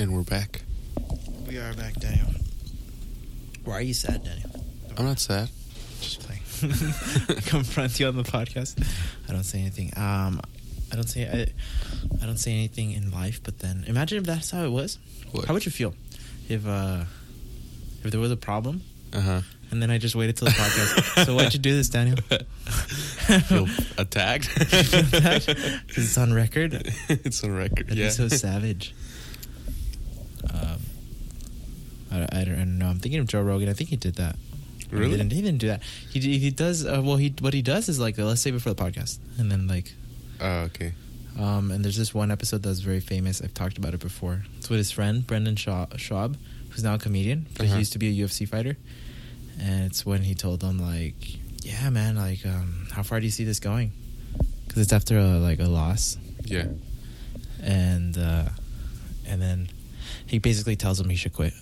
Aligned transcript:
And 0.00 0.14
we're 0.14 0.22
back. 0.22 0.62
We 1.46 1.58
are 1.58 1.74
back, 1.74 1.92
Daniel. 2.00 2.28
Why 3.64 3.74
are 3.74 3.82
you 3.82 3.92
sad, 3.92 4.24
Daniel? 4.24 4.48
I'm 4.96 5.04
not 5.04 5.18
sad. 5.18 5.50
Just 6.00 6.20
playing. 6.20 6.40
Confront 7.42 8.00
you 8.00 8.06
on 8.06 8.16
the 8.16 8.22
podcast. 8.22 8.82
I 9.28 9.32
don't 9.32 9.42
say 9.44 9.60
anything. 9.60 9.92
Um, 9.98 10.40
I 10.90 10.94
don't 10.94 11.06
say 11.06 11.28
I, 11.28 11.52
I 12.22 12.24
don't 12.24 12.38
say 12.38 12.52
anything 12.52 12.92
in 12.92 13.10
life. 13.10 13.42
But 13.44 13.58
then, 13.58 13.84
imagine 13.88 14.16
if 14.16 14.24
that's 14.24 14.50
how 14.50 14.64
it 14.64 14.70
was. 14.70 14.98
What? 15.32 15.44
How 15.44 15.52
would 15.52 15.66
you 15.66 15.70
feel 15.70 15.92
if 16.48 16.66
uh 16.66 17.04
if 18.02 18.10
there 18.10 18.20
was 18.20 18.32
a 18.32 18.38
problem 18.38 18.80
Uh 19.12 19.20
huh. 19.20 19.40
and 19.70 19.82
then 19.82 19.90
I 19.90 19.98
just 19.98 20.14
waited 20.14 20.38
till 20.38 20.46
the 20.48 20.54
podcast? 20.54 21.24
so 21.26 21.34
why'd 21.34 21.52
you 21.52 21.60
do 21.60 21.76
this, 21.76 21.90
Daniel? 21.90 22.16
Feel 23.48 23.68
attacked? 23.98 24.48
Because 24.58 25.94
it's 25.94 26.16
on 26.16 26.32
record. 26.32 26.90
it's 27.10 27.44
on 27.44 27.54
record. 27.54 27.88
That'd 27.88 27.98
yeah. 27.98 28.06
be 28.06 28.12
so 28.12 28.28
savage. 28.28 28.94
Um, 30.52 30.78
I, 32.48 32.52
I 32.52 32.56
don't 32.56 32.78
know. 32.78 32.86
I'm 32.88 32.98
thinking 32.98 33.20
of 33.20 33.26
Joe 33.26 33.42
Rogan. 33.42 33.68
I 33.68 33.72
think 33.72 33.90
he 33.90 33.96
did 33.96 34.16
that. 34.16 34.36
He 34.88 34.96
Really? 34.96 35.16
didn't, 35.16 35.32
he 35.32 35.40
didn't 35.42 35.58
do 35.58 35.68
that. 35.68 35.82
He 36.10 36.18
he 36.38 36.50
does. 36.50 36.84
Uh, 36.84 37.00
well, 37.04 37.16
he 37.16 37.32
what 37.40 37.54
he 37.54 37.62
does 37.62 37.88
is 37.88 38.00
like 38.00 38.18
uh, 38.18 38.24
let's 38.24 38.40
save 38.40 38.54
it 38.54 38.62
for 38.62 38.72
the 38.72 38.82
podcast, 38.82 39.18
and 39.38 39.50
then 39.50 39.66
like 39.68 39.92
Oh, 40.40 40.60
okay. 40.70 40.92
um, 41.38 41.70
and 41.70 41.84
there's 41.84 41.96
this 41.96 42.12
one 42.14 42.30
episode 42.30 42.62
that's 42.62 42.80
very 42.80 43.00
famous. 43.00 43.40
I've 43.42 43.54
talked 43.54 43.78
about 43.78 43.94
it 43.94 44.00
before. 44.00 44.42
It's 44.58 44.68
with 44.70 44.78
his 44.78 44.90
friend 44.90 45.26
Brendan 45.26 45.54
Schaub, 45.56 45.90
Schaub 45.96 46.36
who's 46.70 46.82
now 46.84 46.94
a 46.94 46.98
comedian, 46.98 47.46
but 47.56 47.66
Uh-huh. 47.66 47.74
he 47.74 47.78
used 47.80 47.92
to 47.92 47.98
be 47.98 48.08
a 48.08 48.24
UFC 48.26 48.46
fighter. 48.48 48.76
And 49.60 49.84
it's 49.84 50.06
when 50.06 50.22
he 50.22 50.34
told 50.34 50.60
them 50.60 50.78
like, 50.78 51.38
"Yeah, 51.62 51.90
man, 51.90 52.16
like, 52.16 52.44
um, 52.46 52.86
how 52.92 53.02
far 53.02 53.20
do 53.20 53.26
you 53.26 53.32
see 53.32 53.44
this 53.44 53.60
going?" 53.60 53.92
Because 54.66 54.82
it's 54.82 54.92
after 54.92 55.18
a 55.18 55.38
like 55.38 55.60
a 55.60 55.66
loss, 55.68 56.16
Yeah. 56.44 56.66
and 57.62 58.16
uh, 58.16 58.48
and 59.26 59.40
then 59.42 59.68
he 60.26 60.38
basically 60.38 60.76
tells 60.76 60.98
him 61.00 61.08
he 61.10 61.16
should 61.16 61.32
quit 61.34 61.52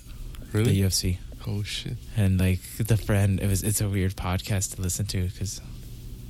Really? 0.53 0.73
the 0.73 0.83
UFC. 0.83 1.19
Oh 1.47 1.63
shit. 1.63 1.97
And 2.17 2.39
like 2.39 2.61
the 2.79 2.97
friend, 2.97 3.41
it 3.41 3.47
was 3.47 3.63
it's 3.63 3.81
a 3.81 3.89
weird 3.89 4.17
podcast 4.17 4.77
to 4.77 4.83
listen 4.83 5.07
to 5.07 5.23
because 5.29 5.61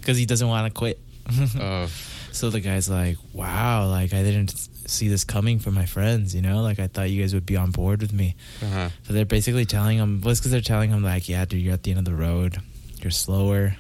because 0.00 0.16
he 0.16 0.26
doesn't 0.26 0.48
want 0.48 0.72
to 0.72 0.78
quit. 0.78 0.98
Oh. 1.60 1.88
So 2.32 2.50
the 2.50 2.60
guy's 2.60 2.88
like, 2.88 3.16
"Wow, 3.32 3.88
like 3.88 4.12
I 4.14 4.22
didn't 4.22 4.50
see 4.86 5.08
this 5.08 5.24
coming 5.24 5.58
from 5.58 5.74
my 5.74 5.86
friends, 5.86 6.34
you 6.34 6.40
know? 6.42 6.62
Like 6.62 6.78
I 6.78 6.86
thought 6.86 7.10
you 7.10 7.20
guys 7.22 7.34
would 7.34 7.46
be 7.46 7.56
on 7.56 7.70
board 7.70 8.00
with 8.00 8.12
me." 8.12 8.36
Uh 8.62 8.66
huh. 8.66 8.88
But 9.06 9.12
they're 9.14 9.24
basically 9.24 9.64
telling 9.64 9.98
him, 9.98 10.22
it's 10.24 10.40
because 10.40 10.52
they're 10.52 10.60
telling 10.60 10.90
him 10.90 11.02
like, 11.02 11.28
"Yeah, 11.28 11.44
dude, 11.44 11.60
you're 11.60 11.74
at 11.74 11.82
the 11.82 11.90
end 11.90 11.98
of 11.98 12.04
the 12.04 12.14
road. 12.14 12.58
You're 13.02 13.10
slower. 13.10 13.76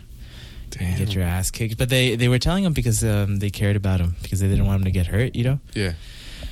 You're 0.78 0.88
gonna 0.90 0.98
get 0.98 1.14
your 1.14 1.24
ass 1.24 1.50
kicked." 1.50 1.78
But 1.78 1.88
they 1.88 2.16
they 2.16 2.28
were 2.28 2.38
telling 2.38 2.64
him 2.64 2.72
because 2.72 3.04
um, 3.04 3.38
they 3.38 3.50
cared 3.50 3.76
about 3.76 4.00
him 4.00 4.16
because 4.22 4.40
they 4.40 4.48
didn't 4.48 4.66
want 4.66 4.80
him 4.80 4.84
to 4.84 4.90
get 4.90 5.06
hurt, 5.06 5.34
you 5.36 5.44
know? 5.44 5.60
Yeah. 5.74 5.92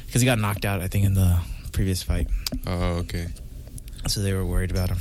Because 0.06 0.20
he 0.22 0.26
got 0.26 0.38
knocked 0.38 0.64
out, 0.64 0.80
I 0.80 0.88
think, 0.88 1.04
in 1.04 1.14
the 1.14 1.38
previous 1.72 2.02
fight. 2.02 2.28
Oh, 2.66 2.98
okay. 3.04 3.28
So 4.08 4.20
they 4.20 4.32
were 4.32 4.44
worried 4.44 4.70
about 4.70 4.88
him. 4.90 4.98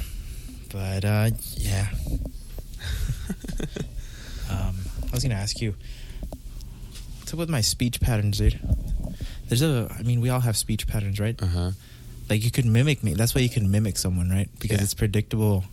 But 0.71 1.05
uh, 1.05 1.29
yeah. 1.55 1.87
Um, 4.47 4.75
I 5.07 5.11
was 5.11 5.23
gonna 5.23 5.33
ask 5.35 5.59
you, 5.59 5.73
what's 7.19 7.33
up 7.33 7.39
with 7.39 7.49
my 7.49 7.61
speech 7.61 7.99
patterns, 7.99 8.37
dude? 8.37 8.59
There's 9.47 9.63
a, 9.63 9.87
I 9.97 10.03
mean, 10.03 10.21
we 10.21 10.29
all 10.29 10.39
have 10.41 10.55
speech 10.55 10.85
patterns, 10.87 11.19
right? 11.19 11.41
Uh 11.41 11.47
huh. 11.47 11.71
Like 12.29 12.43
you 12.43 12.51
could 12.51 12.65
mimic 12.65 13.03
me. 13.03 13.15
That's 13.15 13.33
why 13.33 13.41
you 13.41 13.49
can 13.49 13.71
mimic 13.71 13.97
someone, 13.97 14.29
right? 14.29 14.47
Because 14.59 14.77
Yeah. 14.77 14.83
it's 14.83 14.93
predictable 14.93 15.63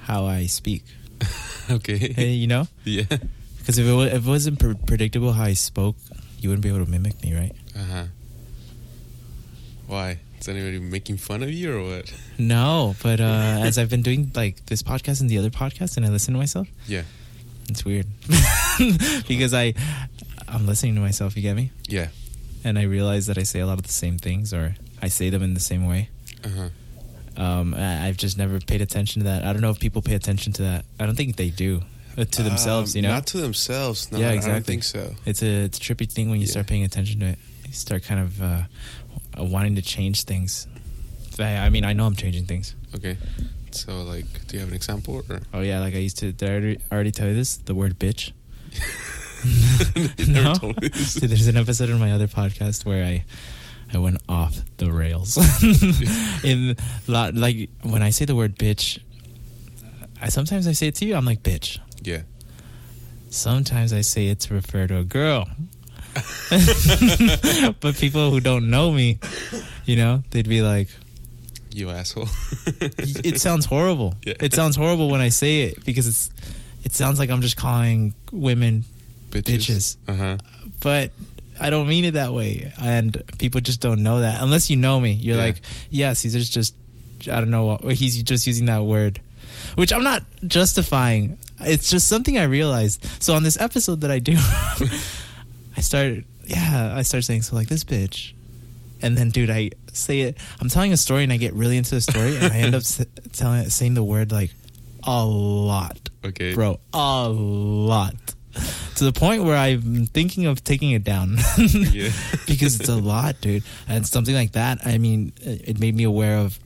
how 0.00 0.24
I 0.24 0.46
speak. 0.46 0.84
okay. 1.70 1.98
Hey, 1.98 2.30
you 2.32 2.46
know? 2.46 2.66
Yeah. 2.84 3.04
Because 3.58 3.76
if 3.78 3.86
it, 3.86 4.12
if 4.14 4.26
it 4.26 4.28
wasn't 4.28 4.58
pre- 4.58 4.74
predictable 4.86 5.32
how 5.32 5.44
I 5.44 5.52
spoke, 5.54 5.96
you 6.40 6.48
wouldn't 6.48 6.62
be 6.62 6.70
able 6.70 6.82
to 6.84 6.90
mimic 6.90 7.22
me, 7.22 7.34
right? 7.34 7.52
Uh 7.74 7.84
huh. 7.92 8.04
Why? 9.86 10.18
Is 10.46 10.50
anybody 10.56 10.78
making 10.78 11.16
fun 11.16 11.42
of 11.42 11.50
you 11.50 11.76
or 11.76 11.82
what? 11.82 12.14
No, 12.38 12.94
but 13.02 13.20
uh, 13.20 13.24
as 13.64 13.78
I've 13.78 13.90
been 13.90 14.02
doing 14.02 14.30
like 14.36 14.64
this 14.66 14.80
podcast 14.80 15.20
and 15.20 15.28
the 15.28 15.38
other 15.38 15.50
podcast, 15.50 15.96
and 15.96 16.06
I 16.06 16.08
listen 16.08 16.34
to 16.34 16.38
myself, 16.38 16.68
Yeah. 16.86 17.02
it's 17.68 17.84
weird 17.84 18.06
because 19.26 19.52
I 19.52 19.74
I'm 20.46 20.66
listening 20.66 20.94
to 20.94 21.00
myself. 21.00 21.36
You 21.36 21.42
get 21.42 21.56
me? 21.56 21.72
Yeah. 21.88 22.08
And 22.62 22.78
I 22.78 22.82
realize 22.82 23.26
that 23.26 23.38
I 23.38 23.42
say 23.42 23.58
a 23.58 23.66
lot 23.66 23.78
of 23.78 23.86
the 23.86 23.92
same 23.92 24.18
things, 24.18 24.54
or 24.54 24.76
I 25.02 25.08
say 25.08 25.30
them 25.30 25.42
in 25.42 25.54
the 25.54 25.60
same 25.60 25.84
way. 25.86 26.10
Uh 26.44 26.48
huh. 26.48 27.42
Um, 27.42 27.74
I- 27.74 28.06
I've 28.06 28.16
just 28.16 28.38
never 28.38 28.60
paid 28.60 28.80
attention 28.80 29.22
to 29.22 29.28
that. 29.28 29.44
I 29.44 29.52
don't 29.52 29.62
know 29.62 29.70
if 29.70 29.80
people 29.80 30.00
pay 30.00 30.14
attention 30.14 30.52
to 30.54 30.62
that. 30.62 30.84
I 31.00 31.06
don't 31.06 31.16
think 31.16 31.34
they 31.36 31.50
do 31.50 31.82
uh, 32.16 32.24
to 32.24 32.42
themselves. 32.44 32.94
Um, 32.94 32.98
You 32.98 33.02
know? 33.02 33.14
Not 33.14 33.26
to 33.28 33.38
themselves. 33.38 34.10
No, 34.12 34.18
Yeah, 34.18 34.26
I 34.26 34.28
don't 34.28 34.36
exactly. 34.38 34.62
think 34.74 34.84
so. 34.84 35.14
It's 35.24 35.42
a 35.42 35.64
it's 35.64 35.78
a 35.78 35.80
trippy 35.80 36.10
thing 36.10 36.30
when 36.30 36.38
you 36.40 36.46
Yeah. 36.46 36.52
start 36.52 36.68
paying 36.68 36.84
attention 36.84 37.18
to 37.20 37.26
it. 37.26 37.38
You 37.66 37.72
start 37.72 38.04
kind 38.04 38.20
of 38.20 38.40
uh, 38.40 38.62
wanting 39.44 39.76
to 39.76 39.82
change 39.82 40.24
things. 40.24 40.66
I, 41.38 41.56
I 41.58 41.70
mean, 41.70 41.84
I 41.84 41.92
know 41.92 42.06
I'm 42.06 42.16
changing 42.16 42.46
things. 42.46 42.74
Okay. 42.94 43.16
So, 43.70 44.02
like, 44.02 44.46
do 44.46 44.56
you 44.56 44.60
have 44.60 44.70
an 44.70 44.74
example? 44.74 45.22
Or? 45.28 45.40
Oh 45.52 45.60
yeah, 45.60 45.80
like 45.80 45.94
I 45.94 45.98
used 45.98 46.18
to. 46.18 46.32
Did 46.32 46.48
I 46.48 46.52
already, 46.52 46.80
already 46.90 47.10
tell 47.10 47.28
you 47.28 47.34
this? 47.34 47.58
The 47.58 47.74
word 47.74 47.98
bitch. 47.98 48.32
no. 50.26 50.42
never 50.42 50.58
told 50.58 50.76
this. 50.76 51.14
Dude, 51.14 51.30
there's 51.30 51.46
an 51.46 51.56
episode 51.56 51.90
in 51.90 51.98
my 51.98 52.12
other 52.12 52.26
podcast 52.26 52.86
where 52.86 53.04
I 53.04 53.24
I 53.92 53.98
went 53.98 54.20
off 54.28 54.60
the 54.78 54.90
rails. 54.90 55.36
in 56.44 56.76
lot 57.06 57.34
like 57.34 57.70
when 57.82 58.02
I 58.02 58.10
say 58.10 58.24
the 58.24 58.34
word 58.34 58.56
bitch, 58.56 58.98
I 60.20 60.28
sometimes 60.28 60.66
I 60.66 60.72
say 60.72 60.88
it 60.88 60.94
to 60.96 61.04
you. 61.04 61.14
I'm 61.14 61.24
like 61.24 61.42
bitch. 61.42 61.78
Yeah. 62.02 62.22
Sometimes 63.30 63.92
I 63.92 64.00
say 64.00 64.28
it 64.28 64.40
to 64.40 64.54
refer 64.54 64.86
to 64.86 64.98
a 64.98 65.04
girl. 65.04 65.48
but 67.80 67.96
people 67.96 68.30
who 68.30 68.40
don't 68.40 68.70
know 68.70 68.90
me, 68.92 69.18
you 69.84 69.96
know, 69.96 70.22
they'd 70.30 70.48
be 70.48 70.62
like, 70.62 70.88
You 71.72 71.90
asshole. 71.90 72.28
it 72.66 73.40
sounds 73.40 73.64
horrible. 73.66 74.14
Yeah. 74.26 74.34
It 74.40 74.54
sounds 74.54 74.76
horrible 74.76 75.08
when 75.10 75.20
I 75.20 75.28
say 75.30 75.62
it 75.62 75.84
because 75.84 76.06
it's 76.06 76.30
it 76.84 76.92
sounds 76.94 77.18
like 77.18 77.30
I'm 77.30 77.40
just 77.42 77.56
calling 77.56 78.14
women 78.32 78.84
bitches. 79.30 79.96
Uh 80.08 80.14
huh. 80.14 80.36
but 80.80 81.10
I 81.60 81.70
don't 81.70 81.88
mean 81.88 82.04
it 82.04 82.12
that 82.14 82.32
way. 82.32 82.72
And 82.80 83.22
people 83.38 83.60
just 83.60 83.80
don't 83.80 84.02
know 84.02 84.20
that 84.20 84.40
unless 84.42 84.70
you 84.70 84.76
know 84.76 85.00
me. 85.00 85.12
You're 85.12 85.36
Yeah. 85.36 85.42
like, 85.44 85.60
yeah, 85.90 86.12
Caesar's 86.12 86.48
just, 86.50 86.74
I 87.30 87.40
don't 87.40 87.50
know, 87.50 87.64
what- 87.80 87.94
he's 87.94 88.22
just 88.22 88.46
using 88.46 88.66
that 88.66 88.84
word, 88.84 89.20
which 89.74 89.92
I'm 89.92 90.04
not 90.04 90.22
justifying. 90.46 91.38
It's 91.60 91.88
just 91.90 92.06
something 92.08 92.36
I 92.38 92.44
realized. 92.44 93.04
So 93.22 93.34
on 93.34 93.42
this 93.42 93.58
episode 93.60 94.02
that 94.02 94.10
I 94.10 94.18
do, 94.18 94.36
I 95.76 95.80
started, 95.80 96.24
yeah, 96.44 96.92
I 96.96 97.02
start 97.02 97.24
saying 97.24 97.42
so 97.42 97.54
like 97.56 97.68
this 97.68 97.84
bitch, 97.84 98.32
and 99.02 99.16
then 99.16 99.30
dude, 99.30 99.50
I 99.50 99.70
say 99.92 100.20
it. 100.20 100.38
I'm 100.60 100.68
telling 100.68 100.92
a 100.92 100.96
story 100.96 101.22
and 101.24 101.32
I 101.32 101.36
get 101.36 101.52
really 101.54 101.76
into 101.76 101.94
the 101.94 102.00
story, 102.00 102.36
and 102.36 102.52
I 102.52 102.56
end 102.58 102.74
up 102.74 102.80
s- 102.90 103.04
telling 103.32 103.68
saying 103.70 103.94
the 103.94 104.04
word 104.04 104.32
like 104.32 104.52
a 105.08 105.24
lot 105.24 106.10
Okay. 106.24 106.52
bro 106.54 106.80
a 106.92 107.28
lot 107.28 108.16
to 108.96 109.04
the 109.04 109.12
point 109.12 109.44
where 109.44 109.56
i'm 109.56 110.06
thinking 110.06 110.46
of 110.46 110.64
taking 110.64 110.90
it 110.90 111.04
down 111.04 111.36
Yeah. 111.92 112.10
because 112.48 112.80
it's 112.80 112.88
a 112.88 112.96
lot 112.96 113.40
dude 113.40 113.62
and 113.86 114.04
something 114.04 114.34
like 114.34 114.52
that 114.52 114.84
i 114.84 114.98
mean 114.98 115.32
it 115.42 115.68
it 115.68 115.78
made 115.78 115.94
me 115.94 116.02
aware 116.02 116.38
of 116.38 116.58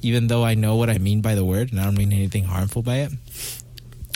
even 0.00 0.28
though 0.28 0.42
i 0.42 0.54
know 0.54 0.76
what 0.76 0.88
i 0.88 0.96
mean 0.96 1.20
by 1.20 1.34
the 1.34 1.44
word 1.44 1.72
and 1.72 1.78
i 1.80 1.84
don't 1.84 1.98
mean 1.98 2.10
anything 2.10 2.44
harmful 2.44 2.80
by 2.80 3.00
it 3.00 3.12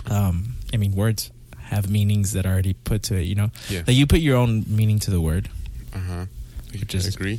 um 0.07 0.55
i 0.73 0.79
mean 0.79 0.95
words 0.95 1.31
have 1.71 1.89
meanings 1.91 2.33
that 2.33 2.45
are 2.47 2.53
already 2.53 2.75
put 2.75 3.03
to 3.05 3.15
it 3.17 3.23
you 3.31 3.35
know 3.35 3.51
Yeah. 3.69 3.83
like 3.87 3.97
you 3.97 4.07
put 4.07 4.21
your 4.21 4.37
own 4.37 4.65
meaning 4.67 4.99
to 5.01 5.11
the 5.11 5.21
word 5.21 5.49
Uh 5.95 5.99
huh. 6.11 6.25
Which 6.73 6.95
is- 6.95 7.07
agree. 7.15 7.39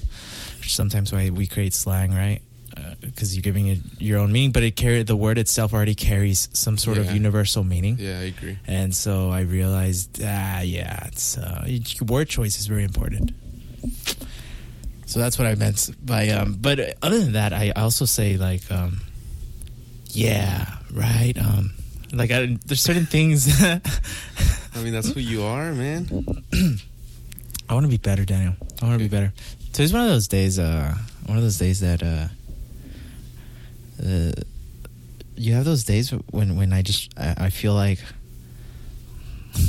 which 0.57 0.67
is 0.67 0.73
sometimes 0.73 1.12
why 1.13 1.29
we 1.29 1.45
create 1.47 1.73
slang 1.73 2.12
right 2.13 2.41
because 3.01 3.35
you're 3.35 3.41
giving 3.44 3.68
it 3.68 3.79
your 4.00 4.19
own 4.19 4.31
meaning 4.31 4.51
but 4.51 4.63
it 4.63 4.75
carry 4.75 5.03
the 5.03 5.16
word 5.16 5.38
itself 5.38 5.73
already 5.73 5.95
carries 5.95 6.47
some 6.53 6.78
sort 6.78 6.97
of 6.97 7.12
universal 7.12 7.63
meaning 7.63 7.97
Yeah, 8.00 8.19
I 8.19 8.28
agree. 8.31 8.57
And 8.68 8.95
so 8.95 9.29
I 9.31 9.41
realized, 9.41 10.22
ah, 10.23 10.62
yeah, 10.62 11.06
it's 11.07 11.38
uh, 11.38 11.68
word 12.07 12.29
choice 12.29 12.57
is 12.59 12.68
very 12.68 12.84
important. 12.85 13.31
So 15.06 15.19
that's 15.19 15.38
what 15.39 15.47
I 15.47 15.56
meant 15.56 15.89
by. 16.06 16.30
Um, 16.30 16.56
but 16.62 16.80
other 17.01 17.19
than 17.19 17.33
that, 17.33 17.51
I 17.51 17.71
also 17.71 18.06
say 18.06 18.38
like, 18.38 18.63
um, 18.71 19.01
yeah, 20.12 20.77
right. 20.94 21.33
Um, 21.38 21.74
like 22.13 22.31
I, 22.31 22.57
there's 22.65 22.81
certain 22.81 23.06
things 23.06 23.47
I 23.63 23.81
mean, 24.83 24.94
that's 24.94 25.09
who 25.11 25.19
you 25.19 25.44
are, 25.44 25.71
man. 25.73 26.07
I 27.67 27.73
want 27.73 27.85
to 27.85 27.89
be 27.89 27.97
better, 27.97 28.23
Daniel. 28.25 28.56
I 28.81 28.85
want 28.85 29.00
to 29.00 29.00
be 29.00 29.06
Okay. 29.06 29.25
better. 29.29 29.33
Today's 29.73 29.94
one 29.94 30.03
of 30.03 30.09
those 30.09 30.27
days. 30.27 30.57
Uh, 30.59 30.95
one 31.25 31.38
of 31.38 31.44
those 31.44 31.57
days 31.57 31.79
that 31.81 32.01
uh, 32.01 32.27
uh, 34.03 34.31
you 35.35 35.53
have 35.53 35.65
those 35.65 35.83
days 35.83 36.11
when 36.31 36.56
when 36.56 36.71
I 36.73 36.81
just 36.81 37.11
I, 37.17 37.35
I 37.38 37.50
feel 37.50 37.73
like 37.73 38.00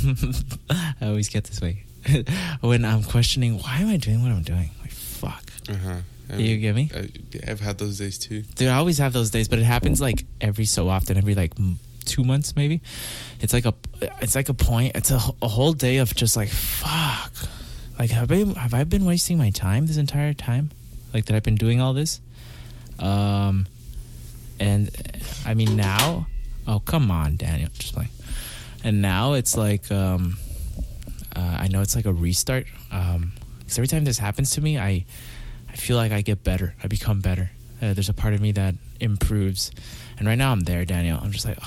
I 0.69 0.93
always 1.07 1.29
get 1.29 1.43
this 1.45 1.61
way 1.61 1.83
when 2.61 2.85
I'm 2.85 3.03
questioning 3.03 3.57
why 3.59 3.77
am 3.79 3.89
I 3.89 3.97
doing 3.97 4.21
what 4.23 4.31
I'm 4.31 4.43
doing. 4.43 4.71
Like 4.81 4.91
fuck. 4.91 5.43
Uh 5.69 5.73
huh. 5.75 6.37
You 6.37 6.57
get 6.59 6.75
me? 6.75 6.89
I, 6.95 7.09
I've 7.51 7.59
had 7.59 7.77
those 7.77 7.97
days 7.97 8.17
too. 8.17 8.43
Dude, 8.55 8.69
I 8.69 8.77
always 8.77 8.97
have 8.99 9.11
those 9.11 9.31
days, 9.31 9.49
but 9.49 9.59
it 9.59 9.65
happens 9.65 9.99
like 9.99 10.23
every 10.39 10.63
so 10.65 10.87
often, 10.87 11.17
every 11.17 11.35
like 11.35 11.53
two 12.05 12.23
months 12.23 12.55
maybe. 12.55 12.81
It's 13.39 13.53
like 13.53 13.65
a, 13.65 13.73
it's 14.21 14.35
like 14.35 14.49
a 14.49 14.53
point. 14.53 14.95
It's 14.95 15.11
a, 15.11 15.19
a 15.41 15.47
whole 15.47 15.73
day 15.73 15.97
of 15.97 16.13
just 16.15 16.35
like 16.35 16.49
fuck. 16.49 17.33
Like 17.99 18.11
have 18.11 18.31
I 18.31 18.45
have 18.59 18.73
I 18.73 18.83
been 18.83 19.05
wasting 19.05 19.37
my 19.37 19.49
time 19.49 19.87
this 19.87 19.97
entire 19.97 20.33
time? 20.33 20.71
like 21.13 21.25
that 21.25 21.35
I've 21.35 21.43
been 21.43 21.55
doing 21.55 21.81
all 21.81 21.93
this. 21.93 22.21
Um, 22.99 23.67
and 24.59 24.89
I 25.45 25.53
mean 25.53 25.75
now, 25.75 26.27
oh 26.67 26.79
come 26.79 27.11
on, 27.11 27.35
Daniel, 27.35 27.69
just 27.73 27.97
like, 27.97 28.09
and 28.83 29.01
now 29.01 29.33
it's 29.33 29.57
like, 29.57 29.91
um, 29.91 30.37
uh, 31.35 31.57
I 31.59 31.67
know 31.67 31.81
it's 31.81 31.95
like 31.95 32.05
a 32.05 32.13
restart. 32.13 32.65
Um, 32.91 33.33
because 33.59 33.77
every 33.77 33.87
time 33.87 34.03
this 34.03 34.17
happens 34.17 34.51
to 34.51 34.61
me, 34.61 34.77
I, 34.77 35.05
I 35.69 35.75
feel 35.75 35.95
like 35.97 36.11
I 36.11 36.21
get 36.21 36.43
better. 36.43 36.75
I 36.83 36.87
become 36.87 37.21
better. 37.21 37.51
Uh, 37.81 37.93
there's 37.93 38.09
a 38.09 38.13
part 38.13 38.33
of 38.33 38.41
me 38.41 38.51
that 38.51 38.75
improves, 38.99 39.71
and 40.17 40.27
right 40.27 40.37
now 40.37 40.51
I'm 40.51 40.61
there, 40.61 40.85
Daniel. 40.85 41.19
I'm 41.21 41.31
just 41.31 41.45
like, 41.45 41.57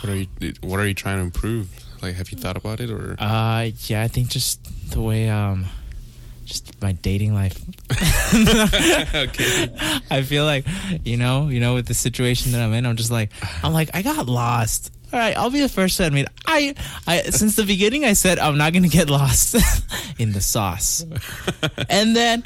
What 0.00 0.12
are 0.12 0.16
you 0.16 0.26
What 0.62 0.80
are 0.80 0.86
you 0.86 0.94
trying 0.94 1.18
to 1.18 1.22
improve? 1.22 1.68
Like, 2.02 2.14
have 2.14 2.30
you 2.30 2.38
thought 2.38 2.56
about 2.56 2.80
it 2.80 2.90
or? 2.90 3.16
Uh, 3.18 3.70
yeah, 3.86 4.02
I 4.02 4.08
think 4.08 4.28
just 4.28 4.60
the 4.90 5.02
way 5.02 5.28
um, 5.28 5.66
just 6.46 6.80
my 6.80 6.92
dating 6.92 7.34
life. 7.34 7.60
okay. 9.14 9.68
I 10.10 10.22
feel 10.22 10.44
like, 10.44 10.64
you 11.04 11.16
know, 11.16 11.48
you 11.48 11.60
know, 11.60 11.74
with 11.74 11.86
the 11.86 11.94
situation 11.94 12.52
that 12.52 12.62
I'm 12.62 12.72
in, 12.72 12.86
I'm 12.86 12.96
just 12.96 13.10
like, 13.10 13.30
I'm 13.62 13.72
like, 13.72 13.90
I 13.94 14.02
got 14.02 14.26
lost. 14.26 14.92
All 15.12 15.18
right, 15.18 15.36
I'll 15.36 15.50
be 15.50 15.60
the 15.60 15.68
first 15.68 15.96
to 15.96 16.06
admit, 16.06 16.28
I, 16.46 16.74
I 17.06 17.22
since 17.22 17.56
the 17.56 17.64
beginning, 17.64 18.04
I 18.04 18.12
said 18.12 18.38
I'm 18.38 18.56
not 18.56 18.72
gonna 18.72 18.88
get 18.88 19.10
lost 19.10 19.56
in 20.18 20.32
the 20.32 20.40
sauce, 20.40 21.04
and 21.88 22.14
then 22.14 22.44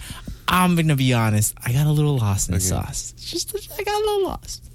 I'm 0.48 0.74
gonna 0.74 0.96
be 0.96 1.12
honest, 1.12 1.54
I 1.62 1.74
got 1.74 1.86
a 1.86 1.92
little 1.92 2.16
lost 2.16 2.48
in 2.48 2.54
the 2.54 2.60
sauce. 2.60 3.12
Just, 3.18 3.54
I 3.78 3.82
got 3.82 3.94
a 3.94 4.04
little 4.04 4.24
lost, 4.24 4.70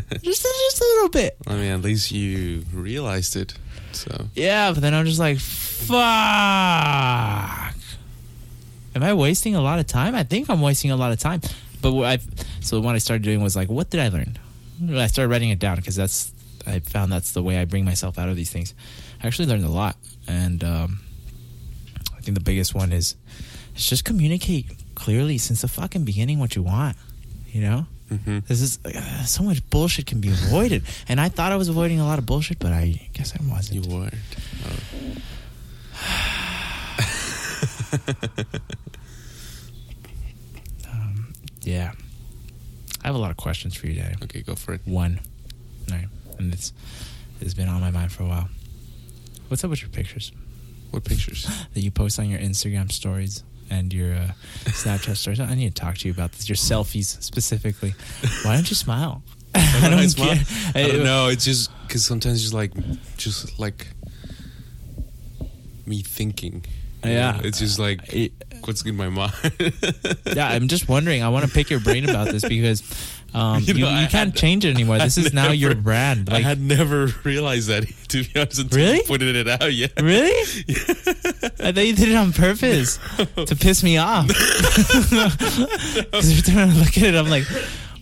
just, 0.22 0.42
just 0.42 0.80
a 0.80 0.84
little 0.84 1.08
bit. 1.08 1.36
I 1.46 1.54
mean, 1.54 1.72
at 1.72 1.82
least 1.82 2.10
you 2.12 2.64
realized 2.72 3.36
it. 3.36 3.54
So 3.92 4.26
Yeah, 4.34 4.72
but 4.72 4.80
then 4.80 4.94
I'm 4.94 5.06
just 5.06 5.18
like, 5.18 5.38
fuck. 5.38 5.96
Am 8.94 9.02
I 9.02 9.12
wasting 9.14 9.54
a 9.54 9.60
lot 9.60 9.78
of 9.78 9.86
time? 9.86 10.14
I 10.14 10.22
think 10.22 10.48
I'm 10.48 10.60
wasting 10.60 10.90
a 10.90 10.96
lot 10.96 11.12
of 11.12 11.18
time. 11.18 11.40
But 11.82 11.92
what 11.92 12.06
I 12.06 12.18
so 12.60 12.80
what 12.80 12.94
I 12.94 12.98
started 12.98 13.22
doing 13.22 13.42
was 13.42 13.54
like, 13.56 13.68
what 13.68 13.90
did 13.90 14.00
I 14.00 14.08
learn? 14.08 14.38
I 14.90 15.06
started 15.06 15.30
writing 15.30 15.50
it 15.50 15.58
down 15.58 15.76
because 15.76 15.96
that's 15.96 16.32
I 16.66 16.80
found 16.80 17.12
that's 17.12 17.32
the 17.32 17.42
way 17.42 17.58
I 17.58 17.64
bring 17.64 17.84
myself 17.84 18.18
out 18.18 18.28
of 18.28 18.36
these 18.36 18.50
things. 18.50 18.74
I 19.22 19.26
actually 19.26 19.46
learned 19.46 19.64
a 19.64 19.70
lot, 19.70 19.96
and 20.26 20.62
um, 20.64 21.00
I 22.16 22.20
think 22.20 22.36
the 22.36 22.44
biggest 22.44 22.74
one 22.74 22.92
is 22.92 23.16
is 23.76 23.86
just 23.86 24.04
communicate 24.04 24.66
clearly 24.94 25.38
since 25.38 25.60
the 25.62 25.68
fucking 25.68 26.04
beginning 26.04 26.38
what 26.38 26.56
you 26.56 26.62
want. 26.62 26.96
You 27.48 27.62
know, 27.62 27.86
hmm 28.08 28.38
this 28.46 28.60
is 28.60 28.78
uh, 28.84 29.24
so 29.24 29.42
much 29.42 29.68
bullshit 29.70 30.06
can 30.06 30.20
be 30.20 30.28
avoided, 30.28 30.84
and 31.08 31.20
I 31.20 31.28
thought 31.28 31.52
I 31.52 31.56
was 31.56 31.68
avoiding 31.68 32.00
a 32.00 32.04
lot 32.04 32.18
of 32.18 32.26
bullshit, 32.26 32.58
but 32.58 32.72
I 32.72 33.08
guess 33.12 33.34
I 33.34 33.38
wasn't. 33.52 33.84
you 33.84 33.94
weren't. 33.96 34.14
Oh. 34.66 35.92
Um, 40.92 41.32
yeah. 41.62 41.92
I 43.02 43.06
have 43.08 43.14
a 43.14 43.18
lot 43.18 43.30
of 43.30 43.36
questions 43.36 43.74
for 43.74 43.86
you, 43.86 44.00
Daddy. 44.00 44.14
Okay, 44.24 44.42
go 44.42 44.54
for 44.54 44.74
it. 44.74 44.80
One. 44.84 45.20
All 45.90 45.96
right. 45.96 46.08
And 46.38 46.52
it's, 46.52 46.72
it's 47.40 47.54
been 47.54 47.68
on 47.68 47.80
my 47.80 47.90
mind 47.90 48.12
for 48.12 48.24
a 48.24 48.26
while. 48.26 48.48
What's 49.48 49.62
up 49.64 49.70
with 49.70 49.80
your 49.80 49.90
pictures 49.90 50.32
What 50.90 51.04
pictures? 51.04 51.46
that 51.74 51.80
you 51.80 51.90
post 51.90 52.18
on 52.18 52.28
your 52.28 52.40
Instagram 52.40 52.90
stories 52.90 53.44
and 53.70 53.92
your 53.92 54.14
uh, 54.14 54.30
Snapchat 54.64 55.16
stories? 55.16 55.40
I 55.40 55.54
need 55.54 55.74
to 55.74 55.80
talk 55.80 55.96
to 55.98 56.08
you 56.08 56.12
about 56.14 56.32
this. 56.32 56.48
Your 56.48 56.56
selfies 56.56 57.20
specifically. 57.22 57.94
Why 58.42 58.54
don't 58.54 58.68
you 58.70 58.76
smile? 58.76 59.22
I 59.54 59.88
don't 59.90 60.08
smile? 60.08 60.34
get- 60.34 60.46
I 60.76 60.88
don't 60.88 61.04
know. 61.04 61.28
It's 61.28 61.44
just 61.44 61.70
because 61.86 62.04
sometimes 62.04 62.42
just 62.42 62.54
like, 62.54 62.72
just 63.16 63.58
like 63.58 63.86
me 65.86 66.02
thinking. 66.02 66.64
Yeah. 67.04 67.40
It's 67.44 67.58
just 67.58 67.78
like 67.78 68.12
It- 68.12 68.32
what's 68.64 68.84
in 68.84 68.96
my 68.96 69.08
mind. 69.20 69.32
yeah, 70.34 70.48
I'm 70.48 70.68
just 70.68 70.88
wondering. 70.88 71.22
I 71.22 71.28
want 71.28 71.44
to 71.46 71.50
pick 71.50 71.70
your 71.70 71.80
brain 71.80 72.08
about 72.08 72.28
this 72.28 72.42
because 72.44 72.82
um, 73.34 73.62
You 73.62 73.74
you, 73.74 73.80
know, 73.84 73.90
you, 73.90 73.96
I 73.96 74.06
can't 74.06 74.30
had- 74.30 74.36
change 74.36 74.64
it 74.64 74.74
anymore. 74.74 74.98
This 75.06 75.18
I 75.18 75.22
is 75.22 75.32
now 75.32 75.50
your 75.52 75.70
never- 75.70 75.82
brand. 75.82 76.30
I 76.30 76.40
had 76.40 76.60
never 76.60 77.06
realized 77.24 77.68
that 77.68 77.84
to 78.08 78.24
be 78.24 78.40
honest 78.40 78.58
until 78.60 78.78
Really? 78.78 78.96
you 78.98 79.02
pointed 79.04 79.36
it 79.36 79.48
out. 79.48 79.72
Yeah. 79.72 79.86
really? 80.00 80.30
I 81.60 81.72
thought 81.72 81.86
you 81.86 81.94
did 81.94 82.08
it 82.08 82.14
on 82.16 82.32
purpose 82.32 82.98
to 83.36 83.56
piss 83.56 83.82
me 83.82 83.98
off. 83.98 84.26
Because 84.28 86.30
every 86.30 86.42
time 86.42 86.70
I 86.70 86.74
look 86.78 86.96
at 86.96 87.02
it, 87.04 87.14
I'm 87.14 87.28
like, 87.28 87.44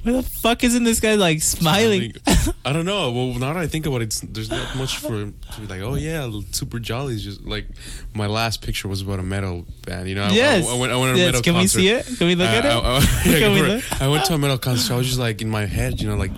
where 0.05 0.15
the 0.15 0.23
fuck 0.23 0.63
isn't 0.65 0.85
this 0.85 1.01
guy 1.01 1.15
like 1.15 1.41
smiling? 1.41 2.13
I 2.65 2.73
don't 2.73 2.85
know. 2.85 3.11
Well, 3.11 3.27
now 3.39 3.55
that 3.55 3.57
I 3.57 3.67
think 3.67 3.87
about 3.87 4.03
it, 4.03 4.05
it's, 4.05 4.21
there's 4.21 4.51
not 4.51 4.77
much 4.77 4.99
for 4.99 5.09
to 5.09 5.61
be 5.61 5.67
like. 5.67 5.81
Oh 5.81 5.95
yeah, 5.95 6.31
super 6.53 6.79
jolly. 6.79 7.15
It's 7.15 7.23
just 7.23 7.43
like 7.43 7.67
my 8.15 8.27
last 8.27 8.61
picture 8.63 8.87
was 8.87 9.01
about 9.01 9.19
a 9.19 9.23
metal 9.23 9.67
band. 9.87 10.09
You 10.09 10.15
know, 10.15 10.29
yes. 10.31 10.69
I, 10.69 10.75
I 10.75 10.79
went, 10.79 10.93
I 10.93 10.97
went 10.97 11.17
to 11.17 11.23
a 11.23 11.25
yes. 11.25 11.27
metal 11.29 11.43
Can 11.43 11.55
concert. 11.55 11.79
we 11.79 11.83
see 11.83 11.89
it? 11.89 12.07
Can 12.19 12.27
we 12.27 12.35
look 12.35 12.49
I, 12.49 12.57
at 12.57 12.65
it? 12.67 12.71
I, 12.71 12.99
yeah, 13.31 13.39
Can 13.39 13.53
we 13.53 13.59
go 13.59 13.65
for 13.65 13.65
it. 13.65 13.75
look? 13.77 14.03
I 14.03 14.09
went 14.09 14.25
to 14.27 14.35
a 14.35 14.39
metal 14.39 14.59
concert. 14.59 14.93
I 14.93 14.97
was 14.99 15.07
just 15.07 15.19
like 15.19 15.41
in 15.41 15.49
my 15.49 15.65
head, 15.65 16.01
you 16.01 16.09
know, 16.09 16.17
like 16.17 16.33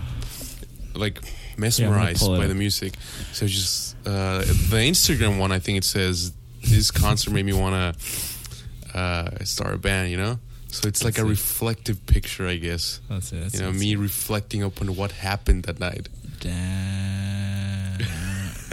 like 0.94 1.20
mesmerized 1.58 2.22
it 2.22 2.38
by 2.38 2.46
the 2.46 2.54
music. 2.54 2.94
So 3.32 3.46
just 3.46 3.96
uh, 4.06 4.38
the 4.38 4.76
Instagram 4.76 5.38
one, 5.38 5.50
I 5.50 5.58
think 5.58 5.78
it 5.78 5.84
says 5.84 6.32
this 6.62 6.92
concert 6.92 7.32
made 7.32 7.46
me 7.46 7.52
want 7.52 7.98
to 7.98 8.98
uh, 8.98 9.44
start 9.44 9.74
a 9.74 9.78
band. 9.78 10.10
You 10.10 10.18
know, 10.18 10.38
so 10.68 10.88
it's 10.88 11.04
like 11.04 11.14
a 11.18 11.22
see. 11.22 11.28
reflective 11.28 12.04
picture, 12.06 12.46
I 12.46 12.56
guess. 12.56 13.00
Let's 13.08 13.28
see. 13.30 13.40
Let's 13.40 13.54
You 13.54 13.60
know, 13.62 13.72
me 13.72 13.78
see. 13.78 13.96
reflecting 13.96 14.62
upon 14.62 14.94
what 14.96 15.12
happened 15.12 15.64
that 15.64 15.78
night. 15.80 16.08
Damn. 16.40 17.98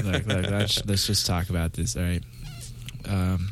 look, 0.03 0.25
look, 0.25 0.49
let's, 0.51 0.85
let's 0.85 1.07
just 1.07 1.25
talk 1.25 1.49
about 1.49 1.73
this. 1.73 1.95
All 1.95 2.03
right. 2.03 2.23
Um, 3.05 3.51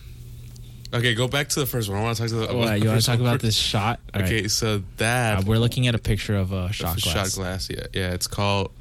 Okay, 0.94 1.16
go 1.16 1.30
back 1.30 1.48
to 1.48 1.60
the 1.62 1.66
first 1.66 1.88
one. 1.90 1.98
I 2.00 2.04
want 2.04 2.18
to 2.18 2.24
talk 2.24 2.30
to 2.32 2.36
the. 2.36 2.52
you 2.78 2.90
want 2.90 3.00
to 3.00 3.06
talk 3.06 3.18
one 3.20 3.30
about 3.30 3.40
this 3.40 3.56
shot? 3.56 4.02
All 4.14 4.20
right. 4.22 4.28
Okay, 4.30 4.48
so 4.50 4.84
that 4.98 5.38
Uh, 5.38 5.42
we're 5.46 5.58
looking 5.58 5.88
at 5.88 5.96
a 5.96 5.98
picture 5.98 6.36
of 6.36 6.52
a 6.52 6.70
shot 6.74 7.02
glass. 7.02 7.16
Shot 7.32 7.32
glass, 7.40 7.70
yeah, 7.70 7.86
yeah. 7.94 8.12
It's 8.12 8.28
called 8.28 8.72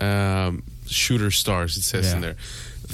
um, 0.00 0.62
Shooter 0.86 1.30
Stars. 1.30 1.78
It 1.78 1.82
says 1.82 2.12
in 2.12 2.20
there. 2.20 2.36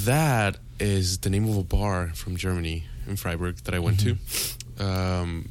That 0.05 0.55
is 0.79 1.17
the 1.17 1.29
name 1.29 1.49
of 1.49 1.57
a 1.57 1.63
bar 1.63 2.11
from 2.15 2.37
Germany 2.37 2.85
in 3.05 3.17
Freiburg 3.17 3.57
that 3.65 3.73
I 3.75 3.79
went 3.79 3.97
Mm-hmm. 3.97 4.15
to. 4.15 4.56
Um, 4.79 5.49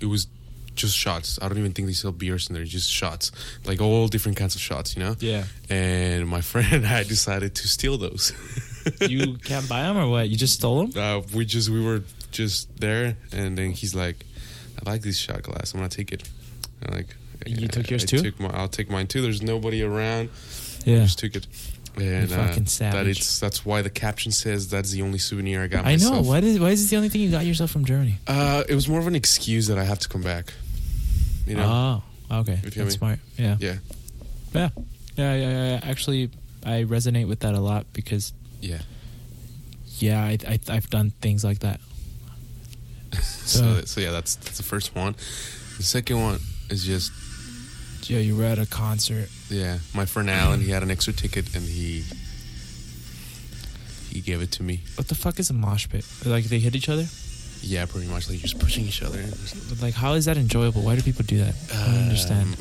it 0.00 0.06
was 0.06 0.26
just 0.74 0.96
shots. 0.96 1.38
I 1.40 1.48
don't 1.48 1.58
even 1.58 1.72
think 1.72 1.86
they 1.86 1.94
sell 1.94 2.10
beers 2.12 2.48
in 2.48 2.54
there. 2.54 2.64
Just 2.64 2.90
shots, 2.90 3.30
like 3.64 3.80
all 3.80 4.08
different 4.08 4.36
kinds 4.36 4.54
of 4.56 4.60
shots, 4.60 4.96
you 4.96 5.02
know. 5.02 5.14
Yeah. 5.20 5.44
And 5.70 6.28
my 6.28 6.40
friend 6.50 6.72
and 6.72 6.86
I 6.86 7.04
decided 7.04 7.54
to 7.56 7.68
steal 7.68 7.98
those. 7.98 8.32
You 9.00 9.38
can't 9.38 9.66
buy 9.66 9.80
them 9.80 9.96
or 9.96 10.06
what? 10.08 10.28
You 10.28 10.36
just 10.36 10.56
stole 10.56 10.86
them? 10.86 11.02
uh, 11.02 11.22
we 11.34 11.46
just 11.46 11.70
we 11.70 11.82
were 11.82 12.02
just 12.32 12.68
there, 12.78 13.16
and 13.32 13.56
then 13.56 13.70
he's 13.70 13.94
like, 13.94 14.26
"I 14.78 14.90
like 14.90 15.00
this 15.00 15.16
shot 15.16 15.42
glass. 15.42 15.72
I'm 15.72 15.80
gonna 15.80 15.88
take 15.88 16.12
it." 16.12 16.28
I'm 16.84 16.94
like, 16.94 17.16
You 17.46 17.66
took 17.68 17.88
yours 17.88 18.02
I 18.04 18.06
too? 18.06 18.18
Took 18.20 18.40
my, 18.40 18.48
I'll 18.48 18.68
take 18.68 18.90
mine 18.90 19.06
too. 19.06 19.22
There's 19.22 19.40
nobody 19.40 19.82
around. 19.82 20.28
Yeah. 20.84 20.98
just 21.04 21.18
took 21.18 21.34
it. 21.34 21.46
And 21.96 22.28
You 22.30 22.36
uh, 22.36 22.46
fucking 22.46 22.64
that 22.64 22.68
savage. 22.70 23.18
it's 23.18 23.38
that's 23.40 23.64
why 23.64 23.82
the 23.82 23.90
caption 23.90 24.32
says 24.32 24.68
that's 24.68 24.90
the 24.90 25.02
only 25.02 25.18
souvenir 25.18 25.62
I 25.62 25.66
got 25.68 25.84
I 25.86 25.96
know. 25.96 26.10
myself. 26.10 26.26
Why, 26.26 26.38
is, 26.38 26.58
why 26.58 26.70
is 26.70 26.80
this 26.82 26.90
the 26.90 26.96
only 26.96 27.08
thing 27.08 27.20
you 27.20 27.30
got 27.30 27.44
yourself 27.46 27.70
from 27.70 27.84
Germany? 27.84 28.18
Uh, 28.26 28.64
it 28.68 28.74
was 28.74 28.88
more 28.88 28.98
of 29.00 29.06
an 29.06 29.14
excuse 29.14 29.66
that 29.68 29.78
I 29.78 29.84
have 29.84 29.98
to 30.00 30.08
come 30.08 30.22
back. 30.22 30.52
You 31.46 31.56
know? 31.56 32.02
Oh, 32.30 32.38
okay. 32.40 32.58
That's 32.64 32.94
smart. 32.94 33.18
Yeah. 33.36 33.56
yeah, 33.60 33.74
Yeah. 34.54 34.70
Yeah, 35.16 35.34
yeah, 35.36 35.70
yeah. 35.74 35.80
Actually, 35.82 36.30
I 36.64 36.82
resonate 36.84 37.28
with 37.28 37.40
that 37.40 37.54
a 37.54 37.60
lot 37.60 37.86
because, 37.92 38.32
yeah. 38.60 38.78
yeah, 39.98 40.24
I, 40.24 40.38
I, 40.48 40.58
I've 40.68 40.88
done 40.90 41.12
things 41.20 41.44
like 41.44 41.60
that. 41.60 41.80
So, 43.14 43.58
So- 43.80 43.84
so 43.84 44.00
yeah, 44.00 44.10
that's 44.10 44.34
that's 44.36 44.56
the 44.56 44.62
first 44.64 44.94
one. 44.96 45.14
The 45.76 45.82
second 45.84 46.20
one 46.22 46.40
is 46.70 46.84
just 46.84 47.12
Yeah, 48.10 48.18
you 48.18 48.36
were 48.36 48.44
at 48.44 48.58
a 48.58 48.66
concert. 48.66 49.28
Yeah. 49.54 49.78
My 49.94 50.06
friend 50.06 50.28
Alan, 50.30 50.60
he 50.60 50.70
had 50.70 50.82
an 50.82 50.90
extra 50.90 51.12
ticket 51.12 51.54
and 51.56 51.64
he 51.64 52.04
he 54.10 54.20
gave 54.20 54.40
it 54.42 54.50
to 54.52 54.62
me. 54.62 54.80
What 54.96 55.08
the 55.08 55.14
fuck 55.14 55.38
is 55.40 55.50
a 55.50 55.54
mosh 55.54 55.88
pit? 55.88 56.04
Like 56.24 56.44
they 56.44 56.58
hit 56.60 56.74
each 56.76 56.88
other? 56.88 57.06
Yeah, 57.62 57.86
pretty 57.86 58.08
much 58.08 58.28
like 58.28 58.38
you're 58.38 58.48
just 58.48 58.58
pushing 58.58 58.84
each 58.84 59.02
other. 59.02 59.22
But, 59.70 59.80
Like, 59.80 59.94
how 59.94 60.12
is 60.14 60.26
that 60.26 60.36
enjoyable? 60.36 60.82
Why 60.82 60.96
do 60.96 61.02
people 61.02 61.24
do 61.24 61.38
that? 61.38 61.54
I 61.72 61.86
don't 61.86 62.02
understand. 62.08 62.48
Um, 62.54 62.56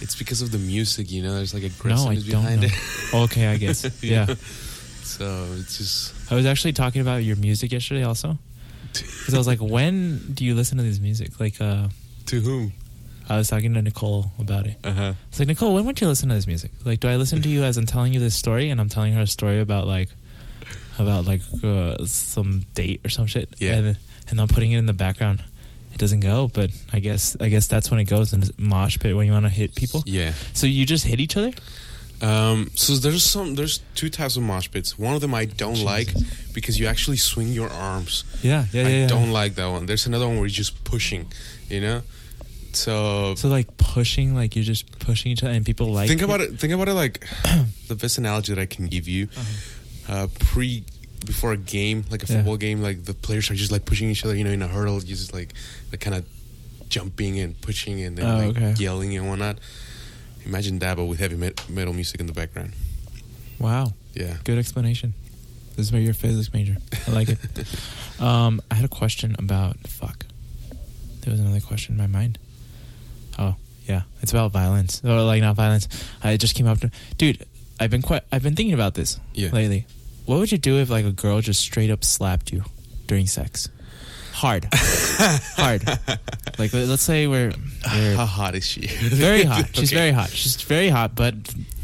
It's 0.00 0.16
because 0.16 0.40
of 0.42 0.50
the 0.52 0.58
music, 0.58 1.10
you 1.10 1.22
know. 1.22 1.34
There's 1.34 1.52
like 1.54 1.62
No, 1.62 1.68
aggressiveness 1.68 2.28
I 2.28 2.32
don't 2.32 2.60
know. 2.60 2.66
it. 2.66 3.14
okay, 3.24 3.46
I 3.48 3.56
guess. 3.58 3.84
Yeah. 4.02 4.26
So 5.04 5.46
it's 5.60 5.78
just 5.78 6.32
I 6.32 6.34
was 6.34 6.46
actually 6.46 6.72
talking 6.72 7.00
about 7.00 7.22
your 7.24 7.36
music 7.36 7.72
yesterday 7.72 8.04
also. 8.04 8.38
Because 8.92 9.34
I 9.34 9.38
was 9.38 9.46
like, 9.46 9.60
when 9.60 10.32
do 10.32 10.44
you 10.44 10.54
listen 10.54 10.78
to 10.78 10.84
this 10.84 10.98
music? 11.00 11.38
Like, 11.38 11.60
uh, 11.60 11.88
to 12.26 12.40
whom? 12.40 12.72
I 13.28 13.36
was 13.36 13.48
talking 13.48 13.74
to 13.74 13.82
Nicole 13.82 14.30
about 14.38 14.66
it. 14.66 14.76
Uh 14.84 14.92
huh. 14.92 15.12
It's 15.28 15.38
like, 15.38 15.48
Nicole, 15.48 15.74
when 15.74 15.84
would 15.86 16.00
you 16.00 16.06
listen 16.06 16.28
to 16.28 16.34
this 16.34 16.46
music? 16.46 16.70
Like, 16.84 17.00
do 17.00 17.08
I 17.08 17.16
listen 17.16 17.42
to 17.42 17.48
you 17.48 17.64
as 17.64 17.76
I'm 17.76 17.86
telling 17.86 18.12
you 18.12 18.20
this 18.20 18.36
story 18.36 18.70
and 18.70 18.80
I'm 18.80 18.88
telling 18.88 19.12
her 19.14 19.22
a 19.22 19.26
story 19.26 19.60
about 19.60 19.86
like, 19.86 20.08
about 20.98 21.26
like 21.26 21.42
uh, 21.64 22.04
some 22.06 22.66
date 22.74 23.00
or 23.04 23.08
some 23.08 23.26
shit? 23.26 23.48
Yeah. 23.58 23.74
And, 23.74 23.98
and 24.28 24.40
I'm 24.40 24.48
putting 24.48 24.72
it 24.72 24.78
in 24.78 24.86
the 24.86 24.92
background. 24.92 25.42
It 25.92 25.98
doesn't 25.98 26.20
go, 26.20 26.48
but 26.52 26.70
I 26.92 26.98
guess 27.00 27.36
I 27.40 27.48
guess 27.48 27.68
that's 27.68 27.90
when 27.90 27.98
it 27.98 28.04
goes 28.04 28.34
in 28.34 28.44
mosh 28.58 28.98
pit 28.98 29.16
when 29.16 29.26
you 29.26 29.32
want 29.32 29.46
to 29.46 29.50
hit 29.50 29.74
people. 29.74 30.02
Yeah. 30.04 30.34
So 30.52 30.66
you 30.66 30.84
just 30.84 31.06
hit 31.06 31.20
each 31.20 31.38
other? 31.38 31.52
Um, 32.20 32.70
so 32.74 32.94
there's 32.94 33.24
some 33.24 33.54
there's 33.54 33.80
two 33.94 34.10
types 34.10 34.36
of 34.36 34.42
mosh 34.42 34.70
pits. 34.70 34.98
One 34.98 35.14
of 35.14 35.20
them 35.20 35.34
I 35.34 35.46
don't 35.46 35.82
like 35.82 36.08
because 36.52 36.78
you 36.78 36.86
actually 36.86 37.16
swing 37.16 37.48
your 37.48 37.70
arms. 37.70 38.24
Yeah, 38.42 38.66
yeah, 38.72 38.82
I 38.82 38.84
yeah. 38.84 38.96
yeah. 39.00 39.06
don't 39.06 39.30
like 39.32 39.54
that 39.54 39.68
one. 39.68 39.86
There's 39.86 40.06
another 40.06 40.26
one 40.26 40.36
where 40.36 40.44
you're 40.44 40.50
just 40.50 40.84
pushing, 40.84 41.26
you 41.68 41.80
know. 41.80 42.02
So, 42.76 43.34
So 43.36 43.48
like 43.48 43.76
pushing, 43.78 44.34
like 44.34 44.54
you're 44.56 44.64
just 44.64 44.98
pushing 44.98 45.32
each 45.32 45.42
other, 45.42 45.52
and 45.52 45.64
people 45.64 45.92
like. 45.92 46.08
think 46.08 46.22
about 46.22 46.40
it. 46.40 46.58
Think 46.58 46.72
about 46.72 46.88
it 46.88 46.94
like 46.94 47.26
the 47.88 47.94
best 47.94 48.18
analogy 48.18 48.54
that 48.54 48.60
I 48.60 48.66
can 48.66 48.86
give 48.86 49.08
you. 49.08 49.28
Uh, 50.08 50.28
pre 50.38 50.84
before 51.24 51.52
a 51.52 51.56
game, 51.56 52.04
like 52.10 52.22
a 52.22 52.24
Uh-huh. 52.26 52.32
Yeah. 52.34 52.38
football 52.40 52.56
game, 52.58 52.82
like 52.82 53.04
the 53.04 53.14
players 53.14 53.50
are 53.50 53.54
just 53.54 53.72
like 53.72 53.84
pushing 53.84 54.10
each 54.10 54.24
other. 54.24 54.36
You 54.36 54.44
know, 54.44 54.50
in 54.50 54.62
a 54.62 54.68
hurdle, 54.68 54.96
you 55.02 55.16
just 55.16 55.32
like 55.34 55.54
like 55.90 56.00
kind 56.00 56.14
of 56.16 56.24
jumping 56.88 57.40
and 57.40 57.60
pushing 57.60 58.00
and 58.02 58.16
then 58.16 58.26
Oh, 58.26 58.38
like 58.46 58.56
okay. 58.56 58.74
yelling 58.78 59.16
and 59.16 59.28
whatnot. 59.28 59.58
Imagine 60.44 60.78
that, 60.78 60.96
but 60.96 61.06
with 61.06 61.18
heavy 61.18 61.34
met- 61.36 61.68
metal 61.68 61.92
music 61.92 62.20
in 62.20 62.26
the 62.26 62.32
background. 62.32 62.72
Wow, 63.58 63.94
Yeah. 64.14 64.36
good 64.44 64.58
explanation. 64.58 65.14
This 65.74 65.86
is 65.86 65.92
why 65.92 65.98
you're 65.98 66.12
a 66.12 66.14
physics 66.14 66.52
major. 66.54 66.76
I 67.08 67.10
like 67.10 67.28
it. 67.30 67.38
um, 68.20 68.60
I 68.70 68.74
had 68.76 68.84
a 68.84 68.88
question 68.88 69.34
about 69.38 69.76
fuck. 69.88 70.24
There 71.22 71.32
was 71.32 71.40
another 71.40 71.60
question 71.60 71.94
in 71.94 71.98
my 71.98 72.06
mind. 72.06 72.38
Oh 73.38 73.56
yeah, 73.86 74.02
it's 74.22 74.32
about 74.32 74.52
violence. 74.52 75.02
Or 75.04 75.22
like 75.22 75.40
not 75.42 75.56
violence. 75.56 75.88
Uh, 76.24 76.28
I 76.28 76.36
just 76.36 76.54
came 76.54 76.66
up 76.66 76.80
to, 76.80 76.90
dude. 77.18 77.44
I've 77.78 77.90
been 77.90 78.02
quite. 78.02 78.22
I've 78.32 78.42
been 78.42 78.56
thinking 78.56 78.74
about 78.74 78.94
this 78.94 79.20
Yeah. 79.34 79.50
lately. 79.52 79.86
What 80.24 80.38
would 80.38 80.50
you 80.50 80.58
do 80.58 80.78
if 80.78 80.88
like 80.90 81.04
a 81.04 81.12
girl 81.12 81.40
just 81.40 81.60
straight 81.60 81.90
up 81.90 82.02
slapped 82.04 82.52
you 82.52 82.64
during 83.06 83.26
sex? 83.26 83.68
Hard, 84.32 84.66
hard. 84.72 85.82
Like 86.58 86.74
uh, 86.74 86.78
let's 86.78 87.02
say 87.02 87.26
we're, 87.26 87.52
we're 87.94 88.16
How 88.16 88.26
hot 88.26 88.54
is 88.54 88.66
she? 88.66 88.86
very 88.86 89.44
hot. 89.44 89.68
She's 89.74 89.90
Okay. 89.90 89.96
very 89.96 90.10
hot. 90.10 90.28
She's 90.30 90.60
very 90.62 90.88
hot, 90.88 91.14
but 91.14 91.34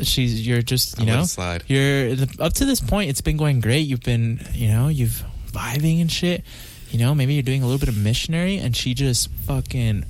she's 0.03 0.47
you're 0.47 0.61
just 0.61 0.99
you 0.99 1.09
I'll 1.11 1.19
know 1.21 1.25
slide. 1.25 1.65
you're 1.67 2.15
up 2.41 2.53
to 2.55 2.65
this 2.67 2.81
point. 2.81 3.09
It's 3.11 3.21
been 3.23 3.37
going 3.39 3.61
great. 3.61 3.87
You've 3.87 4.03
been 4.03 4.45
you 4.53 4.69
know 4.69 4.89
you've 4.89 5.23
vibing 5.53 6.01
and 6.01 6.11
shit. 6.13 6.45
You 6.91 6.99
know 6.99 7.15
maybe 7.15 7.33
you're 7.35 7.43
doing 7.43 7.63
a 7.63 7.67
little 7.67 7.79
bit 7.81 7.89
of 7.89 7.97
missionary, 7.97 8.57
and 8.59 8.77
she 8.77 8.93
just 8.93 9.31
fucking 9.47 10.05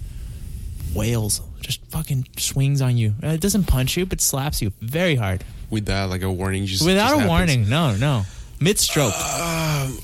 wails, 0.94 1.40
just 1.60 1.84
fucking 1.90 2.26
swings 2.36 2.80
on 2.82 2.96
you. 2.96 3.14
Uh, 3.22 3.28
It 3.28 3.40
doesn't 3.40 3.64
punch 3.64 3.96
you, 3.96 4.06
but 4.06 4.20
slaps 4.20 4.60
you 4.62 4.72
very 4.80 5.14
hard 5.16 5.44
with 5.70 5.86
that 5.86 6.10
like 6.10 6.22
a 6.22 6.30
warning 6.30 6.66
just 6.66 6.84
without 6.84 7.10
just 7.14 7.24
a 7.24 7.28
warning. 7.28 7.68
No, 7.68 7.96
no, 7.96 8.24
mid 8.60 8.78
stroke. 8.78 9.14
Um, 9.14 9.98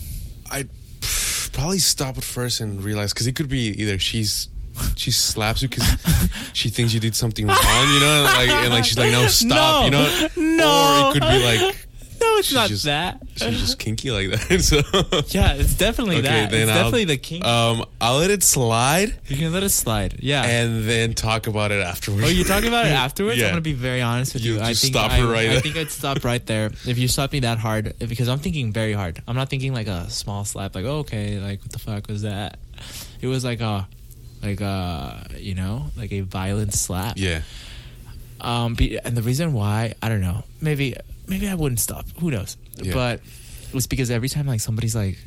I 0.51 0.65
probably 1.53 1.79
stop 1.79 2.17
at 2.19 2.25
first 2.25 2.61
and 2.61 2.83
realize 2.83 3.13
because 3.13 3.27
it 3.27 3.35
could 3.35 3.49
be 3.49 3.69
either 3.83 3.99
she's 3.99 4.49
she 4.97 5.11
slaps 5.11 5.61
you 5.61 5.69
because 5.69 5.85
she 6.53 6.69
thinks 6.71 6.95
you 6.95 7.01
did 7.01 7.15
something 7.17 7.47
wrong, 7.47 7.57
you 7.93 8.01
know, 8.01 8.25
and 8.25 8.25
like 8.25 8.49
and 8.51 8.73
like 8.73 8.85
she's 8.85 8.97
like 8.99 9.11
no 9.13 9.27
stop, 9.27 9.83
No. 9.83 9.85
you 9.85 9.91
know, 9.91 10.57
No. 10.57 11.07
or 11.07 11.11
it 11.11 11.13
could 11.21 11.29
be 11.29 11.45
like 11.45 11.88
no, 12.21 12.37
it's 12.39 12.49
she's 12.49 12.55
not 12.57 12.69
just- 12.69 12.85
that. 12.85 13.21
she's 13.37 13.61
just 13.61 13.79
kinky 13.79 14.11
like 14.11 14.31
that. 14.31 14.61
so 14.63 14.77
Yeah, 15.29 15.55
it's 15.55 15.75
definitely 15.75 16.17
Okay, 16.19 16.29
that. 16.29 16.51
then 16.51 16.63
It's 16.63 16.71
I'll- 16.71 16.77
definitely 16.85 17.05
the 17.07 17.17
king. 17.17 17.45
um, 17.45 17.85
I'll 18.01 18.19
let 18.19 18.31
it 18.31 18.43
slide 18.43 19.15
you 19.29 19.37
can 19.37 19.53
let 19.53 19.63
it 19.63 19.69
slide. 19.71 20.17
Yeah. 20.21 20.45
and 20.45 20.85
then 20.89 21.15
talk 21.15 21.47
about 21.47 21.71
it 21.73 21.81
afterwards. 21.83 22.25
Oh, 22.25 22.29
you're 22.29 22.45
talking 22.45 22.69
about 22.69 22.87
it 22.87 22.91
afterwards? 23.07 23.39
Yeah. 23.39 23.47
I'm 23.47 23.51
gonna 23.53 23.61
be 23.63 23.73
very 23.73 24.03
honest 24.03 24.35
with 24.35 24.45
you. 24.45 24.55
You 24.55 24.61
I 24.61 24.75
think 24.75 24.95
stop 24.95 25.11
I, 25.11 25.23
right 25.23 25.47
I 25.49 25.53
there. 25.55 25.61
think 25.61 25.77
I'd 25.77 25.91
stop 25.91 26.25
right 26.25 26.45
there 26.47 26.67
if 26.87 26.99
you 26.99 27.09
slap 27.09 27.33
me 27.33 27.41
that 27.41 27.59
hard 27.59 27.95
because 27.99 28.29
I'm 28.29 28.39
thinking 28.39 28.73
very 28.73 28.93
hard. 28.93 29.23
I'm 29.29 29.37
not 29.37 29.49
thinking 29.51 29.73
like 29.75 29.87
a 29.87 30.09
small 30.11 30.45
slap, 30.45 30.75
like 30.75 30.85
oh, 30.85 30.99
okay, 30.99 31.39
like 31.41 31.61
what 31.63 31.73
the 31.73 31.79
fuck 31.79 32.09
was 32.09 32.23
that? 32.23 32.59
It 33.21 33.27
was 33.27 33.45
like 33.45 33.61
a, 33.61 33.89
like 34.43 34.61
a, 34.61 35.27
you 35.39 35.55
know, 35.57 35.87
like 35.97 36.13
a 36.13 36.21
violent 36.21 36.73
slap. 36.73 37.15
yeah, 37.17 37.43
Um, 38.41 38.75
be, 38.75 38.97
and 38.99 39.17
the 39.17 39.23
reason 39.23 39.53
why 39.53 39.95
I 40.01 40.09
don't 40.09 40.21
know, 40.21 40.45
maybe 40.61 40.95
maybe 41.29 41.49
I 41.49 41.55
wouldn't 41.55 41.81
stop. 41.81 42.07
Who 42.21 42.31
knows? 42.31 42.57
Yeah. 42.77 42.95
But 42.95 43.21
it 43.69 43.75
was 43.75 43.87
because 43.87 44.11
every 44.11 44.29
time 44.29 44.47
like 44.47 44.61
somebody's 44.61 44.97
like, 44.97 45.19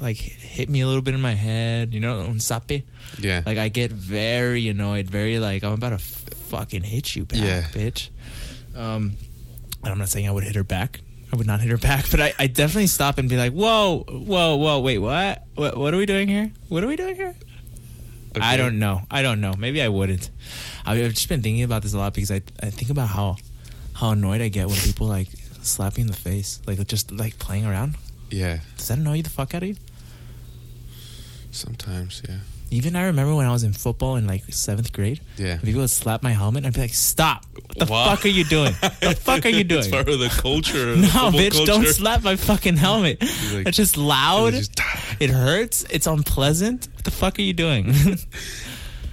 like 0.00 0.16
hit 0.16 0.68
me 0.68 0.80
a 0.80 0.86
little 0.86 1.02
bit 1.02 1.14
in 1.14 1.20
my 1.20 1.34
head, 1.34 1.94
you 1.94 2.00
know, 2.00 2.20
un 2.20 2.40
sape. 2.40 2.84
yeah, 3.18 3.42
Like 3.46 3.58
I 3.58 3.68
get 3.68 3.90
very 3.92 4.68
annoyed, 4.68 5.08
very 5.08 5.38
like 5.38 5.62
I'm 5.64 5.72
about 5.72 5.90
to 5.90 5.94
f- 5.96 6.24
fucking 6.48 6.82
hit 6.82 7.14
you 7.16 7.24
back, 7.24 7.40
Yeah. 7.40 7.62
bitch. 7.62 8.10
Um, 8.74 9.12
and 9.82 9.92
I'm 9.92 9.98
not 9.98 10.08
saying 10.08 10.28
I 10.28 10.32
would 10.32 10.44
hit 10.44 10.56
her 10.56 10.64
back. 10.64 11.00
I 11.32 11.36
would 11.36 11.46
not 11.46 11.60
hit 11.60 11.70
her 11.70 11.78
back, 11.78 12.08
but 12.10 12.20
I, 12.20 12.32
I 12.38 12.46
definitely 12.48 12.88
stop 12.88 13.18
and 13.18 13.28
be 13.28 13.36
like, 13.36 13.52
whoa, 13.52 14.04
whoa, 14.08 14.56
whoa, 14.56 14.80
wait, 14.80 14.98
what? 14.98 15.44
What, 15.54 15.76
what 15.76 15.94
are 15.94 15.96
we 15.96 16.06
doing 16.06 16.28
here? 16.28 16.52
What 16.68 16.82
are 16.84 16.86
we 16.88 16.96
doing 16.96 17.14
here? 17.16 17.34
I 18.40 18.56
don't 18.56 18.80
know. 18.80 19.02
I 19.12 19.22
don't 19.22 19.40
know. 19.40 19.54
Maybe 19.56 19.80
I 19.80 19.86
wouldn't. 19.88 20.28
I've 20.84 20.98
just 21.14 21.28
been 21.28 21.40
thinking 21.40 21.62
about 21.62 21.82
this 21.82 21.94
a 21.94 21.98
lot 21.98 22.14
because 22.14 22.32
I 22.32 22.42
I 22.60 22.70
think 22.70 22.90
about 22.90 23.06
how 23.08 23.36
how 23.94 24.10
annoyed 24.10 24.40
I 24.40 24.48
get 24.48 24.66
when 24.68 24.76
people 24.78 25.06
like 25.06 25.28
slap 25.62 25.96
me 25.96 26.02
in 26.02 26.06
the 26.08 26.12
face, 26.12 26.60
like 26.66 26.84
just 26.86 27.10
like 27.12 27.38
playing 27.38 27.64
around. 27.66 27.96
Yeah, 28.30 28.58
Does 28.76 28.88
that 28.88 28.98
annoy 28.98 29.14
you 29.14 29.22
the 29.22 29.30
fuck 29.30 29.54
out 29.54 29.62
of 29.62 29.68
you? 29.68 29.76
sometimes, 31.50 32.20
yeah, 32.28 32.38
Even 32.70 32.96
I 32.96 33.04
remember 33.04 33.34
when 33.36 33.46
I 33.46 33.52
was 33.52 33.62
in 33.62 33.72
football 33.72 34.16
in 34.16 34.26
like 34.26 34.42
seventh 34.52 34.92
grade. 34.92 35.20
yeah. 35.36 35.58
People 35.58 35.82
would 35.82 35.90
slap 35.90 36.22
my 36.22 36.32
helmet. 36.32 36.64
I'd 36.66 36.74
be 36.74 36.80
like, 36.80 36.94
"Stop! 36.94 37.44
What 37.54 37.78
the 37.78 37.84
Wow. 37.92 38.06
fuck 38.16 38.24
are 38.24 38.28
you 38.28 38.44
doing? 38.44 38.72
What 38.74 39.00
the 39.00 39.14
fuck 39.14 39.46
are 39.46 39.50
you 39.50 39.62
doing? 39.62 39.80
It's 39.80 39.88
part 39.88 40.08
of 40.08 40.18
the 40.18 40.28
culture. 40.30 40.96
no, 40.96 41.30
the 41.30 41.38
bitch, 41.38 41.64
don't 41.66 41.86
slap 41.86 42.22
my 42.24 42.34
fucking 42.36 42.76
helmet. 42.76 43.20
like- 43.22 43.68
it's 43.68 43.76
just 43.76 43.96
loud. 43.96 44.54
Just- 44.54 44.80
it 45.20 45.30
hurts. 45.30 45.84
It's 45.90 46.06
unpleasant. 46.08 46.88
What 46.94 47.04
the 47.04 47.10
fuck 47.12 47.38
are 47.38 47.42
you 47.42 47.52
doing? 47.52 47.94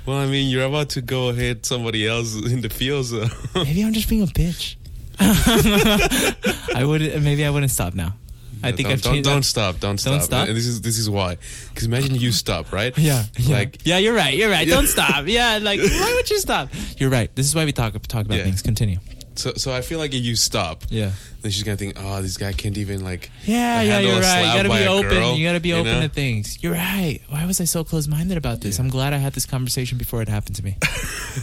Well, 0.05 0.17
I 0.17 0.25
mean, 0.25 0.49
you're 0.49 0.65
about 0.65 0.89
to 0.91 1.01
go 1.01 1.31
hit 1.31 1.65
somebody 1.65 2.07
else 2.07 2.35
in 2.35 2.61
the 2.61 2.69
field, 2.69 3.05
so 3.05 3.25
maybe 3.55 3.83
I'm 3.83 3.93
just 3.93 4.09
being 4.09 4.23
a 4.23 4.27
bitch. 4.27 4.75
I 6.75 6.83
would. 6.83 7.01
Maybe 7.21 7.45
I 7.45 7.49
wouldn't 7.49 7.71
stop 7.71 7.93
now. 7.93 8.15
I 8.63 8.71
think 8.71 8.87
don't, 8.89 8.91
I've 8.93 9.01
don't, 9.01 9.13
changed. 9.15 9.29
don't 9.29 9.43
stop, 9.43 9.79
don't 9.79 9.97
stop. 9.99 10.13
Don't 10.13 10.21
stop? 10.21 10.47
And 10.47 10.55
this 10.55 10.67
is 10.67 10.81
this 10.81 10.97
is 10.99 11.09
why. 11.09 11.37
Because 11.69 11.85
imagine 11.87 12.15
you 12.15 12.31
stop, 12.31 12.71
right? 12.71 12.95
Yeah, 12.97 13.23
yeah, 13.37 13.55
Like 13.57 13.79
yeah. 13.85 13.97
You're 13.97 14.13
right. 14.13 14.35
You're 14.35 14.51
right. 14.51 14.67
Don't 14.67 14.87
stop. 14.87 15.25
Yeah, 15.27 15.59
like 15.61 15.79
why 15.79 16.13
would 16.15 16.29
you 16.29 16.37
stop? 16.39 16.69
You're 16.97 17.09
right. 17.09 17.33
This 17.35 17.47
is 17.47 17.55
why 17.55 17.65
we 17.65 17.71
talk 17.71 17.93
talk 18.07 18.25
about 18.25 18.37
Yeah. 18.37 18.43
things. 18.43 18.61
Continue. 18.61 18.97
So, 19.41 19.53
so 19.55 19.73
I 19.73 19.81
feel 19.81 19.97
like 19.99 20.13
if 20.13 20.23
you 20.23 20.35
stop, 20.35 20.83
Yeah. 20.89 21.11
then 21.41 21.51
she's 21.51 21.63
gonna 21.63 21.77
think, 21.77 21.95
oh, 21.97 22.21
this 22.21 22.37
guy 22.37 22.53
can't 22.53 22.77
even 22.77 23.03
like. 23.03 23.31
Yeah, 23.45 23.81
yeah, 23.81 23.99
you're 23.99 24.21
right. 24.21 24.45
You 24.45 24.63
gotta 24.63 24.69
be 24.83 24.87
open. 24.87 25.09
girl, 25.09 25.35
you 25.35 25.45
gotta 25.47 25.59
be 25.59 25.69
you 25.69 25.75
open 25.75 25.93
know? 25.93 26.01
to 26.01 26.09
things. 26.09 26.61
You're 26.63 26.73
right. 26.73 27.19
Why 27.29 27.45
was 27.45 27.59
I 27.59 27.65
so 27.65 27.83
close 27.83 28.07
minded 28.07 28.37
about 28.37 28.61
this? 28.61 28.77
Yeah. 28.77 28.83
I'm 28.85 28.89
glad 28.91 29.13
I 29.13 29.17
had 29.17 29.33
this 29.33 29.45
conversation 29.45 29.97
before 29.97 30.21
it 30.21 30.29
happened 30.29 30.55
to 30.57 30.63
me. 30.63 30.77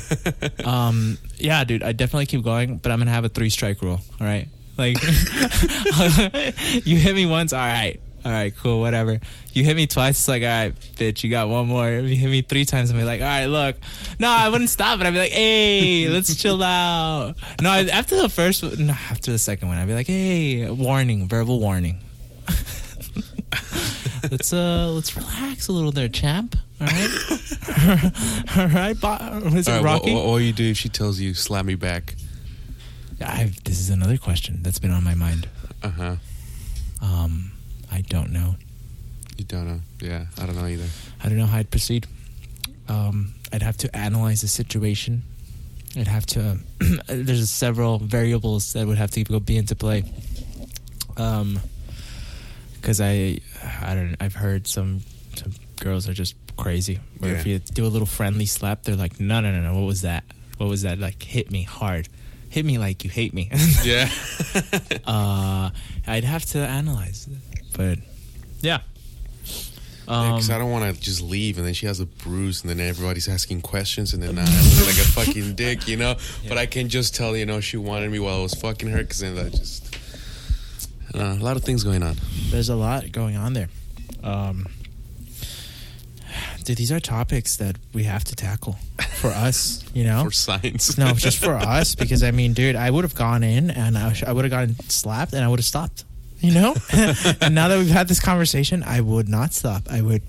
um, 0.65 1.19
yeah, 1.37 1.65
dude, 1.65 1.83
I 1.83 1.93
definitely 1.93 2.27
keep 2.27 2.43
going, 2.45 2.79
but 2.79 2.93
I'm 2.93 2.99
gonna 2.99 3.11
have 3.11 3.25
a 3.25 3.29
three 3.29 3.51
strike 3.51 3.83
rule. 3.83 4.01
All 4.21 4.27
right, 4.27 4.49
like 4.77 4.97
you 6.87 6.97
hit 6.97 7.15
me 7.15 7.27
once, 7.27 7.53
all 7.53 7.59
right. 7.61 8.01
All 8.25 8.33
right, 8.33 8.55
cool, 8.57 8.81
whatever. 8.81 9.21
You 9.53 9.65
hit 9.65 9.77
me 9.77 9.87
twice, 9.87 10.19
it's 10.19 10.29
like, 10.29 10.43
all 10.43 10.49
right, 10.49 10.75
bitch, 10.97 11.23
you 11.23 11.31
got 11.31 11.49
one 11.49 11.67
more. 11.69 11.89
If 11.89 12.11
you 12.11 12.17
hit 12.17 12.29
me 12.31 12.43
three 12.43 12.65
times, 12.65 12.91
I'm 12.91 13.01
like, 13.05 13.21
all 13.21 13.27
right, 13.27 13.47
look. 13.47 13.77
No, 14.19 14.29
I 14.29 14.49
wouldn't 14.49 14.71
stop, 14.71 14.99
but 14.99 15.07
I'd 15.07 15.13
be 15.13 15.19
like, 15.21 15.33
hey, 15.33 16.09
let's 16.09 16.35
chill 16.37 16.63
out. 16.63 17.35
No, 17.63 17.71
after 17.71 18.17
the 18.21 18.29
first, 18.29 18.63
no, 18.79 18.93
after 18.93 19.31
the 19.31 19.39
second 19.39 19.69
one, 19.69 19.79
I'd 19.79 19.87
be 19.87 19.95
like, 19.95 20.09
hey, 20.09 20.69
warning, 20.69 21.29
verbal 21.29 21.61
warning. 21.61 22.01
let's 24.31 24.53
uh, 24.53 24.91
let's 24.91 25.17
relax 25.17 25.69
a 25.69 25.73
little 25.73 25.93
there, 25.93 26.09
champ. 26.09 26.57
All 26.81 26.87
right, 26.87 27.11
all 28.57 28.69
right. 28.69 29.01
Bo- 29.01 29.41
was 29.51 29.69
it 29.69 29.71
All 29.71 29.77
right, 29.77 29.83
what, 29.83 29.85
Rocky? 29.85 30.15
what, 30.15 30.27
what 30.27 30.37
you 30.39 30.53
do 30.53 30.71
if 30.71 30.77
she 30.77 30.89
tells 30.89 31.19
you 31.21 31.35
slap 31.35 31.65
me 31.65 31.75
back? 31.75 32.15
I've, 33.25 33.63
this 33.65 33.81
is 33.81 33.91
another 33.91 34.17
question 34.17 34.61
that's 34.63 34.79
been 34.79 34.93
on 34.93 35.03
my 35.05 35.15
mind. 35.15 35.49
Uh 35.83 35.91
huh. 35.91 36.17
Um, 37.03 37.53
I 37.91 38.03
don't 38.03 38.31
know. 38.33 38.55
You 39.37 39.45
don't 39.45 39.67
know. 39.69 39.81
Yeah, 40.01 40.27
I 40.41 40.47
don't 40.47 40.57
know 40.57 40.67
either. 40.67 40.87
I 41.23 41.29
don't 41.29 41.39
know 41.39 41.47
how 41.47 41.59
I'd 41.59 41.71
proceed. 41.71 42.07
Um, 42.89 43.35
I'd 43.53 43.63
have 43.63 43.77
to 43.79 43.97
analyze 43.97 44.41
the 44.41 44.49
situation. 44.49 45.23
I'd 45.97 46.09
have 46.09 46.27
to. 46.27 46.59
there's 47.07 47.49
several 47.51 47.99
variables 47.99 48.73
that 48.73 48.87
would 48.87 48.99
have 48.99 49.11
to 49.13 49.25
go 49.25 49.41
be 49.41 49.57
into 49.57 49.75
play. 49.77 50.05
Um, 51.17 51.61
because 52.81 53.01
I, 53.01 53.39
I 53.83 53.95
don't. 53.95 54.17
I've 54.21 54.35
heard 54.35 54.67
some 54.67 55.01
some 55.37 55.53
girls 55.81 56.09
are 56.09 56.15
just 56.15 56.35
crazy. 56.57 56.99
Where 57.19 57.35
if 57.37 57.47
you 57.47 57.59
do 57.59 57.87
a 57.87 57.89
little 57.89 58.07
friendly 58.07 58.47
slap, 58.47 58.83
they're 58.83 58.97
like, 58.97 59.21
no, 59.21 59.41
no, 59.41 59.53
no, 59.53 59.61
no. 59.61 59.75
What 59.79 59.87
was 59.87 60.03
that? 60.03 60.25
What 60.59 60.69
was 60.69 60.83
that? 60.83 60.99
Like, 60.99 61.23
hit 61.23 61.51
me 61.51 61.63
hard. 61.63 62.09
Hit 62.51 62.65
me 62.65 62.79
like 62.79 63.05
you 63.05 63.11
hate 63.11 63.35
me. 63.35 63.51
Yeah. 63.85 64.09
uh, 65.07 65.71
I'd 66.07 66.25
have 66.25 66.45
to 66.47 66.59
analyze, 66.59 67.29
it. 67.81 67.99
but 67.99 68.05
yeah. 68.61 68.81
Um, 70.09 70.33
Because 70.33 70.49
I 70.51 70.57
don't 70.59 70.71
want 70.71 70.95
to 70.95 70.99
just 71.01 71.21
leave 71.21 71.59
and 71.59 71.67
then 71.67 71.75
she 71.75 71.85
has 71.87 72.01
a 72.01 72.07
bruise 72.07 72.63
and 72.63 72.71
then 72.71 72.81
everybody's 72.81 73.29
asking 73.29 73.61
questions 73.61 74.15
and 74.15 74.23
then 74.23 74.31
I 74.39 74.43
look 74.43 74.87
like 74.87 74.97
a 74.97 75.09
fucking 75.11 75.55
dick, 75.55 75.87
you 75.87 75.97
know. 75.99 76.17
But 76.49 76.57
I 76.57 76.65
can 76.67 76.89
just 76.89 77.15
tell, 77.15 77.37
you 77.37 77.45
know, 77.45 77.61
she 77.61 77.77
wanted 77.77 78.11
me 78.11 78.19
while 78.19 78.39
I 78.39 78.43
was 78.43 78.55
fucking 78.55 78.89
her 78.89 78.99
because 78.99 79.19
then 79.21 79.35
that 79.35 79.53
just 79.53 79.95
uh, 81.15 81.37
a 81.39 81.43
lot 81.45 81.57
of 81.59 81.65
things 81.65 81.85
going 81.85 82.03
on. 82.03 82.17
there's 82.51 82.69
a 82.71 82.75
lot 82.77 83.13
going 83.13 83.37
on 83.37 83.53
there. 83.53 83.69
Um, 84.23 84.67
dude, 86.65 86.77
these 86.79 86.91
are 86.93 87.01
topics 87.01 87.57
that 87.57 87.77
we 87.93 88.05
have 88.05 88.25
to 88.25 88.35
tackle 88.35 88.77
for 89.17 89.29
us. 89.29 89.85
You 89.95 90.05
know, 90.05 90.25
For 90.25 90.31
science. 90.33 90.97
no, 90.99 91.13
just 91.13 91.39
for 91.43 91.55
us 91.77 91.95
because 91.95 92.23
I 92.23 92.31
mean, 92.31 92.55
dude, 92.55 92.77
I 92.77 92.91
would 92.91 93.05
have 93.05 93.15
gone 93.15 93.43
in 93.43 93.71
and 93.71 93.97
I, 93.99 94.15
I 94.27 94.33
would 94.33 94.45
have 94.47 94.51
gotten 94.51 94.79
slapped 94.89 95.33
and 95.35 95.45
I 95.45 95.49
would 95.49 95.59
have 95.59 95.67
stopped. 95.67 96.05
You 96.41 96.53
know, 96.55 96.75
and 96.93 97.55
now 97.55 97.69
that 97.69 97.79
we've 97.79 97.89
had 97.91 98.07
this 98.09 98.21
conversation, 98.21 98.83
I 98.85 99.01
would 99.01 99.29
not 99.29 99.53
stop. 99.53 99.89
I 99.91 100.01
would 100.03 100.23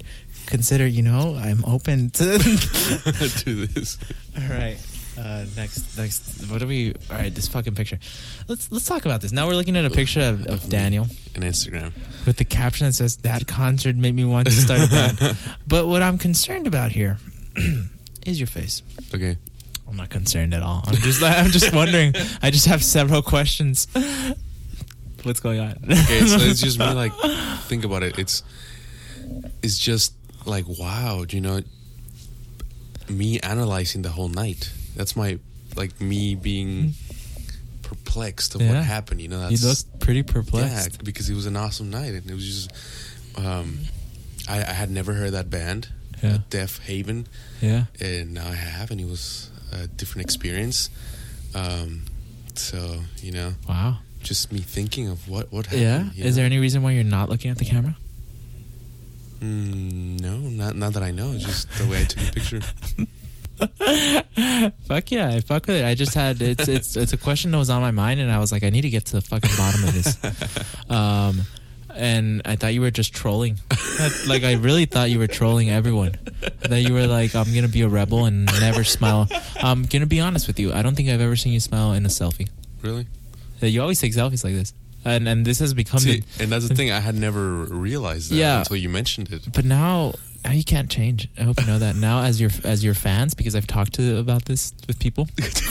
consider. 0.48 0.88
You 0.88 1.04
know, 1.04 1.36
I'm 1.40 1.64
open 1.66 2.10
to. 2.12 2.38
do 3.46 3.68
this. 3.68 3.98
All 4.36 4.50
right. 4.50 4.78
Uh, 5.18 5.46
next, 5.56 5.98
next. 5.98 6.50
What 6.50 6.60
do 6.60 6.68
we? 6.68 6.94
All 7.12 7.18
right, 7.18 7.34
this 7.34 7.48
fucking 7.48 7.76
picture. 7.76 8.00
Let's 8.48 8.72
let's 8.72 8.86
talk 8.86 9.06
about 9.06 9.22
this. 9.22 9.32
Now 9.32 9.48
we're 9.48 9.54
looking 9.56 9.76
at 9.78 9.86
a 9.86 9.90
picture 9.90 10.22
of, 10.22 10.48
of 10.48 10.70
Daniel 10.70 11.08
And 11.36 11.44
Instagram. 11.44 11.92
with 12.26 12.38
the 12.38 12.46
caption 12.46 12.88
that 12.88 12.94
says 12.94 13.18
that 13.18 13.46
concert 13.46 13.96
made 13.98 14.16
me 14.16 14.24
want 14.26 14.48
to 14.48 14.54
start 14.54 14.80
a 14.82 14.88
band. 14.88 15.38
but 15.68 15.88
what 15.88 16.02
I'm 16.02 16.18
concerned 16.18 16.68
about 16.68 16.92
here 16.94 17.18
is 18.26 18.40
your 18.40 18.48
face. 18.48 18.82
Okay. 19.14 19.38
I'm 19.90 19.98
not 19.98 20.10
concerned 20.10 20.54
at 20.54 20.64
all. 20.64 20.84
I'm 20.88 20.96
just 20.96 21.22
I'm 21.22 21.52
just 21.52 21.74
wondering. 21.74 22.14
I 22.42 22.50
just 22.50 22.68
have 22.68 22.84
several 22.84 23.22
questions. 23.22 23.88
What's 25.24 25.40
going 25.40 25.60
on? 25.60 25.72
Okay, 25.84 26.26
so 26.26 26.38
it's 26.38 26.62
just 26.62 26.80
me 26.80 26.86
like 26.94 27.14
think 27.68 27.84
about 27.84 28.04
it. 28.04 28.18
It's 28.20 28.44
it's 29.62 29.78
just 29.78 30.14
like 30.46 30.66
wow, 30.68 31.26
you 31.30 31.42
know, 31.42 31.62
me 33.10 33.40
analyzing 33.40 34.02
the 34.02 34.10
whole 34.10 34.30
night. 34.30 34.72
That's 34.96 35.16
my 35.16 35.40
like 35.76 36.00
me 36.02 36.36
being 36.36 36.94
perplexed 37.84 38.56
of 38.56 38.62
Yeah. 38.62 38.74
what 38.76 38.84
happened. 38.84 39.22
You 39.22 39.28
know, 39.28 39.48
you 39.50 39.58
that's 39.58 39.86
look 39.92 40.00
pretty 40.00 40.20
yeah, 40.22 40.32
perplexed. 40.34 41.04
because 41.04 41.30
it 41.30 41.36
was 41.36 41.46
an 41.46 41.56
awesome 41.58 41.90
night, 41.90 42.14
and 42.14 42.30
it 42.30 42.34
was 42.34 42.46
just. 42.46 42.72
Um, 43.38 43.80
I, 44.48 44.58
I 44.62 44.74
had 44.74 44.90
never 44.90 45.14
heard 45.14 45.34
that 45.34 45.50
band, 45.52 45.90
Yeah. 46.24 46.36
uh, 46.36 46.38
Deafheaven, 46.50 47.28
Yeah. 47.62 47.86
and 48.02 48.34
now 48.34 48.48
I 48.48 48.56
have, 48.56 48.90
and 48.90 49.00
it 49.00 49.06
was 49.08 49.50
a 49.72 49.86
different 49.88 50.26
experience. 50.26 50.90
Um, 51.54 52.04
so 52.56 53.02
you 53.22 53.32
know, 53.32 53.54
Wow. 53.68 54.00
Just 54.22 54.52
me 54.52 54.60
thinking 54.60 55.08
of 55.08 55.28
what 55.28 55.52
what 55.52 55.66
happened. 55.68 56.14
Yeah. 56.16 56.26
Is 56.26 56.36
there 56.36 56.46
any 56.46 56.60
reason 56.60 56.82
why 56.84 56.92
you're 56.92 57.04
not 57.04 57.30
looking 57.30 57.52
at 57.52 57.58
the 57.58 57.66
camera? 57.66 57.96
Mm, 59.40 60.20
no, 60.22 60.38
not 60.38 60.76
not 60.76 60.94
that 60.94 61.04
I 61.04 61.12
know. 61.12 61.32
It's 61.32 61.46
just 61.46 61.70
the 61.78 61.88
way 61.88 62.02
I 62.02 62.04
took 62.04 62.24
the 62.24 62.32
picture. 62.32 62.62
Fuck 64.88 65.12
yeah, 65.12 65.30
I 65.30 65.42
fuck 65.42 65.68
with 65.68 65.78
it. 65.78 65.86
I 65.86 65.94
just 65.94 66.14
had 66.14 66.42
it's 66.42 66.68
it's 66.68 66.96
it's 66.96 67.14
a 67.14 67.18
question 67.18 67.52
that 67.52 67.58
was 67.58 67.70
on 67.70 67.82
my 67.82 67.92
mind, 67.92 68.20
and 68.20 68.32
I 68.32 68.40
was 68.40 68.52
like, 68.52 68.64
I 68.64 68.70
need 68.70 68.82
to 68.82 68.90
get 68.90 69.06
to 69.08 69.14
the 69.14 69.22
fucking 69.22 69.52
bottom 69.58 69.84
of 69.84 69.94
this. 69.94 70.18
Um, 70.90 71.42
and 71.96 72.42
I 72.46 72.56
thought 72.56 72.74
you 72.74 72.82
were 72.82 72.90
just 72.90 73.14
trolling. 73.14 73.58
like 74.28 74.44
I 74.44 74.54
really 74.54 74.86
thought 74.86 75.12
you 75.12 75.20
were 75.20 75.28
trolling 75.28 75.70
everyone. 75.70 76.16
That 76.62 76.82
you 76.82 76.94
were 76.94 77.06
like, 77.06 77.36
I'm 77.36 77.54
gonna 77.54 77.68
be 77.68 77.82
a 77.82 77.88
rebel 77.88 78.26
and 78.26 78.46
never 78.60 78.84
smile. 78.84 79.28
I'm 79.62 79.84
gonna 79.84 80.08
be 80.08 80.20
honest 80.20 80.48
with 80.48 80.60
you. 80.60 80.74
I 80.74 80.82
don't 80.82 80.96
think 80.96 81.10
I've 81.10 81.22
ever 81.22 81.36
seen 81.36 81.54
you 81.54 81.60
smile 81.60 81.94
in 81.94 82.06
a 82.06 82.10
selfie. 82.10 82.50
Really? 82.82 83.06
You 83.68 83.82
always 83.82 84.00
take 84.00 84.14
selfies 84.14 84.44
like 84.44 84.54
this, 84.54 84.74
and 85.06 85.28
and 85.28 85.46
this 85.46 85.60
has 85.60 85.74
become. 85.74 86.00
See, 86.00 86.20
the, 86.22 86.44
and 86.44 86.52
that's 86.52 86.68
the 86.68 86.76
thing. 86.76 86.92
I 86.92 87.00
had 87.00 87.16
never 87.16 87.66
realized 87.66 88.32
that 88.32 88.36
Yeah. 88.36 88.60
until 88.60 88.78
you 88.78 88.90
mentioned 88.90 89.32
it. 89.32 89.52
but 89.54 89.66
now. 89.66 90.14
Now 90.46 90.52
you 90.54 90.64
can't 90.64 90.90
change. 90.90 91.28
I 91.38 91.44
hope 91.44 91.60
you 91.60 91.68
know 91.68 91.80
that 91.80 91.98
now, 91.98 92.22
as 92.24 92.40
your 92.40 92.50
as 92.64 92.82
your 92.82 92.94
fans, 92.94 93.34
because 93.34 93.56
I've 93.58 93.68
talked 93.68 93.96
to 93.96 94.20
about 94.20 94.46
this 94.46 94.72
with 94.88 94.98
people. 94.98 95.28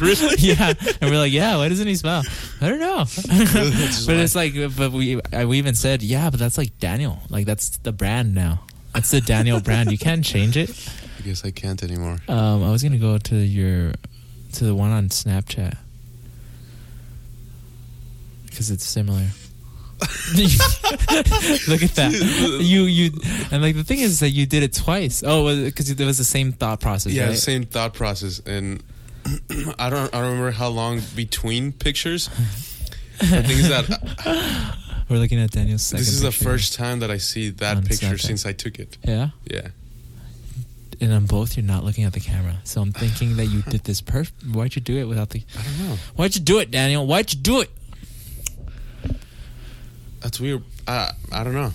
really? 0.00 0.36
yeah, 0.38 0.72
and 1.00 1.10
we're 1.10 1.18
like, 1.18 1.30
yeah. 1.30 1.56
Why 1.58 1.68
doesn't 1.68 1.86
he 1.86 1.94
smile? 1.96 2.22
I 2.62 2.68
don't 2.70 2.80
know. 2.80 3.04
But 4.06 4.16
it's 4.16 4.34
like, 4.34 4.54
but 4.78 4.92
we 4.92 5.20
I, 5.30 5.44
we 5.44 5.58
even 5.58 5.74
said, 5.74 6.02
yeah, 6.02 6.30
but 6.30 6.40
that's 6.40 6.56
like 6.56 6.78
Daniel. 6.78 7.18
Like 7.28 7.44
that's 7.44 7.76
the 7.78 7.92
brand 7.92 8.34
now. 8.34 8.60
That's 8.94 9.10
the 9.10 9.20
Daniel 9.20 9.60
brand. 9.60 9.90
You 9.92 9.98
can't 9.98 10.24
change 10.24 10.56
it. 10.56 10.70
I 11.18 11.22
guess 11.22 11.44
I 11.44 11.50
can't 11.50 11.82
anymore. 11.82 12.16
Um, 12.28 12.64
I 12.64 12.70
was 12.70 12.82
gonna 12.82 12.96
go 12.96 13.18
to 13.18 13.36
your 13.36 13.92
to 14.54 14.64
the 14.64 14.74
one 14.74 14.90
on 14.90 15.10
Snapchat 15.10 15.76
because 18.52 18.70
it's 18.70 18.84
similar. 18.86 19.26
Look 21.68 21.82
at 21.82 21.94
that. 21.94 22.58
You 22.60 22.82
you 22.82 23.10
and 23.50 23.62
like 23.62 23.76
the 23.76 23.84
thing 23.84 24.00
is 24.00 24.20
that 24.20 24.30
you 24.30 24.46
did 24.46 24.62
it 24.62 24.72
twice. 24.74 25.22
Oh, 25.24 25.64
because 25.64 25.90
it 25.90 26.00
was 26.00 26.18
the 26.18 26.24
same 26.24 26.52
thought 26.52 26.80
process. 26.80 27.12
Yeah, 27.12 27.26
right? 27.28 27.36
same 27.36 27.64
thought 27.64 27.94
process, 27.94 28.40
and 28.40 28.82
I 29.78 29.90
don't 29.90 30.12
I 30.14 30.20
don't 30.20 30.30
remember 30.30 30.50
how 30.50 30.68
long 30.68 31.00
between 31.14 31.72
pictures. 31.72 32.28
The 33.18 33.42
thing 33.42 33.58
is 33.58 33.68
that 33.68 34.76
We're 35.08 35.18
looking 35.18 35.38
at 35.38 35.50
Daniel's 35.50 35.82
second. 35.82 36.00
this 36.04 36.12
is 36.12 36.22
the 36.22 36.32
first 36.32 36.74
time 36.74 37.00
that 37.00 37.10
I 37.10 37.18
see 37.18 37.50
that 37.50 37.84
picture 37.84 38.06
Snapchat. 38.06 38.20
since 38.20 38.46
I 38.46 38.52
took 38.52 38.78
it. 38.78 38.96
Yeah. 39.04 39.28
Yeah. 39.44 39.68
and 41.00 41.12
on 41.12 41.26
both 41.26 41.56
you're 41.56 41.66
not 41.66 41.84
looking 41.84 42.04
at 42.04 42.12
the 42.14 42.20
camera. 42.20 42.56
So 42.64 42.80
I'm 42.80 42.92
thinking 42.92 43.36
that 43.36 43.46
you 43.46 43.62
did 43.68 43.84
this 43.84 44.00
perf. 44.02 44.32
Why'd 44.52 44.74
you 44.74 44.82
do 44.82 44.96
it 44.98 45.04
without 45.04 45.30
the? 45.30 45.44
I 45.56 45.62
don't 45.62 45.78
know. 45.88 45.96
Why'd 46.16 46.34
you 46.34 46.40
do 46.40 46.58
it, 46.58 46.70
Daniel? 46.72 47.06
Why'd 47.06 47.32
you 47.32 47.38
do 47.40 47.60
it? 47.60 47.70
That's 50.22 50.40
weird. 50.40 50.62
I 50.86 51.10
I 51.30 51.44
don't 51.44 51.54
know. 51.54 51.72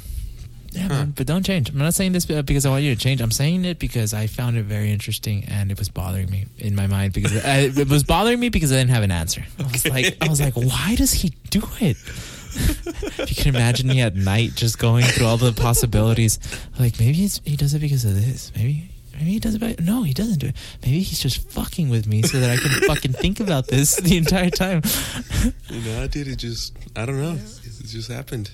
Yeah, 0.71 0.83
Huh. 0.83 0.88
man. 0.89 1.13
But 1.15 1.27
don't 1.27 1.45
change. 1.45 1.69
I'm 1.69 1.77
not 1.77 1.93
saying 1.93 2.12
this 2.12 2.29
uh, 2.29 2.41
because 2.41 2.65
I 2.65 2.69
want 2.69 2.83
you 2.83 2.93
to 2.93 2.99
change. 3.01 3.21
I'm 3.21 3.31
saying 3.31 3.65
it 3.65 3.79
because 3.79 4.13
I 4.13 4.27
found 4.27 4.57
it 4.57 4.63
very 4.63 4.91
interesting 4.91 5.45
and 5.47 5.71
it 5.71 5.79
was 5.79 5.89
bothering 5.89 6.29
me 6.29 6.45
in 6.57 6.75
my 6.75 6.88
mind 6.88 7.13
because 7.13 7.36
I, 7.45 7.60
it 7.75 7.88
was 7.89 8.03
bothering 8.03 8.39
me 8.39 8.49
because 8.49 8.71
I 8.71 8.75
didn't 8.75 8.91
have 8.91 9.03
an 9.03 9.12
answer. 9.12 9.43
I 9.60 9.63
was 9.71 9.88
like, 9.88 10.17
I 10.21 10.27
was 10.27 10.41
like, 10.41 10.55
why 10.55 10.95
does 10.95 11.13
he 11.13 11.29
do 11.49 11.63
it? 11.79 11.97
if 12.57 13.29
you 13.29 13.36
can 13.43 13.55
imagine 13.55 13.88
me 13.88 14.01
at 14.01 14.15
night 14.15 14.55
just 14.55 14.77
going 14.79 15.05
through 15.05 15.25
all 15.25 15.38
the 15.38 15.53
possibilities, 15.53 16.38
like 16.79 16.99
maybe 16.99 17.23
it's, 17.23 17.39
he 17.45 17.55
does 17.55 17.73
it 17.73 17.79
because 17.79 18.03
of 18.03 18.15
this. 18.15 18.51
Maybe 18.55 18.89
maybe 19.13 19.31
he 19.31 19.39
does 19.39 19.55
it. 19.55 19.62
By, 19.62 19.75
no, 19.79 20.03
he 20.03 20.13
doesn't 20.13 20.39
do 20.39 20.47
it. 20.47 20.55
Maybe 20.83 20.99
he's 20.99 21.19
just 21.19 21.49
fucking 21.51 21.89
with 21.89 22.07
me 22.07 22.23
so 22.23 22.39
that 22.39 22.49
I 22.51 22.57
can 22.57 22.71
fucking 22.88 23.13
think 23.13 23.39
about 23.39 23.67
this 23.67 23.95
the 24.07 24.17
entire 24.17 24.49
time. 24.49 24.81
You 25.69 25.81
know, 25.81 26.03
I 26.03 26.07
did 26.07 26.27
it 26.27 26.38
just 26.38 26.73
I 26.95 27.05
don't 27.05 27.19
know. 27.21 27.38
Just 27.88 28.12
happened. 28.12 28.52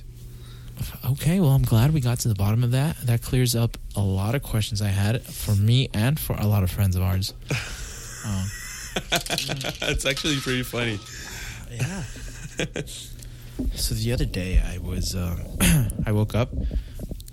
Okay, 1.05 1.39
well, 1.39 1.51
I'm 1.51 1.61
glad 1.63 1.93
we 1.93 2.01
got 2.01 2.19
to 2.21 2.27
the 2.27 2.35
bottom 2.35 2.63
of 2.63 2.71
that. 2.71 2.97
That 3.05 3.21
clears 3.21 3.55
up 3.55 3.77
a 3.95 4.01
lot 4.01 4.33
of 4.35 4.41
questions 4.43 4.81
I 4.81 4.87
had 4.87 5.21
for 5.21 5.55
me 5.55 5.89
and 5.93 6.19
for 6.19 6.35
a 6.35 6.47
lot 6.47 6.63
of 6.63 6.71
friends 6.71 6.95
of 6.95 7.01
ours. 7.03 7.33
Um, 8.25 8.45
it's 9.81 10.05
actually 10.05 10.37
pretty 10.37 10.63
funny. 10.63 10.97
yeah. 11.69 12.03
so 13.75 13.95
the 13.95 14.13
other 14.13 14.23
day, 14.23 14.61
I 14.65 14.77
was, 14.77 15.13
uh, 15.13 15.35
I 16.05 16.13
woke 16.13 16.33
up 16.33 16.49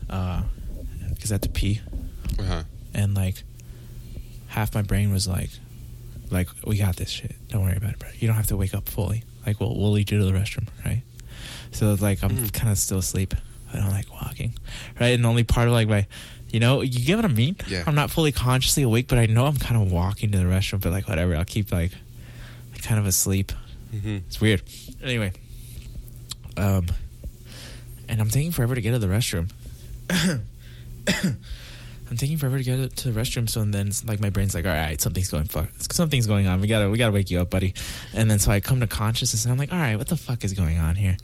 because 0.00 1.30
I 1.30 1.34
had 1.34 1.42
to 1.42 1.48
pee, 1.48 1.80
Uh-huh. 2.40 2.64
and 2.92 3.14
like 3.14 3.44
half 4.48 4.74
my 4.74 4.82
brain 4.82 5.12
was 5.12 5.28
like, 5.28 5.50
like 6.30 6.48
we 6.66 6.76
got 6.76 6.96
this 6.96 7.08
shit. 7.10 7.36
Don't 7.50 7.62
worry 7.62 7.76
about 7.76 7.90
it, 7.90 7.98
bro. 8.00 8.08
You 8.18 8.26
don't 8.26 8.36
have 8.36 8.48
to 8.48 8.56
wake 8.56 8.74
up 8.74 8.88
fully. 8.88 9.22
Like 9.46 9.60
we'll 9.60 9.76
we'll 9.78 9.92
lead 9.92 10.10
you 10.10 10.18
to 10.18 10.24
the 10.24 10.32
restroom, 10.32 10.66
right? 10.84 11.02
So 11.72 11.92
it's 11.92 12.02
like 12.02 12.22
I'm 12.22 12.30
Mm. 12.30 12.52
kind 12.52 12.70
of 12.72 12.78
still 12.78 12.98
asleep. 12.98 13.34
I 13.72 13.76
don't 13.78 13.90
like 13.90 14.10
walking, 14.12 14.54
right? 14.98 15.08
And 15.14 15.24
only 15.24 15.44
part 15.44 15.68
of 15.68 15.74
like 15.74 15.88
my, 15.88 16.06
you 16.50 16.58
know, 16.60 16.80
you 16.80 17.04
get 17.04 17.16
what 17.16 17.24
I 17.24 17.28
mean? 17.28 17.56
Yeah. 17.68 17.84
I'm 17.86 17.94
not 17.94 18.10
fully 18.10 18.32
consciously 18.32 18.82
awake, 18.82 19.06
but 19.06 19.18
I 19.18 19.26
know 19.26 19.46
I'm 19.46 19.56
kind 19.56 19.80
of 19.80 19.92
walking 19.92 20.32
to 20.32 20.38
the 20.38 20.44
restroom. 20.44 20.80
But 20.80 20.90
like 20.92 21.08
whatever, 21.08 21.36
I'll 21.36 21.44
keep 21.44 21.70
like, 21.70 21.92
kind 22.82 22.98
of 22.98 23.06
asleep. 23.06 23.52
hmm 23.92 24.16
It's 24.26 24.40
weird. 24.40 24.62
Anyway, 25.02 25.32
um, 26.56 26.86
and 28.08 28.20
I'm 28.20 28.28
taking 28.30 28.50
forever 28.50 28.74
to 28.74 28.80
get 28.80 28.90
to 28.92 28.98
the 28.98 29.06
restroom. 29.06 29.50
I'm 32.10 32.16
taking 32.16 32.38
forever 32.38 32.58
to 32.58 32.64
get 32.64 32.96
to 32.96 33.10
the 33.12 33.20
restroom. 33.20 33.48
So 33.48 33.60
and 33.60 33.72
then 33.72 33.92
like 34.04 34.18
my 34.20 34.30
brain's 34.30 34.52
like, 34.54 34.66
all 34.66 34.72
right, 34.72 35.00
something's 35.00 35.30
going 35.30 35.44
fuck, 35.44 35.68
something's 35.92 36.26
going 36.26 36.48
on. 36.48 36.60
We 36.60 36.66
gotta 36.66 36.90
we 36.90 36.98
gotta 36.98 37.12
wake 37.12 37.30
you 37.30 37.40
up, 37.40 37.50
buddy. 37.50 37.72
And 38.12 38.28
then 38.28 38.40
so 38.40 38.50
I 38.50 38.58
come 38.58 38.80
to 38.80 38.88
consciousness 38.88 39.44
and 39.44 39.52
I'm 39.52 39.58
like, 39.58 39.72
all 39.72 39.78
right, 39.78 39.96
what 39.96 40.08
the 40.08 40.16
fuck 40.16 40.42
is 40.42 40.52
going 40.52 40.78
on 40.78 40.96
here? 40.96 41.16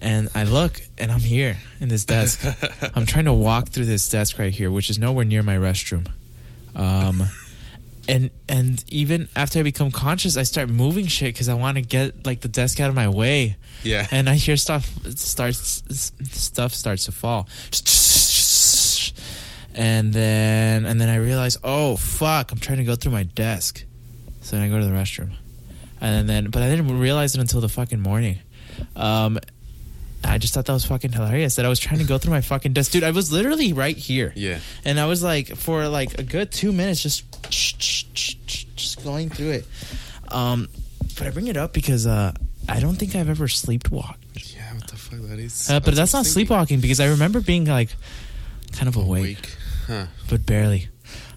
And 0.00 0.28
I 0.34 0.44
look 0.44 0.80
and 0.98 1.10
I'm 1.10 1.20
here 1.20 1.56
in 1.80 1.88
this 1.88 2.04
desk. 2.04 2.44
I'm 2.94 3.06
trying 3.06 3.24
to 3.24 3.32
walk 3.32 3.68
through 3.68 3.86
this 3.86 4.08
desk 4.08 4.38
right 4.38 4.52
here, 4.52 4.70
which 4.70 4.90
is 4.90 4.98
nowhere 4.98 5.24
near 5.24 5.42
my 5.42 5.56
restroom. 5.56 6.08
Um, 6.74 7.22
and 8.08 8.30
and 8.48 8.84
even 8.88 9.28
after 9.34 9.58
I 9.58 9.62
become 9.62 9.90
conscious, 9.90 10.36
I 10.36 10.44
start 10.44 10.68
moving 10.68 11.06
shit 11.06 11.34
because 11.34 11.48
I 11.48 11.54
want 11.54 11.76
to 11.76 11.82
get 11.82 12.26
like 12.26 12.40
the 12.40 12.48
desk 12.48 12.78
out 12.80 12.88
of 12.88 12.94
my 12.94 13.08
way. 13.08 13.56
Yeah. 13.82 14.06
And 14.10 14.28
I 14.28 14.34
hear 14.34 14.56
stuff 14.56 14.88
starts 15.16 15.82
stuff 16.30 16.72
starts 16.74 17.06
to 17.06 17.12
fall. 17.12 17.48
And 19.74 20.12
then 20.12 20.86
and 20.86 21.00
then 21.00 21.08
I 21.08 21.16
realize, 21.16 21.58
oh 21.64 21.96
fuck, 21.96 22.52
I'm 22.52 22.58
trying 22.58 22.78
to 22.78 22.84
go 22.84 22.94
through 22.94 23.12
my 23.12 23.24
desk. 23.24 23.84
So 24.40 24.56
then 24.56 24.64
I 24.64 24.68
go 24.68 24.78
to 24.78 24.86
the 24.86 24.92
restroom. 24.92 25.32
And 26.00 26.28
then 26.28 26.50
but 26.50 26.62
I 26.62 26.70
didn't 26.70 26.98
realize 26.98 27.34
it 27.34 27.40
until 27.40 27.60
the 27.60 27.68
fucking 27.68 28.00
morning. 28.00 28.38
Um 28.94 29.38
I 30.26 30.38
just 30.38 30.54
thought 30.54 30.66
that 30.66 30.72
was 30.72 30.84
fucking 30.84 31.12
hilarious 31.12 31.56
that 31.56 31.64
I 31.64 31.68
was 31.68 31.78
trying 31.78 31.98
to 31.98 32.04
go 32.04 32.18
through 32.18 32.32
my 32.32 32.40
fucking 32.40 32.72
desk. 32.72 32.92
Dude, 32.92 33.04
I 33.04 33.10
was 33.10 33.32
literally 33.32 33.72
right 33.72 33.96
here. 33.96 34.32
Yeah. 34.36 34.58
And 34.84 34.98
I 34.98 35.06
was 35.06 35.22
like, 35.22 35.56
for 35.56 35.88
like 35.88 36.18
a 36.18 36.22
good 36.22 36.52
two 36.52 36.72
minutes, 36.72 37.02
just 37.02 37.24
just 37.50 39.04
going 39.04 39.30
through 39.30 39.50
it. 39.50 39.66
Um, 40.28 40.68
but 41.16 41.26
I 41.26 41.30
bring 41.30 41.46
it 41.46 41.56
up 41.56 41.72
because 41.72 42.06
uh, 42.06 42.32
I 42.68 42.80
don't 42.80 42.96
think 42.96 43.14
I've 43.14 43.28
ever 43.28 43.46
sleepwalked. 43.46 44.54
Yeah, 44.54 44.74
what 44.74 44.88
the 44.88 44.96
fuck 44.96 45.20
that 45.20 45.38
is? 45.38 45.70
Uh, 45.70 45.80
but 45.80 45.94
that's 45.94 46.12
not 46.12 46.26
sleepwalking 46.26 46.80
because 46.80 47.00
I 47.00 47.08
remember 47.08 47.40
being 47.40 47.64
like 47.64 47.90
kind 48.72 48.88
of 48.88 48.96
awake. 48.96 49.38
Awake. 49.38 49.56
Huh. 49.86 50.06
but 50.28 50.44
barely. 50.44 50.88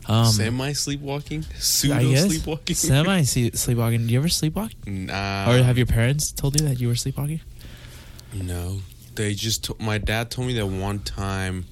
Um, 0.08 0.26
Semi 0.26 0.74
sleepwalking? 0.74 1.46
Pseudo 1.60 2.16
sleepwalking? 2.16 2.76
semi 2.76 3.22
sleepwalking. 3.22 4.08
Do 4.08 4.14
you 4.14 4.20
ever 4.20 4.28
sleepwalk? 4.28 4.74
Nah. 4.88 5.52
or 5.52 5.62
have 5.62 5.78
your 5.78 5.86
parents 5.86 6.32
told 6.32 6.60
you 6.60 6.68
that 6.68 6.80
you 6.80 6.88
were 6.88 6.96
sleepwalking? 6.96 7.42
No, 8.34 8.82
they 9.16 9.34
just. 9.34 9.64
To- 9.66 9.76
my 9.80 9.98
dad 9.98 10.30
told 10.32 10.48
me 10.48 10.54
that 10.56 10.68
one 10.68 11.00
time, 11.00 11.66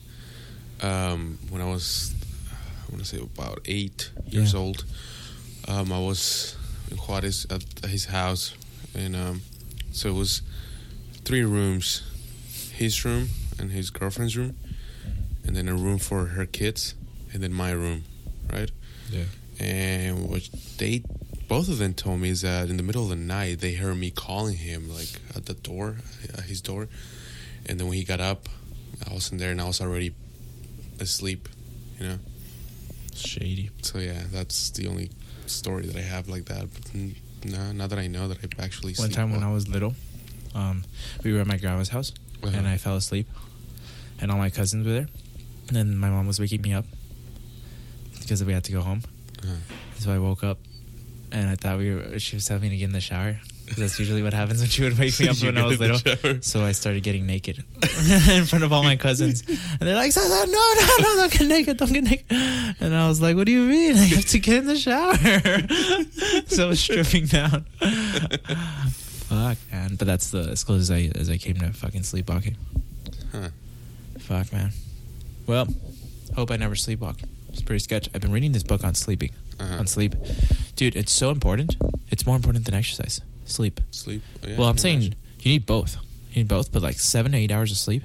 um, 0.81 1.37
when 1.49 1.61
I 1.61 1.65
was, 1.65 2.13
I 2.51 2.91
want 2.91 3.03
to 3.03 3.09
say 3.09 3.19
about 3.19 3.61
eight 3.65 4.11
years 4.27 4.53
Yeah. 4.53 4.59
old. 4.59 4.85
Um, 5.67 5.91
I 5.91 5.99
was 5.99 6.55
in 6.91 6.97
Juarez 6.97 7.45
at 7.49 7.63
his 7.89 8.05
house, 8.05 8.53
and 8.95 9.15
um, 9.15 9.41
so 9.91 10.09
it 10.09 10.13
was 10.13 10.41
three 11.25 11.43
rooms, 11.43 12.03
his 12.73 13.03
room 13.05 13.29
and 13.59 13.71
his 13.71 13.89
girlfriend's 13.89 14.37
room, 14.37 14.55
and 15.45 15.55
then 15.55 15.67
a 15.67 15.75
room 15.75 15.97
for 15.99 16.27
her 16.27 16.45
kids, 16.45 16.95
and 17.33 17.43
then 17.43 17.53
my 17.53 17.71
room, 17.71 18.03
right? 18.51 18.71
Yeah. 19.11 19.25
And 19.59 20.29
what 20.29 20.47
they 20.77 21.03
both 21.47 21.69
of 21.69 21.77
them 21.77 21.93
told 21.93 22.19
me 22.19 22.29
is 22.29 22.41
that 22.41 22.69
in 22.69 22.77
the 22.77 22.83
middle 22.83 23.03
of 23.03 23.10
the 23.10 23.15
night 23.15 23.60
they 23.60 23.73
heard 23.73 23.95
me 23.97 24.12
calling 24.12 24.57
him 24.57 24.89
like 24.89 25.19
at 25.36 25.45
the 25.45 25.53
door, 25.53 25.97
at 26.33 26.41
his 26.45 26.62
door, 26.62 26.88
and 27.65 27.79
then 27.79 27.88
when 27.88 27.97
he 27.97 28.03
got 28.03 28.19
up, 28.21 28.47
I 29.10 29.13
wasn't 29.13 29.39
there 29.39 29.51
and 29.51 29.62
I 29.62 29.65
was 29.65 29.79
already 29.81 30.13
asleep, 30.99 31.47
you 31.99 32.07
know. 32.07 32.19
Shady. 33.15 33.69
So 33.81 33.99
yeah, 33.99 34.23
that's 34.31 34.69
the 34.71 34.88
only 34.88 35.10
story 35.45 35.86
that 35.88 35.95
I 35.95 36.01
have 36.01 36.27
like 36.27 36.45
that. 36.45 36.67
But 36.73 37.51
no, 37.51 37.71
not 37.71 37.89
that 37.89 37.99
I 37.99 38.07
know 38.07 38.27
that 38.27 38.38
I've 38.43 38.60
actually. 38.60 38.93
One 38.95 39.10
time 39.10 39.31
when 39.31 39.43
I 39.43 39.51
was 39.51 39.67
little, 39.67 39.95
um, 40.53 40.83
we 41.23 41.33
were 41.33 41.39
at 41.39 41.47
my 41.47 41.57
grandma's 41.57 41.89
house 41.89 42.12
Uh-huh. 42.43 42.55
and 42.55 42.67
I 42.67 42.77
fell 42.77 42.95
asleep, 42.95 43.27
and 44.19 44.31
all 44.31 44.38
my 44.38 44.49
cousins 44.49 44.86
were 44.86 44.93
there. 44.93 45.07
And 45.67 45.75
then 45.75 45.97
my 45.97 46.10
mom 46.10 46.27
was 46.27 46.39
waking 46.39 46.62
me 46.62 46.73
up 46.73 46.86
because 48.21 48.43
we 48.43 48.53
had 48.53 48.63
to 48.65 48.71
go 48.71 48.81
home. 48.81 49.01
Uh-huh. 49.43 49.55
So 49.99 50.13
I 50.13 50.19
woke 50.19 50.43
up, 50.43 50.60
and 51.31 51.49
I 51.49 51.55
thought 51.55 51.77
we 51.77 51.93
were. 51.95 52.19
She 52.19 52.35
was 52.35 52.45
telling 52.45 52.63
me 52.63 52.69
to 52.69 52.77
get 52.77 52.85
in 52.85 52.91
the 52.93 53.01
shower. 53.01 53.39
'Cause 53.67 53.75
That's 53.75 53.99
usually 53.99 54.23
what 54.23 54.33
happens 54.33 54.61
when 54.61 54.69
she 54.69 54.81
would 54.83 54.97
wake 54.97 55.19
me 55.19 55.27
up 55.27 55.35
when 55.43 55.57
I 55.57 55.65
was 55.65 55.77
little. 55.77 55.97
shower. 55.97 56.39
So 56.41 56.63
I 56.63 56.71
started 56.71 57.03
getting 57.03 57.25
naked 57.25 57.65
in 58.29 58.45
front 58.45 58.63
of 58.63 58.71
all 58.71 58.81
my 58.81 58.95
cousins, 58.95 59.43
and 59.45 59.81
they're 59.81 59.95
like, 59.95 60.15
"No, 60.15 60.23
no, 60.23 60.45
no, 60.45 61.15
don't 61.17 61.31
get 61.33 61.47
naked, 61.47 61.75
don't 61.77 61.91
get 61.91 62.03
naked." 62.05 62.25
And 62.79 62.95
I 62.95 63.09
was 63.09 63.19
like, 63.21 63.35
"What 63.35 63.45
do 63.45 63.51
you 63.51 63.63
mean? 63.63 63.95
I 63.97 64.05
have 64.05 64.25
to 64.25 64.39
get 64.39 64.59
in 64.59 64.67
the 64.67 64.77
shower." 64.77 65.17
so 66.47 66.65
I 66.65 66.69
was 66.69 66.79
stripping 66.79 67.25
down. 67.25 67.65
Fuck, 69.27 69.57
man. 69.71 69.95
But 69.95 70.07
that's 70.07 70.31
the 70.31 70.39
as 70.49 70.63
close 70.63 70.81
as 70.81 70.91
I 70.91 71.11
as 71.15 71.29
I 71.29 71.37
came 71.37 71.55
to 71.55 71.73
fucking 71.73 72.03
sleepwalking. 72.03 72.55
Huh. 73.33 73.49
Fuck, 74.19 74.53
man. 74.53 74.71
Well, 75.45 75.67
hope 76.35 76.51
I 76.51 76.55
never 76.57 76.75
sleepwalk. 76.75 77.21
It's 77.49 77.61
pretty 77.61 77.79
sketch. 77.79 78.09
I've 78.13 78.21
been 78.21 78.31
reading 78.31 78.51
this 78.53 78.63
book 78.63 78.83
on 78.83 78.95
sleeping, 78.95 79.31
Uh-huh. 79.59 79.79
on 79.79 79.87
sleep. 79.87 80.15
Dude, 80.77 80.95
it's 80.95 81.11
so 81.11 81.31
important. 81.31 81.75
It's 82.09 82.25
more 82.25 82.35
important 82.37 82.63
than 82.65 82.73
exercise. 82.75 83.19
Sleep. 83.45 83.81
Sleep. 83.91 84.21
Oh, 84.43 84.47
yeah, 84.47 84.57
well, 84.57 84.69
I'm 84.69 84.77
saying 84.77 84.97
imagine. 85.01 85.15
you 85.39 85.51
need 85.51 85.65
both. 85.65 85.97
You 86.31 86.43
need 86.43 86.47
both, 86.47 86.71
but 86.71 86.81
like 86.81 86.99
seven 86.99 87.31
to 87.33 87.37
eight 87.37 87.51
hours 87.51 87.71
of 87.71 87.77
sleep, 87.77 88.03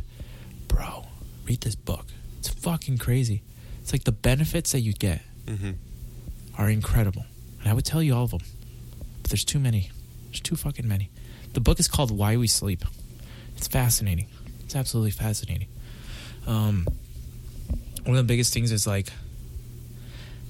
bro. 0.69 1.05
Read 1.47 1.61
this 1.61 1.75
book. 1.75 2.07
It's 2.39 2.49
fucking 2.49 2.99
crazy. 2.99 3.43
It's 3.81 3.93
like 3.93 4.05
the 4.05 4.13
benefits 4.13 4.73
that 4.73 4.81
you 4.81 4.93
get 4.95 5.23
Mhm. 5.47 5.75
are 6.57 6.69
incredible, 6.71 7.27
and 7.61 7.69
I 7.69 7.75
would 7.75 7.85
tell 7.85 8.03
you 8.03 8.15
all 8.15 8.25
of 8.25 8.31
them, 8.31 8.41
but 9.23 9.31
there's 9.31 9.45
too 9.45 9.59
many. 9.59 9.91
There's 10.27 10.41
too 10.41 10.57
fucking 10.57 10.87
many. 10.89 11.11
The 11.53 11.61
book 11.61 11.79
is 11.79 11.89
called 11.89 12.11
Why 12.11 12.37
We 12.37 12.47
Sleep. 12.47 12.85
It's 13.57 13.69
fascinating. 13.69 14.27
It's 14.65 14.75
absolutely 14.75 15.11
fascinating. 15.11 15.69
Um, 16.47 16.87
one 18.05 18.17
of 18.17 18.25
the 18.25 18.29
biggest 18.33 18.53
things 18.55 18.73
is 18.73 18.87
like, 18.87 19.13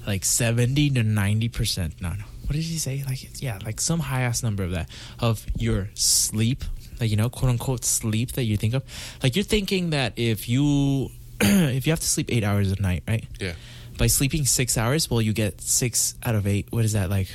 like 0.07 0.25
seventy 0.25 0.89
to 0.91 1.03
ninety 1.03 1.49
percent. 1.49 2.01
No, 2.01 2.09
no. 2.09 2.23
What 2.45 2.53
did 2.53 2.63
he 2.63 2.77
say? 2.77 3.03
Like, 3.07 3.41
yeah, 3.41 3.59
like 3.65 3.79
some 3.79 3.99
high 3.99 4.21
ass 4.21 4.43
number 4.43 4.63
of 4.63 4.71
that 4.71 4.89
of 5.19 5.45
your 5.57 5.89
sleep, 5.93 6.63
like 6.99 7.09
you 7.09 7.15
know, 7.15 7.29
quote 7.29 7.49
unquote 7.51 7.85
sleep 7.85 8.33
that 8.33 8.43
you 8.43 8.57
think 8.57 8.73
of. 8.73 8.83
Like 9.23 9.35
you're 9.35 9.43
thinking 9.45 9.91
that 9.91 10.13
if 10.17 10.49
you 10.49 11.09
if 11.41 11.87
you 11.87 11.91
have 11.91 11.99
to 12.01 12.05
sleep 12.07 12.27
eight 12.31 12.43
hours 12.43 12.71
a 12.71 12.81
night, 12.81 13.03
right? 13.07 13.25
Yeah. 13.39 13.53
By 13.97 14.07
sleeping 14.07 14.45
six 14.45 14.77
hours, 14.77 15.09
well, 15.09 15.21
you 15.21 15.33
get 15.33 15.61
six 15.61 16.15
out 16.23 16.35
of 16.35 16.47
eight. 16.47 16.67
What 16.71 16.83
is 16.83 16.93
that 16.93 17.09
like? 17.09 17.29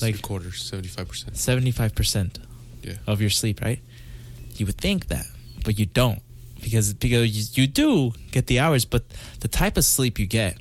Like 0.00 0.14
Like- 0.14 0.22
quarters, 0.22 0.62
seventy 0.62 0.88
five 0.88 1.08
percent. 1.08 1.36
Seventy 1.36 1.70
five 1.70 1.94
percent 1.94 2.38
Yeah. 2.82 2.94
of 3.06 3.20
your 3.20 3.30
sleep, 3.30 3.60
right? 3.62 3.80
You 4.56 4.66
would 4.66 4.78
think 4.78 5.08
that, 5.08 5.26
but 5.64 5.78
you 5.78 5.86
don't 5.86 6.20
because 6.62 6.94
because 6.94 7.56
you, 7.56 7.62
you 7.62 7.66
do 7.66 8.12
get 8.30 8.46
the 8.46 8.60
hours, 8.60 8.84
but 8.84 9.04
the 9.40 9.48
type 9.48 9.76
of 9.76 9.84
sleep 9.84 10.18
you 10.18 10.26
get 10.26 10.56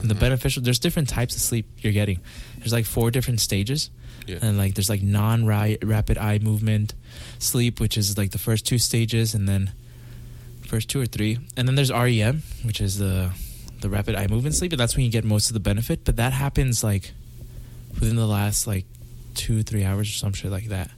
and 0.00 0.10
the 0.10 0.14
beneficial. 0.14 0.62
There's 0.62 0.78
different 0.78 1.08
types 1.08 1.34
of 1.36 1.40
sleep 1.42 1.66
you're 1.78 1.92
getting. 1.92 2.20
There's 2.58 2.72
like 2.72 2.84
four 2.86 3.10
different 3.10 3.40
stages, 3.40 3.90
Yeah. 4.26 4.38
and 4.42 4.58
like 4.58 4.74
there's 4.74 4.88
like 4.90 5.02
non 5.02 5.46
rapid 5.46 6.18
eye 6.18 6.38
movement 6.38 6.94
sleep, 7.38 7.80
which 7.80 7.96
is 7.96 8.16
like 8.18 8.30
the 8.32 8.38
first 8.38 8.66
two 8.66 8.78
stages, 8.78 9.34
and 9.34 9.48
then 9.48 9.72
first 10.66 10.88
two 10.90 11.00
or 11.00 11.06
three, 11.06 11.38
and 11.56 11.66
then 11.68 11.74
there's 11.76 11.90
REM, 11.92 12.42
which 12.64 12.80
is 12.80 12.98
the 12.98 13.30
the 13.80 13.88
rapid 13.90 14.14
eye 14.14 14.26
movement 14.26 14.54
sleep, 14.54 14.72
and 14.72 14.80
that's 14.80 14.96
when 14.96 15.04
you 15.04 15.10
get 15.10 15.24
most 15.24 15.48
of 15.50 15.54
the 15.54 15.60
benefit. 15.60 16.04
But 16.04 16.16
that 16.16 16.32
happens 16.32 16.82
like 16.82 17.12
within 17.94 18.16
the 18.16 18.26
last 18.26 18.66
like 18.66 18.84
two 19.34 19.62
three 19.62 19.84
hours 19.84 20.08
or 20.08 20.12
some 20.12 20.32
shit 20.32 20.50
like 20.50 20.68
that. 20.68 20.90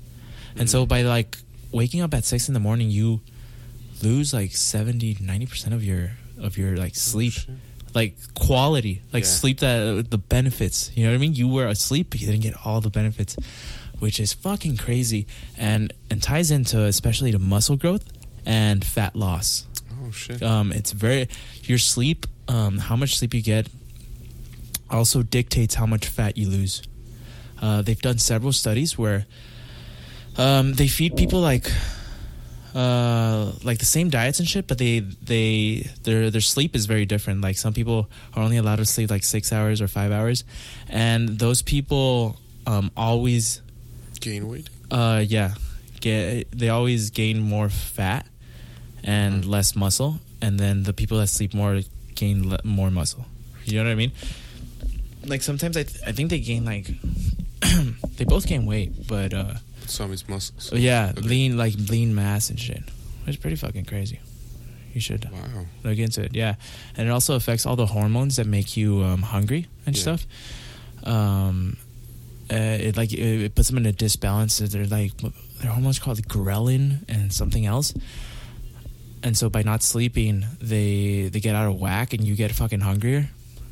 And 0.57 0.69
so 0.71 0.85
Mhm. 0.85 0.89
by 0.89 1.03
like 1.03 1.39
waking 1.73 2.01
up 2.01 2.15
at 2.15 2.25
six 2.25 2.49
in 2.49 2.55
the 2.55 2.61
morning, 2.61 2.89
you 2.91 3.21
lose 4.03 4.33
like 4.33 4.55
70, 4.57 5.19
90 5.21 5.47
percent 5.47 5.75
of 5.75 5.85
your 5.85 6.13
of 6.39 6.57
your 6.57 6.77
like 6.77 6.95
sleep, 6.95 7.33
shit. 7.33 7.51
Like 7.95 8.17
quality, 8.35 9.03
like 9.13 9.25
Yeah. 9.25 9.31
sleep 9.31 9.61
that 9.61 10.11
the 10.11 10.19
benefits. 10.19 10.91
You 10.95 11.05
know 11.05 11.11
what 11.11 11.17
I 11.17 11.19
mean? 11.19 11.35
You 11.35 11.49
were 11.49 11.67
asleep, 11.67 12.09
but 12.11 12.21
you 12.21 12.27
didn't 12.27 12.43
get 12.43 12.55
all 12.65 12.81
the 12.81 12.91
benefits, 12.91 13.37
which 13.99 14.21
is 14.21 14.33
fucking 14.33 14.77
crazy, 14.77 15.27
and 15.57 15.93
and 16.11 16.23
ties 16.23 16.51
into 16.51 16.83
especially 16.85 17.33
to 17.33 17.39
muscle 17.39 17.77
growth 17.77 18.05
and 18.47 18.85
fat 18.85 19.17
loss. 19.17 19.67
Oh 20.05 20.11
shit. 20.11 20.43
Um, 20.43 20.73
it's 20.73 20.93
very 20.93 21.29
your 21.65 21.79
sleep, 21.79 22.27
um, 22.47 22.79
how 22.79 22.97
much 22.97 23.17
sleep 23.19 23.35
you 23.35 23.43
get, 23.43 23.67
also 24.91 25.23
dictates 25.23 25.75
how 25.75 25.87
much 25.87 26.07
fat 26.07 26.37
you 26.37 26.49
lose. 26.49 26.83
Uh, 27.61 27.83
they've 27.83 28.01
done 28.01 28.19
several 28.19 28.53
studies 28.53 28.97
where 28.97 29.27
um, 30.37 30.75
they 30.75 30.87
feed 30.89 31.17
people 31.17 31.41
like 31.41 31.71
uh, 32.75 33.53
like 33.65 33.79
the 33.79 33.85
same 33.85 34.11
diets 34.11 34.39
and 34.41 34.49
shit, 34.49 34.67
but 34.67 34.79
they 34.79 35.01
they 35.01 35.89
their 36.03 36.31
their 36.31 36.41
sleep 36.41 36.75
is 36.77 36.87
very 36.87 37.07
different. 37.07 37.41
Like 37.41 37.57
some 37.57 37.73
people 37.73 38.09
are 38.35 38.43
only 38.43 38.57
allowed 38.57 38.77
to 38.77 38.85
sleep 38.85 39.11
like 39.11 39.25
six 39.25 39.53
hours 39.53 39.81
or 39.81 39.89
five 39.89 40.13
hours, 40.13 40.45
and 40.89 41.39
those 41.39 41.63
people 41.63 42.37
um, 42.67 42.91
always 42.97 43.63
Gain 44.21 44.49
weight. 44.49 44.69
uh 44.91 45.25
yeah, 45.27 45.55
get 46.01 46.51
they 46.53 46.69
always 46.69 47.11
gain 47.11 47.41
more 47.41 47.69
fat 47.69 48.27
and 49.05 49.45
less 49.45 49.75
muscle, 49.77 50.19
and 50.43 50.59
then 50.59 50.83
the 50.83 50.93
people 50.93 51.19
that 51.19 51.29
sleep 51.29 51.55
more 51.55 51.81
gain 52.15 52.51
le- 52.51 52.61
more 52.65 52.91
muscle. 52.91 53.25
You 53.65 53.79
know 53.79 53.85
what 53.85 53.93
I 53.93 53.95
mean? 53.95 54.13
Like 55.25 55.43
sometimes 55.43 55.77
I 55.77 55.83
th- 55.85 56.01
I 56.07 56.13
think 56.13 56.31
they 56.31 56.41
gain 56.41 56.65
like 56.65 56.89
they 58.17 58.25
both 58.25 58.47
gain 58.47 58.67
weight, 58.67 59.07
but 59.07 59.33
uh 59.35 59.55
Some 59.89 60.13
is 60.13 60.29
muscles. 60.29 60.73
yeah, 60.73 61.13
Okay. 61.17 61.29
lean 61.29 61.57
like 61.57 61.75
lean 61.91 62.15
mass 62.15 62.51
and 62.51 62.59
shit. 62.61 62.83
It's 63.27 63.37
pretty 63.37 63.57
fucking 63.57 63.85
crazy. 63.85 64.21
You 64.95 65.01
should 65.01 65.31
Wow. 65.31 65.67
look 65.85 65.99
into 65.99 66.23
it. 66.23 66.35
Yeah, 66.35 66.55
and 66.97 67.09
it 67.09 67.11
also 67.11 67.35
affects 67.37 67.67
all 67.67 67.77
the 67.77 67.87
hormones 67.87 68.37
that 68.37 68.47
make 68.47 68.77
you 68.77 69.03
um, 69.05 69.23
hungry 69.23 69.67
and 69.87 69.95
Yeah. 69.97 70.03
stuff. 70.03 70.27
Um, 71.05 71.77
uh, 72.51 72.55
it 72.81 72.97
like 72.97 73.13
it, 73.13 73.43
it 73.45 73.55
puts 73.55 73.69
them 73.69 73.77
in 73.77 73.87
a 73.87 73.93
disbalance. 73.93 74.59
They're 74.59 74.87
like 74.87 75.13
they're 75.61 75.71
hormones 75.71 75.99
called 75.99 76.21
ghrelin 76.29 77.05
and 77.09 77.33
something 77.33 77.67
else. 77.67 77.93
And 79.23 79.37
so 79.37 79.51
by 79.51 79.63
not 79.63 79.83
sleeping, 79.83 80.47
they 80.61 81.29
they 81.29 81.41
get 81.41 81.55
out 81.55 81.69
of 81.69 81.79
whack, 81.81 82.13
and 82.15 82.25
you 82.25 82.35
get 82.37 82.53
fucking 82.53 82.81
hungrier, 82.81 83.29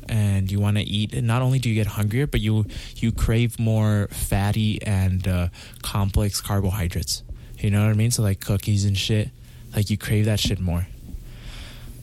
and 0.09 0.51
you 0.51 0.59
want 0.59 0.77
to 0.77 0.83
eat. 0.83 1.13
And 1.13 1.27
not 1.27 1.41
only 1.41 1.59
do 1.59 1.69
you 1.69 1.75
get 1.75 1.87
hungrier, 1.87 2.27
but 2.27 2.41
you 2.41 2.65
you 2.95 3.11
crave 3.11 3.59
more 3.59 4.07
fatty 4.11 4.81
and 4.81 5.27
uh, 5.27 5.47
complex 5.81 6.41
carbohydrates. 6.41 7.23
You 7.59 7.71
know 7.71 7.83
what 7.83 7.89
I 7.91 7.93
mean? 7.93 8.11
So 8.11 8.21
like 8.23 8.39
cookies 8.39 8.85
and 8.85 8.97
shit, 8.97 9.29
like 9.75 9.89
you 9.89 9.97
crave 9.97 10.25
that 10.25 10.39
shit 10.39 10.59
more 10.59 10.87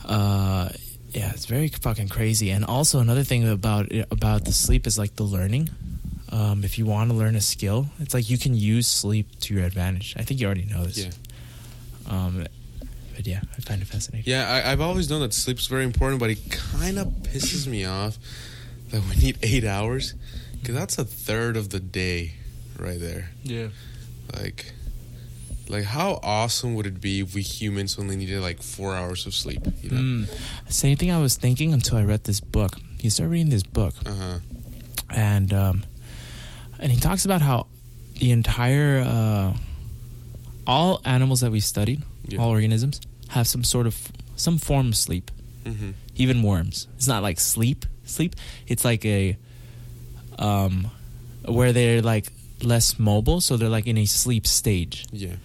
uh 0.06 0.68
yeah 1.12 1.30
it's 1.30 1.46
very 1.46 1.68
fucking 1.68 2.08
crazy 2.08 2.50
and 2.50 2.64
also 2.64 3.00
another 3.00 3.22
thing 3.24 3.48
about 3.48 3.86
about 4.10 4.44
the 4.44 4.52
sleep 4.52 4.86
is 4.86 4.98
like 4.98 5.16
the 5.16 5.22
learning 5.22 5.70
um 6.30 6.62
if 6.64 6.76
you 6.78 6.84
want 6.84 7.08
to 7.10 7.16
learn 7.16 7.34
a 7.36 7.40
skill 7.40 7.86
it's 8.00 8.12
like 8.12 8.28
you 8.28 8.36
can 8.36 8.54
use 8.54 8.86
sleep 8.86 9.26
to 9.40 9.54
your 9.54 9.64
advantage 9.64 10.14
i 10.18 10.22
think 10.22 10.40
you 10.40 10.46
already 10.46 10.66
know 10.66 10.84
this 10.84 10.98
Yeah. 11.06 11.10
um 12.10 12.46
but 13.14 13.26
yeah 13.26 13.40
i 13.56 13.60
find 13.60 13.80
it 13.82 13.86
fascinating 13.88 14.30
Yeah, 14.30 14.48
I, 14.50 14.72
I've 14.72 14.80
always 14.80 15.08
known 15.10 15.20
that 15.22 15.32
sleep's 15.32 15.66
very 15.66 15.84
important, 15.84 16.20
but 16.20 16.30
it 16.30 16.38
kind 16.50 16.98
of 16.98 17.06
pisses 17.22 17.66
me 17.66 17.84
off 17.84 18.18
that 18.90 19.02
we 19.08 19.16
need 19.16 19.38
eight 19.42 19.64
hours 19.64 20.14
because 20.60 20.74
that's 20.74 20.98
a 20.98 21.04
third 21.04 21.56
of 21.56 21.68
the 21.70 21.80
day 21.80 22.32
right 22.78 22.98
there. 23.00 23.30
yeah 23.44 23.68
Like, 24.34 24.72
Like, 25.68 25.84
how 25.84 26.20
awesome 26.22 26.74
would 26.74 26.86
it 26.86 27.00
be 27.00 27.20
if 27.20 27.34
we 27.34 27.42
humans 27.42 27.98
only 27.98 28.16
needed 28.16 28.40
like 28.40 28.62
four 28.62 28.94
hours 28.96 29.26
of 29.26 29.34
sleep? 29.34 29.62
You 29.82 29.90
know? 29.90 29.96
Mm. 30.26 30.28
Same 30.72 30.96
thing 30.96 31.10
I 31.10 31.18
was 31.20 31.36
thinking 31.36 31.72
until 31.72 31.96
I 31.98 32.04
read 32.04 32.24
this 32.24 32.40
book. 32.40 32.76
You 33.00 33.10
start 33.10 33.30
reading 33.30 33.50
this 33.50 33.62
book, 33.62 33.94
Uh 34.06 34.12
huh. 34.14 34.38
and 35.10 35.52
um, 35.52 35.84
and 36.80 36.90
he 36.92 36.98
talks 37.00 37.24
about 37.24 37.40
how 37.42 37.66
the 38.20 38.30
entire 38.30 39.00
uh, 39.06 39.56
all 40.66 41.00
animals 41.04 41.40
that 41.40 41.50
we 41.52 41.60
studied, 41.60 42.02
Yeah. 42.28 42.40
all 42.40 42.50
organisms, 42.50 43.00
have 43.28 43.46
some 43.46 43.64
sort 43.64 43.86
of 43.86 43.96
some 44.36 44.58
form 44.58 44.88
of 44.88 44.96
sleep. 44.96 45.30
Mm-hmm. 45.64 45.90
Even 46.16 46.42
worms. 46.42 46.86
It's 46.96 47.08
not 47.08 47.22
like 47.22 47.40
sleep, 47.40 47.86
sleep. 48.04 48.34
It's 48.66 48.84
like 48.84 49.04
a 49.04 49.36
um, 50.38 50.90
where 51.46 51.72
they're 51.72 52.02
like 52.02 52.28
less 52.62 52.98
mobile, 52.98 53.40
so 53.40 53.56
they're 53.56 53.68
like 53.68 53.86
in 53.86 53.98
a 53.98 54.04
sleep 54.06 54.46
stage, 54.46 55.06
Yeah. 55.12 55.36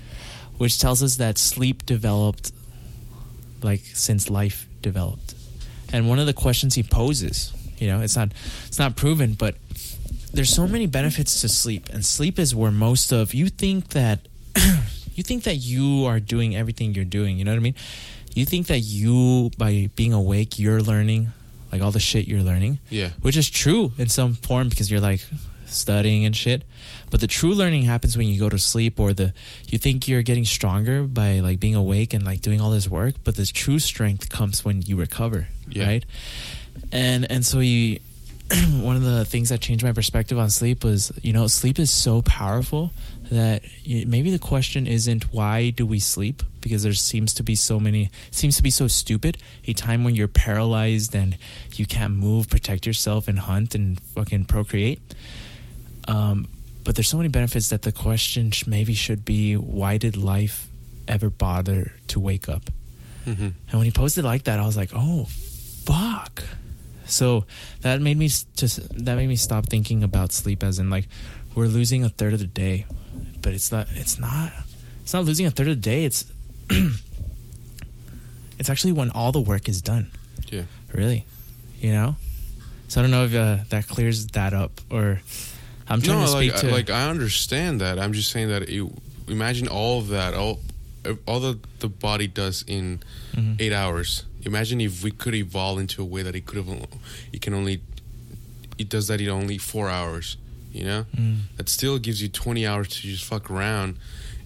which 0.57 0.79
tells 0.79 1.01
us 1.03 1.15
that 1.17 1.37
sleep 1.37 1.85
developed 1.85 2.51
like 3.61 3.81
since 3.93 4.29
life 4.29 4.67
developed. 4.81 5.35
And 5.91 6.07
one 6.07 6.19
of 6.19 6.25
the 6.27 6.33
questions 6.33 6.75
he 6.75 6.83
poses, 6.83 7.51
you 7.77 7.87
know, 7.87 8.01
it's 8.01 8.15
not 8.15 8.29
it's 8.67 8.79
not 8.79 8.95
proven, 8.95 9.33
but 9.33 9.55
there's 10.33 10.49
so 10.53 10.67
many 10.67 10.85
benefits 10.85 11.41
to 11.41 11.49
sleep, 11.49 11.89
and 11.91 12.05
sleep 12.05 12.37
is 12.39 12.53
where 12.53 12.71
most 12.71 13.11
of 13.11 13.33
you 13.33 13.49
think 13.49 13.89
that 13.89 14.19
you 15.19 15.23
think 15.23 15.43
that 15.43 15.57
you 15.57 16.05
are 16.05 16.19
doing 16.21 16.55
everything 16.55 16.95
you're 16.95 17.03
doing. 17.19 17.37
You 17.37 17.43
know 17.43 17.51
what 17.51 17.57
I 17.59 17.67
mean? 17.69 17.75
You 18.33 18.45
think 18.45 18.67
that 18.67 18.79
you 18.79 19.51
by 19.57 19.89
being 19.99 20.13
awake, 20.13 20.57
you're 20.57 20.81
learning 20.81 21.33
like 21.73 21.81
all 21.83 21.91
the 21.91 21.99
shit 21.99 22.25
you're 22.27 22.41
learning, 22.51 22.79
Yeah. 22.89 23.09
which 23.21 23.35
is 23.35 23.49
true 23.49 23.91
in 23.97 24.07
some 24.07 24.33
form 24.47 24.69
because 24.69 24.89
you're 24.89 25.01
like 25.11 25.21
studying 25.65 26.23
and 26.25 26.33
shit. 26.35 26.63
But 27.11 27.19
the 27.19 27.27
true 27.27 27.53
learning 27.53 27.83
happens 27.83 28.15
when 28.17 28.27
you 28.27 28.39
go 28.39 28.49
to 28.49 28.57
sleep, 28.57 28.99
or 28.99 29.13
the 29.13 29.33
you 29.67 29.77
think 29.77 30.07
you're 30.07 30.23
getting 30.23 30.45
stronger 30.45 31.03
by 31.03 31.41
like 31.41 31.59
being 31.59 31.75
awake 31.75 32.13
and 32.15 32.23
like 32.23 32.39
doing 32.41 32.61
all 32.61 32.71
this 32.71 32.87
work. 32.87 33.15
But 33.25 33.35
the 33.35 33.45
true 33.45 33.79
strength 33.79 34.29
comes 34.29 34.63
when 34.63 34.81
you 34.83 34.95
recover, 34.95 35.47
Yeah. 35.69 35.85
right? 35.87 36.05
And 36.91 37.29
and 37.31 37.45
so 37.45 37.59
you, 37.59 37.99
one 38.81 38.95
of 38.95 39.03
the 39.03 39.25
things 39.25 39.49
that 39.49 39.59
changed 39.61 39.83
my 39.83 39.91
perspective 39.91 40.37
on 40.39 40.49
sleep 40.49 40.83
was 40.83 41.11
you 41.21 41.33
know 41.33 41.45
sleep 41.47 41.77
is 41.77 41.91
so 41.91 42.21
powerful 42.23 42.91
that 43.31 43.63
maybe 43.85 44.31
the 44.31 44.39
question 44.39 44.87
isn't 44.87 45.33
why 45.33 45.69
do 45.69 45.85
we 45.85 45.99
sleep? 45.99 46.43
Because 46.61 46.83
there 46.83 46.93
seems 46.93 47.33
to 47.35 47.43
be 47.43 47.55
so 47.55 47.79
many 47.79 48.09
seems 48.31 48.57
to 48.57 48.63
be 48.63 48.71
so 48.71 48.87
stupid. 48.87 49.37
A 49.67 49.73
time 49.73 50.03
when 50.03 50.15
you're 50.15 50.27
paralyzed 50.27 51.15
and 51.15 51.37
you 51.75 51.85
can't 51.85 52.15
move 52.15 52.49
protect 52.49 52.85
yourself 52.85 53.27
and 53.27 53.39
hunt 53.39 53.75
and 53.75 53.99
fucking 53.99 54.45
procreate. 54.45 54.99
Um, 56.07 56.47
but 56.83 56.95
there's 56.95 57.07
so 57.07 57.17
many 57.17 57.29
benefits 57.29 57.69
that 57.69 57.83
the 57.83 57.91
question 57.91 58.51
sh- 58.51 58.65
maybe 58.65 58.93
should 58.93 59.23
be 59.25 59.55
why 59.55 59.97
did 59.97 60.17
life 60.17 60.67
ever 61.07 61.29
bother 61.29 61.93
to 62.07 62.19
wake 62.19 62.49
up? 62.49 62.69
Mm-hmm. 63.25 63.43
and 63.43 63.73
when 63.73 63.83
he 63.83 63.91
posted 63.91 64.23
like 64.23 64.45
that, 64.45 64.59
I 64.59 64.65
was 64.65 64.75
like, 64.77 64.89
"Oh, 64.95 65.25
fuck!" 65.85 66.41
So 67.05 67.45
that 67.81 68.01
made 68.01 68.17
me 68.17 68.29
just 68.55 68.79
that 69.05 69.15
made 69.15 69.27
me 69.27 69.35
stop 69.35 69.67
thinking 69.67 70.03
about 70.03 70.31
sleep 70.31 70.63
as 70.63 70.79
in 70.79 70.89
like 70.89 71.07
we're 71.53 71.67
losing 71.67 72.03
a 72.03 72.09
third 72.09 72.33
of 72.33 72.39
the 72.39 72.47
day, 72.47 72.85
but 73.41 73.53
it's 73.53 73.71
not. 73.71 73.87
It's 73.91 74.19
not. 74.19 74.51
It's 75.01 75.13
not 75.13 75.25
losing 75.25 75.45
a 75.45 75.51
third 75.51 75.67
of 75.67 75.75
the 75.77 75.81
day. 75.81 76.05
It's 76.05 76.25
it's 78.59 78.69
actually 78.69 78.91
when 78.93 79.09
all 79.11 79.31
the 79.31 79.39
work 79.41 79.67
is 79.69 79.81
done. 79.81 80.11
Yeah. 80.47 80.63
Really, 80.93 81.25
you 81.79 81.91
know. 81.91 82.15
So 82.87 83.01
I 83.01 83.03
don't 83.03 83.11
know 83.11 83.25
if 83.25 83.35
uh, 83.35 83.57
that 83.69 83.87
clears 83.87 84.27
that 84.27 84.53
up, 84.53 84.81
or 84.89 85.21
I'm 85.87 86.01
trying 86.01 86.19
no, 86.19 86.25
to 86.25 86.31
speak 86.31 86.51
like, 86.53 86.61
to 86.61 86.71
like 86.71 86.89
I 86.89 87.09
understand 87.09 87.81
that. 87.81 87.99
I'm 87.99 88.13
just 88.13 88.31
saying 88.31 88.49
that 88.49 88.69
you 88.69 88.93
imagine 89.27 89.67
all 89.67 89.99
of 89.99 90.07
that, 90.09 90.33
all 90.33 90.59
all 91.27 91.39
that 91.39 91.79
the 91.79 91.87
body 91.89 92.27
does 92.27 92.63
in 92.67 92.99
Mhm. 93.35 93.61
eight 93.61 93.73
hours. 93.73 94.25
Imagine 94.43 94.81
if 94.81 95.03
we 95.03 95.11
could 95.11 95.35
evolve 95.35 95.79
into 95.79 96.01
a 96.01 96.05
way 96.05 96.23
that 96.23 96.35
it 96.35 96.45
could 96.45 96.57
have, 96.57 96.87
it 97.33 97.41
can 97.41 97.53
only, 97.53 97.81
it 98.77 98.87
does 98.89 99.07
that 99.07 99.19
in 99.21 99.29
only 99.29 99.57
four 99.57 99.89
hours. 99.89 100.37
You 100.71 100.83
know, 100.85 101.05
Mm. 101.17 101.37
that 101.57 101.67
still 101.69 101.97
gives 101.99 102.21
you 102.21 102.29
20 102.29 102.65
hours 102.67 102.87
to 102.89 103.01
just 103.01 103.25
fuck 103.25 103.49
around, 103.49 103.97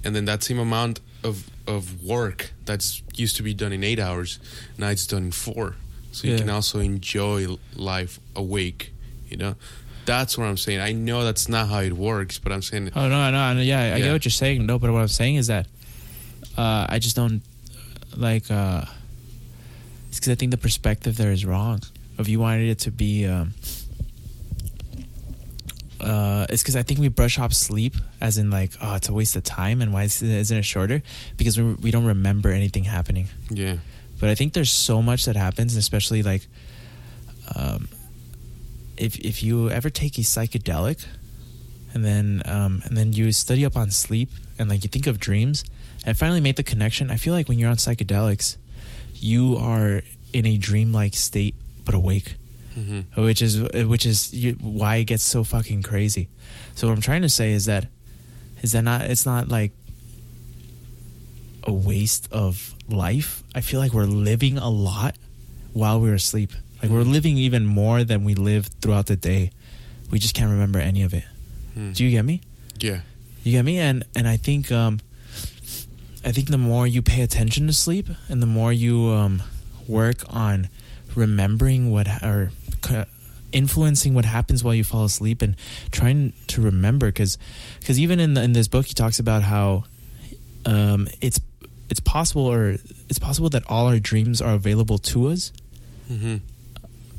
and 0.03 0.15
then 0.15 0.25
that 0.25 0.43
same 0.43 0.59
amount 0.59 0.99
of 1.23 1.49
of 1.65 2.03
work 2.03 2.51
that's 2.65 3.01
used 3.15 3.35
to 3.37 3.43
be 3.43 3.53
done 3.53 3.71
in 3.71 3.83
eight 3.83 3.99
hours, 3.99 4.39
now 4.77 4.89
it's 4.89 5.07
done 5.07 5.23
in 5.25 5.31
four. 5.31 5.75
So 6.11 6.27
you 6.27 6.37
can 6.37 6.49
also 6.49 6.79
enjoy 6.79 7.57
life 7.75 8.19
awake. 8.35 8.91
You 9.29 9.37
know, 9.37 9.55
that's 10.05 10.37
what 10.37 10.45
I'm 10.45 10.57
saying. 10.57 10.79
I 10.81 10.91
know 10.91 11.23
that's 11.23 11.47
not 11.49 11.69
how 11.69 11.79
it 11.79 11.93
works, 11.93 12.37
but 12.39 12.51
I'm 12.51 12.61
saying 12.61 12.91
Oh 12.95 13.07
no, 13.07 13.31
no, 13.31 13.53
no 13.53 13.61
yeah, 13.61 13.95
I 13.95 13.99
get 13.99 14.11
what 14.11 14.23
you're 14.25 14.31
saying. 14.31 14.65
No, 14.65 14.77
but 14.77 14.91
what 14.91 14.99
I'm 15.01 15.07
saying 15.07 15.35
is 15.35 15.47
that 15.47 15.67
uh, 16.57 16.85
I 16.89 16.99
just 16.99 17.15
don't 17.15 17.41
like. 18.15 18.49
Uh, 18.51 18.85
it's 20.09 20.19
because 20.19 20.31
I 20.31 20.35
think 20.35 20.51
the 20.51 20.57
perspective 20.57 21.17
there 21.17 21.31
is 21.31 21.45
wrong. 21.45 21.81
If 22.19 22.27
you 22.29 22.39
wanted 22.39 22.69
it 22.69 22.79
to 22.79 22.91
be, 22.91 23.25
um, 23.25 23.53
uh, 26.03 26.45
it's 26.49 26.61
because 26.61 26.75
I 26.75 26.83
think 26.83 26.99
we 26.99 27.07
brush 27.07 27.39
off 27.39 27.53
sleep 27.53 27.95
as 28.19 28.37
in 28.37 28.49
like, 28.51 28.71
oh, 28.81 28.95
it's 28.95 29.09
a 29.09 29.13
waste 29.13 29.35
of 29.35 29.43
time, 29.43 29.81
and 29.81 29.93
why 29.93 30.03
is- 30.03 30.21
isn't 30.21 30.57
it 30.57 30.65
shorter? 30.65 31.01
Because 31.37 31.57
we 31.57 31.73
we 31.75 31.91
don't 31.91 32.05
remember 32.05 32.49
anything 32.51 32.83
happening. 32.85 33.27
yeah, 33.49 33.77
But 34.19 34.29
I 34.29 34.35
think 34.35 34.53
there's 34.53 34.71
so 34.71 35.01
much 35.01 35.25
that 35.25 35.35
happens, 35.35 35.75
especially 35.75 36.21
like, 36.23 36.47
um, 37.55 37.87
if 38.97 39.17
if 39.19 39.41
you 39.43 39.69
ever 39.69 39.89
take 39.89 40.17
a 40.17 40.21
psychedelic, 40.21 41.05
and 41.93 42.03
then 42.05 42.41
um, 42.45 42.81
and 42.85 42.97
then 42.97 43.13
you 43.13 43.31
study 43.31 43.65
up 43.65 43.75
on 43.75 43.91
sleep 43.91 44.29
and 44.59 44.69
like 44.69 44.83
you 44.83 44.89
think 44.89 45.07
of 45.07 45.19
dreams, 45.19 45.63
and 46.05 46.17
finally 46.17 46.41
make 46.41 46.55
the 46.57 46.63
connection. 46.63 47.09
I 47.11 47.17
feel 47.17 47.33
like 47.33 47.49
when 47.49 47.59
you're 47.59 47.69
on 47.71 47.77
psychedelics, 47.77 48.57
you 49.15 49.57
are 49.57 50.01
in 50.31 50.45
a 50.45 50.57
dreamlike 50.57 51.15
state 51.15 51.55
but 51.85 51.93
awake, 51.95 52.35
hmm 52.73 53.01
which 53.15 53.41
is 53.41 53.61
which 53.85 54.05
is 54.05 54.33
why 54.59 54.97
it 54.97 55.05
gets 55.05 55.23
so 55.23 55.43
fucking 55.43 55.83
crazy. 55.83 56.27
So 56.75 56.87
what 56.87 56.93
I'm 56.95 57.01
trying 57.01 57.21
to 57.23 57.29
say 57.29 57.51
is 57.51 57.65
that 57.65 57.87
is 58.61 58.71
that 58.71 58.83
not 58.83 59.01
it's 59.01 59.25
not 59.25 59.47
like 59.49 59.71
a 61.65 61.71
waste 61.71 62.27
of 62.31 62.73
life. 62.89 63.43
I 63.55 63.61
feel 63.61 63.79
like 63.79 63.93
we're 63.93 64.05
living 64.05 64.57
a 64.57 64.69
lot 64.69 65.15
while 65.71 65.99
we're 66.01 66.15
asleep. 66.15 66.51
Like 66.81 66.91
we're 66.91 67.03
living 67.03 67.37
even 67.37 67.65
more 67.65 68.03
than 68.03 68.23
we 68.25 68.35
live 68.35 68.67
throughout 68.81 69.05
the 69.05 69.15
day. 69.15 69.51
We 70.11 70.19
just 70.19 70.35
can't 70.35 70.49
remember 70.51 70.79
any 70.79 71.03
of 71.03 71.13
it. 71.13 71.23
Hmm. 71.73 71.93
Do 71.93 72.03
you 72.03 72.11
get 72.11 72.25
me? 72.25 72.41
yeah, 72.79 73.01
You 73.43 73.53
get 73.53 73.63
me? 73.65 73.79
And 73.79 74.03
and 74.15 74.27
I 74.27 74.35
think 74.37 74.71
um 74.71 74.99
I 76.25 76.31
think 76.31 76.49
the 76.49 76.57
more 76.57 76.85
you 76.87 77.01
pay 77.01 77.21
attention 77.21 77.67
to 77.67 77.73
sleep 77.73 78.07
and 78.29 78.41
the 78.41 78.45
more 78.47 78.73
you 78.73 79.07
um 79.09 79.41
work 79.87 80.23
on 80.29 80.69
remembering 81.15 81.91
what 81.91 82.07
ha- 82.07 82.25
or 82.27 82.51
influencing 83.51 84.13
what 84.13 84.25
happens 84.25 84.63
while 84.63 84.73
you 84.73 84.83
fall 84.83 85.05
asleep 85.05 85.41
and 85.41 85.55
trying 85.91 86.33
to 86.47 86.61
remember 86.61 87.11
cuz 87.11 87.37
cuz 87.85 87.99
even 87.99 88.19
in 88.19 88.33
the, 88.33 88.41
in 88.41 88.53
this 88.53 88.67
book 88.67 88.85
he 88.87 88.93
talks 88.93 89.19
about 89.19 89.43
how 89.43 89.83
um 90.65 91.07
it's 91.21 91.39
it's 91.89 91.99
possible 91.99 92.45
or 92.45 92.77
it's 93.09 93.19
possible 93.19 93.49
that 93.49 93.63
all 93.67 93.85
our 93.87 93.99
dreams 93.99 94.41
are 94.41 94.53
available 94.53 94.97
to 94.97 95.27
us. 95.27 95.51
Hmm 96.07 96.37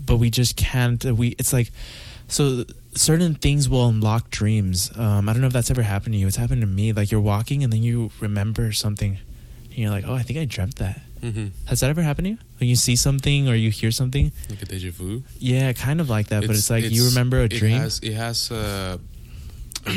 but 0.07 0.17
we 0.17 0.31
just 0.31 0.57
can't 0.57 1.05
we 1.05 1.29
it's 1.39 1.53
like 1.53 1.73
so 2.29 2.65
certain 2.95 3.35
things 3.35 3.69
will 3.69 3.89
unlock 3.89 4.31
dreams. 4.31 4.91
Um, 4.97 5.29
i 5.29 5.33
don't 5.33 5.41
know 5.41 5.47
if 5.49 5.53
that's 5.53 5.71
ever 5.71 5.83
happened 5.83 6.15
to 6.15 6.19
you. 6.19 6.27
It's 6.27 6.37
happened 6.37 6.61
to 6.61 6.67
me. 6.67 6.93
Like 6.93 7.11
you're 7.11 7.21
walking 7.21 7.63
and 7.65 7.73
then 7.73 7.83
you 7.83 8.11
remember 8.21 8.73
something 8.73 9.19
and 9.71 9.79
you're 9.79 9.91
like 9.91 10.05
oh 10.07 10.15
i 10.15 10.23
think 10.23 10.39
i 10.39 10.45
dreamt 10.45 10.77
that 10.77 11.01
hmm 11.31 11.47
has 11.67 11.81
that 11.81 11.91
ever 11.91 12.03
happened 12.03 12.27
to 12.27 12.31
you? 12.33 12.39
When 12.59 12.69
you 12.69 12.77
see 12.77 12.97
something 12.97 13.49
or 13.49 13.55
you 13.55 13.71
hear 13.71 13.91
something? 13.91 14.33
Like 14.51 14.63
a 14.63 14.67
deja 14.67 14.91
vu. 14.91 15.23
yeah 15.39 15.73
kind 15.73 16.01
of 16.01 16.11
like 16.11 16.29
that 16.29 16.47
but 16.47 16.57
it's 16.57 16.71
like 16.71 16.91
you 16.91 17.07
remember 17.07 17.41
a 17.41 17.45
it 17.45 17.59
dream? 17.59 17.81
Has, 17.81 18.01
it 18.01 18.13
has 18.15 18.51
uh, 18.51 18.99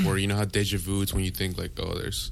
where 0.04 0.18
you 0.18 0.28
know 0.28 0.36
how 0.36 0.46
deja 0.46 0.78
vu 0.78 1.02
is 1.02 1.14
when 1.14 1.24
you 1.24 1.32
think 1.32 1.58
like, 1.58 1.72
oh, 1.80 1.94
there's 1.96 2.32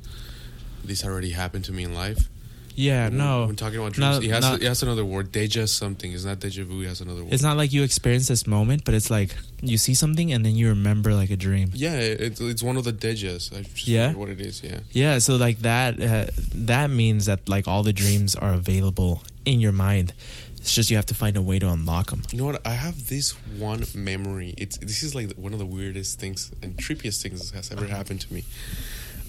this 0.84 1.04
already 1.04 1.32
happened 1.32 1.66
to 1.66 1.72
me 1.72 1.84
in 1.84 1.94
life. 1.94 2.30
Yeah 2.76 3.06
When- 3.10 3.18
no 3.18 3.48
when 3.48 3.56
talking 3.56 3.80
about 3.80 3.94
dreams, 3.94 4.24
it 4.24 4.30
has 4.32 4.42
not- 4.44 4.62
it 4.62 4.68
has 4.68 4.84
another 4.84 5.06
word. 5.06 5.32
Deja 5.32 5.66
something. 5.66 6.12
It's 6.12 6.26
not 6.26 6.40
deja 6.40 6.64
vu. 6.64 6.82
It 6.82 6.88
has 6.88 7.02
another 7.02 7.24
word. 7.24 7.34
it's 7.34 7.44
not 7.44 7.58
like 7.58 7.72
you 7.74 7.84
experience 7.84 8.28
this 8.28 8.46
moment 8.46 8.84
but 8.86 8.94
it's 8.94 9.10
like 9.10 9.36
you 9.62 9.78
see 9.78 9.94
something 9.94 10.32
and 10.34 10.46
then 10.46 10.56
you 10.56 10.68
remember 10.70 11.14
like 11.16 11.32
a 11.32 11.38
dream 11.38 11.72
Yeah, 11.74 11.96
it, 11.96 12.22
it's 12.22 12.42
it's 12.42 12.62
one 12.64 12.78
of 12.78 12.84
the 12.84 12.94
dejas. 12.94 13.52
I 13.58 13.62
just 13.64 13.88
Yeah? 13.88 14.14
what 14.14 14.30
it 14.30 14.40
is. 14.42 14.62
Yeah. 14.64 14.80
Yeah, 14.92 15.20
so 15.20 15.36
like 15.38 15.60
that 15.60 16.00
uh, 16.02 16.26
that 16.54 16.90
means 16.90 17.26
that 17.26 17.48
like 17.50 17.68
all 17.68 17.84
the 17.84 17.94
dreams 17.94 18.36
are 18.36 18.54
available 18.54 19.24
in 19.46 19.60
your 19.60 19.72
mind. 19.74 20.14
It's 20.58 20.74
just 20.74 20.90
you 20.90 20.96
have 20.98 21.06
to 21.08 21.14
find 21.14 21.38
a 21.38 21.44
way 21.44 21.60
to 21.60 21.70
unlock 21.70 22.10
them. 22.10 22.24
You 22.32 22.40
know 22.40 22.46
what? 22.46 22.66
I 22.66 22.74
have 22.74 23.08
this 23.08 23.32
one 23.60 23.86
memory. 23.94 24.56
It's 24.58 24.78
this 24.80 25.04
is 25.04 25.14
like 25.14 25.32
one 25.38 25.54
of 25.54 25.60
the 25.60 25.66
weirdest 25.78 26.20
things 26.20 26.52
and 26.64 26.76
trippiest 26.76 27.22
things 27.22 27.52
that 27.52 27.58
has 27.58 27.72
ever 27.72 27.86
happened 27.86 28.22
to 28.22 28.34
me. 28.34 28.44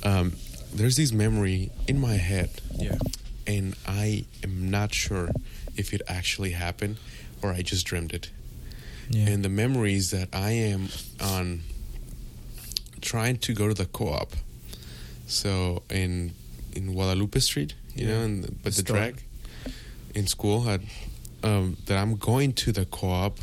Um, 0.02 0.32
there's 0.74 0.96
this 0.96 1.12
memory 1.12 1.70
in 1.86 2.00
my 2.00 2.14
head, 2.16 2.50
Yeah. 2.78 2.96
And 3.46 3.74
I 3.86 4.24
am 4.42 4.70
not 4.70 4.92
sure 4.94 5.30
if 5.76 5.92
it 5.92 6.02
actually 6.08 6.50
happened 6.52 6.96
or 7.42 7.52
I 7.52 7.62
just 7.62 7.86
dreamed 7.86 8.12
it. 8.12 8.30
Yeah. 9.10 9.28
And 9.28 9.44
the 9.44 9.48
memory 9.48 9.94
is 9.94 10.10
that 10.10 10.28
I 10.32 10.50
am 10.52 10.88
on 11.20 11.62
trying 13.00 13.36
to 13.38 13.54
go 13.54 13.68
to 13.68 13.74
the 13.74 13.86
co-op. 13.86 14.32
So 15.26 15.82
in 15.90 16.32
in 16.74 16.92
Guadalupe 16.92 17.38
Street, 17.40 17.74
you 17.94 18.06
Yeah. 18.06 18.14
know, 18.18 18.24
and 18.24 18.42
but 18.62 18.74
the 18.74 18.82
Store. 18.82 18.96
drag 18.96 19.22
in 20.14 20.26
school 20.26 20.62
had 20.62 20.82
um, 21.42 21.76
that 21.86 21.98
I'm 21.98 22.16
going 22.16 22.52
to 22.54 22.72
the 22.72 22.84
co-op. 22.86 23.38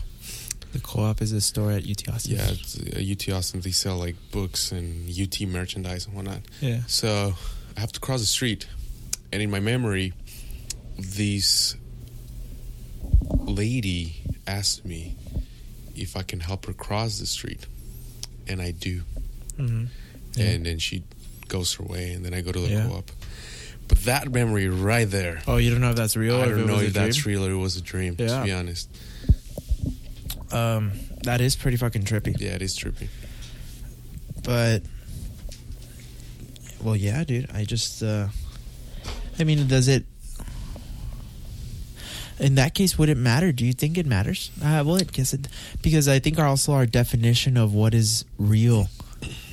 The 0.74 0.80
co-op 0.80 1.22
is 1.22 1.32
a 1.32 1.40
store 1.42 1.72
at 1.72 1.84
UT 1.88 2.10
Austin. 2.10 2.36
Yeah, 2.36 2.50
it's, 2.52 2.78
uh, 2.80 3.00
UT 3.00 3.30
Austin. 3.38 3.62
They 3.62 3.72
sell 3.72 3.98
like 3.98 4.16
books 4.32 4.72
and 4.72 5.08
UT 5.10 5.46
merchandise 5.48 6.08
and 6.08 6.16
whatnot. 6.16 6.42
Yeah. 6.62 6.82
So 6.88 7.36
I 7.78 7.80
have 7.80 7.92
to 7.94 8.00
cross 8.00 8.22
the 8.22 8.26
street, 8.28 8.68
and 9.34 9.42
in 9.42 9.50
my 9.52 9.60
memory, 9.60 10.14
this 10.98 11.76
lady 13.32 14.16
asked 14.48 14.86
me 14.86 15.16
if 15.96 16.16
I 16.16 16.22
can 16.24 16.40
help 16.40 16.66
her 16.68 16.74
cross 16.74 17.20
the 17.20 17.26
street, 17.26 17.66
and 18.48 18.62
I 18.62 18.72
do. 18.72 19.02
hmm 19.58 19.86
Yeah. 20.36 20.46
And 20.52 20.66
then 20.66 20.78
she 20.80 21.04
goes 21.48 21.74
her 21.76 21.84
way, 21.84 22.14
and 22.14 22.24
then 22.26 22.34
I 22.34 22.42
go 22.42 22.52
to 22.52 22.60
the 22.60 22.70
Yeah. 22.70 22.88
co-op. 22.88 23.12
But 23.88 24.00
that 24.06 24.32
memory 24.32 24.70
right 24.70 25.10
there, 25.10 25.42
oh, 25.48 25.58
you 25.58 25.70
don't 25.72 25.82
know 25.82 25.90
if 25.92 25.96
that's 25.96 26.16
real 26.16 26.38
I 26.38 26.46
or 26.48 26.52
don't 26.52 26.62
it 26.62 26.68
know 26.68 26.80
if 26.80 26.94
that's 26.94 27.18
dream? 27.18 27.40
real 27.42 27.46
or 27.48 27.52
it 27.52 27.58
was 27.58 27.76
a 27.76 27.82
dream. 27.82 28.16
To 28.18 28.42
be 28.46 28.52
honest, 28.52 28.88
Um, 30.52 30.92
that 31.24 31.42
is 31.42 31.56
pretty 31.56 31.78
fucking 31.78 32.04
trippy. 32.04 32.36
yeah, 32.40 32.52
it 32.52 32.62
is 32.62 32.78
trippy. 32.78 33.08
But 34.44 34.84
well, 36.82 36.96
yeah, 36.96 37.24
dude. 37.24 37.50
I 37.52 37.66
just 37.66 38.02
uh 38.04 38.28
I 39.40 39.44
mean, 39.44 39.68
does 39.68 39.88
it 39.88 40.06
in 42.40 42.56
that 42.56 42.74
case 42.74 42.98
would 42.98 43.10
it 43.10 43.18
matter? 43.18 43.52
Do 43.52 43.66
you 43.66 43.74
think 43.74 43.98
it 43.98 44.06
matters? 44.06 44.52
Uh, 44.62 44.84
well, 44.86 44.96
I 44.96 45.04
guess 45.04 45.34
it 45.34 45.48
because 45.82 46.08
I 46.08 46.20
think 46.20 46.40
also 46.40 46.74
our 46.74 46.86
definition 46.86 47.58
of 47.58 47.74
what 47.74 47.94
is 47.94 48.26
real, 48.38 48.88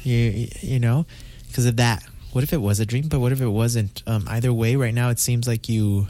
you 0.02 0.48
you 0.60 0.78
know, 0.78 1.06
because 1.48 1.66
of 1.66 1.76
that. 1.76 2.02
What 2.32 2.44
if 2.44 2.52
it 2.52 2.58
was 2.60 2.78
a 2.78 2.86
dream? 2.86 3.08
But 3.08 3.18
what 3.18 3.32
if 3.32 3.40
it 3.40 3.48
wasn't? 3.48 4.02
Um, 4.06 4.24
either 4.28 4.52
way, 4.52 4.76
right 4.76 4.94
now 4.94 5.10
it 5.10 5.18
seems 5.18 5.48
like 5.48 5.68
you 5.68 6.06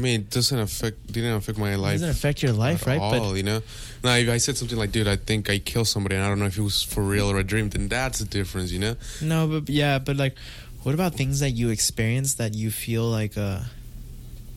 I 0.00 0.02
mean, 0.02 0.20
it 0.20 0.30
doesn't 0.30 0.58
affect 0.58 1.12
didn't 1.12 1.34
affect 1.34 1.58
my 1.58 1.74
it 1.74 1.76
life. 1.76 1.94
doesn't 1.94 2.08
affect 2.08 2.42
your 2.42 2.52
life, 2.52 2.86
right? 2.86 2.98
All, 2.98 3.36
you 3.36 3.42
know. 3.42 3.60
Now, 4.02 4.14
if 4.14 4.30
I 4.30 4.38
said 4.38 4.56
something 4.56 4.78
like, 4.78 4.92
"Dude, 4.92 5.06
I 5.06 5.16
think 5.16 5.50
I 5.50 5.58
killed 5.58 5.88
somebody," 5.88 6.14
and 6.16 6.24
I 6.24 6.28
don't 6.28 6.38
know 6.38 6.46
if 6.46 6.56
it 6.56 6.62
was 6.62 6.82
for 6.82 7.02
real 7.02 7.30
or 7.30 7.38
a 7.38 7.44
dream, 7.44 7.68
then 7.68 7.88
that's 7.88 8.18
the 8.18 8.24
difference, 8.24 8.72
you 8.72 8.78
know. 8.78 8.96
No, 9.20 9.46
but 9.46 9.68
yeah, 9.68 9.98
but 9.98 10.16
like, 10.16 10.36
what 10.82 10.94
about 10.94 11.14
things 11.14 11.40
that 11.40 11.50
you 11.50 11.68
experience 11.70 12.34
that 12.34 12.54
you 12.54 12.70
feel 12.70 13.04
like 13.04 13.36
uh, 13.36 13.60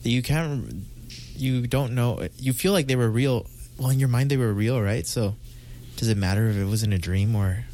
that 0.02 0.08
you 0.10 0.22
can't, 0.22 0.84
you 1.36 1.66
don't 1.66 1.94
know, 1.94 2.26
you 2.38 2.52
feel 2.52 2.72
like 2.72 2.86
they 2.86 2.96
were 2.96 3.10
real. 3.10 3.46
Well, 3.78 3.90
in 3.90 3.98
your 3.98 4.08
mind, 4.08 4.30
they 4.30 4.36
were 4.36 4.52
real, 4.52 4.80
right? 4.80 5.06
So, 5.06 5.34
does 5.96 6.08
it 6.08 6.16
matter 6.16 6.48
if 6.48 6.56
it 6.56 6.64
was 6.64 6.82
in 6.82 6.92
a 6.92 6.98
dream 6.98 7.34
or? 7.34 7.64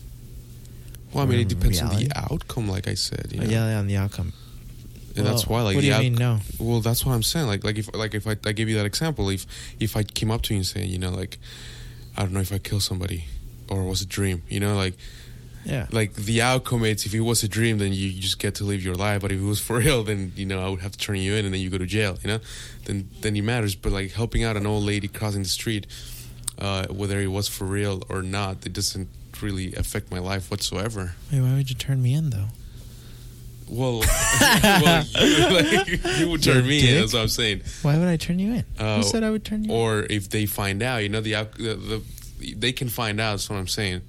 Well, 1.12 1.24
I 1.24 1.26
mean, 1.26 1.40
it 1.40 1.48
depends 1.48 1.80
reality? 1.80 2.04
on 2.04 2.08
the 2.08 2.32
outcome, 2.32 2.68
like 2.68 2.88
I 2.88 2.94
said. 2.94 3.28
You 3.32 3.40
know? 3.40 3.46
Oh, 3.46 3.50
yeah, 3.50 3.70
yeah, 3.70 3.78
on 3.78 3.86
the 3.88 3.96
outcome. 3.96 4.32
and 5.16 5.26
that's 5.26 5.46
why, 5.46 5.62
like, 5.62 5.74
what 5.74 5.82
do 5.82 5.88
you 5.88 5.98
mean? 5.98 6.14
No. 6.14 6.38
Well, 6.58 6.80
that's 6.80 7.04
what 7.04 7.12
I'm 7.12 7.24
saying. 7.24 7.48
Like, 7.48 7.64
like 7.64 7.78
if, 7.78 7.92
like 7.94 8.14
if 8.14 8.26
I, 8.26 8.36
I 8.46 8.52
gave 8.52 8.68
you 8.68 8.76
that 8.76 8.86
example, 8.86 9.28
if, 9.28 9.44
if 9.80 9.96
I 9.96 10.04
came 10.04 10.30
up 10.30 10.42
to 10.42 10.54
you 10.54 10.58
and 10.58 10.66
saying, 10.66 10.88
you 10.88 10.98
know, 10.98 11.10
like, 11.10 11.38
I 12.16 12.22
don't 12.22 12.32
know 12.32 12.40
if 12.40 12.52
I 12.52 12.58
killed 12.58 12.82
somebody, 12.82 13.24
or 13.68 13.82
it 13.82 13.88
was 13.88 14.02
a 14.02 14.06
dream, 14.06 14.42
you 14.48 14.60
know, 14.60 14.76
like, 14.76 14.94
Yeah. 15.64 15.86
like 15.92 16.14
the 16.14 16.40
outcome 16.40 16.84
is 16.84 17.04
if 17.04 17.14
it 17.14 17.20
was 17.20 17.42
a 17.42 17.48
dream, 17.48 17.78
then 17.78 17.92
you 17.92 18.12
just 18.12 18.38
get 18.38 18.54
to 18.56 18.64
live 18.64 18.82
your 18.82 18.94
life. 18.94 19.20
But 19.20 19.30
if 19.32 19.40
it 19.40 19.44
was 19.44 19.60
for 19.60 19.78
real, 19.84 20.02
then 20.02 20.32
you 20.36 20.46
know 20.46 20.64
I 20.64 20.68
would 20.70 20.80
have 20.80 20.92
to 20.92 20.98
turn 20.98 21.16
you 21.16 21.34
in, 21.34 21.44
and 21.44 21.52
then 21.52 21.60
you 21.60 21.70
go 21.70 21.78
to 21.78 21.86
jail. 21.86 22.18
You 22.22 22.28
know, 22.28 22.38
then 22.86 23.08
then 23.20 23.36
it 23.36 23.42
matters. 23.42 23.74
But 23.74 23.92
like 23.92 24.12
helping 24.12 24.42
out 24.44 24.56
an 24.56 24.66
old 24.66 24.84
lady 24.84 25.08
crossing 25.08 25.42
the 25.42 25.48
street, 25.48 25.86
uh, 26.58 26.86
whether 26.88 27.20
it 27.20 27.28
was 27.28 27.48
for 27.48 27.64
real 27.66 28.02
or 28.08 28.22
not, 28.22 28.64
it 28.66 28.72
doesn't 28.72 29.08
really 29.42 29.74
affect 29.74 30.10
my 30.10 30.18
life 30.18 30.50
whatsoever. 30.50 31.14
Wait, 31.32 31.40
why 31.40 31.54
would 31.54 31.70
you 31.70 31.76
turn 31.76 32.02
me 32.02 32.14
in 32.14 32.30
though? 32.30 32.48
Well, 33.68 34.00
well 34.62 35.04
you, 35.04 35.48
like, 35.48 36.18
you 36.18 36.28
would 36.30 36.42
turn 36.42 36.64
You 36.64 36.70
me 36.70 36.88
in. 36.90 37.00
That's 37.00 37.12
what 37.12 37.22
I'm 37.22 37.28
saying. 37.28 37.62
Why 37.82 37.96
would 37.98 38.08
I 38.08 38.16
turn 38.16 38.38
you 38.38 38.52
in? 38.54 38.64
Uh, 38.78 38.96
Who 38.96 39.02
said 39.04 39.22
I 39.22 39.30
would 39.30 39.44
turn 39.44 39.64
you? 39.64 39.72
in? 39.72 39.76
Or 39.78 40.06
if 40.10 40.28
they 40.28 40.46
find 40.46 40.82
out, 40.82 41.02
you 41.02 41.08
know, 41.08 41.20
the, 41.20 41.34
the, 41.56 41.74
the 41.76 42.54
they 42.54 42.72
can 42.72 42.88
find 42.88 43.20
out. 43.20 43.32
That's 43.32 43.48
what 43.50 43.56
I'm 43.56 43.68
saying. 43.68 44.00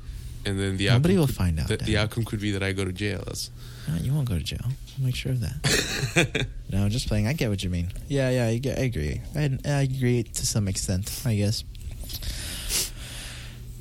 And 0.45 0.59
then 0.59 0.77
the 0.77 0.87
Nobody 0.89 1.17
will 1.17 1.27
could- 1.27 1.35
find 1.35 1.59
out, 1.59 1.67
The, 1.67 1.77
the 1.77 1.97
outcome 1.97 2.25
could 2.25 2.39
be 2.41 2.51
that 2.51 2.63
I 2.63 2.71
go 2.73 2.83
to 2.85 2.91
jail. 2.91 3.23
That's 3.25 3.51
No, 3.87 3.95
you 3.95 4.13
won't 4.13 4.27
go 4.27 4.37
to 4.37 4.43
jail. 4.43 4.61
I'll 4.63 5.05
make 5.05 5.15
sure 5.15 5.31
of 5.31 5.39
that. 5.41 6.47
No, 6.71 6.87
just 6.87 7.07
playing. 7.09 7.27
I 7.27 7.33
get 7.33 7.49
what 7.49 7.61
you 7.63 7.69
mean. 7.69 7.91
Yeah, 8.07 8.29
yeah, 8.29 8.45
I, 8.45 8.61
I 8.79 8.83
agree. 8.85 9.21
I, 9.35 9.57
I 9.65 9.81
agree 9.81 10.23
to 10.23 10.45
some 10.45 10.67
extent, 10.69 11.21
I 11.25 11.35
guess. 11.35 11.65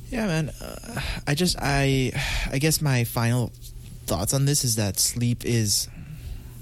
Yeah, 0.09 0.27
man. 0.27 0.51
Uh, 0.61 1.01
I 1.25 1.35
just, 1.35 1.55
I, 1.61 2.11
I 2.51 2.57
guess 2.59 2.81
my 2.81 3.05
final 3.05 3.51
thoughts 4.07 4.33
on 4.33 4.43
this 4.45 4.65
is 4.65 4.75
that 4.75 4.99
sleep 4.99 5.45
is 5.45 5.87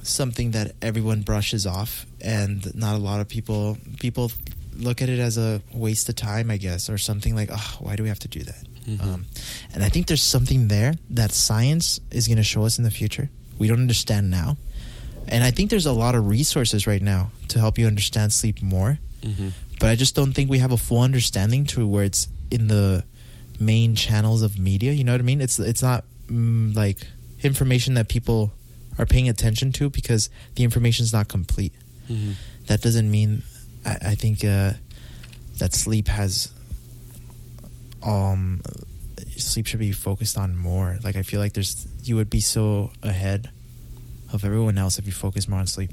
something 0.04 0.52
that 0.52 0.76
everyone 0.84 1.22
brushes 1.24 1.66
off, 1.66 2.06
and 2.22 2.74
not 2.76 2.94
a 2.96 3.00
lot 3.00 3.22
of 3.22 3.28
people 3.28 3.78
people 4.00 4.32
look 4.78 5.02
at 5.02 5.10
it 5.10 5.20
as 5.20 5.38
a 5.38 5.62
waste 5.74 6.08
of 6.10 6.16
time, 6.16 6.52
I 6.52 6.58
guess, 6.58 6.90
or 6.90 6.98
something 7.00 7.36
like, 7.36 7.50
oh, 7.52 7.78
why 7.80 7.96
do 7.96 8.04
we 8.04 8.10
have 8.10 8.20
to 8.20 8.28
do 8.28 8.44
that? 8.44 8.64
Mhm. 8.98 9.02
Um, 9.04 9.26
and 9.74 9.84
I 9.84 9.90
think 9.90 10.08
there's 10.08 10.24
something 10.24 10.68
there 10.68 10.96
that 11.12 11.32
science 11.32 12.00
is 12.12 12.28
going 12.28 12.38
to 12.38 12.44
show 12.44 12.66
us 12.66 12.78
in 12.78 12.84
the 12.84 12.92
future. 12.92 13.30
We 13.60 13.68
don't 13.68 13.80
understand 13.82 14.30
now. 14.32 14.58
And 15.28 15.44
I 15.44 15.52
think 15.52 15.70
there's 15.70 15.86
a 15.86 15.94
lot 15.94 16.16
of 16.16 16.28
resources 16.28 16.88
right 16.88 17.02
now 17.02 17.32
to 17.50 17.60
help 17.60 17.78
you 17.78 17.86
understand 17.88 18.34
sleep 18.34 18.62
more. 18.62 18.98
Mhm. 19.22 19.52
But 19.80 19.90
I 19.90 19.96
just 19.96 20.16
don't 20.16 20.34
think 20.34 20.50
we 20.50 20.60
have 20.60 20.72
a 20.72 20.78
full 20.78 21.02
understanding 21.02 21.66
to 21.68 21.86
where 21.88 22.04
it's 22.04 22.28
in 22.50 22.68
the 22.68 23.04
main 23.60 23.96
channels 23.96 24.42
of 24.42 24.58
media. 24.58 24.92
You 24.94 25.04
know 25.04 25.12
what 25.12 25.22
I 25.22 25.24
mean? 25.24 25.42
It's 25.42 25.60
it's 25.60 25.82
not 25.84 26.04
mm, 26.28 26.76
like 26.76 26.98
information 27.44 27.94
that 27.96 28.08
people 28.08 28.52
are 28.98 29.06
paying 29.06 29.30
attention 29.30 29.72
to 29.74 29.90
because 29.90 30.30
the 30.56 30.64
information 30.64 31.04
is 31.04 31.14
not 31.14 31.28
complete. 31.28 31.74
Mhm. 32.10 32.34
That 32.68 32.82
doesn't 32.82 33.10
mean 33.10 33.44
I, 33.86 33.98
I 34.12 34.16
think 34.16 34.44
uh, 34.44 34.74
that 35.60 35.74
sleep 35.76 36.08
has 36.08 36.50
um 38.04 38.62
sleep 39.38 39.68
should 39.68 39.80
be 39.80 39.92
focused 39.92 40.38
on 40.38 40.56
more. 40.58 40.98
Like 41.04 41.16
I 41.16 41.22
feel 41.24 41.40
like 41.40 41.54
there's 41.54 41.88
you 42.04 42.16
would 42.16 42.30
be 42.30 42.40
so 42.42 42.92
ahead 43.04 43.50
of 44.34 44.44
everyone 44.46 44.78
else 44.78 45.00
if 45.00 45.06
you 45.06 45.12
focus 45.12 45.48
more 45.48 45.60
on 45.60 45.68
sleep. 45.68 45.92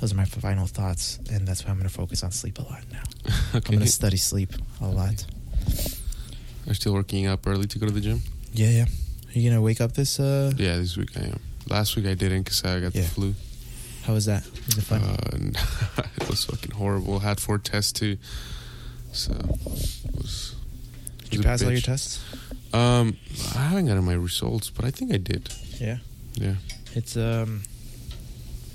Those 0.00 0.12
are 0.12 0.16
my 0.16 0.26
final 0.26 0.66
thoughts, 0.66 1.18
and 1.32 1.46
that's 1.48 1.64
why 1.64 1.70
I'm 1.70 1.76
going 1.76 1.88
to 1.88 1.94
focus 1.94 2.22
on 2.22 2.30
sleep 2.30 2.58
a 2.60 2.62
lot 2.62 2.82
now. 2.92 3.02
I'm 3.54 3.60
going 3.60 3.80
to 3.80 3.86
study 3.88 4.16
sleep 4.16 4.52
a 4.80 4.86
lot. 4.86 5.24
Are 5.66 6.68
you 6.68 6.74
still 6.74 6.92
working 6.94 7.26
up 7.26 7.44
early 7.46 7.66
to 7.66 7.78
go 7.80 7.86
to 7.86 7.92
the 7.92 8.00
gym? 8.00 8.20
Yeah, 8.52 8.68
yeah. 8.70 8.82
Are 8.84 9.32
you 9.38 9.42
going 9.50 9.56
to 9.56 9.60
wake 9.62 9.80
up 9.80 9.94
this? 9.94 10.20
uh 10.20 10.52
Yeah, 10.56 10.76
this 10.76 10.96
week 10.96 11.10
I 11.16 11.24
am. 11.24 11.40
Last 11.68 11.96
week 11.96 12.06
I 12.06 12.14
didn't 12.14 12.42
because 12.44 12.62
I 12.64 12.78
got 12.80 12.94
Yeah. 12.94 13.02
the 13.02 13.08
flu. 13.08 13.34
How 14.04 14.12
was 14.14 14.26
that? 14.26 14.44
Was 14.66 14.78
it 14.78 14.84
fun? 14.84 15.02
Uh, 15.02 16.02
it 16.20 16.28
was 16.30 16.44
fucking 16.44 16.70
horrible. 16.72 17.18
Had 17.18 17.40
four 17.40 17.58
tests 17.58 17.90
too, 17.92 18.18
so 19.12 19.32
it 19.32 20.14
was. 20.16 20.54
Did 21.30 21.38
you 21.38 21.42
pass 21.42 21.62
all 21.62 21.70
your 21.72 21.80
tests? 21.80 22.20
Um, 22.72 23.16
I 23.54 23.58
haven't 23.68 23.86
gotten 23.86 24.04
my 24.04 24.14
results, 24.14 24.70
but 24.70 24.84
I 24.84 24.90
think 24.90 25.12
I 25.12 25.16
did. 25.18 25.48
Yeah. 25.80 25.98
Yeah. 26.34 26.54
It's 26.94 27.16
um. 27.16 27.62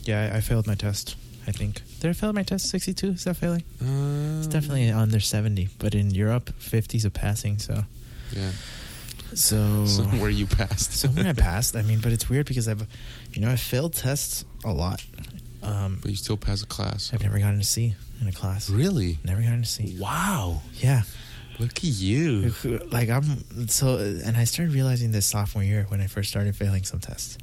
Yeah, 0.05 0.31
I, 0.33 0.37
I 0.37 0.41
failed 0.41 0.67
my 0.67 0.75
test. 0.75 1.15
I 1.47 1.51
think. 1.51 1.81
Did 1.99 2.09
I 2.09 2.13
fail 2.13 2.33
my 2.33 2.43
test? 2.43 2.69
Sixty-two? 2.69 3.09
Is 3.11 3.23
that 3.25 3.35
failing? 3.37 3.63
Uh, 3.81 4.37
It's 4.39 4.47
definitely 4.47 4.89
under 4.89 5.19
seventy, 5.19 5.69
but 5.79 5.93
in 5.95 6.11
Europe, 6.11 6.53
fifties 6.57 7.05
a 7.05 7.09
passing. 7.09 7.57
So, 7.59 7.83
Yeah. 8.31 8.51
so 9.33 9.85
Somewhere 9.87 10.29
you 10.29 10.45
passed. 10.47 10.93
somewhere 10.93 11.27
I 11.27 11.33
passed. 11.33 11.75
I 11.75 11.81
mean, 11.81 11.99
but 12.01 12.11
it's 12.11 12.29
weird 12.29 12.45
because 12.47 12.67
I've, 12.67 12.85
you 13.33 13.41
know, 13.41 13.49
I 13.51 13.55
failed 13.57 13.93
tests 13.93 14.45
a 14.63 14.71
lot. 14.73 15.03
Um, 15.61 15.99
but 16.01 16.11
you 16.11 16.17
still 16.17 16.37
pass 16.37 16.61
a 16.61 16.65
class. 16.65 17.11
I've 17.13 17.23
never 17.23 17.39
gotten 17.39 17.59
a 17.59 17.63
C 17.63 17.95
in 18.21 18.27
a 18.27 18.31
class. 18.33 18.69
Really? 18.69 19.19
Never 19.23 19.41
gotten 19.41 19.61
a 19.63 19.65
C. 19.65 19.95
Wow. 19.99 20.61
Yeah. 20.81 21.03
Look 21.59 21.77
at 21.77 21.83
you. 21.83 22.53
Like 22.91 23.09
I'm 23.09 23.67
so, 23.67 23.97
and 23.97 24.35
I 24.37 24.43
started 24.45 24.73
realizing 24.73 25.11
this 25.11 25.25
sophomore 25.25 25.63
year 25.63 25.85
when 25.89 26.01
I 26.01 26.07
first 26.07 26.29
started 26.29 26.55
failing 26.55 26.83
some 26.83 26.99
tests, 26.99 27.37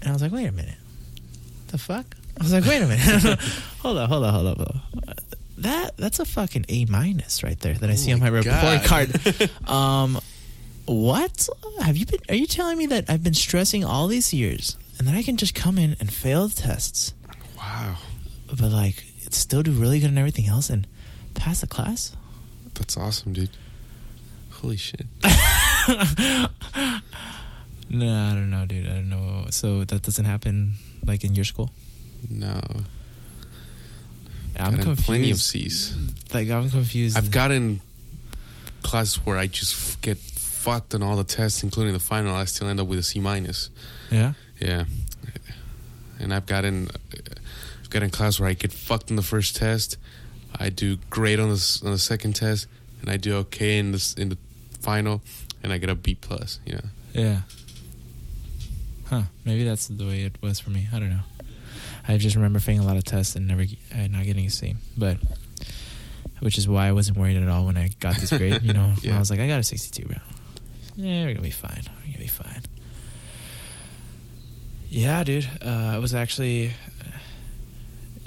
and 0.00 0.10
I 0.10 0.12
was 0.12 0.22
like, 0.22 0.32
wait 0.32 0.46
a 0.46 0.52
minute, 0.52 0.76
the 1.68 1.78
fuck? 1.78 2.06
I 2.38 2.42
was 2.42 2.52
like, 2.52 2.64
wait 2.64 2.82
a 2.82 2.86
minute, 2.86 3.38
hold 3.80 3.98
on, 3.98 4.08
hold 4.08 4.24
on, 4.24 4.32
hold 4.34 4.46
on, 4.46 4.56
hold 4.56 4.68
on. 5.08 5.14
That 5.58 5.96
that's 5.96 6.20
a 6.20 6.24
fucking 6.24 6.66
A 6.68 6.84
minus 6.84 7.42
right 7.42 7.58
there 7.58 7.74
that 7.74 7.88
I 7.90 7.94
Oh 7.94 7.96
see 7.96 8.12
on 8.12 8.20
my 8.20 8.30
my 8.30 8.38
report 8.38 8.84
card. 8.84 9.48
um, 9.68 10.20
what 10.86 11.48
have 11.82 11.96
you 11.96 12.06
been? 12.06 12.20
Are 12.28 12.34
you 12.36 12.46
telling 12.46 12.78
me 12.78 12.86
that 12.86 13.10
I've 13.10 13.24
been 13.24 13.34
stressing 13.34 13.84
all 13.84 14.06
these 14.06 14.32
years 14.32 14.76
and 14.98 15.08
then 15.08 15.14
I 15.16 15.22
can 15.22 15.36
just 15.36 15.54
come 15.54 15.76
in 15.78 15.96
and 16.00 16.12
fail 16.12 16.46
the 16.48 16.54
tests, 16.54 17.12
Wow. 17.56 17.96
but 18.48 18.70
like 18.70 19.02
still 19.30 19.62
do 19.62 19.72
really 19.72 19.98
good 20.00 20.10
in 20.10 20.18
everything 20.18 20.46
else 20.46 20.70
and 20.70 20.86
pass 21.34 21.60
the 21.60 21.66
class? 21.66 22.14
That's 22.78 22.96
awesome, 22.96 23.32
dude. 23.34 23.50
Holy 24.50 24.76
shit. 24.76 25.06
No, 27.90 28.06
I 28.06 28.34
don't 28.34 28.50
know, 28.50 28.66
dude. 28.66 28.86
I 28.86 28.96
don't 28.96 29.08
know. 29.08 29.46
So 29.48 29.82
that 29.84 30.02
doesn't 30.02 30.26
happen 30.26 30.74
like 31.06 31.24
in 31.24 31.34
your 31.34 31.46
school. 31.46 31.70
No. 32.28 32.60
I'm 34.58 34.74
confused. 34.76 35.04
Plenty 35.06 35.30
of 35.30 35.40
C's. 35.40 35.96
Like 36.34 36.50
I'm 36.50 36.68
confused. 36.68 37.16
I've 37.16 37.30
gotten 37.30 37.80
classes 38.82 39.24
where 39.24 39.38
I 39.38 39.46
just 39.46 40.02
get 40.02 40.18
fucked 40.18 40.94
on 40.94 41.02
all 41.02 41.16
the 41.16 41.24
tests, 41.24 41.62
including 41.62 41.94
the 41.94 41.98
final. 41.98 42.34
I 42.34 42.44
still 42.44 42.68
end 42.68 42.78
up 42.78 42.88
with 42.88 42.98
a 42.98 43.02
C 43.02 43.20
minus. 43.20 43.70
yeah. 44.10 44.34
Yeah. 44.60 44.84
and 46.20 46.34
I've 46.34 46.44
gotten 46.46 46.88
I've 47.80 47.88
gotten 47.90 48.10
class 48.10 48.38
where 48.40 48.48
I 48.50 48.52
get 48.54 48.72
fucked 48.72 49.08
in 49.08 49.16
the 49.16 49.22
first 49.22 49.56
test, 49.56 49.96
I 50.56 50.70
do 50.70 50.96
great 51.10 51.38
on 51.38 51.48
the 51.50 51.80
on 51.84 51.90
the 51.92 51.98
second 51.98 52.34
test, 52.34 52.66
and 53.00 53.10
I 53.10 53.16
do 53.16 53.36
okay 53.38 53.78
in 53.78 53.92
this 53.92 54.14
in 54.14 54.28
the 54.30 54.38
final, 54.80 55.20
and 55.62 55.72
I 55.72 55.78
get 55.78 55.90
a 55.90 55.94
B 55.94 56.14
plus. 56.14 56.60
You 56.66 56.74
know. 56.74 56.80
Yeah. 57.12 57.40
Huh. 59.08 59.22
Maybe 59.44 59.64
that's 59.64 59.88
the 59.88 60.04
way 60.04 60.22
it 60.24 60.36
was 60.42 60.60
for 60.60 60.70
me. 60.70 60.86
I 60.92 60.98
don't 60.98 61.10
know. 61.10 61.20
I 62.06 62.16
just 62.18 62.36
remember 62.36 62.58
failing 62.58 62.80
a 62.80 62.86
lot 62.86 62.96
of 62.96 63.04
tests 63.04 63.36
and 63.36 63.46
never 63.46 63.62
uh, 63.62 64.06
not 64.08 64.24
getting 64.24 64.46
a 64.46 64.50
C. 64.50 64.76
But 64.96 65.18
which 66.40 66.56
is 66.58 66.68
why 66.68 66.86
I 66.88 66.92
wasn't 66.92 67.18
worried 67.18 67.36
at 67.36 67.48
all 67.48 67.66
when 67.66 67.76
I 67.76 67.88
got 68.00 68.16
this 68.16 68.30
grade. 68.30 68.62
You 68.62 68.72
know, 68.72 68.94
Yeah. 69.02 69.16
I 69.16 69.18
was 69.18 69.30
like, 69.30 69.40
I 69.40 69.46
got 69.48 69.60
a 69.60 69.62
62, 69.64 70.06
bro. 70.06 70.16
Yeah, 70.96 71.24
we're 71.24 71.32
gonna 71.34 71.42
be 71.42 71.50
fine. 71.50 71.82
We're 72.00 72.12
gonna 72.12 72.18
be 72.18 72.26
fine. 72.26 72.62
Yeah, 74.90 75.22
dude. 75.24 75.48
Uh, 75.64 75.68
I 75.94 75.98
was 75.98 76.14
actually. 76.14 76.72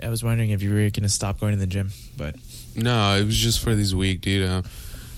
I 0.04 0.10
was 0.10 0.24
wondering 0.24 0.50
if 0.52 0.62
you 0.62 0.74
were 0.74 0.90
gonna 0.90 1.10
stop 1.10 1.40
going 1.40 1.54
to 1.54 1.60
the 1.60 1.68
gym, 1.68 1.92
but 2.18 2.36
No, 2.76 3.16
it 3.18 3.26
was 3.26 3.38
just 3.38 3.60
for 3.60 3.76
this 3.76 3.94
week, 3.94 4.22
dude. 4.22 4.48
Uh, 4.48 4.62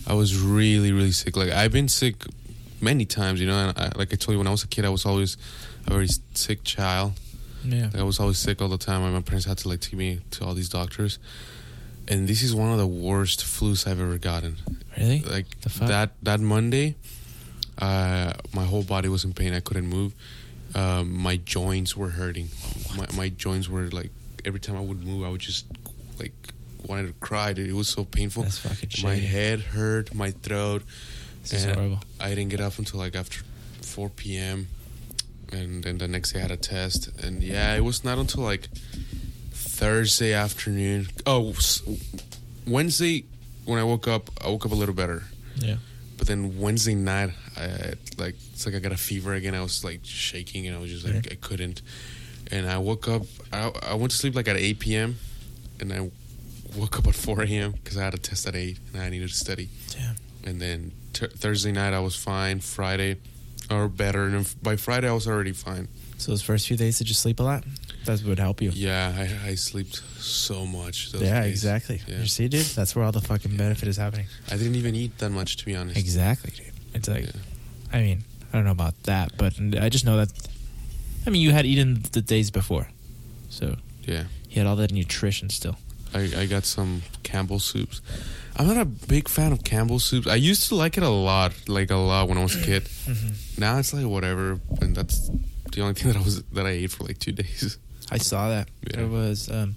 I 0.08 0.14
was 0.14 0.38
really, 0.38 0.92
really 0.92 1.12
sick. 1.12 1.38
Like 1.38 1.52
I've 1.52 1.72
been 1.72 1.88
sick 1.88 2.16
many 2.82 3.06
times, 3.06 3.40
you 3.40 3.48
know. 3.48 3.58
And 3.70 3.78
I, 3.78 3.92
like 3.98 4.12
I 4.14 4.16
told 4.18 4.34
you, 4.34 4.38
when 4.40 4.48
I 4.48 4.52
was 4.52 4.64
a 4.64 4.68
kid, 4.68 4.86
I 4.86 4.90
was 4.90 5.06
always 5.06 5.38
a 5.88 5.92
very 5.94 6.08
sick 6.34 6.64
child. 6.64 7.14
yeah, 7.64 7.86
Like, 7.86 7.96
I 7.98 8.04
was 8.04 8.20
always 8.20 8.38
sick 8.38 8.62
all 8.62 8.68
the 8.70 8.78
time. 8.78 9.02
My 9.14 9.22
parents 9.22 9.46
had 9.46 9.58
to 9.60 9.70
like 9.70 9.80
take 9.80 9.94
me 9.94 10.20
to 10.32 10.46
all 10.46 10.54
these 10.54 10.70
doctors. 10.70 11.20
And 12.08 12.28
this 12.28 12.44
is 12.44 12.54
one 12.54 12.70
of 12.70 12.78
the 12.78 12.88
worst 12.88 13.40
flus 13.46 13.88
I've 13.88 14.02
ever 14.02 14.18
gotten. 14.18 14.58
really. 14.98 15.22
Like 15.22 15.62
The 15.62 15.70
fuck? 15.70 15.88
that 15.88 16.10
that 16.24 16.40
Monday, 16.42 16.96
uh, 17.78 18.34
my 18.54 18.66
whole 18.66 18.84
body 18.84 19.08
was 19.10 19.24
in 19.24 19.34
pain. 19.34 19.54
I 19.54 19.62
couldn't 19.62 19.88
move. 19.88 20.14
Um, 20.76 21.14
my 21.16 21.38
joints 21.38 21.96
were 21.96 22.10
hurting. 22.10 22.50
My 22.98 23.08
my 23.16 23.30
joints 23.30 23.70
were 23.70 23.88
like 23.90 24.12
every 24.46 24.60
time 24.60 24.76
I 24.76 24.82
would 24.82 25.04
move, 25.04 25.24
I 25.26 25.30
would 25.30 25.42
just 25.42 25.66
like 26.20 26.34
wanted 26.88 27.08
to 27.08 27.14
cry. 27.26 27.54
Dude. 27.54 27.70
It 27.70 27.74
was 27.74 27.88
so 27.90 28.04
painful. 28.06 28.44
That's 28.44 28.58
fucking 28.60 28.90
My 29.04 29.16
shitty. 29.18 29.24
head 29.26 29.60
hurt, 29.62 30.14
my 30.14 30.32
throat. 30.32 30.84
This 31.44 31.54
is 31.54 31.66
horrible. 31.66 32.00
I 32.20 32.30
didn't 32.30 32.50
get 32.50 32.62
up 32.62 32.78
until 32.80 33.00
like 33.00 33.16
after 33.16 33.42
4 33.82 34.10
p.m. 34.10 34.68
And 35.52 35.84
then 35.84 35.98
the 35.98 36.08
next 36.08 36.32
day 36.32 36.40
I 36.40 36.44
had 36.44 36.52
a 36.52 36.58
test. 36.58 37.10
And 37.24 37.44
yeah, 37.44 37.76
it 37.76 37.82
was 37.82 38.04
not 38.04 38.18
until 38.18 38.44
like 38.44 38.70
Thursday 39.52 40.34
afternoon. 40.34 41.08
Oh, 41.26 41.54
Wednesday 42.68 43.26
when 43.66 43.80
I 43.80 43.84
woke 43.84 44.08
up, 44.08 44.30
I 44.44 44.48
woke 44.50 44.66
up 44.66 44.72
a 44.72 44.76
little 44.76 44.96
better. 44.96 45.24
Yeah. 45.56 45.76
But 46.18 46.28
then 46.28 46.60
Wednesday 46.60 46.96
night, 46.96 47.32
I 47.58 47.94
like 48.18 48.36
it's 48.54 48.66
like 48.66 48.76
I 48.76 48.80
got 48.80 48.92
a 48.92 48.98
fever 48.98 49.34
again. 49.34 49.54
I 49.56 49.62
was 49.62 49.84
like 49.84 50.02
shaking 50.04 50.68
and 50.68 50.76
I 50.76 50.80
was 50.80 50.90
just 50.92 51.06
like 51.06 51.26
Yeah. 51.26 51.32
I 51.34 51.36
couldn't. 51.36 51.82
And 52.54 52.70
I 52.70 52.78
woke 52.78 53.08
up. 53.08 53.24
I, 53.52 53.72
I 53.82 53.94
went 53.96 54.12
to 54.12 54.18
sleep 54.18 54.36
like 54.36 54.48
at 54.48 54.58
8 54.58 54.80
p.m. 54.80 55.18
And 55.80 55.92
I 55.92 56.12
woke 56.78 57.00
up 57.00 57.08
at 57.08 57.16
4 57.16 57.42
a.m. 57.44 57.72
because 57.72 57.98
I 57.98 58.04
had 58.04 58.14
a 58.14 58.18
test 58.18 58.48
at 58.48 58.56
8 58.56 58.78
and 58.94 59.02
I 59.02 59.10
needed 59.10 59.30
to 59.30 59.34
study. 59.36 59.70
Damn. 59.90 60.16
And 60.46 60.62
then 60.62 60.92
t- 61.14 61.28
Thursday 61.28 61.72
night 61.72 61.94
I 61.94 62.00
was 62.00 62.16
fine. 62.16 62.60
Friday, 62.60 63.18
or 63.72 63.88
better. 63.88 64.26
And 64.26 64.54
by 64.62 64.76
Friday 64.76 65.10
I 65.10 65.14
was 65.14 65.28
already 65.28 65.52
fine. 65.52 65.88
So 66.18 66.32
those 66.32 66.42
first 66.44 66.68
few 66.68 66.78
days, 66.78 67.00
did 67.00 67.08
you 67.10 67.16
sleep 67.16 67.40
a 67.40 67.44
lot? 67.44 67.64
That 68.06 68.22
would 68.24 68.40
help 68.40 68.62
you. 68.62 68.70
Yeah, 68.74 69.14
I, 69.18 69.50
I 69.50 69.56
slept 69.56 69.96
so 70.22 70.66
much. 70.66 71.12
Those 71.12 71.24
yeah, 71.24 71.42
days. 71.42 71.52
exactly. 71.52 72.02
Yeah. 72.08 72.20
You 72.20 72.28
see, 72.28 72.48
dude, 72.48 72.66
that's 72.68 72.96
where 72.96 73.04
all 73.04 73.12
the 73.12 73.22
fucking 73.22 73.58
benefit 73.58 73.88
is 73.88 73.98
happening. 73.98 74.28
I 74.52 74.58
didn't 74.58 74.76
even 74.76 74.96
eat 74.96 75.18
that 75.18 75.32
much 75.32 75.58
to 75.58 75.66
be 75.66 75.76
honest. 75.76 75.98
Exactly, 75.98 76.52
dude. 76.52 76.72
It's 76.94 77.08
like, 77.10 77.26
Yeah. 77.26 77.32
I 77.92 78.02
mean, 78.02 78.24
I 78.52 78.58
don't 78.58 78.66
know 78.66 78.72
about 78.72 79.02
that, 79.04 79.38
but 79.38 79.54
I 79.82 79.90
just 79.90 80.06
know 80.06 80.18
that. 80.18 80.32
I 81.26 81.30
mean, 81.30 81.42
you 81.42 81.52
had 81.52 81.66
eaten 81.66 82.04
the 82.12 82.22
days 82.22 82.52
before, 82.52 82.88
so 83.50 83.78
Yeah. 84.06 84.24
you 84.50 84.58
had 84.58 84.68
all 84.68 84.76
that 84.78 84.92
nutrition 84.92 85.50
still. 85.50 85.78
I, 86.14 86.32
I 86.42 86.46
got 86.46 86.66
some 86.66 87.02
Campbell 87.24 87.60
soups. 87.60 88.02
I'm 88.56 88.68
not 88.68 88.78
a 88.78 88.86
big 88.86 89.28
fan 89.28 89.52
of 89.52 89.64
Campbell 89.64 90.00
soups. 90.00 90.28
I 90.28 90.36
used 90.36 90.68
to 90.70 90.76
like 90.76 90.96
it 90.98 91.04
a 91.04 91.10
lot, 91.10 91.54
like 91.68 91.90
a 91.90 91.96
lot 91.96 92.30
when 92.30 92.38
I 92.38 92.44
was 92.44 92.56
a 92.56 92.64
kid. 92.64 92.88
Now 93.58 93.78
it's 93.78 93.94
like 93.94 94.06
whatever, 94.06 94.60
and 94.82 94.96
that's 94.96 95.30
the 95.72 95.82
only 95.82 95.94
thing 95.94 96.12
that 96.12 96.18
I 96.20 96.24
was 96.24 96.42
that 96.54 96.66
I 96.66 96.72
ate 96.72 96.90
for 96.92 97.04
like 97.04 97.20
two 97.20 97.32
days. 97.32 97.78
I 98.12 98.18
saw 98.18 98.50
that. 98.50 98.68
Yeah. 98.92 99.02
It 99.02 99.10
was. 99.10 99.50
Um, 99.50 99.76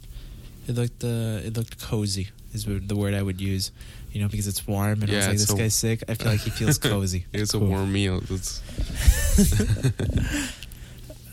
it 0.66 0.74
looked. 0.74 1.04
Uh, 1.04 1.40
it 1.46 1.56
looked 1.56 1.78
cozy. 1.80 2.28
Is 2.54 2.64
the 2.64 2.96
word 2.96 3.12
I 3.14 3.20
would 3.22 3.38
use. 3.40 3.70
You 4.12 4.22
know, 4.22 4.28
because 4.28 4.46
it's 4.46 4.66
warm, 4.66 5.02
and 5.02 5.10
I 5.10 5.14
was 5.16 5.24
Yeah, 5.24 5.28
like, 5.28 5.38
this 5.38 5.46
so- 5.48 5.56
guy's 5.56 5.74
sick. 5.74 6.04
I 6.08 6.14
feel 6.14 6.32
like 6.32 6.40
he 6.40 6.48
feels 6.50 6.78
cozy. 6.92 7.26
It's 7.34 7.52
Cool. 7.52 7.64
a 7.64 7.68
warm 7.68 7.92
meal. 7.92 8.20
That's 8.20 8.62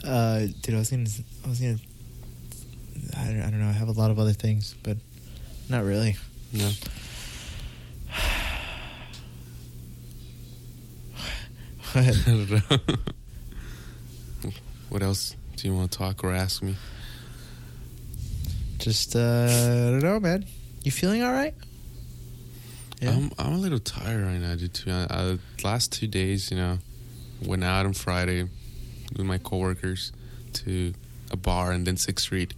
Uh, 0.04 0.48
dude, 0.62 0.76
I 0.76 0.80
was 0.80 0.90
gonna. 0.90 1.10
I 1.46 1.50
was 1.50 1.60
gonna. 1.60 1.78
I 3.18 3.26
don't, 3.26 3.42
I 3.42 3.50
don't 3.50 3.60
know. 3.60 3.70
I 3.70 3.72
have 3.72 3.88
a 3.88 3.94
lot 3.94 4.12
of 4.12 4.20
other 4.20 4.34
things, 4.34 4.76
but 4.84 4.98
not 5.70 5.84
really. 5.84 6.16
no. 6.52 6.70
I 11.96 12.12
don't 12.26 12.50
know. 12.50 12.80
what 14.90 15.04
else 15.04 15.36
do 15.58 15.68
you 15.68 15.76
want 15.76 15.92
to 15.92 15.98
talk 15.98 16.24
or 16.24 16.34
ask 16.34 16.64
me? 16.64 16.76
Just 18.80 19.16
uh, 19.16 19.20
I 19.20 19.92
don't 19.92 20.04
know, 20.04 20.20
man. 20.20 20.46
You 20.84 20.92
feeling 20.92 21.24
all 21.24 21.32
right? 21.32 21.54
Yeah. 23.00 23.12
I'm 23.12 23.32
I'm 23.38 23.54
a 23.54 23.58
little 23.58 23.80
tired 23.80 24.24
right 24.24 24.40
now, 24.40 24.56
dude. 24.56 24.74
To 24.74 24.86
be 24.86 24.92
honest, 24.92 25.12
uh, 25.12 25.38
last 25.64 25.94
two 25.94 26.08
days, 26.08 26.52
you 26.52 26.58
know, 26.58 26.80
went 27.46 27.64
out 27.64 27.86
on 27.86 27.94
Friday 27.94 28.50
with 29.16 29.26
my 29.26 29.38
coworkers 29.38 30.12
to 30.54 30.94
a 31.32 31.38
bar 31.38 31.72
and 31.72 31.86
then 31.86 31.98
Sixth 31.98 32.26
Street, 32.26 32.54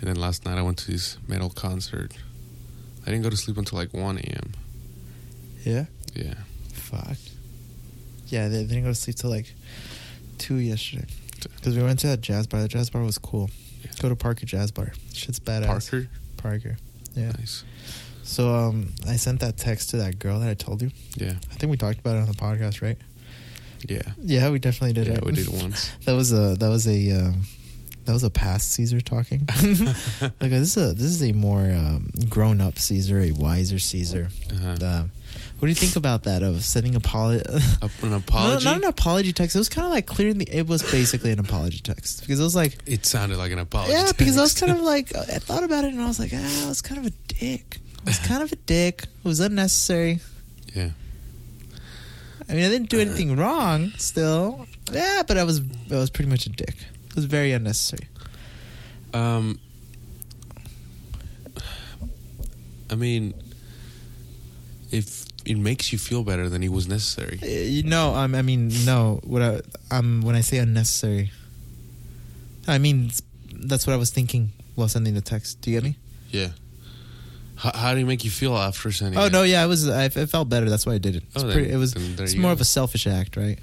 and 0.00 0.08
then 0.08 0.16
last 0.16 0.44
night 0.44 0.58
I 0.58 0.62
went 0.62 0.78
to 0.78 0.90
this 0.90 1.18
metal 1.28 1.50
concert. 1.50 2.16
I 3.02 3.06
didn't 3.06 3.22
go 3.22 3.30
to 3.30 3.36
sleep 3.36 3.56
until 3.56 3.78
like 3.78 3.92
one 3.92 4.18
a.m. 4.18 4.52
yeah. 5.64 5.86
Yeah, 6.14 6.34
Fuck. 6.72 7.16
Yeah, 8.26 8.48
they, 8.48 8.64
didn't 8.64 8.82
go 8.82 8.88
to 8.88 8.94
sleep 8.94 9.16
till 9.16 9.30
like 9.30 9.52
two 10.38 10.56
yesterday. 10.56 11.06
Because 11.56 11.76
we 11.76 11.82
went 11.82 12.00
to 12.00 12.08
that 12.08 12.20
jazz 12.20 12.46
bar. 12.46 12.60
The 12.62 12.68
jazz 12.68 12.90
bar 12.90 13.02
was 13.02 13.18
cool. 13.18 13.48
Yeah. 13.82 13.92
Go 14.00 14.08
to 14.08 14.16
Parker 14.16 14.44
Jazz 14.44 14.70
Bar. 14.70 14.92
Shit's 15.12 15.40
badass. 15.40 15.66
Parker, 15.66 16.08
Parker. 16.36 16.76
Yeah. 17.14 17.32
nice. 17.32 17.64
So 18.22 18.54
um, 18.54 18.92
I 19.08 19.16
sent 19.16 19.40
that 19.40 19.56
text 19.56 19.90
to 19.90 19.96
that 19.98 20.18
girl 20.18 20.38
that 20.40 20.48
I 20.48 20.54
told 20.54 20.82
you. 20.82 20.90
Yeah, 21.16 21.32
I 21.50 21.54
think 21.54 21.70
we 21.70 21.76
talked 21.76 21.98
about 21.98 22.16
it 22.16 22.20
on 22.20 22.26
the 22.26 22.34
podcast, 22.34 22.82
right? 22.82 22.98
Yeah, 23.88 24.02
Yeah, 24.22 24.50
we 24.50 24.58
definitely 24.58 24.92
did. 24.94 25.06
yeah. 25.06 25.14
right? 25.14 25.24
We 25.24 25.32
did 25.32 25.48
it 25.48 25.54
once. 25.62 25.90
That 26.04 26.12
was 26.12 26.32
a 26.32 26.56
that 26.56 26.68
was 26.68 26.86
a 26.86 27.10
um, 27.12 27.42
that 28.04 28.12
was 28.12 28.24
a 28.24 28.30
past 28.30 28.72
Caesar 28.72 29.00
talking. 29.00 29.46
like 30.20 30.50
this 30.50 30.76
is 30.76 30.90
a 30.90 30.92
this 30.94 31.06
is 31.06 31.22
a 31.22 31.32
more 31.32 31.60
um, 31.70 32.10
grown 32.28 32.60
up 32.60 32.78
Caesar, 32.78 33.20
a 33.20 33.32
wiser 33.32 33.78
Caesar. 33.78 34.28
Uh-huh. 34.52 34.76
Um, 34.86 35.10
what 35.58 35.66
do 35.66 35.68
you 35.68 35.74
think 35.74 35.96
about 35.96 36.22
that? 36.24 36.42
Of 36.42 36.64
sending 36.64 36.94
apology? 36.94 37.44
A- 37.46 37.90
an 38.06 38.14
apology. 38.14 38.64
not 38.64 38.76
an 38.78 38.84
apology 38.84 39.32
text. 39.34 39.54
It 39.54 39.58
was 39.58 39.68
kind 39.68 39.86
of 39.86 39.92
like 39.92 40.06
clearing 40.06 40.38
the. 40.38 40.48
It 40.50 40.66
was 40.66 40.82
basically 40.90 41.32
an 41.32 41.38
apology 41.38 41.80
text 41.80 42.20
because 42.22 42.40
it 42.40 42.42
was 42.42 42.56
like, 42.56 42.78
it 42.86 43.04
sounded 43.04 43.36
like 43.36 43.52
an 43.52 43.58
apology. 43.58 43.92
yeah, 43.92 44.10
because 44.16 44.38
I 44.38 44.40
was 44.40 44.54
kind 44.58 44.72
of 44.72 44.80
like, 44.80 45.14
I 45.14 45.38
thought 45.38 45.62
about 45.62 45.84
it 45.84 45.92
and 45.92 46.00
I 46.00 46.06
was 46.06 46.18
like, 46.18 46.32
ah, 46.34 46.64
I 46.64 46.68
was 46.68 46.80
kind 46.80 46.98
of 46.98 47.06
a 47.06 47.14
dick. 47.34 47.76
I 48.00 48.04
was 48.06 48.18
kind 48.20 48.42
of 48.42 48.50
a 48.52 48.56
dick. 48.56 49.02
It 49.02 49.28
was 49.28 49.40
unnecessary. 49.40 50.20
yeah. 50.74 50.90
I 52.50 52.54
mean, 52.54 52.64
I 52.64 52.68
didn't 52.68 52.90
do 52.90 52.98
anything 52.98 53.36
wrong. 53.36 53.92
Still, 53.96 54.66
yeah, 54.92 55.22
but 55.26 55.38
I 55.38 55.44
was 55.44 55.60
I 55.90 55.94
was 55.94 56.10
pretty 56.10 56.28
much 56.28 56.46
a 56.46 56.50
dick. 56.50 56.74
It 57.08 57.14
was 57.14 57.24
very 57.26 57.52
unnecessary. 57.52 58.08
Um, 59.14 59.58
I 62.90 62.96
mean, 62.96 63.34
if 64.90 65.26
it 65.44 65.56
makes 65.56 65.92
you 65.92 65.98
feel 65.98 66.24
better, 66.24 66.48
then 66.48 66.62
it 66.62 66.72
was 66.72 66.88
necessary. 66.88 67.38
Uh, 67.42 67.46
You 67.46 67.84
know, 67.84 68.14
um, 68.14 68.34
I 68.34 68.42
mean, 68.42 68.72
no. 68.84 69.20
What 69.22 69.42
I 69.42 69.60
um 69.90 70.22
when 70.22 70.34
I 70.34 70.40
say 70.40 70.58
unnecessary, 70.58 71.30
I 72.66 72.78
mean 72.78 73.12
that's 73.52 73.86
what 73.86 73.92
I 73.92 73.96
was 73.96 74.10
thinking 74.10 74.50
while 74.74 74.88
sending 74.88 75.14
the 75.14 75.20
text. 75.20 75.60
Do 75.60 75.70
you 75.70 75.76
get 75.76 75.84
me? 75.84 75.96
Yeah. 76.30 76.48
How, 77.60 77.72
how 77.74 77.92
do 77.94 78.00
you 78.00 78.06
make 78.06 78.24
you 78.24 78.30
feel 78.30 78.56
after 78.56 78.90
sending? 78.90 79.18
Oh 79.20 79.26
it? 79.26 79.32
no, 79.32 79.42
yeah, 79.42 79.62
I 79.62 79.66
was. 79.66 79.88
I, 79.88 80.04
I 80.04 80.08
felt 80.08 80.48
better. 80.48 80.70
That's 80.70 80.86
why 80.86 80.94
I 80.94 80.98
did 80.98 81.16
it. 81.16 81.24
It's 81.34 81.44
Oh, 81.44 81.46
then- 81.46 81.52
pretty, 81.56 81.70
it 81.72 81.76
was. 81.76 81.94
It's 81.94 82.34
more 82.34 82.48
go. 82.50 82.52
of 82.52 82.60
a 82.60 82.64
selfish 82.64 83.06
act, 83.06 83.36
right? 83.36 83.58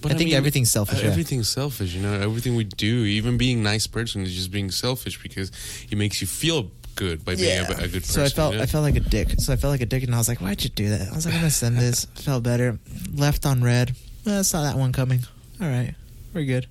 But 0.00 0.12
I 0.12 0.16
think 0.16 0.32
everything's 0.32 0.70
selfish, 0.70 1.00
yeah. 1.02 1.08
Everything's 1.10 1.48
selfish. 1.48 1.94
You 1.94 2.02
know, 2.02 2.12
everything 2.12 2.56
we 2.56 2.64
do, 2.64 3.04
even 3.06 3.38
being 3.38 3.62
nice 3.62 3.86
person, 3.86 4.22
is 4.22 4.34
just 4.34 4.50
being 4.50 4.70
selfish 4.70 5.22
because 5.22 5.50
it 5.90 5.96
makes 5.96 6.20
you 6.20 6.26
feel 6.26 6.70
good 6.94 7.24
by 7.24 7.36
being 7.36 7.58
a, 7.60 7.62
a 7.62 7.88
good 7.88 8.02
person. 8.02 8.02
So 8.02 8.24
I 8.24 8.28
felt 8.28 8.52
you 8.52 8.58
know? 8.58 8.64
I 8.64 8.66
felt 8.66 8.82
like 8.84 8.96
a 8.96 9.00
dick. 9.00 9.28
So 9.38 9.52
I 9.52 9.56
felt 9.56 9.70
like 9.70 9.80
a 9.80 9.86
dick, 9.86 10.02
and 10.02 10.14
I 10.14 10.18
was 10.18 10.28
like, 10.28 10.40
"Why'd 10.42 10.62
you 10.62 10.70
do 10.70 10.90
that?" 10.90 11.08
I 11.10 11.14
was 11.14 11.24
like, 11.24 11.34
"I'm 11.36 11.40
gonna 11.40 11.50
send 11.50 11.78
this." 11.78 12.04
felt 12.16 12.42
better. 12.42 12.78
Left 13.14 13.46
on 13.46 13.62
red. 13.62 13.94
Well, 14.26 14.40
I 14.40 14.42
saw 14.42 14.62
that 14.62 14.76
one 14.76 14.92
coming. 14.92 15.20
All 15.60 15.68
right, 15.68 15.94
we're 16.34 16.44
good. 16.44 16.66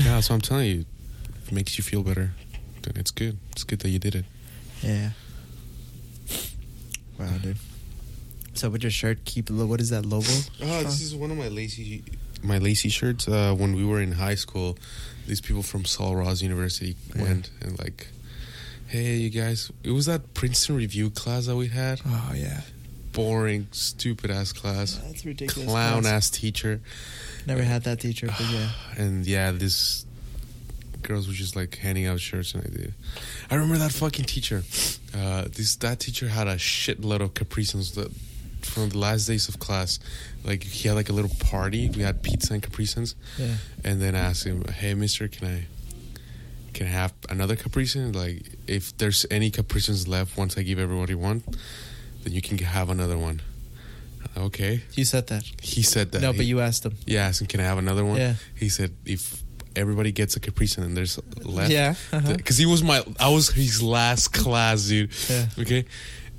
yeah. 0.00 0.18
So 0.20 0.34
I'm 0.34 0.40
telling 0.40 0.66
you, 0.66 0.84
it 1.46 1.52
makes 1.52 1.76
you 1.78 1.84
feel 1.84 2.02
better, 2.02 2.32
then 2.82 2.94
it's 2.96 3.10
good. 3.10 3.38
It's 3.52 3.62
good 3.64 3.80
that 3.80 3.90
you 3.90 3.98
did 3.98 4.14
it. 4.14 4.24
Yeah. 4.84 5.10
Wow, 7.18 7.28
dude. 7.42 7.56
So 8.54 8.70
with 8.70 8.82
your 8.82 8.90
shirt, 8.90 9.24
keep 9.24 9.50
lo- 9.50 9.66
what 9.66 9.80
is 9.80 9.90
that 9.90 10.06
logo? 10.06 10.26
Oh, 10.62 10.82
this 10.82 11.00
is 11.00 11.14
one 11.14 11.30
of 11.30 11.36
my 11.36 11.48
lacy, 11.48 12.02
my 12.42 12.58
lacy 12.58 12.88
shirts. 12.88 13.26
Uh, 13.28 13.54
when 13.56 13.74
we 13.74 13.84
were 13.84 14.00
in 14.00 14.12
high 14.12 14.34
school, 14.36 14.76
these 15.26 15.40
people 15.40 15.62
from 15.62 15.84
Sul 15.84 16.14
Ross 16.16 16.42
University 16.42 16.96
Yeah. 17.16 17.22
went 17.22 17.50
and 17.60 17.78
like, 17.78 18.08
"Hey, 18.86 19.16
you 19.16 19.30
guys!" 19.30 19.70
It 19.82 19.90
was 19.90 20.06
that 20.06 20.34
Princeton 20.34 20.76
review 20.76 21.10
class 21.10 21.46
that 21.46 21.56
we 21.56 21.68
had. 21.68 22.00
Oh 22.06 22.32
yeah, 22.34 22.60
Boring, 23.12 23.66
stupid 23.72 24.30
ass 24.30 24.52
class. 24.52 25.00
that's 25.04 25.24
ridiculous. 25.24 25.68
Clown 25.68 26.06
ass 26.06 26.30
teacher. 26.30 26.80
Never 27.46 27.62
had 27.62 27.84
that 27.84 28.00
teacher, 28.00 28.26
but 28.28 28.46
yeah. 28.50 28.70
And 28.96 29.26
yeah, 29.26 29.50
this 29.50 30.04
girls 31.04 31.28
were 31.28 31.34
just 31.34 31.54
like 31.56 31.76
handing 31.76 32.06
out 32.06 32.18
shirts, 32.20 32.54
and 32.54 32.64
I 32.64 32.66
did. 32.68 32.94
I 33.50 33.54
remember 33.54 33.78
that 33.78 33.92
fucking 33.92 34.24
teacher. 34.24 34.62
Uh, 35.16 35.44
this 35.54 35.76
that 35.76 36.00
teacher 36.00 36.28
had 36.28 36.48
a 36.48 36.56
shitload 36.56 37.20
of 37.20 37.34
Capri 37.34 37.64
Suns 37.64 37.92
that 37.92 38.10
from 38.62 38.88
the 38.88 38.98
last 38.98 39.26
days 39.26 39.48
of 39.48 39.58
class. 39.58 40.00
Like 40.44 40.62
he 40.64 40.88
had 40.88 40.94
like 40.94 41.08
a 41.08 41.12
little 41.12 41.30
party. 41.38 41.88
We 41.90 42.02
had 42.02 42.22
pizza 42.22 42.52
and 42.54 42.62
Capri 42.62 42.86
Suns, 42.86 43.14
Yeah. 43.38 43.54
and 43.84 44.02
then 44.02 44.14
I 44.16 44.20
asked 44.30 44.44
him, 44.44 44.64
"Hey, 44.64 44.94
Mister, 44.94 45.28
can 45.28 45.46
I?" 45.48 45.66
Can 46.74 46.88
I 46.88 46.90
have 46.90 47.12
another 47.30 47.54
Capri 47.54 47.86
Sun? 47.86 48.14
Like, 48.14 48.42
if 48.66 48.96
there's 48.98 49.24
any 49.30 49.48
Capri 49.52 49.80
Suns 49.80 50.08
left 50.08 50.36
once 50.36 50.58
I 50.58 50.64
give 50.64 50.80
everybody 50.80 51.14
one, 51.14 51.44
then 52.24 52.32
you 52.32 52.42
can 52.42 52.58
have 52.58 52.90
another 52.90 53.16
one. 53.16 53.42
Okay. 54.36 54.82
You 54.94 55.04
said 55.04 55.28
that. 55.28 55.44
He 55.62 55.82
said 55.82 56.10
that. 56.10 56.20
no, 56.20 56.32
He- 56.32 56.36
but 56.38 56.46
you 56.46 56.60
asked 56.60 56.84
him. 56.84 56.96
yeah, 57.06 57.22
I 57.22 57.28
asked 57.28 57.42
him, 57.42 57.46
can 57.46 57.60
I 57.60 57.62
have 57.62 57.78
another 57.78 58.04
one? 58.04 58.16
Yeah. 58.18 58.34
He 58.56 58.68
said, 58.68 58.90
if 59.06 59.43
everybody 59.76 60.12
gets 60.12 60.36
a 60.36 60.40
Capri 60.40 60.66
Sun 60.66 60.84
and 60.84 60.96
there's 60.96 61.18
left. 61.42 61.70
Yeah, 61.70 61.94
uh-huh. 62.12 62.34
Because 62.36 62.56
he 62.58 62.66
was 62.66 62.82
my, 62.82 63.02
I 63.18 63.28
was 63.30 63.50
his 63.50 63.82
last 63.82 64.28
class, 64.32 64.84
dude. 64.88 65.10
Yeah. 65.28 65.46
Okay. 65.58 65.84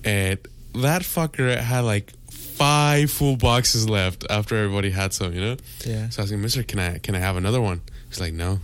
And 0.04 0.40
that 0.76 1.02
fucker 1.04 1.58
had 1.58 1.82
like 1.82 2.12
five 2.32 3.12
full 3.12 3.36
boxes 3.38 3.90
left 3.90 4.26
after 4.30 4.56
everybody 4.56 4.90
had 4.90 5.14
some, 5.14 5.34
you 5.34 5.42
know? 5.42 5.58
Yeah. 5.86 6.10
So 6.10 6.22
I 6.22 6.24
was 6.24 6.32
like, 6.32 6.40
Mister, 6.42 6.64
can 6.64 6.80
I, 6.80 6.98
can 7.00 7.16
I 7.16 7.20
have 7.20 7.36
another 7.38 7.62
one? 7.62 7.82
He's 8.10 8.20
like, 8.20 8.34
no. 8.34 8.60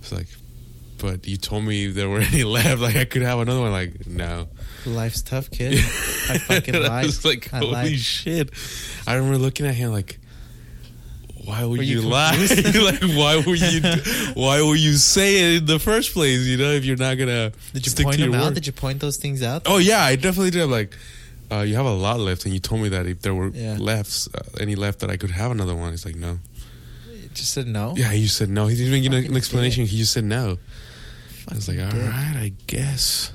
He's 0.00 0.12
like, 0.12 0.26
but 0.98 1.26
you 1.26 1.36
told 1.36 1.64
me 1.64 1.88
there 1.88 2.08
were 2.08 2.20
any 2.20 2.44
left. 2.58 2.80
Like, 2.80 2.96
I 2.96 3.04
could 3.04 3.22
have 3.22 3.40
another 3.40 3.60
one. 3.60 3.72
Like, 3.72 4.06
no. 4.06 4.48
Life's 4.86 5.20
tough, 5.22 5.50
kid. 5.50 5.74
I 5.78 6.38
fucking 6.38 6.74
And 6.76 6.84
I 6.84 6.88
lied. 6.88 7.06
was 7.06 7.24
like, 7.24 7.48
holy 7.50 7.72
lied. 7.72 7.98
shit. 7.98 8.50
I 9.06 9.14
remember 9.14 9.38
looking 9.38 9.66
at 9.66 9.74
him 9.74 9.90
like, 9.92 10.18
why 11.44 11.64
would 11.64 11.78
Were 11.78 11.82
you, 11.84 12.02
you 12.02 12.08
lie? 12.08 12.36
like, 12.36 13.02
why 13.16 13.36
would 13.44 13.60
you? 13.60 13.80
Why 14.34 14.62
would 14.62 14.78
you 14.78 14.94
say 14.94 15.38
it 15.54 15.58
in 15.58 15.66
the 15.66 15.78
first 15.78 16.12
place? 16.12 16.46
You 16.46 16.56
know, 16.56 16.70
if 16.70 16.84
you're 16.84 16.96
not 16.96 17.18
gonna 17.18 17.52
Did 17.72 17.84
you 17.86 17.90
stick 17.90 18.04
point 18.04 18.16
to 18.16 18.22
them 18.22 18.30
your 18.32 18.40
out? 18.40 18.44
word. 18.46 18.54
Did 18.54 18.66
you 18.66 18.72
point 18.72 19.00
those 19.00 19.16
things 19.16 19.42
out? 19.42 19.62
Oh 19.66 19.78
yeah, 19.78 20.02
I 20.02 20.16
definitely 20.16 20.50
did. 20.50 20.62
I'm 20.62 20.70
like, 20.70 20.96
uh, 21.50 21.60
you 21.60 21.74
have 21.76 21.86
a 21.86 21.92
lot 21.92 22.20
left, 22.20 22.44
and 22.44 22.54
you 22.54 22.60
told 22.60 22.80
me 22.82 22.88
that 22.90 23.06
if 23.06 23.22
there 23.22 23.34
were 23.34 23.48
Yeah. 23.48 23.76
lefts, 23.78 24.28
uh, 24.34 24.40
any 24.60 24.74
left, 24.76 25.00
that 25.00 25.10
I 25.10 25.16
could 25.16 25.30
have 25.32 25.50
another 25.50 25.74
one. 25.74 25.90
He's 25.90 26.06
like, 26.06 26.16
no. 26.16 26.38
You 27.10 27.28
just 27.34 27.52
said 27.52 27.66
no. 27.66 27.94
Yeah, 27.96 28.12
you 28.12 28.28
said 28.28 28.48
no. 28.48 28.66
He 28.68 28.76
didn't 28.76 28.94
even 28.94 29.02
give 29.20 29.30
an 29.30 29.36
explanation. 29.36 29.86
He 29.86 29.98
just 29.98 30.12
said 30.12 30.24
no. 30.24 30.58
I 31.50 31.54
was 31.54 31.66
like, 31.68 31.78
all 31.80 31.86
Fucking 31.86 32.06
right. 32.06 32.36
I 32.36 32.52
guess. 32.68 33.32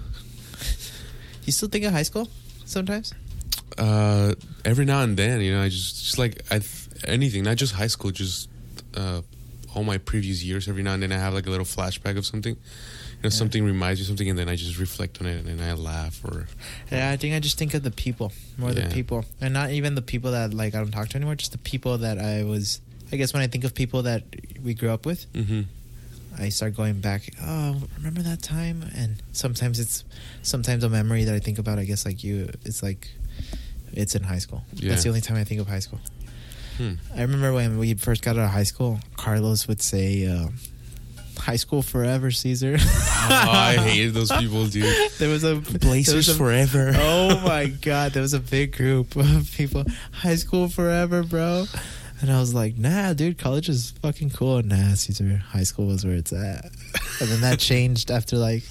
You 1.45 1.51
still 1.53 1.69
think 1.69 1.85
of 1.85 1.91
high 1.93 2.03
school 2.03 2.27
sometimes? 2.65 3.13
uh, 3.77 4.33
every 4.65 4.85
now 4.85 5.01
and 5.01 5.15
then, 5.17 5.39
you 5.41 5.51
know, 5.53 5.61
I 5.61 5.69
just 5.69 6.03
just 6.03 6.17
like 6.17 6.41
I 6.49 6.59
anything, 7.05 7.43
not 7.43 7.57
just 7.57 7.73
high 7.73 7.87
school, 7.87 8.11
just 8.11 8.49
uh, 8.95 9.21
all 9.75 9.83
my 9.83 9.97
previous 9.97 10.43
years. 10.43 10.67
Every 10.67 10.83
now 10.83 10.93
and 10.93 11.03
then, 11.03 11.11
I 11.11 11.17
have 11.17 11.33
like 11.33 11.47
a 11.47 11.49
little 11.49 11.65
flashback 11.65 12.17
of 12.17 12.25
something. 12.25 12.55
You 12.55 13.23
know, 13.23 13.27
Yeah. 13.27 13.29
something 13.29 13.63
reminds 13.63 13.99
me 13.99 14.03
of 14.03 14.07
something, 14.07 14.29
and 14.29 14.37
then 14.37 14.47
I 14.49 14.55
just 14.55 14.77
reflect 14.79 15.19
on 15.21 15.27
it, 15.27 15.45
and 15.45 15.61
I 15.61 15.73
laugh. 15.73 16.23
Or 16.23 16.47
Yeah, 16.91 17.09
I 17.11 17.17
think 17.17 17.33
I 17.35 17.39
just 17.39 17.57
think 17.57 17.73
of 17.73 17.83
the 17.83 17.91
people 17.91 18.31
more 18.57 18.73
the 18.73 18.81
Yeah. 18.81 18.93
people, 18.93 19.25
and 19.41 19.53
not 19.53 19.71
even 19.71 19.95
the 19.95 20.01
people 20.01 20.31
that 20.31 20.53
like 20.53 20.75
I 20.75 20.79
don't 20.79 20.91
talk 20.91 21.09
to 21.09 21.15
anymore. 21.17 21.35
Just 21.35 21.51
the 21.51 21.57
people 21.57 21.97
that 21.99 22.19
I 22.19 22.43
was. 22.43 22.81
I 23.11 23.15
guess 23.15 23.33
when 23.33 23.41
I 23.41 23.47
think 23.47 23.63
of 23.63 23.73
people 23.73 24.03
that 24.03 24.23
we 24.61 24.73
grew 24.73 24.89
up 24.89 25.05
with, 25.05 25.31
mm-hmm. 25.33 25.61
I 26.37 26.49
start 26.49 26.75
going 26.75 26.99
back. 26.99 27.33
Oh, 27.41 27.81
remember 27.97 28.21
that 28.21 28.41
time? 28.43 28.83
And 28.93 29.15
sometimes 29.31 29.79
it's 29.79 30.03
sometimes 30.43 30.83
a 30.83 30.89
memory 30.89 31.23
that 31.23 31.33
I 31.33 31.39
think 31.39 31.57
about. 31.57 31.79
I 31.79 31.85
guess 31.85 32.05
like 32.05 32.23
you, 32.23 32.49
it's 32.65 32.83
like 32.83 33.09
it's 33.93 34.13
in 34.13 34.23
high 34.23 34.39
school. 34.39 34.63
Yeah. 34.73 34.89
That's 34.89 35.03
the 35.03 35.09
only 35.09 35.21
time 35.21 35.37
I 35.37 35.43
think 35.45 35.61
of 35.61 35.67
high 35.67 35.79
school. 35.79 35.99
Hmm. 36.77 36.93
I 37.15 37.21
remember 37.21 37.53
when 37.53 37.77
we 37.77 37.93
first 37.95 38.23
got 38.23 38.37
out 38.37 38.45
of 38.45 38.51
high 38.51 38.63
school, 38.63 38.99
Carlos 39.15 39.67
would 39.67 39.81
say, 39.81 40.27
uh, 40.27 40.47
"High 41.37 41.55
school 41.55 41.81
forever, 41.81 42.31
Caesar." 42.31 42.77
oh, 42.79 43.29
I 43.29 43.75
hated 43.75 44.13
those 44.13 44.31
people, 44.31 44.65
dude. 44.67 45.11
there 45.19 45.29
was 45.29 45.43
a 45.43 45.55
Blazers 45.55 46.27
was 46.27 46.29
a- 46.29 46.35
forever. 46.35 46.91
oh 46.95 47.41
my 47.41 47.67
god, 47.67 48.13
there 48.13 48.21
was 48.21 48.33
a 48.33 48.39
big 48.39 48.75
group 48.75 49.15
of 49.15 49.51
people. 49.55 49.83
High 50.11 50.35
school 50.35 50.67
forever, 50.69 51.23
bro. 51.23 51.65
And 52.19 52.31
I 52.31 52.39
was 52.39 52.53
like, 52.53 52.77
nah, 52.77 53.13
dude, 53.13 53.37
college 53.37 53.69
is 53.69 53.91
fucking 54.01 54.31
cool. 54.31 54.63
Nah, 54.63 54.95
Caesar, 54.95 55.37
high 55.37 55.63
school 55.63 55.85
was 55.85 56.03
where 56.03 56.15
it's 56.15 56.33
at. 56.33 56.65
And 57.21 57.29
then 57.29 57.41
that 57.41 57.59
changed 57.59 58.09
after 58.09 58.37
like, 58.37 58.63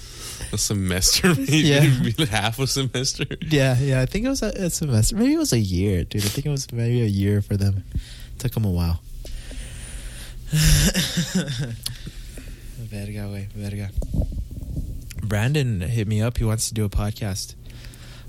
A 0.53 0.57
semester, 0.57 1.35
maybe, 1.37 1.57
Yeah. 1.57 2.25
half 2.25 2.59
a 2.59 2.67
semester. 2.67 3.25
yeah, 3.41 3.77
yeah. 3.79 4.01
I 4.01 4.05
think 4.05 4.25
it 4.25 4.29
was 4.29 4.41
a, 4.41 4.47
a 4.55 4.69
semester. 4.69 5.15
Maybe 5.15 5.33
it 5.33 5.37
was 5.37 5.53
a 5.53 5.59
year, 5.59 6.03
dude. 6.03 6.23
I 6.23 6.27
think 6.29 6.45
it 6.45 6.49
was 6.49 6.71
maybe 6.71 7.01
a 7.01 7.05
year 7.05 7.41
for 7.41 7.57
them. 7.57 7.83
It 7.93 8.39
took 8.39 8.53
them 8.53 8.65
a 8.65 8.71
while. 8.71 9.01
verga, 12.77 13.27
way, 13.29 13.49
verga. 13.55 13.89
Brandon 15.23 15.81
hit 15.81 16.07
me 16.07 16.21
up. 16.21 16.37
He 16.37 16.43
wants 16.45 16.67
to 16.69 16.73
do 16.73 16.85
a 16.85 16.89
podcast. 16.89 17.55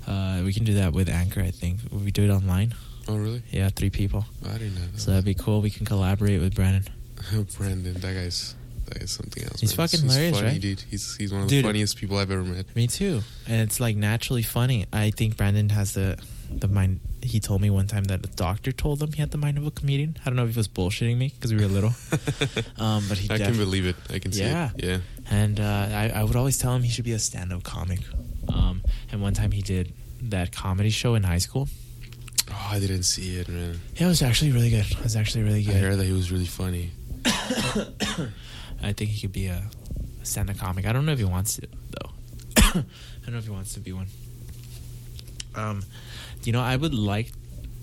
Uh, 0.07 0.41
we 0.43 0.51
can 0.53 0.63
do 0.65 0.73
that 0.75 0.91
with 0.93 1.07
Anchor, 1.09 1.41
I 1.41 1.51
think. 1.51 1.79
We 1.91 2.11
do 2.11 2.23
it 2.23 2.29
online. 2.29 2.73
Oh, 3.07 3.15
really? 3.15 3.41
Yeah, 3.51 3.69
three 3.69 3.89
people. 3.89 4.25
I 4.45 4.53
didn't 4.53 4.75
know. 4.75 4.81
That. 4.91 4.99
So 4.99 5.11
that'd 5.11 5.25
be 5.25 5.33
cool. 5.35 5.61
We 5.61 5.69
can 5.69 5.85
collaborate 5.85 6.41
with 6.41 6.55
Brandon. 6.55 6.83
Brandon, 7.57 7.93
that 7.93 8.13
guy's 8.13 8.55
that 8.89 8.99
guy's 8.99 9.11
something 9.11 9.43
else. 9.43 9.59
He's 9.59 9.77
man. 9.77 9.87
fucking 9.87 10.05
hilarious, 10.07 10.37
funny, 10.37 10.47
right? 10.51 10.61
dude. 10.61 10.81
He's 10.81 11.15
he's 11.15 11.31
one 11.31 11.43
of 11.43 11.47
Dude. 11.49 11.63
the 11.63 11.67
funniest 11.67 11.97
people 11.97 12.17
I've 12.17 12.31
ever 12.31 12.43
met. 12.43 12.75
Me 12.75 12.87
too. 12.87 13.21
And 13.47 13.61
it's 13.61 13.79
like 13.79 13.95
naturally 13.95 14.43
funny. 14.43 14.85
I 14.91 15.11
think 15.11 15.37
Brandon 15.37 15.69
has 15.69 15.93
the 15.93 16.17
the 16.51 16.67
mind. 16.67 16.99
He 17.21 17.39
told 17.39 17.61
me 17.61 17.69
one 17.69 17.85
time 17.87 18.05
that 18.05 18.25
a 18.25 18.29
doctor 18.29 18.71
told 18.71 19.03
him 19.03 19.11
he 19.11 19.19
had 19.19 19.31
the 19.31 19.37
mind 19.37 19.57
of 19.57 19.65
a 19.67 19.71
comedian. 19.71 20.17
I 20.21 20.29
don't 20.29 20.35
know 20.37 20.45
if 20.45 20.51
he 20.53 20.57
was 20.57 20.67
bullshitting 20.69 21.17
me 21.17 21.33
because 21.35 21.53
we 21.53 21.59
were 21.59 21.67
little. 21.67 21.89
um, 22.77 23.03
but 23.09 23.17
he 23.17 23.29
I 23.29 23.37
can 23.37 23.57
believe 23.57 23.85
it. 23.85 23.95
I 24.09 24.19
can 24.19 24.31
see 24.31 24.43
Yeah. 24.43 24.69
it. 24.77 24.83
Yeah. 24.83 24.97
And 25.29 25.59
uh, 25.59 25.87
I, 25.91 26.09
I 26.15 26.23
would 26.23 26.35
always 26.37 26.57
tell 26.57 26.73
him 26.75 26.81
he 26.81 26.89
should 26.89 27.03
be 27.05 27.11
a 27.11 27.19
stand-up 27.19 27.63
comic. 27.63 27.99
Um, 28.47 28.81
and 29.11 29.21
one 29.21 29.33
time 29.33 29.51
he 29.51 29.61
did 29.61 29.93
that 30.23 30.51
comedy 30.53 30.89
show 30.89 31.13
in 31.15 31.23
high 31.23 31.37
school. 31.39 31.67
Oh, 32.49 32.67
I 32.71 32.79
didn't 32.79 33.03
see 33.03 33.35
it, 33.37 33.47
man. 33.49 33.79
Yeah, 33.97 34.05
it 34.05 34.09
was 34.09 34.21
actually 34.23 34.51
really 34.53 34.69
good. 34.71 34.89
It 34.89 35.03
was 35.03 35.15
actually 35.17 35.43
really 35.43 35.61
good. 35.63 35.75
I 35.75 35.79
heard 35.79 35.97
that 35.97 36.05
he 36.05 36.13
was 36.13 36.31
really 36.31 36.45
funny. 36.45 36.91
I 38.81 38.93
think 38.93 39.11
he 39.11 39.21
could 39.21 39.31
be 39.33 39.47
a 39.47 39.63
stand-up 40.23 40.57
comic. 40.57 40.85
I 40.85 40.93
don't 40.93 41.05
know 41.05 41.11
if 41.13 41.19
he 41.19 41.25
wants 41.25 41.55
to 41.57 41.67
though. 41.67 42.09
I 42.57 42.71
don't 43.25 43.33
know 43.33 43.37
if 43.39 43.45
he 43.45 43.51
wants 43.51 43.73
to 43.73 43.79
be 43.79 43.91
one. 43.91 44.07
Um, 45.55 45.83
you 46.43 46.51
know, 46.53 46.61
I 46.61 46.75
would 46.75 46.93
like. 46.93 47.31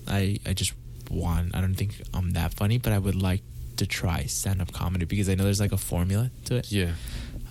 I 0.07 0.39
I 0.45 0.53
just 0.53 0.73
want. 1.11 1.55
I 1.55 1.61
don't 1.61 1.75
think 1.75 2.01
I'm 2.13 2.31
that 2.31 2.53
funny, 2.53 2.77
but 2.77 2.93
I 2.93 2.97
would 2.99 3.15
like 3.21 3.41
to 3.77 3.85
try 3.85 4.23
stand-up 4.23 4.71
comedy 4.73 5.05
because 5.05 5.29
I 5.29 5.35
know 5.35 5.43
there's 5.43 5.59
like 5.59 5.71
a 5.73 5.77
formula 5.77 6.31
to 6.45 6.55
it. 6.55 6.71
Yeah. 6.71 6.91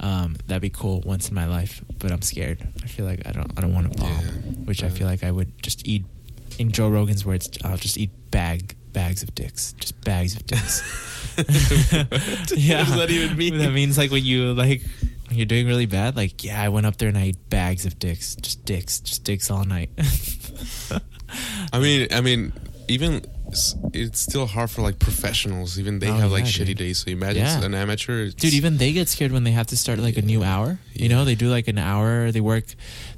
Um, 0.01 0.36
that'd 0.47 0.61
be 0.62 0.70
cool 0.70 1.01
once 1.07 1.28
in 1.28 1.34
my 1.34 1.47
life, 1.47 1.82
but 1.99 2.11
I'm 2.12 2.22
scared. 2.22 2.66
I 2.82 2.86
feel 2.86 3.07
like 3.07 3.26
I 3.26 3.32
don't. 3.32 3.51
I 3.57 3.61
don't 3.61 3.74
want 3.74 3.92
to 3.92 3.99
bomb, 3.99 4.11
Yeah. 4.11 4.30
which 4.64 4.82
I 4.82 4.88
feel 4.88 5.07
like 5.07 5.22
I 5.24 5.30
would 5.30 5.62
just 5.62 5.86
eat. 5.86 6.05
In 6.59 6.72
Joe 6.72 6.88
Rogan's 6.88 7.24
words, 7.26 7.51
I'll 7.64 7.76
just 7.76 7.99
eat 7.99 8.11
bag 8.30 8.74
bags 8.92 9.22
of 9.22 9.34
dicks, 9.34 9.74
just 9.74 10.01
bags 10.03 10.34
of 10.36 10.47
dicks. 10.47 10.82
What 12.76 12.87
does 12.87 12.97
that 12.97 13.09
even 13.11 13.37
mean? 13.37 13.59
That 13.59 13.72
means 13.72 13.99
like 13.99 14.11
when 14.11 14.24
you 14.24 14.55
like 14.55 14.82
when 15.28 15.37
you're 15.37 15.47
doing 15.47 15.66
really 15.66 15.87
bad. 15.87 16.16
Like 16.16 16.45
yeah, 16.45 16.62
I 16.62 16.68
went 16.68 16.87
up 16.87 16.97
there 16.97 17.09
and 17.09 17.18
I 17.18 17.24
ate 17.24 17.51
bags 17.51 17.84
of 17.87 17.99
dicks, 17.99 18.37
just 18.37 18.64
dicks, 18.64 19.01
just 19.01 19.24
dicks 19.24 19.51
all 19.51 19.64
night. 19.64 19.91
I 21.72 21.78
mean, 21.78 22.09
I 22.12 22.20
mean, 22.20 22.53
even 22.89 23.24
s- 23.53 23.74
it's 23.92 24.20
still 24.20 24.47
hard 24.47 24.70
for 24.70 24.82
like 24.82 24.99
professionals. 24.99 25.78
Even 25.78 25.99
they 25.99 26.09
Oh, 26.09 26.14
have 26.14 26.32
like 26.32 26.44
yeah, 26.44 26.51
shitty 26.51 26.76
days. 26.76 26.99
So 26.99 27.11
imagine 27.11 27.42
Yeah. 27.42 27.64
an 27.64 27.74
amateur. 27.74 28.30
Dude, 28.30 28.55
even 28.55 28.76
they 28.78 28.92
get 28.92 29.09
scared 29.09 29.32
when 29.32 29.44
they 29.44 29.53
have 29.53 29.66
to 29.68 29.76
start 29.76 29.99
like 29.99 30.16
a 30.16 30.22
new 30.22 30.42
hour. 30.42 30.78
You 30.94 31.09
know, 31.09 31.24
they 31.24 31.34
do 31.34 31.49
like 31.49 31.68
an 31.68 31.78
hour. 31.78 32.32
They 32.32 32.40
work, 32.40 32.64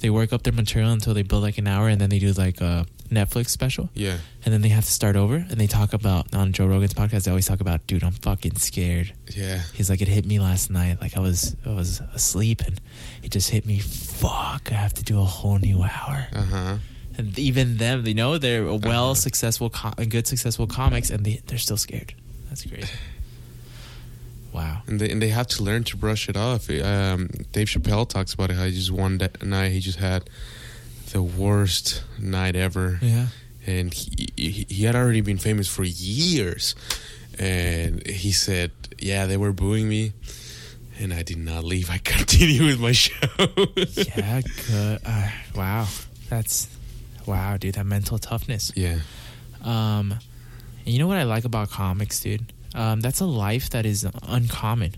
they 0.01 0.11
work 0.11 0.33
up 0.33 0.43
their 0.43 0.53
material 0.53 0.91
until 0.93 1.14
they 1.14 1.22
build 1.22 1.43
like 1.43 1.59
an 1.59 1.66
hour, 1.66 1.89
and 1.89 2.01
then 2.01 2.11
they 2.11 2.18
do 2.18 2.33
like 2.33 2.61
a 2.61 2.87
Netflix 3.11 3.49
special, 3.49 3.89
yeah, 3.95 4.18
and 4.45 4.53
then 4.53 4.61
they 4.61 4.68
have 4.68 4.85
to 4.85 4.91
start 4.91 5.16
over. 5.16 5.37
And 5.37 5.59
they 5.59 5.66
talk 5.66 5.95
about 5.95 6.35
on 6.35 6.53
Joe 6.53 6.66
Rogan's 6.66 6.93
podcast. 6.93 7.24
They 7.24 7.31
always 7.31 7.47
talk 7.47 7.61
about, 7.62 7.87
dude, 7.87 8.05
I'm 8.05 8.12
fucking 8.12 8.57
scared. 8.57 9.14
yeah. 9.35 9.62
He's 9.72 9.89
like, 9.89 10.03
it 10.03 10.09
hit 10.09 10.26
me 10.26 10.39
last 10.41 10.68
night. 10.70 11.01
Like 11.01 11.16
I 11.16 11.20
was, 11.20 11.57
I 11.64 11.70
was 11.70 12.03
asleep, 12.12 12.61
and 12.66 12.79
it 13.22 13.31
just 13.31 13.49
hit 13.49 13.64
me. 13.64 13.79
Fuck, 13.79 14.70
I 14.70 14.74
have 14.74 14.93
to 14.95 15.03
do 15.03 15.20
a 15.20 15.24
whole 15.24 15.59
new 15.59 15.83
hour. 15.85 16.26
Uh 16.35 16.43
huh. 16.45 16.76
And 17.19 17.37
even 17.39 17.77
them, 17.79 18.05
they 18.05 18.14
know 18.14 18.39
they're 18.39 18.64
a 18.66 18.77
well 18.77 19.11
Uh-huh. 19.11 19.14
successful, 19.14 19.73
good 20.09 20.27
successful 20.27 20.66
comics, 20.66 21.11
and 21.11 21.27
they 21.27 21.41
they're 21.47 21.59
still 21.59 21.77
scared. 21.77 22.14
That's 22.49 22.64
crazy. 22.64 22.89
Wow. 24.53 24.83
And 24.87 24.99
they 24.99 25.11
and 25.11 25.21
they 25.21 25.29
have 25.29 25.47
to 25.49 25.62
learn 25.62 25.85
to 25.85 25.97
brush 25.97 26.29
it 26.29 26.37
off. 26.37 26.71
Um, 26.71 27.29
Dave 27.53 27.69
Chappelle 27.69 28.09
talks 28.09 28.33
about 28.35 28.51
it. 28.51 28.57
How 28.57 28.64
he 28.64 28.73
just 28.73 28.91
one 28.91 29.19
da- 29.19 29.29
night 29.45 29.73
he 29.73 29.81
just 29.81 29.99
had 29.99 30.29
the 31.12 31.23
worst 31.23 32.03
night 32.19 32.57
ever. 32.57 32.99
Yeah. 33.03 33.27
and 33.66 33.93
he, 33.93 34.29
he 34.37 34.66
he 34.69 34.85
had 34.85 34.97
already 34.97 35.21
been 35.21 35.39
famous 35.39 35.69
for 35.69 35.85
years, 35.85 36.75
and 37.39 38.05
he 38.07 38.33
said, 38.33 38.71
"Yeah, 38.99 39.27
they 39.27 39.37
were 39.37 39.53
booing 39.53 39.89
me." 39.89 40.12
And 40.99 41.12
I 41.12 41.23
did 41.23 41.39
not 41.39 41.62
leave. 41.64 41.91
I 41.91 41.99
continued 42.05 42.62
with 42.62 42.81
my 42.81 42.93
show. 42.93 43.12
yeah, 44.16 44.41
good. 44.71 45.01
Uh, 45.05 45.29
wow, 45.55 45.87
that's 46.31 46.69
wow, 47.29 47.57
dude. 47.57 47.74
That 47.76 47.87
mental 47.87 48.18
toughness. 48.18 48.72
yeah. 48.74 48.99
Um, 49.62 50.12
and 50.85 50.95
you 50.95 50.99
know 50.99 51.07
what 51.07 51.18
I 51.18 51.24
like 51.24 51.45
about 51.45 51.70
comics, 51.70 52.20
dude? 52.20 52.53
Um, 52.74 53.01
that's 53.01 53.20
a 53.20 53.26
life 53.26 53.70
that 53.70 53.85
is 53.87 54.07
uncommon. 54.22 54.95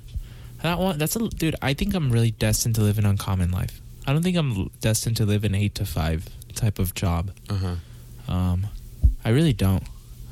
That 0.62 0.78
one, 0.78 0.98
that's 0.98 1.16
a 1.16 1.28
dude. 1.28 1.56
I 1.62 1.74
think 1.74 1.94
I'm 1.94 2.10
really 2.10 2.30
destined 2.30 2.74
to 2.76 2.82
live 2.82 2.98
an 2.98 3.06
uncommon 3.06 3.50
life. 3.50 3.80
I 4.06 4.12
don't 4.12 4.22
think 4.22 4.36
I'm 4.36 4.70
destined 4.80 5.16
to 5.18 5.24
live 5.26 5.44
an 5.44 5.54
eight 5.54 5.74
to 5.76 5.86
five 5.86 6.28
type 6.54 6.78
of 6.78 6.94
job. 6.94 7.32
Uh 7.48 7.54
huh. 7.54 8.32
Um, 8.32 8.66
I 9.24 9.30
really 9.30 9.52
don't. 9.52 9.82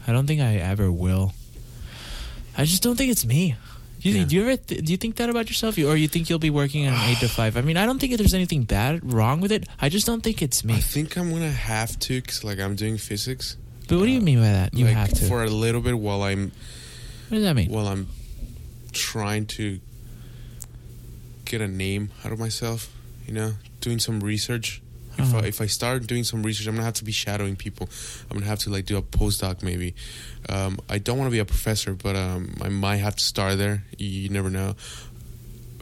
I 0.06 0.12
don't 0.12 0.26
think 0.26 0.40
I 0.40 0.56
ever 0.56 0.90
will. 0.92 1.32
I 2.56 2.64
just 2.64 2.82
don't 2.82 2.96
think 2.96 3.10
it's 3.10 3.24
me. 3.24 3.56
Do 4.00 4.08
you, 4.10 4.18
Yeah. 4.20 4.24
do 4.26 4.36
you 4.36 4.42
ever 4.42 4.56
th- 4.56 4.84
do 4.84 4.92
you 4.92 4.96
think 4.96 5.16
that 5.16 5.28
about 5.28 5.48
yourself, 5.48 5.76
or 5.78 5.96
you 5.96 6.06
think 6.08 6.30
you'll 6.30 6.38
be 6.38 6.50
working 6.50 6.86
an 6.86 6.94
eight 7.10 7.18
to 7.18 7.28
five? 7.38 7.56
I 7.56 7.62
mean, 7.62 7.76
I 7.76 7.84
don't 7.86 7.98
think 7.98 8.16
there's 8.16 8.34
anything 8.34 8.62
bad 8.64 9.12
wrong 9.12 9.40
with 9.40 9.50
it. 9.50 9.66
I 9.80 9.88
just 9.88 10.06
don't 10.06 10.22
think 10.22 10.40
it's 10.42 10.64
me. 10.64 10.74
I 10.74 10.80
think 10.80 11.16
I'm 11.16 11.30
gonna 11.32 11.50
have 11.50 11.98
to, 12.00 12.20
cause 12.22 12.44
like 12.44 12.58
I'm 12.60 12.76
doing 12.76 12.96
physics. 12.98 13.56
But 13.88 13.98
what 13.98 14.04
do 14.06 14.12
you 14.12 14.20
uh, 14.20 14.22
mean 14.22 14.38
by 14.38 14.52
that? 14.52 14.74
You 14.74 14.84
like 14.84 14.94
have 14.94 15.12
to. 15.14 15.24
for 15.26 15.42
a 15.42 15.50
little 15.50 15.80
bit 15.80 15.98
while 15.98 16.22
I'm 16.22 16.52
what 17.28 17.36
does 17.36 17.42
that 17.44 17.56
mean? 17.56 17.70
while 17.70 17.88
I'm 17.88 18.08
trying 18.92 19.46
to 19.46 19.80
get 21.44 21.60
a 21.60 21.68
name 21.68 22.10
out 22.24 22.32
of 22.32 22.38
myself. 22.38 22.92
You 23.26 23.34
know, 23.34 23.52
doing 23.80 23.98
some 23.98 24.20
research. 24.20 24.80
If 25.18 25.24
Uh-huh. 25.34 25.38
I, 25.38 25.46
if 25.46 25.60
I 25.60 25.66
start 25.66 26.06
doing 26.06 26.24
some 26.24 26.42
research, 26.42 26.66
I'm 26.68 26.74
gonna 26.74 26.84
have 26.84 26.94
to 26.94 27.04
be 27.04 27.12
shadowing 27.12 27.56
people. 27.56 27.88
I'm 28.30 28.36
gonna 28.38 28.46
have 28.46 28.60
to 28.60 28.70
like 28.70 28.86
do 28.86 28.96
a 28.96 29.02
postdoc 29.02 29.62
maybe. 29.62 29.94
Um, 30.48 30.78
I 30.88 30.98
don't 30.98 31.18
want 31.18 31.26
to 31.28 31.32
be 31.32 31.40
a 31.40 31.44
professor, 31.44 31.94
but 31.94 32.14
um, 32.16 32.54
I 32.62 32.68
might 32.68 32.98
have 32.98 33.16
to 33.16 33.24
start 33.24 33.58
there. 33.58 33.84
You, 33.98 34.06
you 34.08 34.28
never 34.28 34.48
know. 34.50 34.76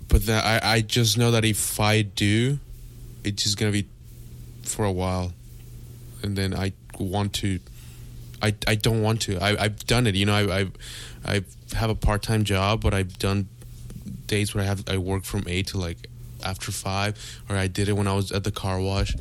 But 0.09 0.25
then 0.27 0.43
I, 0.43 0.61
I 0.77 0.81
just 0.81 1.19
know 1.19 1.33
that 1.33 1.45
if 1.45 1.79
I 1.81 2.03
do, 2.03 2.59
it's 3.25 3.43
just 3.43 3.59
gonna 3.59 3.73
be 3.73 3.87
for 4.63 4.85
a 4.85 4.93
while, 4.93 5.33
and 6.23 6.37
then 6.37 6.55
I 6.55 6.73
want 6.99 7.33
to. 7.35 7.59
I, 8.43 8.55
I 8.67 8.75
don't 8.77 9.03
want 9.03 9.23
to. 9.23 9.39
I 9.39 9.57
I've 9.65 9.85
done 9.87 10.07
it. 10.07 10.15
You 10.15 10.27
know, 10.27 10.35
I 10.35 10.61
I 10.61 10.71
I 11.25 11.45
have 11.75 11.91
a 11.91 11.95
part 11.95 12.23
time 12.23 12.45
job, 12.45 12.81
but 12.83 12.95
I've 12.95 13.19
done 13.19 13.49
days 14.27 14.55
where 14.55 14.63
I 14.65 14.67
have 14.67 14.85
I 14.89 14.97
work 14.99 15.25
from 15.25 15.45
eight 15.47 15.69
to 15.69 15.79
like 15.79 16.07
after 16.45 16.73
five, 16.73 17.17
or 17.49 17.57
I 17.57 17.67
did 17.69 17.89
it 17.89 17.93
when 17.95 18.07
I 18.07 18.15
was 18.15 18.33
at 18.33 18.45
the 18.45 18.51
car 18.51 18.81
wash, 18.81 19.15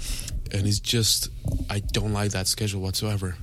and 0.52 0.68
it's 0.68 0.80
just 0.80 1.30
I 1.70 1.80
don't 1.80 2.14
like 2.14 2.32
that 2.32 2.48
schedule 2.48 2.82
whatsoever. 2.82 3.38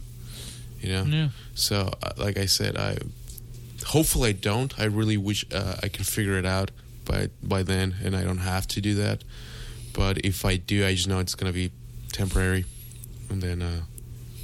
You 0.80 0.88
know. 0.92 1.04
Yeah. 1.04 1.28
So, 1.54 1.92
uh, 2.02 2.10
like 2.16 2.36
I 2.38 2.46
said, 2.46 2.76
I 2.76 2.98
hopefully 3.86 4.30
I 4.30 4.32
don't. 4.32 4.78
I 4.78 4.84
really 4.84 5.16
wish 5.16 5.44
uh, 5.52 5.76
I 5.82 5.88
can 5.88 6.04
figure 6.04 6.38
it 6.38 6.46
out 6.46 6.70
by 7.04 7.28
by 7.42 7.62
then, 7.62 7.94
and 8.04 8.16
I 8.16 8.24
don't 8.24 8.38
have 8.38 8.66
to 8.68 8.80
do 8.80 8.94
that. 8.96 9.22
But 9.92 10.18
if 10.24 10.44
I 10.44 10.56
do, 10.56 10.86
I 10.86 10.94
just 10.94 11.08
know 11.08 11.18
it's 11.20 11.34
gonna 11.34 11.52
be 11.52 11.70
temporary, 12.12 12.64
and 13.30 13.40
then 13.42 13.62
uh, 13.62 13.80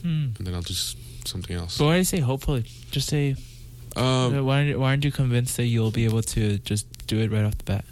Hmm. 0.03 0.27
and 0.39 0.47
then 0.47 0.55
I'll 0.55 0.63
just 0.63 0.97
something 1.27 1.57
else. 1.57 1.79
But 1.79 1.87
why 1.87 1.93
do 1.95 1.99
you 1.99 2.05
say 2.05 2.21
hopefully? 2.21 2.65
Just 2.91 3.09
say 3.09 3.35
Um, 3.97 4.45
why 4.47 4.63
aren't, 4.65 4.79
why 4.79 4.91
aren't 4.91 5.05
you 5.05 5.11
convinced 5.11 5.57
that 5.57 5.65
you'll 5.67 5.91
be 5.91 6.05
able 6.05 6.23
to 6.23 6.59
just 6.59 6.87
do 7.09 7.19
it 7.19 7.33
right 7.33 7.45
off 7.45 7.59
the 7.59 7.65
bat? 7.65 7.85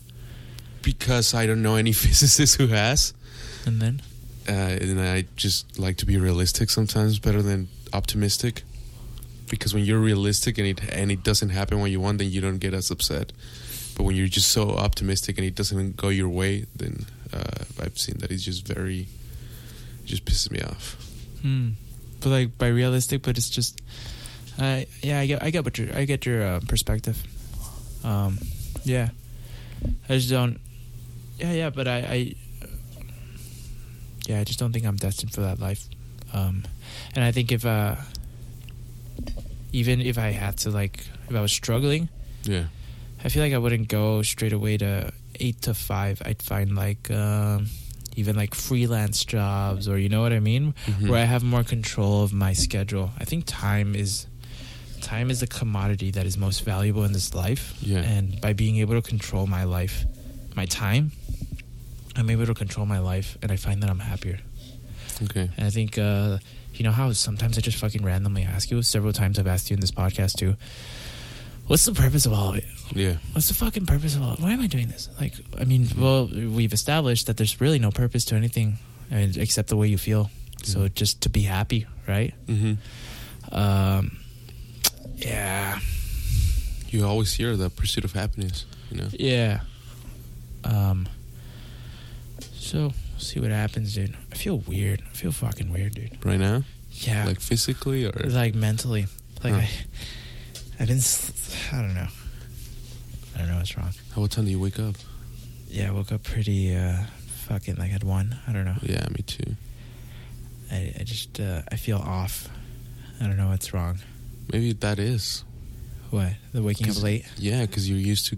Because 0.86 1.34
I 1.34 1.46
don't 1.46 1.62
know 1.62 1.74
any 1.74 1.92
physicist 2.04 2.56
who 2.56 2.68
has, 2.68 3.12
And 3.66 3.82
then 3.82 4.00
uh, 4.48 4.78
and 4.80 5.00
I 5.00 5.24
just 5.34 5.78
like 5.78 5.96
to 5.96 6.06
be 6.06 6.16
realistic 6.16 6.70
sometimes 6.70 7.18
better 7.18 7.42
than 7.42 7.66
optimistic. 7.92 8.62
Because 9.50 9.74
when 9.74 9.84
you're 9.84 9.98
realistic 9.98 10.58
and 10.58 10.66
it 10.66 10.80
and 10.92 11.10
it 11.10 11.24
doesn't 11.24 11.50
happen 11.50 11.80
when 11.80 11.90
you 11.90 12.00
want, 12.00 12.18
then 12.18 12.30
you 12.30 12.40
don't 12.40 12.58
get 12.58 12.72
as 12.72 12.90
upset. 12.90 13.32
But 13.96 14.04
when 14.04 14.14
you're 14.14 14.28
just 14.28 14.52
so 14.52 14.70
optimistic 14.70 15.38
and 15.38 15.46
it 15.46 15.56
doesn't 15.56 15.96
go 15.96 16.08
your 16.08 16.28
way, 16.28 16.66
then 16.76 17.06
uh, 17.32 17.64
I've 17.82 17.98
seen 17.98 18.18
that 18.18 18.30
it's 18.30 18.44
just 18.44 18.66
very, 18.66 19.08
it 20.02 20.06
just 20.06 20.24
pisses 20.24 20.50
me 20.50 20.60
off. 20.60 20.96
Hmm. 21.42 21.70
But 22.20 22.30
like 22.30 22.58
by 22.58 22.68
realistic, 22.68 23.22
but 23.22 23.38
it's 23.38 23.50
just, 23.50 23.80
I 24.58 24.86
yeah, 25.02 25.18
I 25.20 25.26
get 25.26 25.42
I 25.42 25.50
get 25.50 25.64
what 25.64 25.78
your 25.78 25.96
I 25.96 26.04
get 26.04 26.26
your 26.26 26.42
uh, 26.42 26.60
perspective. 26.68 27.18
Um, 28.04 28.38
yeah, 28.84 29.10
I 30.08 30.14
just 30.14 30.30
don't. 30.30 30.60
Yeah, 31.38 31.52
yeah, 31.52 31.70
but 31.70 31.86
I, 31.86 31.98
I, 31.98 32.34
yeah, 34.26 34.40
I 34.40 34.44
just 34.44 34.58
don't 34.58 34.72
think 34.72 34.86
I'm 34.86 34.96
destined 34.96 35.32
for 35.32 35.42
that 35.42 35.58
life. 35.60 35.86
Um, 36.32 36.64
and 37.14 37.22
I 37.24 37.30
think 37.32 37.52
if 37.52 37.64
uh, 37.64 37.96
even 39.72 40.00
if 40.00 40.18
I 40.18 40.30
had 40.30 40.56
to 40.58 40.70
like, 40.70 41.06
if 41.28 41.34
I 41.34 41.40
was 41.40 41.52
struggling, 41.52 42.08
Yeah, 42.44 42.64
I 43.24 43.28
feel 43.28 43.42
like 43.42 43.52
I 43.52 43.58
wouldn't 43.58 43.88
go 43.88 44.22
straight 44.22 44.52
away 44.52 44.76
to 44.78 45.12
eight 45.40 45.62
to 45.62 45.74
five. 45.74 46.22
I'd 46.24 46.42
find 46.42 46.74
like 46.74 47.10
um, 47.10 47.66
even 48.16 48.36
like 48.36 48.54
freelance 48.54 49.24
jobs, 49.24 49.88
or 49.88 49.98
you 49.98 50.08
know 50.08 50.22
what 50.22 50.32
I 50.32 50.40
mean, 50.40 50.74
Mhm. 50.86 51.08
where 51.08 51.20
I 51.20 51.24
have 51.26 51.42
more 51.44 51.64
control 51.64 52.22
of 52.22 52.32
my 52.32 52.52
schedule. 52.54 53.10
I 53.18 53.24
think 53.24 53.44
time 53.46 53.94
is 53.94 54.26
time 55.02 55.30
is 55.30 55.40
the 55.40 55.46
commodity 55.46 56.10
that 56.12 56.26
is 56.26 56.36
most 56.36 56.64
valuable 56.64 57.04
in 57.04 57.12
this 57.12 57.34
life. 57.34 57.74
Yeah. 57.80 57.98
And 57.98 58.40
by 58.40 58.52
being 58.54 58.78
able 58.78 58.94
to 59.00 59.02
control 59.02 59.46
my 59.46 59.64
life, 59.64 60.04
my 60.56 60.66
time, 60.66 61.12
I'm 62.16 62.30
able 62.30 62.46
to 62.46 62.54
control 62.54 62.86
my 62.86 62.98
life, 62.98 63.36
and 63.42 63.52
I 63.52 63.56
find 63.56 63.82
that 63.82 63.90
I'm 63.90 63.98
happier. 63.98 64.38
okay, 65.24 65.50
And 65.56 65.66
I 65.66 65.70
think, 65.70 65.98
uh, 65.98 66.38
you 66.74 66.84
know 66.84 66.92
how 66.92 67.12
sometimes 67.12 67.56
I 67.58 67.60
just 67.60 67.78
fucking 67.78 68.04
randomly 68.04 68.42
ask 68.44 68.70
you. 68.70 68.82
Several 68.82 69.12
times 69.12 69.38
I've 69.38 69.46
asked 69.46 69.70
you 69.70 69.74
in 69.74 69.80
this 69.80 69.90
podcast 69.92 70.36
too. 70.38 70.56
What's 71.66 71.84
the 71.84 71.92
purpose 71.92 72.26
of 72.26 72.32
all 72.32 72.50
of 72.50 72.56
it? 72.56 72.64
yeah, 72.94 73.16
What's 73.32 73.48
the 73.48 73.54
fucking 73.54 73.86
purpose 73.86 74.14
of 74.14 74.22
all? 74.22 74.36
Why 74.36 74.52
am 74.52 74.60
I 74.60 74.66
doing 74.68 74.88
this? 74.88 75.08
Like, 75.20 75.34
I 75.58 75.64
mean, 75.64 75.88
well, 75.98 76.26
we've 76.28 76.72
established 76.72 77.26
that 77.26 77.36
there's 77.38 77.60
really 77.60 77.78
no 77.78 77.90
purpose 77.90 78.24
to 78.26 78.34
anything, 78.36 78.78
and 79.10 79.36
except 79.36 79.68
the 79.68 79.76
way 79.76 79.88
you 79.88 79.98
feel. 79.98 80.30
So 80.62 80.88
just 80.88 81.22
to 81.22 81.28
be 81.28 81.42
happy, 81.42 81.86
right? 82.08 82.32
hmm 82.46 82.74
Um, 83.52 84.18
yeah, 85.16 85.78
You 86.90 87.06
always 87.06 87.32
hear 87.34 87.56
the 87.56 87.70
pursuit 87.70 88.04
of 88.04 88.12
happiness. 88.12 88.64
You 88.90 88.98
know. 88.98 89.08
yeah. 89.12 89.60
Um, 90.66 91.08
so 92.54 92.78
we'll 92.78 92.92
see 93.18 93.40
what 93.40 93.50
happens, 93.50 93.94
dude. 93.94 94.16
I 94.32 94.34
feel 94.34 94.58
weird. 94.58 95.02
I 95.02 95.14
feel 95.16 95.32
fucking 95.32 95.72
weird, 95.72 95.94
dude. 95.94 96.24
Right 96.24 96.38
now, 96.40 96.64
Yeah, 96.92 97.24
like 97.26 97.40
physically 97.40 98.04
or 98.06 98.12
like 98.28 98.54
mentally, 98.54 99.06
like 99.44 99.54
Huh. 99.54 99.60
I, 99.60 100.82
I've 100.82 100.88
been, 100.88 101.00
I 101.72 101.80
don't 101.82 101.94
know. 101.94 102.08
I 103.34 103.38
don't 103.38 103.48
know 103.48 103.56
what's 103.56 103.76
wrong. 103.76 103.90
How 104.14 104.20
what 104.22 104.30
time 104.30 104.44
do 104.46 104.50
you 104.50 104.60
wake 104.60 104.78
up? 104.78 104.96
Yeah, 105.68 105.88
I 105.88 105.90
woke 105.92 106.12
up 106.12 106.22
pretty 106.22 106.74
uh 106.74 106.98
fucking 107.48 107.76
like 107.76 107.92
at 107.92 108.02
one. 108.04 108.36
I 108.48 108.52
don't 108.52 108.64
know. 108.64 108.76
Yeah, 108.82 109.06
me 109.10 109.22
too. 109.26 109.56
I, 110.72 110.92
I 111.00 111.02
just 111.04 111.38
uh, 111.38 111.62
I 111.70 111.76
feel 111.76 111.98
off. 111.98 112.48
I 113.20 113.26
don't 113.26 113.36
know 113.36 113.48
what's 113.48 113.72
wrong. 113.72 113.98
Maybe 114.52 114.72
that 114.72 114.98
is. 114.98 115.44
What? 116.10 116.32
The 116.52 116.62
waking 116.62 116.90
up 116.90 117.02
late? 117.02 117.24
Yeah, 117.36 117.66
because 117.66 117.88
you're 117.88 117.98
used 117.98 118.26
to 118.26 118.36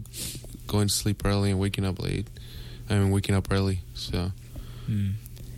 going 0.68 0.86
to 0.88 0.94
sleep 0.94 1.22
early 1.24 1.50
and 1.50 1.58
waking 1.58 1.84
up 1.84 1.98
late. 2.00 2.28
I 2.88 2.94
mean, 2.94 3.10
waking 3.10 3.34
up 3.34 3.48
early. 3.50 3.80
So, 3.94 4.30
Hmm. 4.86 5.10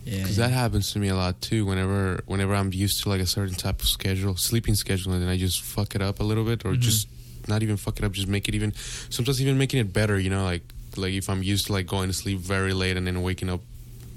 Yeah. 0.03 0.23
because 0.23 0.37
yeah. 0.37 0.47
that 0.47 0.53
happens 0.53 0.91
to 0.93 0.99
me 0.99 1.09
a 1.09 1.15
lot 1.15 1.39
too. 1.41 1.63
Whenever, 1.65 2.21
whenever 2.25 2.55
I'm 2.55 2.73
used 2.73 3.03
to 3.03 3.09
like 3.09 3.21
a 3.21 3.25
certain 3.27 3.53
type 3.55 3.81
of 3.81 3.87
schedule, 3.87 4.35
sleeping 4.35 4.73
schedule, 4.75 5.13
and 5.13 5.21
then 5.21 5.29
I 5.29 5.37
just 5.37 5.61
fuck 5.61 5.93
it 5.95 6.01
up 6.01 6.19
a 6.19 6.23
little 6.23 6.43
bit, 6.43 6.65
or 6.65 6.73
Mhm. 6.73 6.79
just 6.81 7.07
not 7.47 7.61
even 7.63 7.77
fuck 7.77 7.99
it 7.99 8.03
up, 8.03 8.11
just 8.11 8.27
make 8.27 8.47
it 8.49 8.55
even. 8.55 8.73
Sometimes 9.09 9.39
even 9.41 9.57
making 9.59 9.79
it 9.79 9.93
better. 9.93 10.19
You 10.19 10.29
know, 10.31 10.43
like 10.43 10.63
like 10.97 11.13
if 11.13 11.29
I'm 11.29 11.43
used 11.43 11.67
to 11.67 11.73
like 11.73 11.85
going 11.87 12.07
to 12.09 12.13
sleep 12.13 12.39
very 12.39 12.73
late 12.73 12.97
and 12.97 13.05
then 13.07 13.21
waking 13.21 13.49
up 13.49 13.61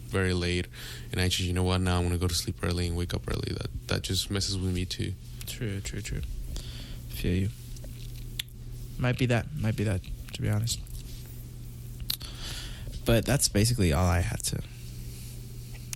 very 0.09 0.33
late, 0.35 0.67
and 1.13 1.21
I 1.21 1.29
just 1.29 1.41
you 1.47 1.53
know 1.53 1.63
what 1.65 1.81
now 1.81 1.99
I'm 1.99 2.05
gonna 2.05 2.19
go 2.19 2.29
to 2.29 2.35
sleep 2.35 2.57
early 2.63 2.87
and 2.89 2.97
wake 2.97 3.13
up 3.15 3.23
early. 3.31 3.53
That 3.53 3.69
that 3.89 4.03
just 4.03 4.31
messes 4.31 4.57
with 4.57 4.73
me 4.75 4.85
too. 4.87 5.13
True, 5.47 5.81
true, 5.81 6.01
true. 6.01 6.23
Feel 7.11 7.35
you. 7.35 7.49
Might 8.99 9.19
be 9.19 9.27
that. 9.27 9.47
Might 9.61 9.77
be 9.77 9.85
that. 9.85 10.01
To 10.35 10.43
be 10.43 10.49
honest. 10.49 10.80
But 13.05 13.24
that's 13.24 13.49
basically 13.49 13.93
all 13.93 14.07
I 14.07 14.20
had 14.20 14.43
to. 14.45 14.61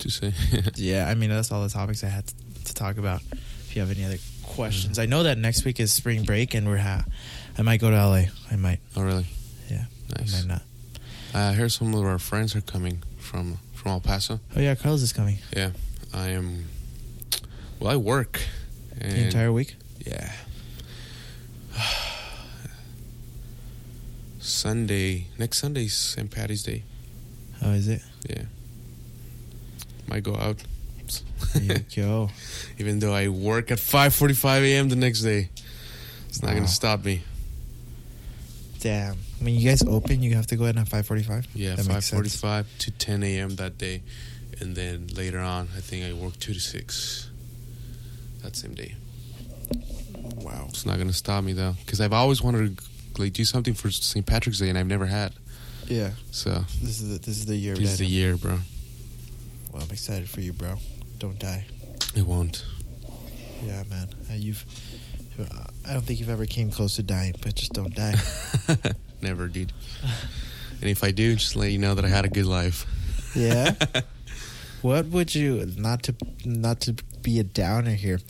To 0.01 0.11
say, 0.11 0.33
Yeah, 0.77 1.09
I 1.09 1.15
mean 1.15 1.31
that's 1.31 1.51
all 1.51 1.63
the 1.63 1.69
topics 1.69 2.05
I 2.05 2.09
had 2.09 2.27
to, 2.27 2.35
to 2.67 2.75
talk 2.75 2.99
about. 2.99 3.23
If 3.33 3.75
you 3.75 3.83
have 3.83 3.91
any 3.91 4.05
other 4.05 4.19
questions, 4.45 4.99
mm-hmm. 4.99 5.03
I 5.03 5.07
know 5.07 5.25
that 5.25 5.39
next 5.39 5.65
week 5.65 5.81
is 5.81 5.93
spring 5.93 6.23
break, 6.23 6.55
and 6.55 6.69
we're 6.69 6.79
ha- 6.79 7.05
I 7.57 7.63
might 7.63 7.81
go 7.81 7.91
to 7.91 7.97
LA. 7.97 8.25
I 8.51 8.57
might. 8.57 8.81
oh 8.97 9.03
really? 9.03 9.27
Yeah. 9.69 9.85
Nice. 10.17 10.35
I 10.35 10.39
might 10.39 10.47
not. 10.47 10.63
I 11.35 11.53
heard 11.53 11.73
some 11.73 11.93
of 11.95 12.05
our 12.05 12.19
friends 12.19 12.55
are 12.55 12.61
coming 12.61 13.03
from 13.19 13.59
from 13.75 13.93
El 13.93 14.01
Paso. 14.01 14.41
Oh 14.57 14.61
yeah, 14.61 14.75
Carlos 14.75 15.03
is 15.03 15.13
coming 15.13 15.39
Yeah, 15.55 15.71
I 16.15 16.29
am. 16.31 16.67
Well, 17.81 17.93
I 17.93 17.97
work. 17.97 18.41
And 19.01 19.13
the 19.13 19.25
entire 19.25 19.53
week. 19.53 19.77
Yeah. 20.05 20.33
Sunday, 24.49 25.27
next 25.39 25.59
Sunday's 25.59 25.95
St. 25.97 26.31
Patty's 26.31 26.63
Day. 26.63 26.83
How 27.61 27.71
is 27.71 27.89
it? 27.89 28.03
Yeah. 28.29 28.43
Might 30.09 30.23
go 30.23 30.35
out. 30.37 30.57
There 31.55 31.63
you 31.63 31.85
go. 32.03 32.31
Even 32.79 32.99
though 32.99 33.15
I 33.15 33.29
work 33.29 33.71
at 33.71 33.79
5:45 33.79 34.63
a.m. 34.63 34.89
the 34.89 34.97
next 34.97 35.23
day, 35.23 35.51
it's 36.29 36.43
not 36.43 36.49
Wow. 36.49 36.55
gonna 36.57 36.69
stop 36.69 37.05
me. 37.05 37.23
Damn. 38.81 39.17
When 39.41 39.55
you 39.55 39.69
guys 39.69 39.83
open, 39.83 40.23
you 40.23 40.35
have 40.35 40.47
to 40.49 40.57
go 40.57 40.67
in 40.67 40.79
at 40.79 40.89
five 40.89 41.07
forty-five. 41.07 41.47
Yeah, 41.55 41.75
That 41.77 41.87
5:45 41.87 42.67
to 42.79 42.91
10 42.93 43.23
a.m. 43.23 43.57
that 43.57 43.77
day, 43.79 44.03
and 44.61 44.77
then 44.77 45.09
later 45.15 45.41
on, 45.41 45.69
I 45.77 45.81
think 45.81 46.05
I 46.05 46.13
work 46.13 46.39
two 46.39 46.55
to 46.55 46.61
six. 46.61 47.29
That 48.43 48.55
same 48.57 48.75
day. 48.75 48.95
Wow. 50.37 50.67
It's 50.69 50.87
not 50.87 50.99
gonna 50.99 51.13
stop 51.13 51.43
me 51.45 51.53
though, 51.55 51.75
because 51.85 52.01
I've 52.01 52.13
always 52.13 52.41
wanted 52.43 52.77
to 52.79 52.85
like 53.19 53.33
do 53.33 53.45
something 53.45 53.75
for 53.75 53.91
St. 53.91 54.25
Patrick's 54.25 54.59
Day, 54.59 54.69
and 54.69 54.79
I've 54.79 54.87
never 54.87 55.07
had. 55.07 55.33
Yeah. 55.87 56.11
So 56.31 56.65
This 56.83 57.01
is 57.01 57.09
the, 57.09 57.19
this 57.19 57.39
is 57.39 57.47
the 57.47 57.57
year. 57.57 57.75
this 57.75 57.93
is 57.93 57.99
the 57.99 58.07
year, 58.07 58.37
bro. 58.37 58.59
Well, 59.73 59.83
I'm 59.83 59.91
excited 59.91 60.29
for 60.29 60.41
you, 60.41 60.53
bro. 60.53 60.77
Don't 61.19 61.39
die. 61.39 61.65
It 62.15 62.27
won't. 62.27 62.65
Yeah, 63.63 63.83
man. 63.91 64.09
Uh, 64.31 64.35
you've. 64.35 64.65
I 65.87 65.93
don't 65.93 66.03
think 66.03 66.19
you've 66.19 66.31
ever 66.31 66.47
came 66.47 66.71
close 66.71 66.97
to 66.97 67.03
dying, 67.03 67.35
but 67.41 67.55
just 67.55 67.73
don't 67.73 67.95
die. 67.95 68.15
Never, 69.23 69.49
dude. 69.49 69.73
And 70.81 70.89
if 70.89 71.03
I 71.03 71.11
do, 71.11 71.35
just 71.35 71.57
let 71.57 71.73
you 71.73 71.79
know 71.79 71.97
that 71.97 72.05
I 72.05 72.09
had 72.09 72.25
a 72.25 72.29
good 72.29 72.47
life. 72.47 72.87
Yeah. 73.35 73.75
what 74.83 75.07
would 75.07 75.35
you 75.35 75.67
not 75.77 76.05
to 76.05 76.15
not 76.45 76.81
to 76.83 76.95
be 77.21 77.41
a 77.41 77.43
downer 77.43 77.91
here? 77.95 78.21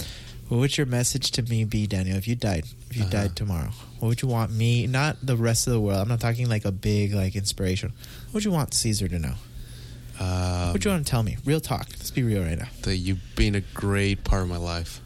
What 0.48 0.56
would 0.58 0.78
your 0.78 0.86
message 0.86 1.30
to 1.32 1.42
me 1.42 1.64
be, 1.64 1.86
Daniel? 1.86 2.16
If 2.16 2.26
you 2.26 2.36
died, 2.36 2.64
if 2.90 2.96
you 2.96 3.02
Uh-huh. 3.02 3.10
died 3.10 3.36
tomorrow, 3.36 3.70
what 3.98 4.08
would 4.08 4.22
you 4.22 4.28
want 4.28 4.52
me? 4.52 4.86
Not 4.86 5.16
the 5.22 5.36
rest 5.36 5.66
of 5.66 5.72
the 5.72 5.80
world. 5.80 6.00
I'm 6.00 6.08
not 6.08 6.20
talking 6.20 6.48
like 6.48 6.64
a 6.64 6.72
big 6.72 7.12
like 7.14 7.36
inspiration. 7.36 7.92
What 8.26 8.34
would 8.34 8.44
you 8.44 8.50
want 8.52 8.74
Caesar 8.74 9.08
to 9.08 9.18
know? 9.18 9.34
Um, 10.20 10.28
what 10.66 10.72
would 10.74 10.84
you 10.84 10.90
want 10.90 11.06
to 11.06 11.10
tell 11.10 11.22
me? 11.22 11.36
Real 11.44 11.60
talk. 11.60 11.86
Let's 11.90 12.10
be 12.10 12.22
real 12.22 12.42
right 12.42 12.58
now. 12.58 12.68
that 12.82 12.96
you've 12.96 13.20
been 13.36 13.54
a 13.54 13.60
great 13.60 14.24
part 14.24 14.42
of 14.42 14.48
my 14.48 14.56
life. 14.56 15.00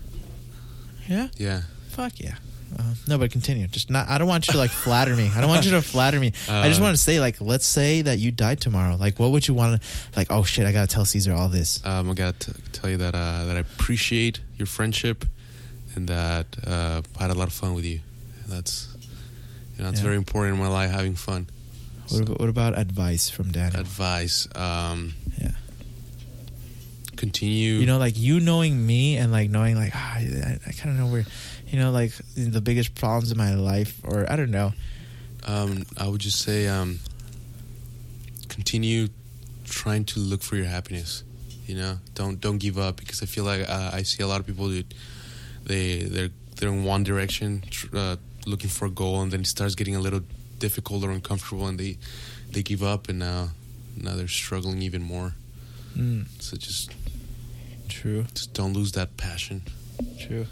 Yeah. 1.09 1.29
Yeah. 1.37 1.63
Fuck 1.91 2.19
yeah. 2.21 2.37
Uh, 2.79 2.95
no, 3.07 3.19
but 3.19 3.31
continue. 3.31 3.67
Just 3.67 3.91
not. 3.91 4.09
I 4.09 4.17
don't 4.17 4.29
want 4.29 4.47
you 4.47 4.53
to 4.53 4.59
like 4.59 4.71
flatter 4.71 5.15
me. 5.15 5.31
I 5.35 5.41
don't 5.43 5.51
want 5.51 5.67
you 5.67 5.73
to 5.73 5.83
flatter 5.95 6.19
me. 6.19 6.29
I 6.49 6.69
just 6.69 6.81
Uh, 6.81 6.85
want 6.85 6.97
to 6.97 7.03
say, 7.03 7.21
like, 7.21 7.39
let's 7.39 7.67
say 7.67 8.01
that 8.01 8.19
you 8.19 8.31
died 8.31 8.63
tomorrow. 8.63 8.97
Like, 8.97 9.19
what 9.19 9.31
would 9.33 9.47
you 9.47 9.53
want 9.53 9.83
to? 9.83 9.89
Like, 10.17 10.29
oh 10.31 10.43
shit, 10.45 10.65
I 10.67 10.73
gotta 10.73 10.87
tell 10.87 11.05
Caesar 11.05 11.35
all 11.35 11.51
this. 11.51 11.85
Um, 11.85 12.09
I 12.11 12.15
gotta 12.15 12.39
t- 12.53 12.53
tell 12.73 12.89
you 12.89 12.97
that 12.97 13.15
uh, 13.15 13.45
that 13.45 13.57
I 13.57 13.61
appreciate 13.61 14.41
your 14.57 14.65
friendship, 14.67 15.27
and 15.95 16.09
that 16.09 16.47
uh, 16.67 17.03
I 17.19 17.23
had 17.23 17.31
a 17.31 17.35
lot 17.35 17.49
of 17.49 17.55
fun 17.55 17.75
with 17.75 17.85
you. 17.85 18.01
And 18.45 18.53
that's 18.53 18.89
you 19.77 19.85
know 19.85 19.91
it's 19.91 20.01
Yeah. 20.01 20.05
very 20.05 20.17
important 20.17 20.55
in 20.57 20.61
my 20.63 20.69
life 20.69 20.91
having 20.91 21.15
fun. 21.15 21.47
What 22.09 22.23
about, 22.23 22.41
what 22.41 22.49
about 22.49 22.79
advice 22.79 23.31
from 23.31 23.53
Daniel? 23.53 23.81
Advice. 23.81 24.49
Um, 24.55 25.15
Yeah. 25.41 25.53
continue. 27.17 27.75
You 27.75 27.87
know, 27.87 27.99
like 27.99 28.19
you 28.19 28.41
knowing 28.41 28.85
me 28.85 29.17
and 29.17 29.31
like 29.33 29.51
knowing 29.51 29.77
like 29.77 29.93
ah, 29.95 30.15
I, 30.17 30.59
I 30.67 30.73
kind 30.73 30.91
of 30.91 30.97
know 31.05 31.07
where, 31.13 31.25
you 31.69 31.79
know, 31.79 31.91
like 31.91 32.13
the 32.37 32.61
biggest 32.61 32.95
problems 32.95 33.31
in 33.31 33.39
my 33.39 33.55
life, 33.55 33.99
or 34.05 34.31
I 34.31 34.37
don't 34.37 34.51
know. 34.51 34.73
um, 35.47 35.85
I 35.97 36.09
would 36.09 36.21
just 36.21 36.41
say 36.41 36.69
um, 36.69 36.99
continue 38.49 39.09
trying 39.65 40.05
to 40.05 40.21
look 40.21 40.43
for 40.43 40.57
your 40.57 40.67
happiness. 40.67 41.25
You 41.67 41.77
know, 41.77 41.99
don't 42.15 42.41
don't 42.41 42.59
give 42.59 42.79
up 42.79 42.97
because 42.97 43.23
I 43.23 43.27
feel 43.27 43.45
like 43.45 43.69
uh, 43.69 43.91
I 43.93 44.03
see 44.03 44.23
a 44.23 44.27
lot 44.27 44.41
of 44.41 44.47
people 44.47 44.69
that 44.69 44.87
they 45.73 46.03
they're 46.15 46.31
they're 46.57 46.69
in 46.77 46.85
one 46.85 47.03
direction 47.05 47.63
uh, 47.93 48.17
looking 48.47 48.71
for 48.71 48.87
a 48.87 48.91
goal 48.91 49.23
and 49.23 49.31
then 49.33 49.41
it 49.41 49.47
starts 49.47 49.75
getting 49.75 49.97
a 49.97 50.01
little 50.07 50.21
difficult 50.59 51.03
or 51.05 51.11
uncomfortable 51.11 51.67
and 51.69 51.79
they 51.79 51.97
they 52.53 52.63
give 52.63 52.83
up 52.93 53.09
and 53.09 53.19
now 53.19 53.49
now 53.97 54.15
they're 54.17 54.29
struggling 54.43 54.83
even 54.83 55.03
more. 55.03 55.31
Mm, 55.97 56.25
So 56.41 56.57
just 56.57 56.91
true, 57.89 58.25
just 58.35 58.53
don't 58.55 58.73
lose 58.73 58.93
that 58.93 59.17
passion. 59.17 59.63
true. 60.27 60.47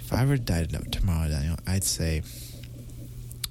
If 0.00 0.12
I 0.12 0.24
were 0.24 0.36
to 0.36 0.42
die 0.42 0.64
tomorrow, 0.98 1.28
Daniel, 1.28 1.56
I'd 1.66 1.84
say, 1.84 2.22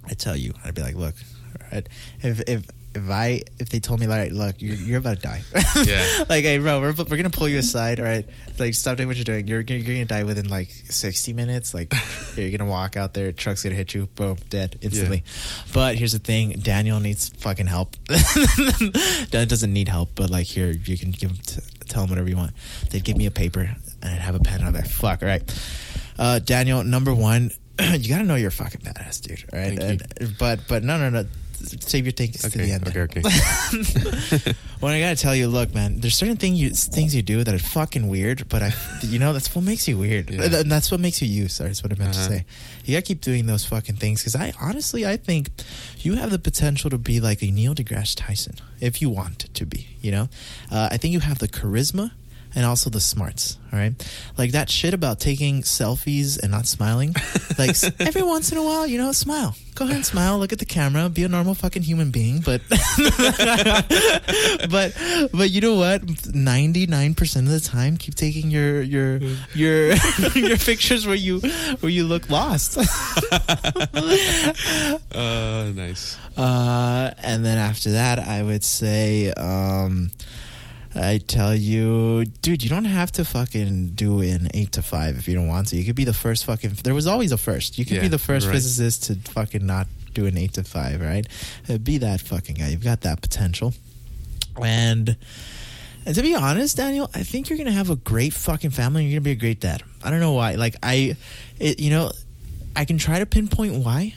I'd 0.09 0.19
tell 0.19 0.35
you, 0.37 0.53
I'd 0.63 0.73
be 0.75 0.81
like, 0.81 0.95
look, 0.95 1.15
all 1.61 1.67
right, 1.71 1.87
if 2.21 2.39
if 2.47 2.61
if 2.95 3.09
I 3.09 3.41
if 3.59 3.69
they 3.69 3.79
told 3.79 3.99
me 3.99 4.07
like, 4.07 4.31
look, 4.31 4.61
you're 4.61 4.75
you're 4.75 4.97
about 4.99 5.17
to 5.17 5.21
die, 5.21 5.41
Yeah. 5.83 6.23
like, 6.29 6.43
hey, 6.43 6.57
bro, 6.57 6.79
we're 6.81 6.93
we're 6.93 7.17
gonna 7.17 7.29
pull 7.29 7.47
you 7.49 7.59
aside, 7.59 7.99
all 7.99 8.05
right, 8.05 8.25
like, 8.57 8.73
stop 8.73 8.97
doing 8.97 9.07
what 9.07 9.17
you're 9.17 9.23
doing. 9.25 9.47
You're 9.47 9.63
gonna, 9.63 9.79
you're 9.81 9.95
gonna 9.95 10.05
die 10.05 10.23
within 10.23 10.47
like 10.49 10.69
60 10.69 11.33
minutes. 11.33 11.73
Like, 11.73 11.93
you're 12.35 12.51
gonna 12.57 12.69
walk 12.69 12.95
out 12.97 13.13
there, 13.13 13.31
truck's 13.31 13.63
gonna 13.63 13.75
hit 13.75 13.93
you, 13.93 14.07
boom, 14.15 14.37
dead 14.49 14.77
instantly. 14.81 15.23
But 15.73 15.95
here's 15.95 16.13
the 16.13 16.19
thing, 16.19 16.51
Daniel 16.59 16.99
needs 16.99 17.29
fucking 17.29 17.67
help. 17.67 17.95
Daniel 18.07 19.45
doesn't 19.47 19.73
need 19.73 19.87
help, 19.89 20.09
but 20.15 20.29
like, 20.29 20.45
here 20.47 20.71
you 20.71 20.97
can 20.97 21.11
give 21.11 21.31
him 21.31 21.37
t- 21.37 21.61
tell 21.87 22.03
him 22.03 22.09
whatever 22.09 22.29
you 22.29 22.37
want. 22.37 22.51
They'd 22.89 23.03
give 23.03 23.17
me 23.17 23.25
a 23.25 23.31
paper 23.31 23.59
and 23.61 23.75
I'd 24.03 24.19
have 24.19 24.35
a 24.35 24.39
pen. 24.39 24.63
on 24.63 24.73
there. 24.73 24.83
fuck, 24.83 25.21
all 25.21 25.27
right. 25.27 25.43
Uh, 26.17 26.39
Daniel, 26.39 26.83
number 26.83 27.13
one, 27.13 27.51
you 27.81 28.09
gotta 28.09 28.23
know 28.23 28.35
you're 28.35 28.47
a 28.49 28.51
fucking 28.51 28.81
badass, 28.81 29.21
dude. 29.21 29.43
All 29.51 29.59
right, 29.59 29.77
And- 29.81 30.37
but 30.39 30.61
but 30.67 30.83
no 30.83 30.97
no 30.97 31.09
no. 31.09 31.25
Save 31.55 32.05
your 32.05 32.11
things 32.11 32.41
to 32.41 32.47
Okay, 32.47 32.65
the 32.65 32.71
end. 32.71 32.87
okay, 32.87 33.01
okay. 33.01 33.21
well, 34.81 34.91
I 34.93 34.99
gotta 34.99 35.15
tell 35.15 35.35
you, 35.35 35.47
look, 35.47 35.73
man. 35.73 35.99
There's 35.99 36.15
certain 36.15 36.37
thing 36.37 36.55
you 36.55 36.69
things 36.71 37.15
you 37.15 37.21
do 37.21 37.43
that 37.43 37.53
are 37.53 37.59
fucking 37.59 38.07
weird, 38.07 38.47
but 38.49 38.61
I, 38.61 38.73
you 39.01 39.19
know, 39.19 39.33
that's 39.33 39.53
what 39.55 39.63
makes 39.63 39.87
you 39.87 39.97
weird. 39.97 40.29
Yeah. 40.29 40.43
And 40.61 40.71
that's 40.71 40.91
what 40.91 40.99
makes 40.99 41.21
you 41.21 41.27
you. 41.27 41.47
Sorry, 41.47 41.69
that's 41.69 41.83
what 41.83 41.91
I 41.91 41.95
meant 41.95 42.15
Uh-huh. 42.15 42.27
to 42.27 42.33
say. 42.35 42.45
You 42.85 42.95
gotta 42.95 43.05
keep 43.05 43.21
doing 43.21 43.45
those 43.45 43.65
fucking 43.65 43.95
things 43.95 44.21
because 44.21 44.35
I 44.35 44.53
honestly, 44.61 45.05
I 45.05 45.17
think 45.17 45.49
you 45.99 46.15
have 46.15 46.31
the 46.31 46.39
potential 46.39 46.89
to 46.89 46.97
be 46.97 47.19
like 47.19 47.41
a 47.41 47.49
Neil 47.51 47.73
deGrasse 47.75 48.15
Tyson 48.15 48.55
if 48.79 49.01
you 49.01 49.09
want 49.09 49.39
to 49.53 49.65
be. 49.65 49.87
You 50.01 50.11
know, 50.11 50.29
uh, 50.71 50.89
I 50.91 50.97
think 50.97 51.13
you 51.13 51.19
have 51.21 51.39
the 51.39 51.47
charisma 51.47 52.11
and 52.55 52.65
also 52.65 52.89
the 52.89 53.01
smarts. 53.01 53.57
All 53.73 53.79
right, 53.79 53.93
like 54.37 54.51
that 54.51 54.69
shit 54.69 54.93
about 54.93 55.19
taking 55.19 55.61
selfies 55.61 56.39
and 56.41 56.51
not 56.51 56.65
smiling. 56.65 57.13
Like 57.57 57.75
every 57.99 58.23
once 58.23 58.51
in 58.51 58.57
a 58.57 58.63
while, 58.63 58.87
you 58.87 58.97
know, 58.97 59.11
smile. 59.11 59.55
Go 59.75 59.83
ahead 59.83 59.97
and 59.97 60.05
smile. 60.05 60.39
Look 60.39 60.53
at 60.53 60.59
the 60.59 60.65
camera. 60.65 61.09
Be 61.09 61.25
a 61.25 61.27
normal 61.27 61.53
fucking 61.53 61.81
human 61.81 62.09
being. 62.09 62.39
But 62.39 62.61
but 64.69 64.93
but 65.33 65.49
you 65.49 65.59
know 65.59 65.75
what? 65.75 66.33
Ninety 66.33 66.87
nine 66.87 67.13
percent 67.15 67.47
of 67.47 67.53
the 67.53 67.59
time, 67.59 67.97
keep 67.97 68.15
taking 68.15 68.49
your 68.49 68.81
your 68.81 69.17
your 69.53 69.95
your 70.35 70.57
pictures 70.57 71.05
where 71.05 71.15
you 71.15 71.41
where 71.81 71.91
you 71.91 72.05
look 72.05 72.29
lost. 72.29 72.77
uh, 75.11 75.71
nice. 75.75 76.17
Uh, 76.37 77.11
and 77.21 77.43
then 77.45 77.57
after 77.57 77.91
that, 77.91 78.19
I 78.19 78.43
would 78.43 78.63
say, 78.63 79.31
um, 79.33 80.11
I 80.95 81.17
tell 81.17 81.53
you, 81.53 82.25
dude, 82.25 82.63
you 82.63 82.69
don't 82.69 82.85
have 82.85 83.11
to 83.13 83.25
fucking 83.25 83.89
do 83.95 84.21
an 84.21 84.47
eight 84.53 84.71
to 84.73 84.81
five 84.81 85.17
if 85.17 85.27
you 85.27 85.35
don't 85.35 85.47
want 85.47 85.67
to. 85.67 85.75
You 85.75 85.83
could 85.83 85.95
be 85.95 86.05
the 86.05 86.13
first 86.13 86.45
fucking. 86.45 86.71
There 86.83 86.93
was 86.93 87.07
always 87.07 87.31
a 87.31 87.37
first. 87.37 87.77
You 87.77 87.85
could 87.85 88.01
be 88.01 88.07
the 88.07 88.17
first 88.17 88.47
right. 88.47 88.53
physicist 88.53 89.03
to 89.05 89.15
fucking 89.31 89.65
not 89.65 89.87
do 90.13 90.25
an 90.25 90.37
eight 90.37 90.53
to 90.53 90.63
five, 90.63 91.01
right? 91.01 91.27
Uh, 91.69 91.77
be 91.77 91.97
that 91.97 92.21
fucking 92.21 92.55
guy. 92.55 92.69
You've 92.69 92.83
got 92.83 93.01
that 93.01 93.21
potential. 93.21 93.73
And. 94.61 95.17
And 96.07 96.13
to 96.13 96.21
be 96.21 96.35
honest, 96.35 96.77
Daniel, 96.77 97.09
I 97.15 97.23
think 97.23 97.49
you're 97.49 97.57
gonna 97.57 97.71
have 97.71 97.89
a 97.89 97.95
great 97.95 98.31
fucking 98.31 98.69
family. 98.69 99.05
You're 99.05 99.19
gonna 99.19 99.21
be 99.21 99.31
a 99.31 99.35
great 99.35 99.59
dad. 99.59 99.81
I 100.03 100.11
don't 100.11 100.19
know 100.19 100.33
why. 100.33 100.53
Like 100.53 100.75
I, 100.83 101.17
it, 101.59 101.79
you 101.79 101.89
know, 101.89 102.11
I 102.75 102.85
can 102.85 102.99
try 102.99 103.17
to 103.17 103.25
pinpoint 103.25 103.83
why, 103.83 104.13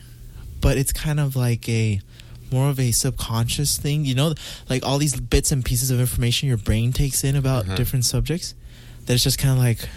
but 0.61 0.77
it's 0.77 0.93
kind 0.93 1.19
of 1.19 1.35
like 1.35 1.67
a 1.67 2.03
more 2.53 2.69
of 2.71 2.79
a 2.81 2.91
subconscious 2.93 3.77
thing. 3.79 4.05
You 4.05 4.15
know, 4.15 4.35
like 4.69 4.85
all 4.85 4.99
these 4.99 5.19
bits 5.19 5.53
and 5.53 5.65
pieces 5.65 5.91
of 5.91 6.01
information 6.01 6.49
your 6.49 6.59
brain 6.59 6.93
takes 6.93 7.25
in 7.25 7.37
about 7.37 7.65
Uh-huh. 7.67 7.77
different 7.77 8.05
subjects. 8.05 8.55
That 9.07 9.15
it's 9.15 9.25
just 9.25 9.39
kind 9.39 9.53
of 9.53 9.59
like, 9.59 9.89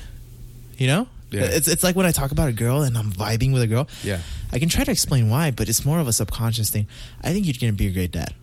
you 0.78 0.88
know, 0.88 1.08
Yeah. 1.32 1.44
it's 1.44 1.68
it's 1.68 1.84
like 1.84 1.96
when 1.96 2.06
I 2.06 2.12
talk 2.12 2.32
about 2.32 2.50
a 2.50 2.54
girl 2.54 2.82
and 2.84 2.98
I'm 2.98 3.12
vibing 3.12 3.54
with 3.54 3.62
a 3.62 3.68
girl. 3.68 3.88
Yeah. 4.04 4.20
I 4.54 4.60
can 4.60 4.70
try 4.70 4.84
to 4.84 4.92
explain 4.92 5.30
why, 5.30 5.52
but 5.52 5.70
it's 5.70 5.84
more 5.86 6.00
of 6.00 6.08
a 6.08 6.14
subconscious 6.14 6.70
thing. 6.70 6.88
I 7.24 7.32
think 7.34 7.46
you're 7.46 7.56
gonna 7.60 7.74
be 7.74 7.88
a 7.88 7.92
great 7.92 8.12
dad. 8.12 8.34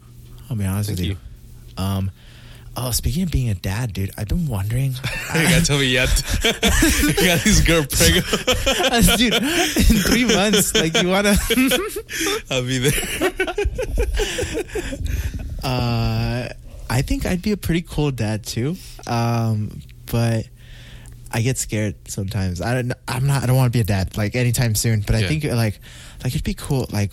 I'll 0.48 0.56
be 0.56 0.64
honest 0.64 0.88
Thank 0.88 0.98
with 1.00 1.08
you. 1.08 1.16
Um, 1.76 2.10
oh, 2.80 2.90
speaking 2.92 3.24
of 3.24 3.30
being 3.30 3.48
a 3.50 3.54
dad, 3.54 3.92
dude, 3.92 4.10
I've 4.16 4.28
been 4.28 4.46
wondering. 4.46 4.92
you 5.34 5.42
gotta 5.42 5.64
tell 5.64 5.78
me 5.78 5.86
yet. 5.86 6.08
you 6.44 6.52
got 7.14 7.40
this 7.42 7.60
girl 7.66 7.84
pregnant. 7.84 9.18
dude, 9.18 9.34
in 9.34 10.02
three 10.02 10.24
months, 10.24 10.74
like 10.74 10.96
you 11.02 11.08
wanna. 11.08 11.34
I'll 12.50 12.62
be 12.64 12.78
there. 12.78 13.32
uh, 15.62 16.48
I 16.90 17.02
think 17.02 17.26
I'd 17.26 17.42
be 17.42 17.52
a 17.52 17.56
pretty 17.56 17.82
cool 17.82 18.10
dad 18.10 18.44
too. 18.44 18.76
Um, 19.06 19.80
but 20.06 20.46
I 21.32 21.42
get 21.42 21.58
scared 21.58 21.96
sometimes. 22.08 22.60
I 22.60 22.74
don't. 22.74 22.92
I'm 23.06 23.26
not. 23.26 23.42
I 23.42 23.46
don't 23.46 23.56
want 23.56 23.72
to 23.72 23.76
be 23.76 23.80
a 23.80 23.84
dad 23.84 24.16
like 24.16 24.34
anytime 24.36 24.74
soon. 24.74 25.00
But 25.02 25.16
I 25.16 25.18
Yeah. 25.20 25.28
think 25.28 25.44
like, 25.44 25.80
like 26.24 26.32
it'd 26.34 26.44
be 26.44 26.54
cool. 26.54 26.86
Like, 26.92 27.12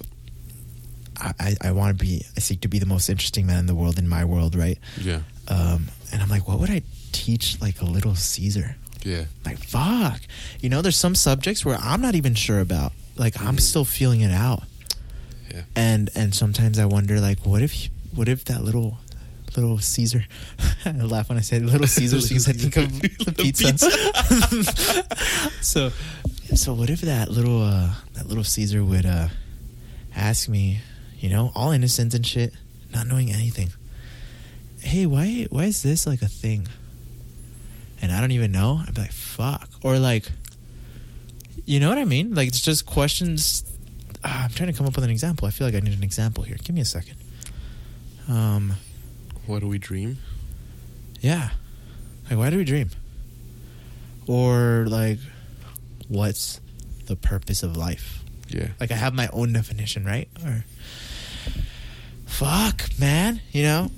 I 1.18 1.34
I, 1.40 1.56
I 1.62 1.72
want 1.72 1.98
to 1.98 2.04
be. 2.06 2.24
I 2.38 2.40
seek 2.40 2.62
to 2.62 2.68
be 2.68 2.80
the 2.80 2.86
most 2.86 3.10
interesting 3.10 3.48
man 3.48 3.60
in 3.60 3.66
the 3.66 3.76
world 3.76 3.98
in 3.98 4.08
my 4.08 4.24
world, 4.26 4.56
right? 4.56 4.78
Yeah. 5.02 5.22
Um, 5.48 5.88
and 6.12 6.22
I'm 6.22 6.30
like, 6.30 6.48
what 6.48 6.60
would 6.60 6.70
I 6.72 6.82
teach 7.12 7.60
like 7.62 7.82
a 7.82 7.86
little 7.86 8.16
Caesar? 8.16 8.76
Yeah. 9.04 9.26
Like, 9.46 9.60
fuck. 9.60 10.20
You 10.60 10.70
know, 10.70 10.82
there's 10.82 10.98
some 10.98 11.16
subjects 11.16 11.64
where 11.66 11.78
I'm 11.80 12.02
not 12.02 12.16
even 12.16 12.34
sure 12.34 12.60
about. 12.60 12.92
Like, 13.16 13.40
I'm 13.40 13.56
Mhm. 13.58 13.62
still 13.62 13.86
feeling 13.86 14.22
it 14.22 14.32
out. 14.32 14.64
Yeah. 15.54 15.62
And 15.76 16.10
and 16.16 16.34
sometimes 16.36 16.80
I 16.80 16.86
wonder, 16.86 17.20
like, 17.22 17.46
what 17.46 17.62
if 17.62 17.90
what 18.14 18.28
if 18.28 18.46
that 18.46 18.64
little 18.64 18.98
Little 19.56 19.80
Caesar. 19.80 20.26
I 20.86 20.92
laugh 20.92 21.30
when 21.30 21.38
I 21.38 21.42
say 21.42 21.60
Little 21.60 21.88
Caesar 21.98 22.18
because 22.18 22.50
I 22.50 22.52
think 22.52 22.76
of 22.76 23.00
the 23.00 23.32
pizza. 23.38 23.80
so, 25.62 25.92
so 26.56 26.74
what 26.74 26.90
if 26.90 27.00
that 27.02 27.30
little 27.32 27.62
uh, 27.64 27.94
that 28.16 28.28
little 28.28 28.44
Caesar 28.44 28.84
would 28.84 29.06
uh, 29.06 29.30
ask 30.14 30.50
me, 30.50 30.80
you 31.20 31.30
know, 31.30 31.52
all 31.56 31.72
innocent 31.72 32.14
and 32.14 32.26
shit, 32.26 32.54
not 32.94 33.08
knowing 33.08 33.32
anything. 33.32 33.70
Hey, 34.86 35.06
why 35.06 35.48
why 35.50 35.66
is 35.66 35.82
this 35.84 36.06
like 36.08 36.22
a 36.22 36.28
thing? 36.28 36.68
And 38.02 38.12
I 38.12 38.22
don't 38.22 38.32
even 38.32 38.52
know. 38.52 38.82
I'd 38.88 38.94
be 38.94 39.02
like, 39.02 39.12
fuck, 39.12 39.68
or 39.84 39.98
like, 40.00 40.26
you 41.66 41.80
know 41.80 41.90
what 41.90 41.98
I 41.98 42.06
mean? 42.06 42.36
Like 42.36 42.48
it's 42.48 42.62
just 42.62 42.86
questions. 42.86 43.64
Ah, 44.24 44.46
I'm 44.46 44.52
trying 44.52 44.72
to 44.72 44.78
come 44.78 44.86
up 44.88 44.96
with 44.96 45.04
an 45.04 45.10
example. 45.10 45.48
I 45.48 45.52
feel 45.52 45.66
like 45.68 45.76
I 45.76 45.80
need 45.80 45.94
an 45.98 46.04
example 46.04 46.44
here. 46.44 46.58
Give 46.64 46.76
me 46.76 46.82
a 46.82 46.86
second. 46.86 47.16
Um, 48.28 48.74
What 49.46 49.60
do 49.60 49.68
we 49.68 49.78
dream? 49.78 50.18
yeah. 51.22 51.50
Like, 52.30 52.40
why 52.40 52.50
do 52.50 52.58
we 52.58 52.64
dream? 52.64 52.90
Or, 54.28 54.86
like, 54.88 55.20
what's 56.08 56.60
the 57.06 57.16
purpose 57.16 57.62
of 57.62 57.78
life? 57.78 58.24
Yeah. 58.50 58.70
Like, 58.80 58.90
I 58.92 58.96
have 58.96 59.14
my 59.14 59.28
own 59.32 59.54
definition, 59.54 60.06
right? 60.06 60.28
Or, 60.44 60.66
fuck, 62.26 62.90
man, 63.00 63.42
you 63.52 63.62
know? 63.62 63.92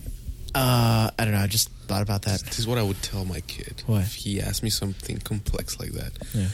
Uh, 0.57 1.11
I 1.19 1.23
don't 1.23 1.33
know. 1.33 1.39
I 1.39 1.47
just 1.47 1.69
thought 1.87 2.01
about 2.01 2.23
that. 2.23 2.41
This 2.41 2.57
is 2.57 2.65
what 2.65 2.77
I 2.79 2.83
would 2.83 3.01
tell 3.03 3.25
my 3.25 3.41
kid 3.41 3.83
What? 3.85 4.01
if 4.01 4.15
he 4.15 4.41
asked 4.41 4.63
me 4.63 4.71
something 4.71 5.17
complex 5.19 5.79
like 5.79 5.91
that. 5.91 6.13
Yeah. 6.33 6.47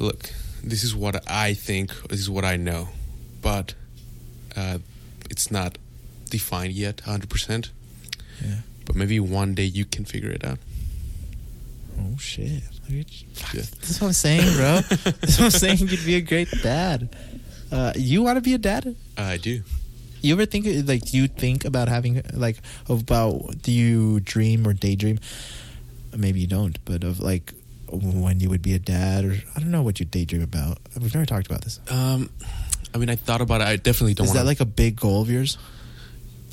Look, 0.00 0.30
this 0.64 0.82
is 0.82 0.94
what 0.94 1.22
I 1.30 1.52
think. 1.52 1.90
This 2.08 2.20
is 2.20 2.30
what 2.30 2.44
I 2.46 2.56
know, 2.56 2.88
but 3.42 3.74
uh, 4.56 4.78
it's 5.28 5.50
not 5.50 5.76
defined 6.30 6.72
yet, 6.72 7.00
hundred 7.00 7.28
percent. 7.28 7.70
Yeah. 8.42 8.56
But 8.86 8.96
maybe 8.96 9.20
one 9.20 9.54
day 9.54 9.64
you 9.64 9.84
can 9.84 10.04
figure 10.06 10.30
it 10.30 10.44
out. 10.44 10.58
Oh, 12.00 12.16
shit. 12.18 12.62
Yeah. 12.88 13.02
This 13.52 13.90
is 13.90 14.00
what 14.00 14.06
I'm 14.08 14.12
saying, 14.14 14.56
bro. 14.56 14.80
this 15.20 15.34
is 15.34 15.38
what 15.38 15.44
I'm 15.44 15.50
saying. 15.50 15.78
You'd 15.88 16.06
be 16.06 16.14
a 16.16 16.20
great 16.22 16.48
dad. 16.62 17.14
Uh, 17.70 17.92
you 17.94 18.22
want 18.22 18.38
to 18.38 18.40
be 18.40 18.54
a 18.54 18.58
dad? 18.58 18.96
I 19.18 19.36
do. 19.36 19.62
You 20.22 20.34
ever 20.34 20.46
think 20.46 20.66
like 20.88 21.02
do 21.02 21.16
you 21.16 21.28
think 21.28 21.64
about 21.64 21.88
having 21.88 22.22
like 22.32 22.56
about 22.88 23.62
do 23.62 23.72
you 23.72 24.20
dream 24.20 24.66
or 24.66 24.72
daydream? 24.72 25.18
Maybe 26.16 26.40
you 26.40 26.46
don't, 26.46 26.78
but 26.84 27.04
of 27.04 27.20
like 27.20 27.52
when 27.90 28.40
you 28.40 28.48
would 28.48 28.62
be 28.62 28.74
a 28.74 28.78
dad 28.78 29.24
or 29.24 29.36
I 29.54 29.60
don't 29.60 29.70
know 29.70 29.82
what 29.82 30.00
you 30.00 30.06
daydream 30.06 30.42
about. 30.42 30.78
We've 31.00 31.14
never 31.14 31.26
talked 31.26 31.46
about 31.46 31.62
this. 31.62 31.80
Um, 31.90 32.30
I 32.94 32.98
mean, 32.98 33.10
I 33.10 33.16
thought 33.16 33.40
about 33.40 33.60
it. 33.60 33.66
I 33.66 33.76
definitely 33.76 34.14
don't 34.14 34.24
Is 34.24 34.30
want. 34.30 34.40
that 34.40 34.46
like 34.46 34.60
a 34.60 34.66
big 34.66 34.98
goal 34.98 35.22
of 35.22 35.30
yours? 35.30 35.58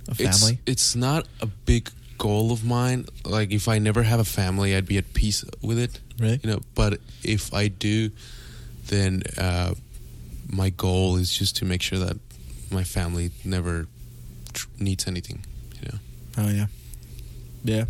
A 0.07 0.15
family? 0.15 0.59
It's, 0.65 0.93
it's 0.93 0.95
not 0.95 1.27
a 1.41 1.45
big 1.45 1.89
goal 2.17 2.51
of 2.51 2.63
mine. 2.63 3.05
Like, 3.25 3.51
if 3.51 3.67
I 3.67 3.79
never 3.79 4.03
have 4.03 4.19
a 4.19 4.25
family, 4.25 4.75
I'd 4.75 4.85
be 4.85 4.97
at 4.97 5.13
peace 5.13 5.43
with 5.61 5.79
it. 5.79 5.99
Right. 6.19 6.43
You 6.43 6.51
know, 6.51 6.59
but 6.75 6.99
if 7.23 7.53
I 7.53 7.67
do, 7.67 8.11
then 8.87 9.23
uh, 9.37 9.73
my 10.47 10.69
goal 10.69 11.17
is 11.17 11.31
just 11.31 11.57
to 11.57 11.65
make 11.65 11.81
sure 11.81 11.99
that 11.99 12.17
my 12.71 12.83
family 12.83 13.31
never 13.43 13.87
tr- 14.53 14.67
needs 14.79 15.07
anything. 15.07 15.45
You 15.81 15.89
know. 15.91 15.99
Oh 16.37 16.49
yeah. 16.49 16.67
Yeah. 17.63 17.85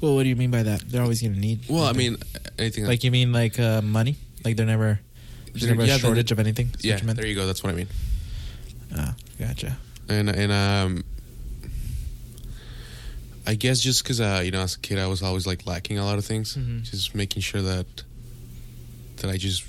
Well, 0.00 0.14
what 0.14 0.22
do 0.24 0.28
you 0.28 0.36
mean 0.36 0.50
by 0.50 0.62
that? 0.62 0.80
They're 0.88 1.02
always 1.02 1.22
gonna 1.22 1.36
need. 1.36 1.60
Well, 1.68 1.84
I 1.84 1.92
mean, 1.92 2.16
anything 2.58 2.84
like 2.86 3.02
you 3.04 3.10
mean 3.10 3.32
like 3.32 3.58
uh, 3.58 3.80
money? 3.82 4.16
Like 4.44 4.56
they're 4.56 4.66
never 4.66 5.00
there's 5.46 5.62
There- 5.62 5.70
never 5.74 5.82
yeah, 5.86 5.92
then- 5.94 6.00
shortage 6.00 6.32
of 6.32 6.38
anything. 6.38 6.70
Yeah, 6.80 7.00
you 7.00 7.14
there 7.14 7.26
you 7.26 7.34
go. 7.34 7.46
That's 7.46 7.62
what 7.64 7.72
I 7.72 7.76
mean. 7.76 7.88
Ah, 8.96 9.14
gotcha. 9.38 9.76
and 10.08 10.28
and 10.30 10.52
um 10.52 11.04
I 13.46 13.54
guess 13.54 13.80
just 13.80 14.02
because 14.02 14.20
uh 14.20 14.42
you 14.44 14.50
know 14.50 14.60
as 14.60 14.74
a 14.74 14.78
kid 14.78 14.98
I 14.98 15.06
was 15.06 15.22
always 15.22 15.46
like 15.46 15.66
lacking 15.66 15.98
a 15.98 16.04
lot 16.04 16.18
of 16.18 16.24
things, 16.24 16.56
Mhm. 16.56 16.82
just 16.82 17.14
making 17.14 17.42
sure 17.42 17.62
that 17.62 17.86
that 19.16 19.30
I 19.30 19.36
just 19.36 19.64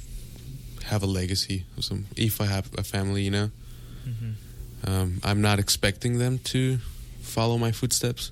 have 0.84 1.04
a 1.04 1.06
legacy 1.08 1.66
of 1.78 1.86
some. 1.86 2.06
If 2.16 2.42
I 2.42 2.46
have 2.46 2.70
a 2.78 2.84
family, 2.84 3.24
you 3.24 3.32
know, 3.32 3.52
Mm-hmm. 4.08 4.90
um, 4.90 5.20
I'm 5.24 5.42
not 5.42 5.60
expecting 5.60 6.18
them 6.20 6.40
to 6.46 6.78
follow 7.22 7.58
my 7.58 7.72
footsteps, 7.72 8.32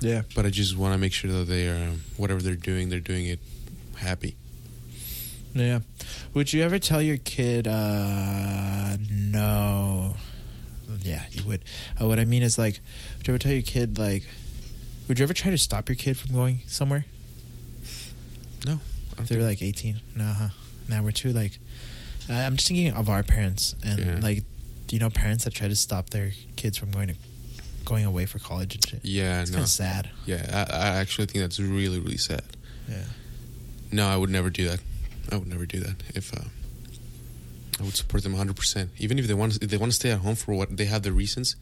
Yeah. 0.00 0.22
but 0.34 0.46
I 0.46 0.50
just 0.50 0.76
want 0.76 0.94
to 0.94 0.98
make 0.98 1.12
sure 1.12 1.30
that 1.32 1.44
they 1.48 1.68
are 1.68 1.88
um, 1.90 2.02
whatever 2.16 2.40
they're 2.40 2.54
doing, 2.54 2.88
they're 2.88 3.00
doing 3.00 3.26
it 3.26 3.40
happy. 3.96 4.36
Yeah. 5.54 5.80
Would 6.34 6.52
you 6.52 6.62
ever 6.62 6.78
tell 6.78 7.02
your 7.02 7.16
kid, 7.16 7.66
uh, 7.66 8.96
no? 9.10 10.14
Yeah, 11.02 11.22
you 11.32 11.42
would. 11.46 11.64
Uh, 12.00 12.06
what 12.06 12.18
I 12.20 12.24
mean 12.24 12.42
is, 12.42 12.58
like, 12.58 12.78
would 13.16 13.26
you 13.26 13.34
ever 13.34 13.38
tell 13.38 13.52
your 13.52 13.62
kid, 13.62 13.98
like, 13.98 14.24
would 15.08 15.18
you 15.18 15.22
ever 15.24 15.34
try 15.34 15.50
to 15.50 15.58
stop 15.58 15.88
your 15.88 15.96
kid 15.96 16.16
from 16.16 16.34
going 16.34 16.60
somewhere? 16.66 17.06
No, 18.66 18.80
If 19.18 19.28
they 19.28 19.36
were 19.36 19.42
like 19.42 19.62
18? 19.62 20.00
No, 20.16 20.24
huh? 20.24 20.48
Now 20.88 21.02
we're 21.02 21.10
too, 21.12 21.32
like, 21.32 21.58
uh, 22.28 22.34
I'm 22.34 22.56
just 22.56 22.68
thinking 22.68 22.92
of 22.92 23.08
our 23.08 23.22
parents. 23.22 23.74
And, 23.84 23.98
Yeah. 23.98 24.18
like, 24.20 24.44
you 24.90 24.98
know 24.98 25.10
parents 25.10 25.44
that 25.44 25.54
try 25.54 25.68
to 25.68 25.76
stop 25.76 26.10
their 26.10 26.32
kids 26.56 26.78
from 26.78 26.90
going 26.90 27.08
to 27.08 27.14
going 27.84 28.04
away 28.04 28.26
for 28.26 28.38
college 28.38 28.74
and 28.74 28.86
shit? 28.86 29.00
yeah, 29.04 29.40
It's 29.40 29.50
no, 29.50 29.56
kind 29.56 29.64
of 29.64 29.70
sad. 29.70 30.10
yeah, 30.26 30.66
I, 30.70 30.76
I 30.76 30.86
actually 30.96 31.26
think 31.26 31.42
that's 31.44 31.58
really 31.60 31.98
really 32.00 32.16
sad. 32.18 32.42
Yeah. 32.88 33.04
No, 33.92 34.06
I 34.08 34.16
would 34.16 34.30
never 34.30 34.50
do 34.50 34.68
that. 34.68 34.80
I 35.32 35.36
would 35.36 35.48
never 35.48 35.64
do 35.66 35.80
that. 35.80 35.96
If 36.14 36.34
uh, 36.34 36.40
I 37.80 37.82
would 37.84 37.94
support 37.96 38.22
them 38.22 38.32
100, 38.32 38.56
percent 38.56 38.90
even 38.98 39.18
if 39.18 39.26
they 39.26 39.34
want 39.34 39.62
if 39.62 39.70
they 39.70 39.76
want 39.76 39.92
to 39.92 39.96
stay 39.96 40.10
at 40.10 40.18
home 40.18 40.34
for 40.36 40.54
what 40.54 40.76
they 40.76 40.84
have 40.86 41.02
the 41.02 41.12
reasons. 41.12 41.56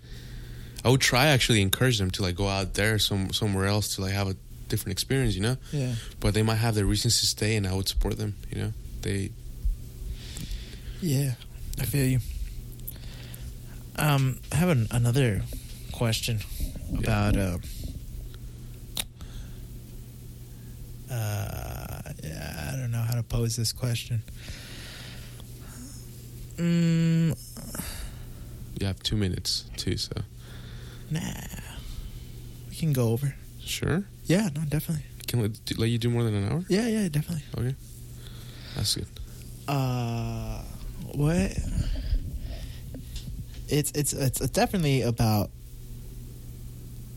I 0.85 0.89
would 0.91 1.01
try 1.01 1.27
actually 1.27 1.63
encourage 1.63 1.99
them 1.99 2.11
to 2.13 2.23
like 2.23 2.37
go 2.37 2.47
out 2.49 2.75
there 2.75 2.99
some 2.99 3.33
somewhere 3.33 3.67
else 3.67 3.95
to 3.97 4.03
like 4.03 4.13
have 4.13 4.29
a 4.29 4.37
different 4.69 4.93
experience, 4.93 5.35
you 5.35 5.43
know. 5.43 5.57
Yeah. 5.73 5.95
But 6.21 6.35
they 6.35 6.43
might 6.43 6.57
have 6.57 6.75
their 6.75 6.87
reasons 6.87 7.19
to 7.21 7.27
stay, 7.27 7.57
and 7.57 7.67
I 7.67 7.75
would 7.75 7.89
support 7.89 8.19
them. 8.19 8.35
You 8.51 8.63
know, 8.63 8.73
they 9.03 9.31
Yeah, 11.01 11.33
I 11.81 11.85
feel 11.85 12.07
you. 12.07 12.21
Um, 13.99 14.39
I 14.53 14.57
have 14.57 14.69
an, 14.69 14.89
another 14.91 15.43
question 15.93 16.41
about 16.99 17.37
uh, 17.37 17.59
uh, 21.11 22.03
yeah, 22.23 22.71
I 22.73 22.77
don't 22.77 22.91
know 22.91 23.01
how 23.01 23.15
to 23.15 23.23
pose 23.23 23.57
this 23.57 23.73
question. 23.73 24.23
Mm, 26.57 27.37
you 28.81 28.87
have 28.87 29.03
two 29.03 29.17
minutes 29.17 29.65
too. 29.77 29.97
So 29.97 30.13
nah, 31.11 31.21
we 32.69 32.77
can 32.77 32.93
go 32.93 33.11
over. 33.11 33.35
sure, 33.61 34.05
Yeah, 34.25 34.49
no, 34.55 34.63
definitely. 34.69 35.05
can 35.27 35.41
let, 35.43 35.79
let 35.79 35.89
you 35.91 35.99
do 35.99 36.11
more 36.11 36.23
than 36.23 36.35
an 36.35 36.51
hour. 36.53 36.65
Yeah, 36.69 36.87
yeah, 36.89 37.09
definitely. 37.09 37.45
Okay, 37.59 37.75
that's 38.75 38.95
good. 38.97 39.07
Uh, 39.69 40.63
what? 41.15 41.53
It's 43.69 43.91
it's 43.93 44.13
it's 44.13 44.39
definitely 44.51 45.03
about 45.03 45.51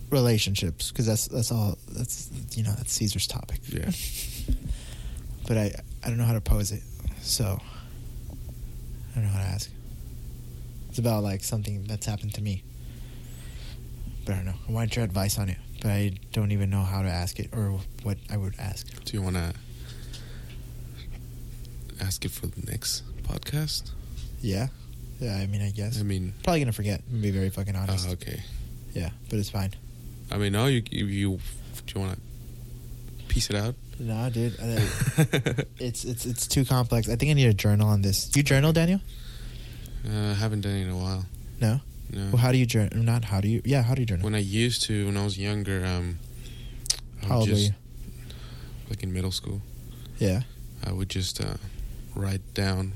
relationships 0.09 0.89
because 0.91 1.05
that's 1.05 1.27
that's 1.27 1.51
all 1.51 1.77
that's 1.91 2.29
you 2.55 2.63
know 2.63 2.71
that's 2.71 2.91
Caesar's 2.93 3.27
topic. 3.27 3.59
Yeah, 3.67 3.91
But 5.47 5.57
I 5.57 5.73
I 6.03 6.07
don't 6.09 6.17
know 6.17 6.25
how 6.25 6.33
to 6.33 6.41
pose 6.41 6.71
it, 6.71 6.81
so 7.21 7.59
I 9.11 9.15
don't 9.15 9.23
know 9.25 9.29
how 9.29 9.39
to 9.39 9.45
ask. 9.45 9.69
It's 10.89 10.99
about 10.99 11.23
like 11.23 11.43
something 11.43 11.83
that's 11.83 12.05
happened 12.05 12.33
to 12.35 12.41
me. 12.41 12.63
But 14.25 14.33
I 14.33 14.35
don't 14.37 14.45
know. 14.45 14.55
I 14.67 14.71
wanted 14.71 14.95
your 14.95 15.05
advice 15.05 15.37
on 15.39 15.49
it, 15.49 15.57
but 15.81 15.91
I 15.91 16.13
don't 16.33 16.51
even 16.51 16.69
know 16.69 16.83
how 16.83 17.01
to 17.01 17.09
ask 17.09 17.39
it 17.39 17.49
or 17.53 17.79
what 18.03 18.17
I 18.31 18.37
would 18.37 18.55
ask. 18.59 18.87
do 19.05 19.15
you 19.17 19.21
want 19.21 19.35
to 19.35 19.53
ask 22.01 22.25
it 22.25 22.31
for 22.31 22.47
the 22.47 22.61
next 22.71 23.03
podcast? 23.23 23.91
Yeah, 24.41 24.67
yeah. 25.19 25.35
I 25.37 25.45
mean, 25.47 25.61
I 25.61 25.71
guess 25.71 25.99
I 25.99 26.03
mean, 26.03 26.33
probably 26.43 26.59
gonna 26.61 26.71
forget. 26.71 27.01
and 27.11 27.21
Be 27.21 27.31
very 27.31 27.49
fucking 27.49 27.75
honest. 27.75 28.07
uh, 28.07 28.11
okay. 28.13 28.41
Yeah, 28.93 29.09
but 29.29 29.39
it's 29.39 29.49
fine. 29.49 29.73
I 30.31 30.37
mean, 30.37 30.53
no, 30.53 30.65
you 30.67 30.83
you, 30.89 31.05
you 31.05 31.39
do 31.85 31.93
you 31.95 32.01
want 32.01 32.13
to 32.15 33.25
piece 33.27 33.49
it 33.49 33.55
out? 33.55 33.75
Nah, 33.99 34.29
dude. 34.29 34.55
I, 34.61 34.65
it's 35.79 36.05
it's 36.05 36.25
it's 36.25 36.47
too 36.47 36.65
complex. 36.65 37.09
I 37.09 37.15
think 37.15 37.31
I 37.31 37.33
need 37.33 37.47
a 37.47 37.53
journal 37.53 37.87
on 37.87 38.01
this. 38.01 38.29
You 38.35 38.43
journal, 38.43 38.71
Daniel? 38.73 39.01
Uh, 40.07 40.31
I 40.31 40.33
haven't 40.33 40.61
done 40.61 40.71
it 40.73 40.83
in 40.83 40.89
a 40.89 40.95
while. 40.97 41.25
No. 41.59 41.81
No. 42.11 42.27
Well, 42.31 42.37
how 42.37 42.51
do 42.51 42.57
you 42.57 42.65
journal? 42.65 43.03
Not 43.03 43.25
how 43.25 43.41
do 43.41 43.47
you? 43.47 43.61
Yeah, 43.65 43.83
how 43.83 43.93
do 43.93 44.01
you 44.01 44.05
journal? 44.07 44.23
when 44.23 44.33
I 44.35 44.39
used 44.39 44.83
to, 44.83 45.05
when 45.05 45.17
I 45.17 45.23
was 45.23 45.37
younger, 45.37 45.85
um, 45.85 46.17
I 47.21 47.25
how 47.27 47.35
old 47.39 47.49
were 47.49 47.55
just, 47.55 47.67
you? 47.67 47.75
like 48.89 49.03
in 49.03 49.13
middle 49.13 49.31
school, 49.31 49.61
Yeah. 50.17 50.41
I 50.83 50.91
would 50.93 51.09
just 51.09 51.39
uh, 51.41 51.57
write 52.15 52.41
down, 52.55 52.93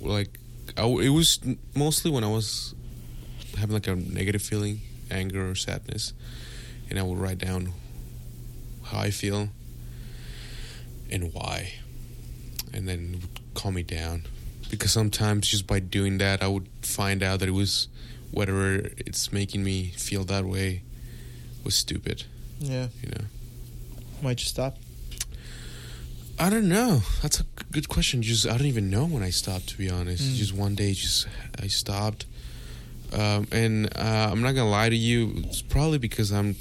like, 0.00 0.38
I 0.76 0.84
it 0.84 1.10
was 1.10 1.40
mostly 1.74 2.10
when 2.10 2.24
I 2.24 2.30
was 2.30 2.74
having 3.58 3.74
like 3.74 3.86
a 3.86 3.96
negative 3.96 4.42
feeling, 4.42 4.80
anger 5.10 5.50
or 5.50 5.54
sadness, 5.54 6.12
and 6.90 6.98
I 6.98 7.02
would 7.02 7.18
write 7.18 7.38
down 7.38 7.72
how 8.84 9.00
I 9.00 9.10
feel 9.10 9.48
and 11.10 11.32
why, 11.32 11.74
and 12.72 12.88
then 12.88 13.14
it 13.14 13.20
would 13.22 13.54
calm 13.54 13.74
me 13.74 13.82
down. 13.82 14.24
Because 14.70 14.92
sometimes 14.92 15.48
just 15.48 15.66
by 15.66 15.78
doing 15.78 16.18
that, 16.18 16.42
I 16.42 16.48
would 16.48 16.68
find 16.82 17.22
out 17.22 17.40
that 17.40 17.48
it 17.48 17.52
was 17.52 17.88
whatever 18.32 18.90
it's 18.96 19.32
making 19.32 19.62
me 19.62 19.92
feel 19.96 20.24
that 20.24 20.44
way 20.44 20.82
was 21.62 21.74
stupid. 21.74 22.24
Yeah. 22.58 22.88
You 23.02 23.10
know. 23.10 23.24
Why'd 24.20 24.40
you 24.40 24.46
stop? 24.46 24.78
I 26.38 26.50
don't 26.50 26.68
know. 26.68 27.02
That's 27.22 27.40
a 27.40 27.44
good 27.70 27.88
question. 27.88 28.22
Just 28.22 28.46
I 28.46 28.56
don't 28.56 28.66
even 28.66 28.90
know 28.90 29.04
when 29.06 29.22
I 29.22 29.30
stopped. 29.30 29.68
To 29.70 29.78
be 29.78 29.88
honest, 29.88 30.22
Mm. 30.22 30.36
just 30.36 30.52
one 30.54 30.74
day, 30.74 30.92
just 30.92 31.26
I 31.62 31.68
stopped. 31.68 32.26
Um, 33.12 33.46
and 33.52 33.86
uh, 33.96 34.28
I'm 34.32 34.42
not 34.42 34.52
gonna 34.56 34.68
lie 34.70 34.88
to 34.88 34.96
you. 34.96 35.32
It's 35.36 35.62
probably 35.62 35.98
because 35.98 36.32
I'm. 36.32 36.56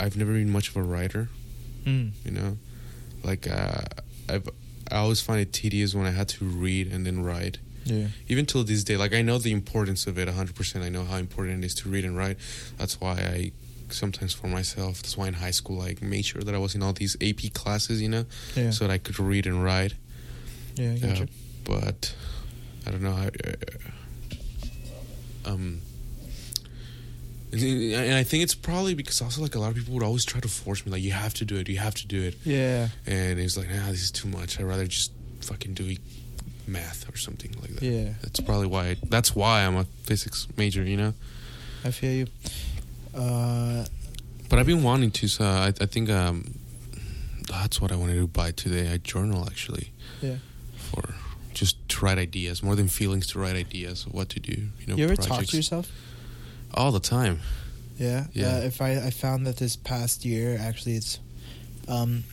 I've 0.00 0.16
never 0.16 0.32
been 0.32 0.50
much 0.50 0.68
of 0.70 0.76
a 0.76 0.82
writer. 0.82 1.28
Mm. 1.84 2.10
You 2.24 2.30
know, 2.32 2.58
like 3.22 3.46
uh, 3.48 3.82
I've. 4.28 4.48
I 4.90 4.96
always 4.96 5.20
find 5.22 5.40
it 5.40 5.52
tedious 5.52 5.94
when 5.94 6.06
I 6.06 6.10
had 6.10 6.28
to 6.30 6.44
read 6.44 6.92
and 6.92 7.06
then 7.06 7.22
write. 7.22 7.58
Yeah. 7.84 8.08
Even 8.28 8.44
till 8.46 8.62
this 8.64 8.84
day, 8.84 8.96
like 8.96 9.14
I 9.14 9.22
know 9.22 9.38
the 9.38 9.52
importance 9.52 10.06
of 10.06 10.18
it 10.18 10.28
100%. 10.28 10.82
I 10.82 10.88
know 10.90 11.04
how 11.04 11.16
important 11.16 11.64
it 11.64 11.66
is 11.66 11.74
to 11.76 11.88
read 11.88 12.04
and 12.04 12.16
write. 12.16 12.36
That's 12.76 13.00
why 13.00 13.12
I 13.14 13.52
sometimes 13.92 14.32
for 14.34 14.46
myself, 14.46 15.02
that's 15.02 15.16
why 15.16 15.28
in 15.28 15.34
high 15.34 15.50
school 15.52 15.80
I 15.82 15.94
made 16.00 16.24
sure 16.24 16.42
that 16.42 16.54
I 16.54 16.58
was 16.58 16.74
in 16.74 16.82
all 16.82 16.92
these 16.92 17.16
AP 17.20 17.52
classes, 17.54 18.00
you 18.02 18.08
know, 18.08 18.24
Yeah. 18.56 18.70
so 18.70 18.86
that 18.86 18.92
I 18.92 18.98
could 18.98 19.18
read 19.18 19.46
and 19.46 19.62
write. 19.62 19.94
yeah. 20.76 20.96
I 21.02 21.06
Uh, 21.22 21.26
but 21.64 22.14
I 22.86 22.90
don't 22.90 23.02
know. 23.02 23.12
I, 23.12 23.26
uh, 25.46 25.50
um, 25.52 25.80
and 27.52 28.14
I 28.14 28.22
think 28.24 28.42
it's 28.42 28.54
probably 28.54 28.94
because 28.94 29.20
also 29.20 29.42
like 29.42 29.54
a 29.54 29.58
lot 29.58 29.70
of 29.70 29.76
people 29.76 29.92
would 29.94 30.02
always 30.02 30.24
try 30.24 30.40
to 30.40 30.48
force 30.48 30.84
me, 30.86 30.92
like 30.92 31.02
you 31.02 31.12
have 31.12 31.34
to 31.34 31.44
do 31.44 31.56
it, 31.56 31.68
you 31.68 31.78
have 31.78 31.94
to 31.96 32.06
do 32.06 32.22
it, 32.22 32.36
yeah. 32.44 32.88
and 33.06 33.38
it's 33.38 33.56
like, 33.58 33.68
nah, 33.70 33.88
this 33.90 34.02
is 34.02 34.10
too 34.10 34.28
much. 34.28 34.58
I'd 34.58 34.64
rather 34.64 34.86
just 34.86 35.12
fucking 35.40 35.74
do 35.74 35.94
math 36.66 37.06
or 37.12 37.16
something 37.18 37.52
like 37.60 37.74
that. 37.76 37.82
Yeah. 37.82 38.14
That's 38.22 38.40
probably 38.40 38.68
why. 38.68 38.96
that's 39.08 39.34
why 39.36 39.64
I'm 39.66 39.76
a 39.76 39.84
physics 40.04 40.48
major, 40.56 40.82
you 40.82 40.96
know. 40.96 41.12
I 41.84 41.90
feel 41.90 42.12
you. 42.12 42.26
Uh, 43.14 43.84
But 44.48 44.58
I've 44.58 44.66
been 44.66 44.82
wanting 44.82 45.10
to. 45.12 45.28
So 45.28 45.44
I, 45.44 45.72
I 45.80 45.86
think 45.86 46.10
um, 46.10 46.54
that's 47.48 47.80
what 47.80 47.92
I 47.92 47.96
wanted 47.96 48.16
to 48.16 48.26
buy 48.26 48.52
today. 48.52 48.92
I 48.92 48.98
journal 48.98 49.46
actually. 49.46 49.92
Yeah. 50.20 50.36
For 50.76 51.14
just 51.54 51.76
to 51.90 52.04
write 52.04 52.18
ideas, 52.18 52.62
more 52.62 52.76
than 52.76 52.88
feelings, 52.88 53.26
to 53.28 53.38
write 53.38 53.56
ideas 53.56 54.06
of 54.06 54.14
what 54.14 54.28
to 54.30 54.40
do. 54.40 54.68
You 54.80 54.86
know. 54.86 54.96
you 54.96 55.04
ever 55.04 55.16
talk 55.16 55.44
to 55.44 55.56
yourself? 55.56 55.90
all 56.74 56.92
the 56.92 57.00
time. 57.00 57.40
Yeah. 57.98 58.26
Yeah. 58.32 58.56
Uh, 58.56 58.60
if 58.60 58.80
I 58.80 58.92
I 58.92 59.10
found 59.10 59.46
that 59.46 59.56
this 59.56 59.76
past 59.76 60.24
year 60.24 60.58
actually 60.60 60.96
it's 60.96 61.20
um 61.88 62.24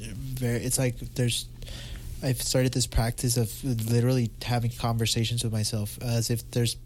very 0.00 0.58
it's 0.62 0.78
like 0.78 0.98
there's 1.14 1.46
I've 2.22 2.40
started 2.42 2.72
this 2.72 2.86
practice 2.86 3.36
of 3.36 3.50
literally 3.64 4.30
having 4.42 4.70
conversations 4.70 5.44
with 5.44 5.52
myself 5.52 5.98
as 6.02 6.30
if 6.30 6.50
there's 6.50 6.76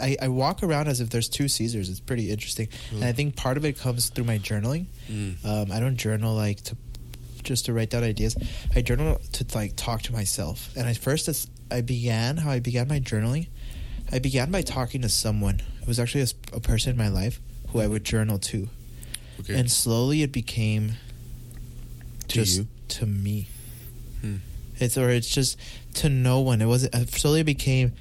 I, 0.00 0.16
I 0.22 0.28
walk 0.28 0.62
around 0.62 0.88
as 0.88 1.00
if 1.00 1.10
there's 1.10 1.28
two 1.28 1.48
Caesars. 1.48 1.88
It's 1.88 2.00
pretty 2.00 2.30
interesting, 2.30 2.68
and 2.92 3.04
I 3.04 3.12
think 3.12 3.36
part 3.36 3.56
of 3.56 3.64
it 3.64 3.78
comes 3.78 4.08
through 4.08 4.24
my 4.24 4.38
journaling. 4.38 4.86
Mm. 5.10 5.44
Um, 5.44 5.72
I 5.72 5.80
don't 5.80 5.96
journal 5.96 6.34
like 6.34 6.60
to 6.64 6.76
just 7.42 7.66
to 7.66 7.72
write 7.72 7.90
down 7.90 8.02
ideas. 8.04 8.36
I 8.74 8.80
journal 8.82 9.20
to 9.32 9.46
like 9.54 9.76
talk 9.76 10.02
to 10.02 10.12
myself. 10.12 10.70
And 10.76 10.88
at 10.88 10.96
first, 10.96 11.28
I 11.70 11.80
began 11.82 12.36
how 12.38 12.50
I 12.50 12.60
began 12.60 12.88
my 12.88 13.00
journaling. 13.00 13.48
I 14.12 14.18
began 14.18 14.50
by 14.50 14.62
talking 14.62 15.02
to 15.02 15.08
someone. 15.08 15.60
It 15.82 15.88
was 15.88 15.98
actually 16.00 16.24
a 16.52 16.60
person 16.60 16.92
in 16.92 16.96
my 16.96 17.08
life 17.08 17.40
who 17.68 17.80
I 17.80 17.86
would 17.86 18.04
journal 18.04 18.38
to, 18.38 18.68
Okay. 19.40 19.58
and 19.58 19.70
slowly 19.70 20.22
it 20.22 20.30
became 20.32 20.92
To 22.28 22.34
just 22.34 22.58
you? 22.58 22.66
to 22.88 23.06
me. 23.06 23.48
Hmm. 24.20 24.36
It's 24.78 24.96
or 24.96 25.10
it's 25.10 25.28
just 25.28 25.58
to 25.94 26.08
no 26.08 26.40
one. 26.40 26.60
It 26.62 26.66
wasn't. 26.66 26.94
uh, 26.94 27.04
Slowly 27.06 27.40
it 27.40 27.44
became. 27.46 27.92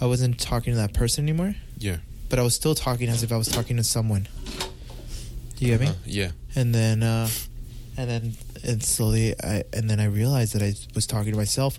I 0.00 0.06
wasn't 0.06 0.38
talking 0.38 0.72
to 0.72 0.78
that 0.78 0.92
person 0.92 1.24
anymore, 1.24 1.54
yeah. 1.78 1.96
but 2.28 2.38
I 2.38 2.42
was 2.42 2.54
still 2.54 2.74
talking 2.74 3.08
as 3.08 3.22
if 3.22 3.32
I 3.32 3.36
was 3.36 3.48
talking 3.48 3.76
to 3.76 3.84
someone. 3.84 4.28
Do 5.56 5.64
you 5.64 5.70
get 5.76 5.80
me? 5.80 5.86
Uh, 5.88 5.94
yeah. 6.04 6.30
and 6.54 6.74
then 6.74 7.02
uh 7.02 7.28
and 7.96 8.10
then 8.10 8.32
and 8.64 8.82
slowly 8.82 9.34
i 9.42 9.64
and 9.72 9.88
then 9.88 10.00
i 10.00 10.04
realized 10.04 10.54
that 10.54 10.62
i 10.62 10.74
was 10.94 11.06
talking 11.06 11.32
to 11.32 11.36
myself 11.36 11.78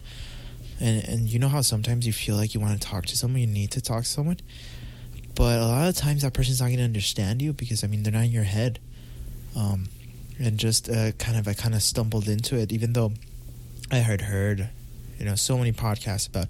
and 0.80 1.04
and 1.08 1.30
you 1.30 1.40
know 1.40 1.48
how 1.48 1.62
sometimes 1.62 2.08
you 2.08 2.14
feel 2.14 2.36
like 2.36 2.54
you 2.54 2.60
want 2.60 2.80
to 2.80 2.88
talk 2.88 3.06
to 3.06 3.18
someone 3.18 3.42
you 3.42 3.48
need 3.48 3.72
to 3.72 3.82
talk 3.82 4.04
to 4.04 4.10
someone 4.10 4.38
but 5.36 5.60
a 5.60 5.66
lot 5.66 5.88
of 5.88 5.96
times 5.96 6.24
that 6.24 6.34
person's 6.34 6.60
not 6.60 6.68
going 6.68 6.78
to 6.78 6.84
understand 6.84 7.42
you 7.42 7.54
because 7.54 7.84
i 7.84 7.88
mean 7.88 8.04
they're 8.04 8.14
not 8.14 8.24
in 8.26 8.32
your 8.32 8.44
head 8.44 8.80
um 9.56 9.90
and 10.40 10.58
just 10.58 10.90
uh, 10.90 11.12
kind 11.14 11.38
of 11.38 11.48
i 11.48 11.54
kind 11.54 11.76
of 11.76 11.82
stumbled 11.82 12.28
into 12.28 12.56
it 12.58 12.72
even 12.72 12.94
though 12.94 13.12
i 13.92 13.98
had 13.98 14.22
heard 14.22 14.70
you 15.20 15.26
know 15.26 15.36
so 15.36 15.58
many 15.58 15.72
podcasts 15.72 16.28
about 16.28 16.48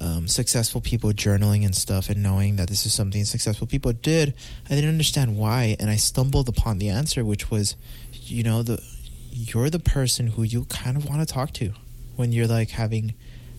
um, 0.00 0.26
successful 0.28 0.80
people 0.80 1.10
journaling 1.12 1.64
and 1.64 1.74
stuff 1.74 2.08
and 2.10 2.22
knowing 2.22 2.56
that 2.56 2.68
this 2.68 2.84
is 2.86 2.92
something 2.92 3.24
successful 3.24 3.66
people 3.66 3.92
did 3.92 4.34
i 4.66 4.74
didn't 4.74 4.90
understand 4.90 5.36
why 5.36 5.76
and 5.78 5.88
i 5.90 5.96
stumbled 5.96 6.48
upon 6.48 6.78
the 6.78 6.88
answer 6.88 7.24
which 7.24 7.50
was 7.50 7.76
you 8.12 8.42
know 8.42 8.62
the 8.62 8.82
you're 9.30 9.70
the 9.70 9.78
person 9.78 10.28
who 10.28 10.42
you 10.42 10.64
kind 10.66 10.96
of 10.96 11.06
want 11.08 11.20
to 11.20 11.26
talk 11.26 11.52
to 11.52 11.72
when 12.16 12.32
you're 12.32 12.46
like 12.46 12.70
having 12.70 13.14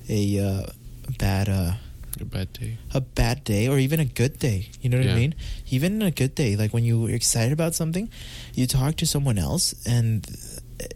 a 0.09 0.39
uh, 0.39 0.65
bad 1.19 1.49
uh, 1.49 1.73
A 2.21 2.23
bad 2.25 2.53
day. 2.53 2.77
a 2.93 3.01
bad 3.01 3.43
day 3.43 3.67
or 3.67 3.77
even 3.77 3.99
a 3.99 4.05
good 4.05 4.39
day. 4.39 4.69
You 4.81 4.89
know 4.89 4.97
what 4.99 5.07
I 5.07 5.15
mean? 5.19 5.35
Even 5.69 6.01
a 6.01 6.11
good 6.11 6.33
day, 6.33 6.55
like 6.55 6.73
when 6.73 6.85
you're 6.85 7.09
excited 7.09 7.51
about 7.51 7.75
something, 7.75 8.09
you 8.53 8.67
talk 8.67 8.95
to 8.97 9.05
someone 9.05 9.37
else, 9.37 9.75
and 9.85 10.25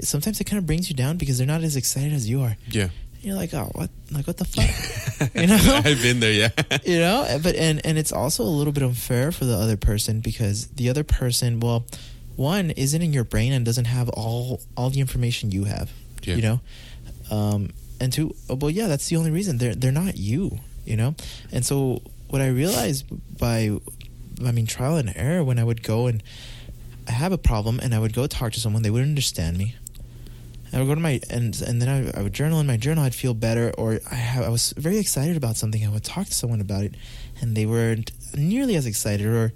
sometimes 0.02 0.40
it 0.40 0.46
kind 0.46 0.60
of 0.60 0.66
brings 0.66 0.90
you 0.90 0.96
down 0.96 1.18
because 1.18 1.38
they're 1.38 1.48
not 1.48 1.64
as 1.64 1.76
excited 1.76 2.14
as 2.14 2.30
you 2.30 2.40
are. 2.42 2.56
Yeah. 2.72 2.90
You're 3.22 3.36
like, 3.36 3.54
oh, 3.54 3.70
what? 3.74 3.90
Like, 4.12 4.28
what 4.28 4.38
the 4.38 4.46
fuck? 5.20 5.36
You 5.36 5.48
know? 5.48 5.58
I've 5.86 6.02
been 6.02 6.20
there. 6.20 6.32
Yeah. 6.32 6.50
you 6.86 7.00
know 7.00 7.40
but 7.44 7.56
and 7.56 7.86
and 7.86 7.98
it's 7.98 8.12
also 8.14 8.44
a 8.44 8.46
little 8.60 8.72
bit 8.74 8.84
unfair 8.84 9.32
for 9.32 9.44
the 9.46 9.56
other 9.56 9.76
person 9.78 10.22
because 10.22 10.68
the 10.68 10.90
other 10.90 11.04
person 11.04 11.60
well 11.60 11.86
one 12.38 12.72
isn't 12.72 13.02
in 13.02 13.12
your 13.12 13.26
brain 13.26 13.52
and 13.52 13.66
doesn't 13.66 13.86
have 13.86 14.08
all 14.10 14.62
all 14.78 14.90
the 14.90 15.00
information 15.02 15.52
you 15.52 15.66
have 15.66 15.92
Yeah. 16.24 16.36
you 16.36 16.42
know 16.42 16.60
um 17.30 17.70
and 18.00 18.14
two 18.14 18.34
well 18.50 18.70
yeah 18.70 18.88
that's 18.88 19.10
the 19.10 19.18
only 19.18 19.30
reason 19.32 19.58
they're 19.58 19.76
they're 19.76 19.92
not 19.92 20.16
you 20.18 20.58
you 20.86 20.96
know 20.96 21.16
and 21.52 21.66
so 21.66 22.02
what 22.30 22.42
i 22.42 22.48
realized 22.48 23.06
by 23.38 23.72
i 24.46 24.52
mean 24.54 24.66
trial 24.66 24.96
and 24.96 25.12
error 25.18 25.44
when 25.44 25.60
i 25.60 25.64
would 25.64 25.84
go 25.84 26.08
and 26.08 26.24
i 27.08 27.12
have 27.12 27.34
a 27.34 27.38
problem 27.38 27.80
and 27.84 27.94
i 27.94 28.00
would 28.00 28.14
go 28.14 28.26
talk 28.26 28.54
to 28.54 28.60
someone 28.62 28.84
they 28.84 28.90
wouldn't 28.90 29.10
understand 29.10 29.58
me 29.58 29.76
I 30.72 30.80
would 30.80 30.88
go 30.88 30.96
to 30.96 31.02
my 31.02 31.20
and 31.30 31.60
and 31.62 31.82
then 31.82 31.90
I, 31.90 32.20
I 32.20 32.24
would 32.24 32.34
journal 32.34 32.60
in 32.60 32.68
my 32.68 32.78
journal. 32.78 33.04
I'd 33.04 33.16
feel 33.16 33.34
better, 33.34 33.72
or 33.78 34.00
I 34.10 34.16
have, 34.16 34.46
I 34.46 34.50
was 34.50 34.74
very 34.78 34.98
excited 34.98 35.36
about 35.36 35.58
something. 35.58 35.84
I 35.86 35.90
would 35.90 36.04
talk 36.04 36.28
to 36.28 36.34
someone 36.34 36.62
about 36.62 36.84
it, 36.84 36.96
and 37.42 37.56
they 37.56 37.66
weren't 37.66 38.12
nearly 38.36 38.76
as 38.76 38.86
excited, 38.86 39.26
or 39.26 39.52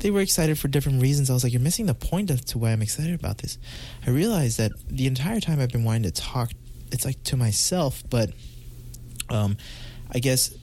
they 0.00 0.10
were 0.10 0.20
excited 0.20 0.58
for 0.58 0.68
different 0.68 1.00
reasons. 1.00 1.30
I 1.30 1.34
was 1.34 1.44
like, 1.44 1.52
"You're 1.52 1.62
missing 1.62 1.86
the 1.86 1.94
point 1.94 2.30
as 2.30 2.44
to 2.46 2.58
why 2.58 2.72
I'm 2.72 2.82
excited 2.82 3.14
about 3.14 3.38
this." 3.38 3.58
I 4.06 4.10
realized 4.10 4.58
that 4.58 4.72
the 4.88 5.06
entire 5.06 5.40
time 5.40 5.60
I've 5.60 5.72
been 5.72 5.84
wanting 5.84 6.04
to 6.04 6.10
talk, 6.10 6.50
it's 6.90 7.04
like 7.04 7.22
to 7.24 7.36
myself, 7.36 8.02
but 8.10 8.30
um, 9.28 9.56
I 10.10 10.18
guess, 10.18 10.54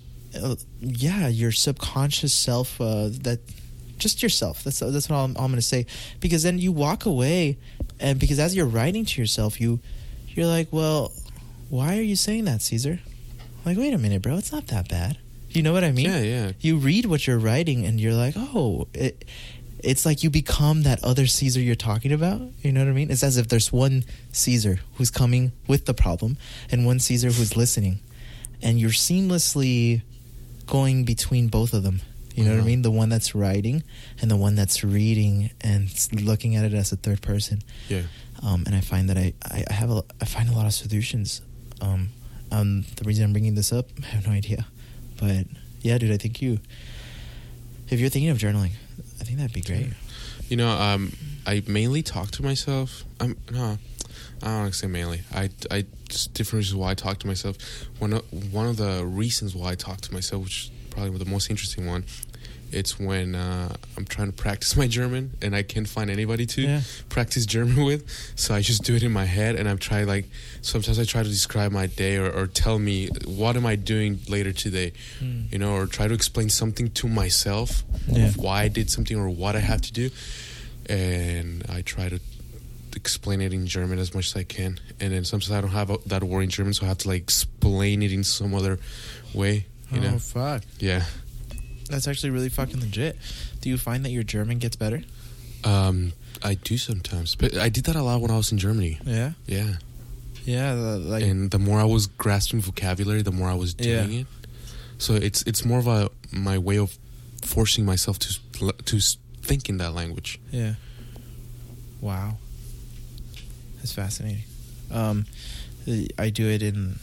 uh, 0.42 0.56
yeah, 0.80 1.28
your 1.28 1.52
subconscious 1.52 2.34
self 2.34 2.80
uh, 2.82 3.10
that 3.22 3.40
just 4.04 4.22
yourself. 4.22 4.64
That's 4.64 4.80
that's 4.80 5.10
what 5.10 5.18
I'm, 5.18 5.32
I'm 5.32 5.48
going 5.48 5.56
to 5.56 5.62
say. 5.62 5.88
Because 6.20 6.44
then 6.44 6.60
you 6.60 6.72
walk 6.72 7.06
away, 7.06 7.58
and 8.00 8.20
because 8.20 8.38
as 8.38 8.56
you're 8.56 8.68
writing 8.68 9.06
to 9.06 9.22
yourself, 9.22 9.60
you 9.60 9.80
you're 10.28 10.48
like, 10.48 10.68
well, 10.72 11.12
why 11.70 11.98
are 11.98 12.02
you 12.02 12.16
saying 12.16 12.46
that, 12.46 12.62
Caesar? 12.62 13.00
like, 13.66 13.78
wait 13.78 13.94
a 13.94 13.98
minute, 13.98 14.22
bro, 14.22 14.38
it's 14.38 14.52
not 14.52 14.68
that 14.68 14.90
bad. 14.90 15.18
You 15.50 15.64
know 15.64 15.72
what 15.72 15.84
I 15.84 15.92
mean? 15.92 16.06
Yeah. 16.06 16.20
Yeah. 16.20 16.52
You 16.60 16.78
read 16.78 17.06
what 17.06 17.26
you're 17.26 17.40
writing, 17.40 17.86
and 17.86 18.00
you're 18.00 18.14
like, 18.14 18.36
oh, 18.38 18.88
it. 18.94 19.26
It's 19.80 20.06
like 20.06 20.24
you 20.24 20.30
become 20.30 20.84
that 20.84 21.04
other 21.04 21.28
Caesar 21.28 21.60
you're 21.60 21.76
talking 21.76 22.14
about. 22.14 22.42
You 22.62 22.72
know 22.72 22.80
what 22.80 22.90
I 22.90 22.94
mean? 22.94 23.12
It's 23.12 23.22
as 23.22 23.36
if 23.36 23.50
there's 23.50 23.70
one 23.70 24.06
Caesar 24.32 24.80
who's 24.96 25.12
coming 25.12 25.52
with 25.68 25.86
the 25.86 25.94
problem 25.94 26.38
and 26.72 26.86
one 26.86 27.00
Caesar 27.00 27.28
who's 27.28 27.58
listening. 27.58 28.00
And 28.62 28.80
you're 28.80 28.92
seamlessly 28.92 30.02
going 30.68 31.04
between 31.04 31.50
both 31.50 31.74
of 31.74 31.84
them. 31.84 32.00
You 32.36 32.44
know 32.46 32.52
what 32.52 32.60
I 32.60 32.64
Mhm. 32.64 32.66
mean? 32.66 32.82
The 32.82 32.92
one 32.92 33.10
that's 33.10 33.36
writing 33.36 33.84
and 34.22 34.30
the 34.32 34.36
one 34.36 34.56
that's 34.56 34.84
reading 34.84 35.52
and 35.62 35.90
looking 36.14 36.56
at 36.56 36.66
it 36.66 36.74
as 36.74 36.92
a 36.92 36.96
third 36.96 37.22
person. 37.22 37.62
Yeah. 37.90 38.04
Um, 38.42 38.64
and 38.66 38.76
I 38.76 38.82
find 38.82 39.08
that 39.10 39.18
I, 39.18 39.34
I, 39.50 39.72
have 39.74 39.92
a, 39.92 40.04
I 40.20 40.26
find 40.26 40.50
a 40.50 40.54
lot 40.54 40.66
of 40.66 40.74
solutions. 40.74 41.42
Um, 41.82 42.10
um, 42.52 42.86
the 42.98 43.04
reason 43.06 43.24
I'm 43.24 43.32
bringing 43.34 43.56
this 43.56 43.72
up, 43.72 43.88
I 44.04 44.06
have 44.08 44.26
no 44.28 44.34
idea. 44.34 44.66
But 45.18 45.46
yeah, 45.82 45.98
dude, 45.98 46.12
I 46.12 46.18
think 46.18 46.42
you, 46.42 46.60
if 47.90 48.00
you're 48.00 48.10
thinking 48.10 48.30
of 48.30 48.38
journaling, 48.38 48.72
I 49.20 49.24
think 49.24 49.38
that'd 49.38 49.54
be 49.54 49.62
great. 49.62 49.88
You 50.50 50.58
know, 50.58 50.70
um, 50.70 51.14
I 51.46 51.64
mainly 51.68 52.02
talk 52.04 52.32
to 52.32 52.44
myself. 52.44 53.04
I'm 53.20 53.38
no, 53.52 53.78
I 54.42 54.46
don't 54.46 54.60
want 54.60 54.74
to 54.74 54.80
say 54.80 54.88
mainly. 54.88 55.22
I, 55.34 55.50
I 55.72 55.86
just 56.10 56.34
different 56.34 56.62
reasons 56.64 56.76
why 56.76 56.92
I 56.92 56.94
talk 56.96 57.20
to 57.20 57.28
myself. 57.28 57.58
One 58.00 58.14
of, 58.14 58.54
one 58.54 58.68
of 58.68 58.78
the 58.78 59.06
reasons 59.06 59.56
why 59.56 59.72
I 59.72 59.76
talk 59.76 60.02
to 60.02 60.14
myself, 60.14 60.44
which 60.44 60.72
probably 60.94 61.18
the 61.18 61.26
most 61.30 61.50
interesting 61.50 61.86
one, 61.88 62.06
it's 62.72 63.00
when 63.00 63.36
uh, 63.36 63.76
I'm 63.98 64.06
trying 64.06 64.28
to 64.28 64.34
practice 64.34 64.76
my 64.82 64.88
German 64.88 65.32
and 65.42 65.56
I 65.56 65.62
can't 65.64 65.88
find 65.88 66.10
anybody 66.10 66.46
to 66.48 66.62
Yeah. 66.62 66.82
practice 67.10 67.46
German 67.46 67.84
with. 67.84 68.04
So 68.36 68.56
I 68.56 68.62
just 68.62 68.84
do 68.84 68.96
it 68.96 69.04
in 69.04 69.12
my 69.12 69.26
head 69.26 69.56
and 69.56 69.68
I'm 69.70 69.78
trying 69.78 70.08
like 70.08 70.26
sometimes 70.62 70.98
I 71.00 71.04
try 71.06 71.22
to 71.24 71.30
describe 71.30 71.72
my 71.72 71.86
day 71.88 72.18
or, 72.18 72.30
or 72.32 72.48
tell 72.48 72.80
me 72.80 73.10
what 73.26 73.56
am 73.58 73.66
I 73.66 73.76
doing 73.76 74.20
later 74.28 74.52
today, 74.54 74.94
Hmm. 75.20 75.44
you 75.52 75.60
know, 75.60 75.74
or 75.76 75.86
try 75.86 76.08
to 76.08 76.14
explain 76.14 76.50
something 76.50 76.90
to 76.92 77.08
myself 77.08 77.84
Yeah. 78.08 78.28
of 78.28 78.38
why 78.38 78.64
I 78.64 78.68
did 78.70 78.90
something 78.90 79.18
or 79.18 79.30
what 79.30 79.56
I 79.56 79.60
have 79.60 79.82
to 79.82 79.94
do. 79.94 80.10
And 80.90 81.64
I 81.70 81.82
try 81.82 82.10
to 82.10 82.20
explain 82.96 83.42
it 83.42 83.54
in 83.54 83.66
German 83.68 84.00
as 84.00 84.14
much 84.14 84.28
as 84.32 84.36
I 84.36 84.44
can. 84.44 84.80
And 85.00 85.14
then 85.14 85.26
sometimes 85.26 85.52
I 85.52 85.62
don't 85.62 85.72
have 85.72 85.90
a, 85.90 85.98
that 86.08 86.24
word 86.24 86.42
in 86.42 86.50
German, 86.50 86.74
so 86.74 86.86
I 86.86 86.90
have 86.90 87.00
to 87.00 87.08
like 87.08 87.22
explain 87.22 88.02
it 88.04 88.12
in 88.12 88.24
some 88.24 88.54
other 88.54 88.80
way, 89.34 89.66
you 89.94 90.02
oh 90.08 90.20
fuck. 90.20 90.64
Yeah. 90.80 91.06
That's 91.90 92.08
actually 92.08 92.32
really 92.32 92.50
fucking 92.50 92.80
legit. 92.80 93.18
Do 93.62 93.70
you 93.70 93.78
find 93.78 94.04
that 94.06 94.10
your 94.12 94.24
German 94.24 94.58
gets 94.60 94.76
better? 94.76 95.02
Um, 95.64 96.14
I 96.42 96.56
do 96.56 96.78
sometimes, 96.78 97.36
but 97.36 97.56
I 97.58 97.70
did 97.70 97.86
that 97.86 97.96
a 97.96 98.02
lot 98.04 98.20
when 98.22 98.32
I 98.32 98.38
was 98.38 98.52
in 98.52 98.58
Germany. 98.58 99.00
Yeah. 99.06 99.34
Yeah, 99.46 99.76
Yeah. 100.46 100.76
the- 100.76 100.98
Like 101.00 101.24
and 101.24 101.52
the 101.52 101.60
more 101.60 101.80
I 101.80 101.84
was 101.86 102.08
grasping 102.08 102.62
vocabulary, 102.62 103.22
the 103.22 103.32
more 103.32 103.50
I 103.50 103.54
was 103.56 103.74
doing 103.74 104.12
Yeah. 104.12 104.20
it. 104.22 104.28
So 104.98 105.16
it's 105.16 105.44
it's 105.44 105.64
more 105.66 105.80
of 105.80 105.88
a 105.88 106.10
my 106.32 106.58
way 106.58 106.78
of 106.78 106.98
forcing 107.44 107.86
myself 107.86 108.18
to 108.20 108.74
to 108.86 109.00
think 109.42 109.70
in 109.70 109.78
that 109.78 109.94
language. 109.94 110.40
Yeah. 110.52 110.76
Wow. 112.02 112.38
That's 113.78 113.92
fascinating. 113.94 114.44
Um, 114.92 115.26
I 116.18 116.30
do 116.30 116.48
it 116.48 116.62
in 116.64 117.00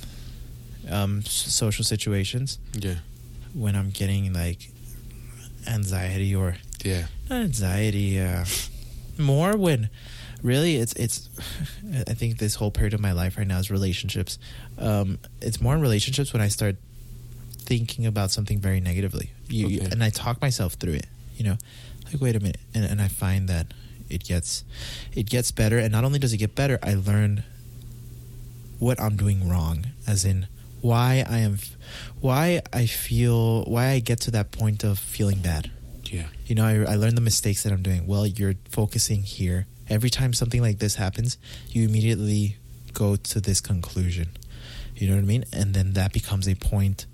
um, 0.90 1.22
social 1.22 1.84
situations 1.84 2.58
Yeah, 2.74 2.96
when 3.54 3.76
I'm 3.76 3.90
getting 3.90 4.32
like 4.32 4.70
anxiety 5.66 6.34
or 6.34 6.56
yeah, 6.84 7.06
not 7.28 7.42
anxiety, 7.42 8.18
uh, 8.20 8.44
more 9.18 9.56
when 9.56 9.90
really 10.42 10.76
it's 10.76 10.92
it's. 10.94 11.28
I 12.08 12.14
think 12.14 12.38
this 12.38 12.54
whole 12.54 12.70
period 12.70 12.94
of 12.94 13.00
my 13.00 13.12
life 13.12 13.36
right 13.36 13.46
now 13.46 13.58
is 13.58 13.70
relationships. 13.70 14.38
Um, 14.78 15.18
it's 15.42 15.60
more 15.60 15.74
in 15.74 15.80
relationships 15.80 16.32
when 16.32 16.40
I 16.42 16.48
start 16.48 16.76
thinking 17.58 18.06
about 18.06 18.30
something 18.30 18.58
very 18.58 18.80
negatively. 18.80 19.30
You, 19.48 19.68
you- 19.68 19.80
and 19.82 20.02
I 20.02 20.10
talk 20.10 20.40
myself 20.40 20.74
through 20.74 20.94
it. 20.94 21.06
You 21.36 21.44
know, 21.44 21.58
like 22.06 22.20
wait 22.20 22.36
a 22.36 22.40
minute, 22.40 22.60
and 22.74 22.84
and 22.84 23.00
I 23.00 23.08
find 23.08 23.48
that 23.48 23.72
it 24.08 24.24
gets 24.24 24.64
it 25.14 25.28
gets 25.28 25.50
better. 25.52 25.78
And 25.78 25.92
not 25.92 26.04
only 26.04 26.18
does 26.18 26.32
it 26.32 26.38
get 26.38 26.54
better, 26.54 26.78
I 26.82 26.94
learn 26.94 27.44
what 28.78 28.98
I'm 29.00 29.16
doing 29.16 29.48
wrong, 29.48 29.86
as 30.06 30.24
in 30.24 30.46
why 30.80 31.24
I 31.28 31.38
am, 31.38 31.58
why 32.20 32.62
I 32.72 32.86
feel, 32.86 33.64
why 33.64 33.88
I 33.88 34.00
get 34.00 34.20
to 34.22 34.30
that 34.32 34.50
point 34.50 34.84
of 34.84 34.98
feeling 34.98 35.40
bad. 35.40 35.70
yeah, 36.04 36.26
You 36.46 36.54
know, 36.54 36.64
I, 36.64 36.92
I 36.92 36.96
learned 36.96 37.16
the 37.16 37.22
mistakes 37.22 37.62
that 37.62 37.72
I'm 37.72 37.82
doing. 37.82 38.06
Well, 38.06 38.26
you're 38.26 38.54
focusing 38.70 39.22
here. 39.22 39.66
Every 39.88 40.10
time 40.10 40.32
something 40.32 40.62
like 40.62 40.78
this 40.78 40.94
happens, 40.96 41.36
you 41.68 41.84
immediately 41.88 42.56
go 42.92 43.16
to 43.16 43.40
this 43.40 43.60
conclusion. 43.60 44.28
You 44.96 45.08
know 45.08 45.14
what 45.16 45.22
I 45.22 45.26
mean? 45.26 45.44
And 45.52 45.74
then 45.74 45.94
that 45.94 46.12
becomes 46.12 46.46
a 46.48 46.54
point 46.54 47.06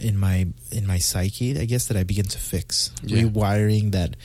in 0.00 0.16
my 0.16 0.46
in 0.70 0.86
my 0.86 0.98
psyche, 0.98 1.58
I 1.58 1.64
guess, 1.64 1.86
that 1.86 1.96
I 1.96 2.04
begin 2.04 2.24
to 2.26 2.38
fix. 2.38 2.92
Yeah. 3.02 3.22
Rewiring 3.24 3.92
that 3.92 4.16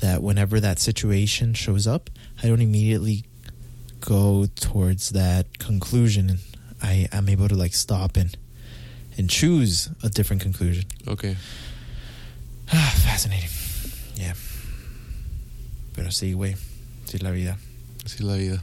that 0.00 0.22
whenever 0.22 0.60
that 0.60 0.78
situation 0.78 1.54
shows 1.54 1.86
up, 1.86 2.10
I 2.42 2.46
don't 2.48 2.60
immediately 2.60 3.24
go 4.00 4.46
towards 4.54 5.10
that 5.10 5.58
conclusion. 5.58 6.38
I 6.84 7.08
am 7.12 7.28
able 7.28 7.48
to 7.48 7.54
like 7.54 7.74
stop 7.74 8.16
and 8.16 8.36
and 9.16 9.30
choose 9.30 9.88
a 10.02 10.08
different 10.08 10.42
conclusion. 10.42 10.84
okay. 11.08 11.36
Ah, 12.72 12.92
fascinating. 13.04 13.50
Yeah. 14.16 14.34
Pero 15.94 16.08
sí, 16.10 16.34
güey. 16.34 16.56
Sí, 17.06 17.18
la 17.22 17.30
vida. 17.30 17.56
Así 18.04 18.22
la 18.22 18.34
vida. 18.36 18.62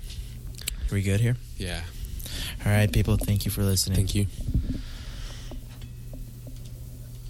Are 0.89 0.93
we 0.95 1.01
good 1.01 1.21
here? 1.21 1.37
Yeah. 1.57 1.81
All 2.65 2.71
right, 2.71 2.91
people. 2.91 3.17
Thank 3.17 3.45
you 3.45 3.51
for 3.51 3.63
listening. 3.63 3.95
Thank 3.97 4.15
you. 4.15 4.27